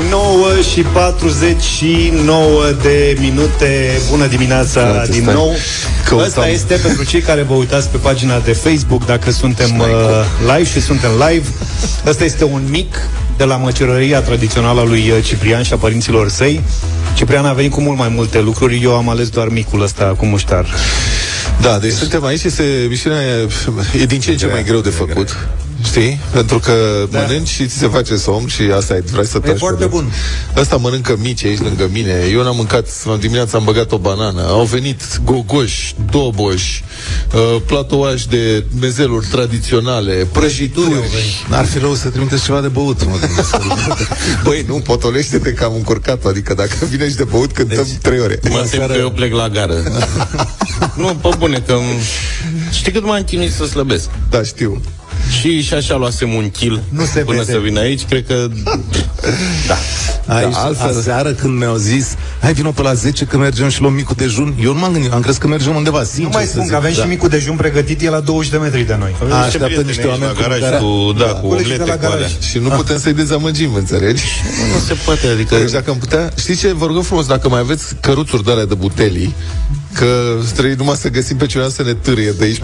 9 0.09 0.47
și 0.73 0.81
49 0.81 2.71
de 2.81 3.17
minute 3.19 3.91
Bună 4.09 4.25
dimineața 4.25 4.81
Frate, 4.81 5.11
din 5.11 5.21
stai. 5.21 5.33
nou 5.33 5.53
Căutam. 6.05 6.25
Asta 6.25 6.47
este 6.47 6.75
pentru 6.75 7.03
cei 7.03 7.21
care 7.21 7.41
vă 7.41 7.53
uitați 7.53 7.89
pe 7.89 7.97
pagina 7.97 8.39
de 8.39 8.53
Facebook 8.53 9.05
Dacă 9.05 9.31
suntem 9.31 9.79
uh, 9.79 9.87
live 10.39 10.69
și 10.69 10.81
suntem 10.81 11.09
live. 11.27 11.47
Asta 12.07 12.23
este 12.23 12.43
un 12.43 12.61
mic 12.69 12.95
de 13.37 13.43
la 13.43 13.55
măcerăria 13.55 14.21
tradițională 14.21 14.79
a 14.79 14.83
lui 14.83 15.09
uh, 15.09 15.23
Ciprian 15.23 15.63
și 15.63 15.73
a 15.73 15.77
părinților 15.77 16.29
săi. 16.29 16.61
Ciprian 17.15 17.45
a 17.45 17.53
venit 17.53 17.71
cu 17.71 17.81
mult 17.81 17.97
mai 17.97 18.11
multe 18.15 18.41
lucruri. 18.41 18.83
Eu 18.83 18.95
am 18.95 19.09
ales 19.09 19.29
doar 19.29 19.47
micul 19.47 19.81
ăsta 19.81 20.03
cu 20.17 20.25
muștar. 20.25 20.65
Da, 21.61 21.77
deci 21.79 21.93
suntem 21.93 22.23
aici, 22.23 22.43
este 22.43 22.85
misiunea 22.89 23.21
e, 23.21 23.47
e 24.01 24.05
din 24.05 24.19
ce 24.19 24.31
în 24.31 24.37
ce 24.37 24.45
mai 24.45 24.63
greu 24.63 24.79
de 24.79 24.89
făcut. 24.89 25.47
Știi? 25.85 26.19
Pentru 26.31 26.59
că 26.59 26.73
da. 27.11 27.19
mănânci 27.19 27.47
și 27.47 27.65
ți 27.65 27.77
se 27.77 27.87
face 27.87 28.15
somn 28.15 28.47
și 28.47 28.61
asta 28.61 28.95
e, 28.95 29.03
vrei 29.11 29.25
să 29.25 29.39
taci 29.39 29.57
foarte 29.57 29.77
pe 29.77 29.83
loc. 29.83 29.91
bun. 29.91 30.11
Ăsta 30.57 30.75
mănâncă 30.75 31.15
mici 31.21 31.45
aici 31.45 31.59
lângă 31.59 31.89
mine. 31.91 32.27
Eu 32.31 32.43
n-am 32.43 32.55
mâncat, 32.55 32.87
la 33.05 33.15
dimineața 33.15 33.57
am 33.57 33.63
băgat 33.63 33.91
o 33.91 33.97
banană. 33.97 34.41
Au 34.47 34.63
venit 34.63 35.01
gogoși, 35.23 35.95
doboși, 36.11 36.83
uh, 37.33 37.61
platouași 37.65 38.27
de 38.27 38.63
mezeluri 38.79 39.25
tradiționale, 39.31 40.27
prăjituri. 40.31 40.93
N-ar 41.49 41.65
fi 41.65 41.77
rău 41.77 41.93
să 41.93 42.09
trimiteți 42.09 42.43
ceva 42.43 42.61
de 42.61 42.67
băut, 42.67 43.05
mă 43.05 43.17
gândesc. 43.19 43.57
Băi, 44.45 44.65
nu, 44.67 44.75
potolește-te 44.75 45.53
că 45.53 45.63
am 45.63 45.73
încurcat 45.75 46.25
Adică 46.25 46.53
dacă 46.53 46.85
vine 46.89 47.09
și 47.09 47.15
de 47.15 47.23
băut, 47.23 47.51
cântăm 47.51 47.85
deci, 47.87 47.97
trei 48.01 48.19
ore 48.19 48.39
Mă 48.49 48.67
tem 48.71 48.87
că 48.87 48.95
eu 48.97 49.11
plec 49.11 49.33
la 49.33 49.49
gară. 49.49 49.83
nu, 50.99 51.15
pe 51.21 51.29
bune, 51.37 51.63
că 51.67 51.77
știi 52.71 52.91
cât 52.91 53.05
m-am 53.05 53.23
chinuit 53.23 53.51
să 53.51 53.65
slăbesc. 53.65 54.09
Da, 54.29 54.43
știu. 54.43 54.81
Și, 55.45 55.61
și 55.61 55.73
așa 55.73 55.95
luasem 55.95 56.33
un 56.33 56.49
kill 56.51 56.81
Nu 56.89 57.03
se 57.05 57.19
până 57.19 57.37
vede. 57.39 57.51
să 57.51 57.57
vin 57.57 57.77
aici, 57.77 58.05
cred 58.05 58.25
că... 58.27 58.47
Da. 59.67 59.77
Aici, 60.35 60.51
Da, 60.53 60.59
altfel- 60.59 60.85
altfel... 60.85 60.99
aseară 60.99 61.31
când 61.31 61.57
mi-au 61.57 61.75
zis 61.75 62.15
Hai 62.41 62.53
vină 62.53 62.71
pe 62.71 62.81
la 62.81 62.93
10 62.93 63.25
că 63.25 63.37
mergem 63.37 63.69
și 63.69 63.81
luăm 63.81 63.93
micul 63.93 64.15
dejun 64.17 64.53
Eu 64.61 64.73
nu 64.73 64.79
m-am 64.79 64.91
gândit, 64.91 65.11
am 65.11 65.21
crezut 65.21 65.41
că 65.41 65.47
mergem 65.47 65.75
undeva 65.75 66.03
sincer 66.03 66.23
Nu 66.23 66.29
mai 66.33 66.43
să 66.43 66.49
spun 66.49 66.61
zic. 66.63 66.71
că 66.71 66.77
avem 66.77 66.91
Da. 66.95 67.01
și 67.01 67.07
micul 67.07 67.29
dejun 67.29 67.55
pregătit 67.55 68.01
E 68.01 68.09
la 68.09 68.19
20 68.19 68.51
de 68.51 68.57
metri 68.57 68.81
de 68.83 68.95
noi 68.99 69.15
A, 69.19 69.35
așteaptă 69.35 69.57
prieteni 69.57 69.87
niște 69.87 70.01
aici 70.01 70.11
oameni 70.11 70.31
la 70.31 70.37
cu 70.37 70.41
garaj 70.41 70.59
mâncare. 70.59 70.81
cu, 70.83 71.13
da, 71.17 71.25
cu 71.25 71.47
Colegii 71.47 71.75
de 71.75 71.81
omlete, 71.81 71.91
la 71.91 71.97
cu 71.97 72.05
alea. 72.13 72.17
garaj. 72.27 72.49
Și 72.49 72.57
nu 72.57 72.69
putem 72.69 72.99
să-i 72.99 73.13
dezamăgim, 73.13 73.73
înțelegi? 73.73 74.23
Nu 74.73 74.79
se 74.87 74.93
poate, 75.05 75.27
adică... 75.27 75.55
Deci 75.55 75.71
dacă 75.71 75.89
am 75.91 75.97
putea... 75.97 76.31
Știți 76.39 76.59
ce? 76.59 76.73
Vă 76.73 76.85
rog 76.85 77.03
frumos, 77.03 77.25
dacă 77.25 77.49
mai 77.49 77.59
aveți 77.59 77.95
căruțuri 77.99 78.43
de 78.43 78.51
alea 78.51 78.65
de 78.65 78.73
butelii, 78.73 79.35
că 79.95 80.35
trebuie 80.53 80.75
numai 80.77 80.95
să 80.95 81.09
găsim 81.09 81.37
pe 81.37 81.45
cineva 81.45 81.69
să 81.69 81.83
ne 81.83 81.93
târie 81.93 82.31
de 82.31 82.43
aici 82.43 82.61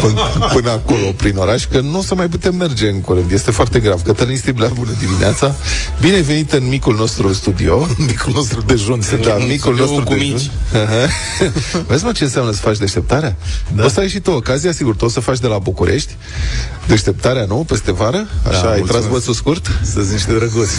până, 0.00 0.20
până 0.52 0.70
acolo, 0.70 1.12
prin 1.16 1.36
oraș, 1.36 1.64
că 1.66 1.80
nu 1.80 1.98
o 1.98 2.02
să 2.02 2.14
mai 2.14 2.26
putem 2.28 2.54
merge 2.54 2.88
în 2.88 3.00
curând. 3.00 3.30
Este 3.32 3.50
foarte 3.50 3.78
grav. 3.80 4.02
Cătălin 4.02 4.36
Stiblea, 4.36 4.68
bună 4.68 4.90
dimineața! 5.00 5.54
Bine 6.00 6.14
ai 6.14 6.22
venit 6.22 6.52
în 6.52 6.68
micul 6.68 6.94
nostru 6.96 7.32
studio. 7.32 7.86
Micul 8.08 8.32
nostru 8.32 8.60
dejun 8.60 9.00
se 9.00 9.16
Da, 9.16 9.34
micul 9.34 9.56
studioul 9.58 9.78
nostru 9.88 10.04
cu 10.04 10.14
dejun. 10.14 10.32
mici. 10.32 10.50
Aha. 10.74 11.06
Vezi, 11.86 12.04
mă, 12.04 12.12
ce 12.12 12.24
înseamnă 12.24 12.52
să 12.52 12.60
faci 12.60 12.76
deșteptarea? 12.78 13.36
Da. 13.74 13.84
O 13.84 13.88
să 13.88 14.00
ai 14.00 14.08
și 14.08 14.20
tu 14.20 14.30
ocazia, 14.30 14.72
sigur, 14.72 14.94
tu 14.94 15.04
o 15.04 15.08
să 15.08 15.20
faci 15.20 15.38
de 15.38 15.46
la 15.46 15.58
București 15.58 16.16
deșteptarea, 16.86 17.44
nu? 17.44 17.54
Peste 17.68 17.92
vară? 17.92 18.26
Așa, 18.48 18.60
Da, 18.62 18.70
ai 18.70 18.76
mulțumesc. 18.78 18.88
tras 19.06 19.06
bățul 19.12 19.34
scurt? 19.34 19.70
Să-ți 19.82 20.12
niște 20.12 20.32
drăguți 20.32 20.72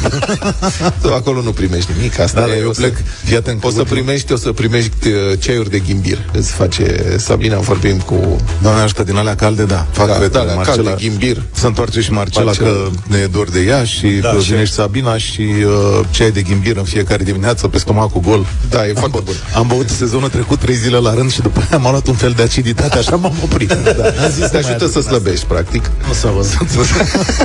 Tu 1.02 1.14
acolo 1.14 1.42
nu 1.42 1.52
primești 1.52 1.90
nimic, 1.98 2.20
asta 2.20 2.40
Da, 2.42 2.48
da, 2.48 2.56
e, 2.56 2.60
eu 2.60 2.68
o 2.70 2.72
plec. 2.72 2.96
Să, 2.96 3.02
Fii 3.24 3.36
atent, 3.36 3.64
o 3.64 3.70
să 3.70 3.78
ultimul- 3.80 4.02
primești, 4.04 4.32
o 4.32 4.36
să 4.36 4.52
primești 4.52 5.08
uh, 5.08 5.14
ceaiuri 5.40 5.70
de 5.70 5.80
ghimbir. 5.92 6.18
Îți 6.34 6.52
face 6.52 7.16
Sabina, 7.18 7.58
vorbim 7.58 7.98
cu 7.98 8.36
Doamne 8.62 8.82
ajută 8.82 9.04
din 9.04 9.16
alea 9.16 9.36
calde, 9.36 9.64
da 9.64 9.86
Fac 9.92 10.08
Da, 10.08 10.14
fetele, 10.14 10.46
da, 10.46 10.54
Marcela 10.54 10.76
calde, 10.90 11.08
ghimbir. 11.08 11.42
Se 11.52 11.66
întoarce 11.68 12.02
și 12.02 12.12
Marcela, 12.12 12.46
Marcela. 12.46 12.70
că 12.70 12.88
ne 13.08 13.18
e 13.18 13.26
dor 13.28 13.50
de 13.50 13.60
ea 13.60 13.84
Și 13.84 14.08
Da, 14.08 14.32
da, 14.34 14.40
și- 14.40 14.52
vine 14.52 14.64
și 14.66 14.72
Sabina 14.72 15.18
Și 15.18 15.42
uh, 15.42 16.06
ceai 16.12 16.32
de 16.32 16.42
ghimbir 16.42 16.78
în 16.78 16.84
fiecare 16.84 17.24
dimineață 17.24 17.68
Pe 17.68 17.78
stomacul 17.78 18.22
gol 18.22 18.46
Da, 18.70 18.88
e 18.88 18.94
foarte 18.94 19.20
bun. 19.24 19.34
Am 19.56 19.68
băut 19.68 19.90
sezonul 19.90 20.30
trecut 20.30 20.60
trei 20.60 20.76
zile 20.76 20.98
la 20.98 21.14
rând 21.14 21.32
Și 21.32 21.42
după 21.42 21.62
aia 21.70 21.80
m-am 21.82 21.92
luat 21.92 22.08
un 22.08 22.16
fel 22.16 22.32
de 22.36 22.42
aciditate 22.44 22.98
Așa 22.98 23.16
m-am 23.16 23.34
oprit 23.44 23.68
da. 23.68 23.92
Am 24.24 24.32
zis, 24.32 24.50
Te 24.50 24.58
ajută 24.58 24.88
să 24.88 25.02
slăbești, 25.02 25.46
practic. 25.46 25.92
O 26.10 26.14
să 26.14 26.28
văzut 26.36 26.68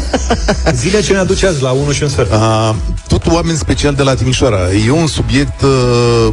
Zile 0.80 1.00
ce 1.00 1.12
ne 1.12 1.18
aduce 1.18 1.46
azi 1.46 1.62
la 1.62 1.70
1 1.70 1.92
și 1.92 2.02
un 2.02 2.08
sfert 2.08 2.32
Uh, 2.32 2.74
tot 3.08 3.26
oameni 3.26 3.58
special 3.58 3.94
de 3.94 4.02
la 4.02 4.14
Timișoara. 4.14 4.58
E 4.86 4.90
un 4.90 5.06
subiect, 5.06 5.62
uh, 5.62 6.28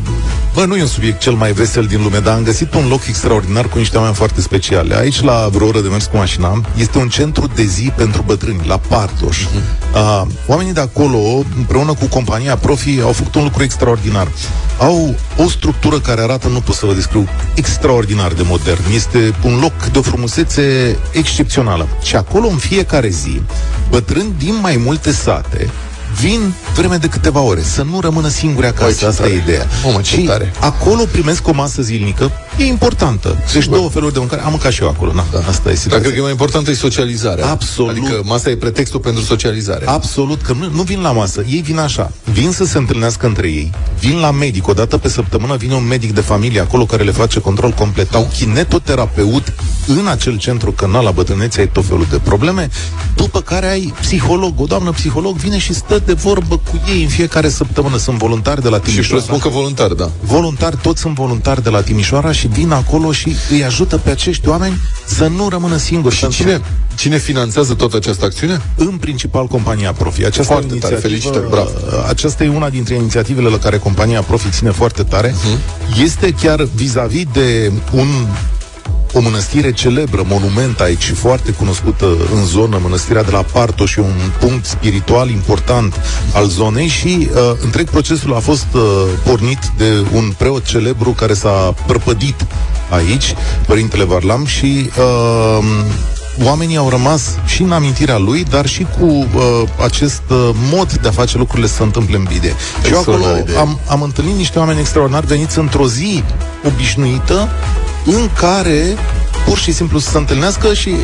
bă, 0.53 0.65
nu 0.65 0.75
e 0.75 0.81
un 0.81 0.87
subiect 0.87 1.19
cel 1.19 1.33
mai 1.33 1.51
vesel 1.51 1.85
din 1.85 2.01
lume, 2.01 2.19
dar 2.19 2.35
am 2.35 2.43
găsit 2.43 2.73
un 2.73 2.87
loc 2.87 3.05
extraordinar 3.07 3.67
cu 3.67 3.77
niște 3.77 3.97
oameni 3.97 4.15
foarte 4.15 4.41
speciale. 4.41 4.95
Aici, 4.95 5.21
la 5.21 5.47
vreo 5.51 5.67
oră 5.67 5.81
de 5.81 5.87
mers 5.87 6.05
cu 6.05 6.17
mașina, 6.17 6.61
este 6.75 6.97
un 6.97 7.09
centru 7.09 7.47
de 7.55 7.63
zi 7.63 7.91
pentru 7.95 8.21
bătrâni, 8.21 8.61
la 8.67 8.77
Partoș. 8.77 9.43
Uh, 9.43 10.21
oamenii 10.47 10.73
de 10.73 10.79
acolo, 10.79 11.17
împreună 11.57 11.93
cu 11.93 12.05
compania 12.05 12.57
Profi, 12.57 13.01
au 13.01 13.11
făcut 13.11 13.35
un 13.35 13.43
lucru 13.43 13.63
extraordinar. 13.63 14.27
Au 14.79 15.15
o 15.37 15.49
structură 15.49 15.99
care 15.99 16.21
arată, 16.21 16.47
nu 16.47 16.59
pot 16.59 16.75
să 16.75 16.85
vă 16.85 16.93
descriu, 16.93 17.27
extraordinar 17.55 18.33
de 18.33 18.43
modern. 18.45 18.81
Este 18.93 19.33
un 19.43 19.59
loc 19.59 19.85
de 19.91 19.97
o 19.97 20.01
frumusețe 20.01 20.97
excepțională. 21.11 21.87
Și 22.01 22.15
acolo, 22.15 22.47
în 22.47 22.57
fiecare 22.57 23.09
zi, 23.09 23.41
bătrâni 23.89 24.33
din 24.37 24.59
mai 24.61 24.81
multe 24.85 25.11
sate 25.11 25.69
vin 26.21 26.53
vreme 26.75 26.97
de 26.97 27.07
câteva 27.07 27.39
ore, 27.41 27.61
să 27.61 27.83
nu 27.83 27.99
rămână 27.99 28.27
singuri 28.27 28.65
Oi, 28.65 28.71
acasă, 28.77 28.93
ce 28.97 29.05
asta 29.05 29.21
tare. 29.21 29.33
e 29.33 29.37
ideea. 29.37 29.67
Mamă, 29.83 30.01
ce 30.01 30.15
și 30.15 30.21
tare. 30.21 30.53
acolo 30.59 31.03
primesc 31.11 31.47
o 31.47 31.53
masă 31.53 31.81
zilnică, 31.81 32.31
e 32.57 32.63
importantă. 32.65 33.37
Deci 33.53 33.67
două 33.67 33.89
feluri 33.89 34.13
de 34.13 34.19
mâncare, 34.19 34.41
am 34.41 34.49
mâncat 34.49 34.71
și 34.71 34.81
eu 34.81 34.89
acolo, 34.89 35.13
na, 35.13 35.25
da. 35.31 35.37
asta 35.37 35.61
e 35.69 35.71
Dar 35.71 35.75
situația. 35.75 35.99
cred 35.99 36.11
că 36.13 36.17
e 36.19 36.21
mai 36.21 36.31
important 36.31 36.67
e 36.67 36.73
socializarea. 36.73 37.47
Absolut. 37.49 37.89
Adică 37.91 38.21
masa 38.23 38.49
e 38.49 38.55
pretextul 38.55 38.99
pentru 38.99 39.21
socializare. 39.23 39.85
Absolut, 39.87 40.41
că 40.41 40.53
nu, 40.59 40.69
nu 40.73 40.81
vin 40.81 41.01
la 41.01 41.11
masă. 41.11 41.43
Ei 41.49 41.61
vin 41.61 41.77
așa. 41.77 42.11
Vin 42.31 42.51
să 42.51 42.65
se 42.65 42.77
întâlnească 42.77 43.25
între 43.25 43.47
ei. 43.47 43.71
Vin 43.99 44.17
la 44.19 44.31
medic. 44.31 44.67
O 44.67 44.73
dată 44.73 44.97
pe 44.97 45.09
săptămână 45.09 45.55
vine 45.55 45.73
un 45.73 45.87
medic 45.87 46.13
de 46.13 46.21
familie 46.21 46.59
acolo 46.59 46.85
care 46.85 47.03
le 47.03 47.11
face 47.11 47.39
control 47.39 47.71
complet. 47.71 48.13
Au 48.15 48.29
kinetoterapeut 48.37 49.53
în 49.87 50.07
acel 50.07 50.37
centru, 50.37 50.71
că 50.71 50.87
na, 50.87 51.01
la 51.01 51.11
bătrânețe 51.11 51.59
ai 51.59 51.67
tot 51.67 51.85
felul 51.85 52.05
de 52.09 52.17
probleme. 52.23 52.69
După 53.15 53.41
care 53.41 53.69
ai 53.69 53.93
psiholog. 54.01 54.53
O 54.61 54.65
doamnă 54.65 54.91
psiholog 54.91 55.35
vine 55.35 55.57
și 55.57 55.73
stă 55.73 56.01
de 56.05 56.13
vorbă 56.13 56.57
cu 56.57 56.81
ei 56.95 57.01
în 57.03 57.07
fiecare 57.09 57.49
săptămână. 57.49 57.97
Sunt 57.97 58.17
voluntari 58.17 58.61
de 58.61 58.69
la 58.69 58.75
Și 58.77 58.83
Timișoara. 58.83 59.09
presupun 59.23 59.39
că 59.39 59.49
voluntar, 59.57 59.87
da. 59.91 60.09
Voluntari, 60.21 60.77
toți 60.81 61.01
sunt 61.01 61.15
voluntari 61.15 61.63
de 61.63 61.69
la 61.69 61.81
Timișoara 61.81 62.31
și 62.31 62.42
și 62.43 62.49
vin 62.49 62.71
acolo 62.71 63.11
și 63.11 63.35
îi 63.51 63.63
ajută 63.63 63.97
pe 63.97 64.09
acești 64.09 64.47
oameni 64.47 64.77
să 65.05 65.27
nu 65.27 65.49
rămână 65.49 65.77
singuri. 65.77 66.15
Și 66.15 66.27
cine, 66.27 66.61
cine 66.95 67.17
finanțează 67.17 67.73
toată 67.73 67.95
această 67.95 68.25
acțiune? 68.25 68.61
În 68.75 68.97
principal 68.97 69.47
compania 69.47 69.93
Profi. 69.93 70.25
Aceasta 70.25 70.53
Foarte 70.53 70.73
e 70.73 70.75
o 70.75 70.79
tare, 70.79 70.93
inițiativă- 70.93 71.07
felicitări, 71.07 71.49
bravo. 71.49 71.69
Aceasta 72.07 72.43
e 72.43 72.49
una 72.49 72.69
dintre 72.69 72.95
inițiativele 72.95 73.49
la 73.49 73.57
care 73.57 73.77
compania 73.77 74.21
Profi 74.21 74.49
ține 74.49 74.71
foarte 74.71 75.03
tare. 75.03 75.35
Mhm. 75.43 76.01
Este 76.03 76.33
chiar 76.41 76.67
vis-a-vis 76.75 77.25
de 77.33 77.71
un 77.91 78.07
o 79.13 79.19
mănăstire 79.19 79.71
celebră, 79.71 80.23
monument 80.27 80.79
aici 80.79 81.01
și 81.01 81.13
foarte 81.13 81.51
cunoscută 81.51 82.05
în 82.33 82.45
zonă, 82.45 82.79
mănăstirea 82.81 83.23
de 83.23 83.31
la 83.31 83.41
Parto 83.41 83.85
și 83.85 83.99
un 83.99 84.15
punct 84.39 84.65
spiritual 84.65 85.29
important 85.29 85.99
al 86.33 86.47
zonei 86.47 86.87
și 86.87 87.29
uh, 87.33 87.51
întreg 87.63 87.89
procesul 87.89 88.35
a 88.35 88.39
fost 88.39 88.67
uh, 88.73 88.81
pornit 89.25 89.59
de 89.77 90.05
un 90.13 90.33
preot 90.37 90.65
celebru 90.65 91.09
care 91.09 91.33
s-a 91.33 91.73
prăpădit 91.87 92.45
aici, 92.89 93.33
Părintele 93.67 94.03
Varlam 94.03 94.45
și 94.45 94.89
uh, 94.97 95.65
oamenii 96.43 96.77
au 96.77 96.89
rămas 96.89 97.21
și 97.45 97.61
în 97.61 97.71
amintirea 97.71 98.17
lui, 98.17 98.43
dar 98.43 98.67
și 98.67 98.87
cu 98.99 99.05
uh, 99.05 99.27
acest 99.83 100.21
uh, 100.29 100.49
mod 100.71 100.93
de 100.93 101.07
a 101.07 101.11
face 101.11 101.37
lucrurile 101.37 101.67
să 101.67 101.73
se 101.73 101.83
întâmple 101.83 102.17
în 102.17 102.23
bine. 102.23 102.53
Și 102.85 102.91
eu 102.91 102.99
acolo 102.99 103.17
Extraordinară 103.17 103.39
idee. 103.39 103.57
am, 103.57 103.79
am 103.87 104.01
întâlnit 104.01 104.35
niște 104.35 104.59
oameni 104.59 104.79
extraordinari 104.79 105.25
veniți 105.25 105.59
într-o 105.59 105.87
zi 105.87 106.23
obișnuită 106.67 107.49
în 108.05 108.29
care 108.39 108.97
pur 109.45 109.57
și 109.57 109.71
simplu 109.71 109.99
să 109.99 110.09
se 110.09 110.17
întâlnească 110.17 110.73
și 110.73 110.95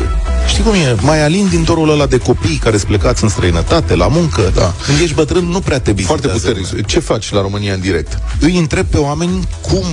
știi 0.46 0.62
cum 0.62 0.72
e, 0.72 0.96
mai 1.00 1.22
alin 1.22 1.48
din 1.48 1.64
dorul 1.64 1.90
ăla 1.90 2.06
de 2.06 2.18
copii 2.18 2.56
care 2.56 2.76
sunt 2.76 2.88
plecați 2.88 3.22
în 3.22 3.28
străinătate, 3.28 3.94
la 3.94 4.08
muncă, 4.08 4.52
da. 4.54 4.74
când 4.84 5.00
ești 5.00 5.14
bătrân 5.14 5.44
nu 5.44 5.60
prea 5.60 5.80
te 5.80 5.92
Foarte 6.02 6.28
vizitează 6.28 6.60
puternic. 6.60 6.86
Ce 6.86 7.00
faci 7.00 7.32
la 7.32 7.40
România 7.40 7.74
în 7.74 7.80
direct? 7.80 8.18
îi 8.40 8.58
întreb 8.58 8.86
pe 8.86 8.96
oameni 8.98 9.48
cum 9.60 9.84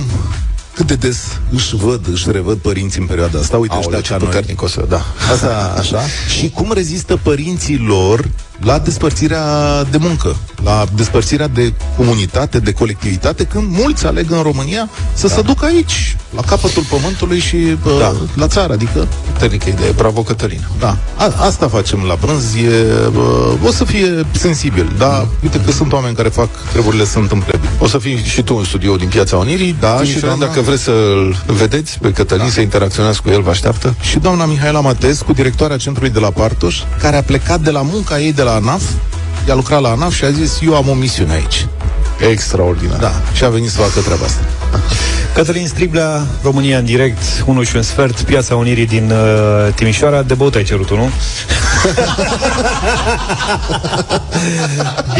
cât 0.78 0.86
de 0.86 0.94
des 0.94 1.18
își 1.50 1.76
văd, 1.76 2.08
își 2.12 2.30
revăd 2.30 2.58
părinții 2.58 3.00
în 3.00 3.06
perioada 3.06 3.38
asta. 3.38 3.56
Uite, 3.56 3.74
Aoleu, 3.74 3.88
ăștia 3.88 4.00
ce 4.00 4.12
ca 4.12 4.16
noi. 4.18 4.26
puternic 4.26 4.62
o 4.62 4.66
să, 4.66 4.84
da. 4.88 5.04
Asta, 5.32 5.74
așa. 5.78 6.00
Și 6.38 6.50
cum 6.50 6.72
rezistă 6.72 7.16
părinții 7.22 7.78
lor 7.78 8.28
la 8.62 8.78
despărțirea 8.78 9.42
de 9.90 9.96
muncă, 9.96 10.36
la 10.64 10.84
despărțirea 10.94 11.48
de 11.48 11.72
comunitate, 11.96 12.58
de 12.58 12.72
colectivitate, 12.72 13.44
când 13.44 13.66
mulți 13.70 14.06
aleg 14.06 14.30
în 14.30 14.42
România 14.42 14.88
să 15.14 15.26
da. 15.26 15.34
se 15.34 15.40
ducă 15.42 15.64
aici, 15.64 16.16
la 16.36 16.42
capătul 16.42 16.82
pământului 16.82 17.38
și 17.38 17.56
bă, 17.82 17.96
Da. 18.00 18.14
la 18.34 18.46
țară, 18.46 18.72
adică 18.72 19.06
Puternică 19.32 19.68
idee. 19.68 19.90
Bravo, 19.90 20.22
Cătălin. 20.22 20.66
da, 20.78 20.96
a, 21.16 21.32
asta 21.46 21.68
facem 21.68 22.02
la 22.08 22.14
prânz, 22.14 22.54
e, 22.54 22.86
bă, 23.12 23.54
o 23.66 23.70
să 23.70 23.84
fie 23.84 24.26
sensibil, 24.32 24.92
dar 24.98 25.26
uite 25.42 25.60
că 25.60 25.70
sunt 25.70 25.92
oameni 25.92 26.14
care 26.14 26.28
fac 26.28 26.48
treburile 26.72 27.04
să 27.04 27.10
se 27.10 27.18
întâmple 27.18 27.52
bine. 27.60 27.72
O 27.78 27.86
să 27.86 27.98
fii 27.98 28.16
și 28.24 28.42
tu 28.42 28.54
în 28.56 28.64
studio 28.64 28.96
din 28.96 29.08
Piața 29.08 29.36
Unirii. 29.36 29.76
Da, 29.80 29.94
Timișoara, 29.94 30.18
și 30.18 30.24
doamna- 30.24 30.46
dacă 30.46 30.60
vreți 30.60 30.82
să-l 30.82 31.42
vedeți 31.46 31.98
pe 31.98 32.12
Cătălin, 32.12 32.44
da. 32.44 32.50
să 32.50 32.60
interacționați 32.60 33.22
cu 33.22 33.28
el, 33.30 33.42
vă 33.42 33.50
așteaptă. 33.50 33.94
și 34.00 34.18
doamna 34.18 34.44
Mihaela 34.44 34.80
Matescu, 34.80 35.32
directoarea 35.32 35.76
centrului 35.76 36.10
de 36.12 36.18
la 36.18 36.30
Partoș, 36.30 36.78
care 37.00 37.16
a 37.16 37.22
plecat 37.22 37.60
de 37.60 37.70
la 37.70 37.82
munca 37.82 38.20
ei 38.20 38.32
de 38.32 38.42
la 38.42 38.47
ANAF, 38.54 38.82
i-a 39.48 39.54
lucrat 39.54 39.80
la 39.80 39.88
ANAF 39.88 40.14
și 40.14 40.24
a 40.24 40.30
zis, 40.30 40.58
eu 40.62 40.76
am 40.76 40.88
o 40.88 40.94
misiune 40.94 41.32
aici. 41.32 41.66
Extraordinar. 42.30 42.98
Da, 42.98 43.12
și 43.32 43.44
a 43.44 43.48
venit 43.48 43.70
să 43.70 43.78
facă 43.78 44.00
treaba 44.00 44.24
asta. 44.24 44.40
Cătălin 45.34 45.66
Striblea, 45.66 46.26
România 46.42 46.78
în 46.78 46.84
direct, 46.84 47.22
1 47.46 47.62
și 47.62 47.76
un 47.76 47.82
sfert, 47.82 48.20
Piața 48.20 48.54
Unirii 48.56 48.86
din 48.86 49.10
uh, 49.10 49.72
Timișoara. 49.74 50.22
De 50.22 50.34
băut 50.34 50.54
ai 50.54 50.62
cerut 50.62 50.90
nu? 50.90 51.10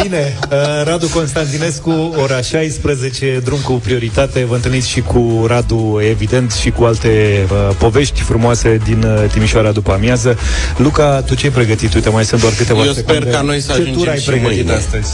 Bine, 0.01 0.37
uh, 0.51 0.57
Radu 0.85 1.07
Constantinescu, 1.07 2.15
ora 2.21 2.41
16, 2.41 3.41
drum 3.43 3.57
cu 3.59 3.71
prioritate. 3.73 4.45
Vă 4.47 4.55
întâlniți 4.55 4.89
și 4.89 5.01
cu 5.01 5.45
Radu, 5.47 5.99
evident, 6.09 6.51
și 6.51 6.69
cu 6.69 6.83
alte 6.83 7.45
uh, 7.51 7.75
povești 7.77 8.21
frumoase 8.21 8.79
din 8.83 9.03
uh, 9.03 9.29
Timișoara 9.31 9.71
după 9.71 9.91
amiază. 9.91 10.37
Luca, 10.77 11.21
tu 11.25 11.35
ce 11.35 11.45
ai 11.45 11.51
pregătit? 11.51 11.93
Uite, 11.93 12.09
mai 12.09 12.25
sunt 12.25 12.41
doar 12.41 12.53
câteva 12.57 12.83
Eu 12.85 12.91
secunde. 12.93 13.19
sper 13.19 13.33
ca 13.33 13.41
noi 13.41 13.61
să 13.61 13.71
Ce 13.71 13.77
tur 13.77 13.87
ajungem 13.87 14.09
ai 14.11 14.19
și 14.19 14.25
pregătit 14.25 14.55
mâine. 14.65 14.73
astăzi? 14.79 15.11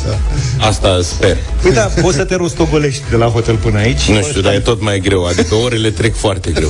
Asta 0.59 0.99
sper. 1.03 1.37
Păi 1.61 1.71
da, 1.71 1.81
poți 2.01 2.15
să 2.15 2.23
te 2.23 2.35
rostogolești 2.35 3.03
de 3.09 3.15
la 3.15 3.25
hotel 3.25 3.55
până 3.55 3.77
aici. 3.79 4.09
Nu 4.09 4.21
știu, 4.21 4.41
dar 4.41 4.53
e 4.53 4.59
tot 4.59 4.81
mai 4.81 4.94
greu. 4.99 5.25
Adică 5.25 5.55
orele 5.55 5.89
trec 5.89 6.15
foarte 6.15 6.51
greu. 6.51 6.69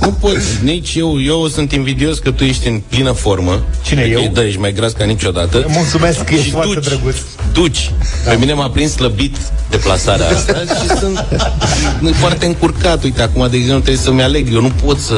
Nu 0.00 0.10
poți, 0.20 0.46
nici 0.62 0.94
eu, 0.94 1.22
eu 1.22 1.46
sunt 1.46 1.72
invidios 1.72 2.18
că 2.18 2.30
tu 2.30 2.44
ești 2.44 2.68
în 2.68 2.80
plină 2.88 3.12
formă. 3.12 3.62
Cine, 3.84 4.00
Adică, 4.02 4.20
eu? 4.20 4.30
Da, 4.32 4.44
ești 4.44 4.58
mai 4.58 4.72
gras 4.72 4.92
ca 4.92 5.04
niciodată. 5.04 5.64
Mulțumesc, 5.68 6.30
ești 6.30 6.44
Și 6.44 6.50
foarte 6.50 6.74
duci, 6.74 6.84
drăguț. 6.84 7.16
Duci. 7.52 7.90
Da. 8.24 8.30
Pe 8.30 8.36
mine 8.36 8.52
m-a 8.52 8.68
prins 8.70 8.92
slăbit 8.92 9.36
deplasarea 9.70 10.28
asta 10.28 10.54
și 10.60 10.98
sunt 10.98 11.24
foarte 12.14 12.46
încurcat. 12.46 13.02
Uite, 13.04 13.22
acum, 13.22 13.46
de 13.50 13.56
exemplu, 13.56 13.82
trebuie 13.82 14.04
să-mi 14.04 14.22
aleg. 14.22 14.52
Eu 14.54 14.60
nu 14.60 14.72
pot 14.84 14.98
să... 14.98 15.14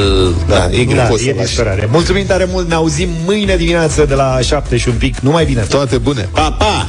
Da, 0.49 0.69
e 0.71 0.85
greu. 0.85 0.97
Da, 0.97 1.03
pot 1.03 1.19
să 1.19 1.29
e 1.29 1.35
lași. 1.37 1.47
disperare. 1.47 1.89
Mulțumim 1.93 2.27
tare 2.27 2.49
mult, 2.51 2.69
ne 2.69 2.75
auzim 2.75 3.09
mâine 3.25 3.57
dimineață 3.57 4.05
de 4.05 4.15
la 4.15 4.39
7 4.43 4.77
și 4.77 4.89
un 4.89 4.95
pic. 4.99 5.19
Numai 5.19 5.45
bine! 5.45 5.61
Toate 5.61 5.99
bune! 5.99 6.29
Pa, 6.33 6.51
pa! 6.59 6.89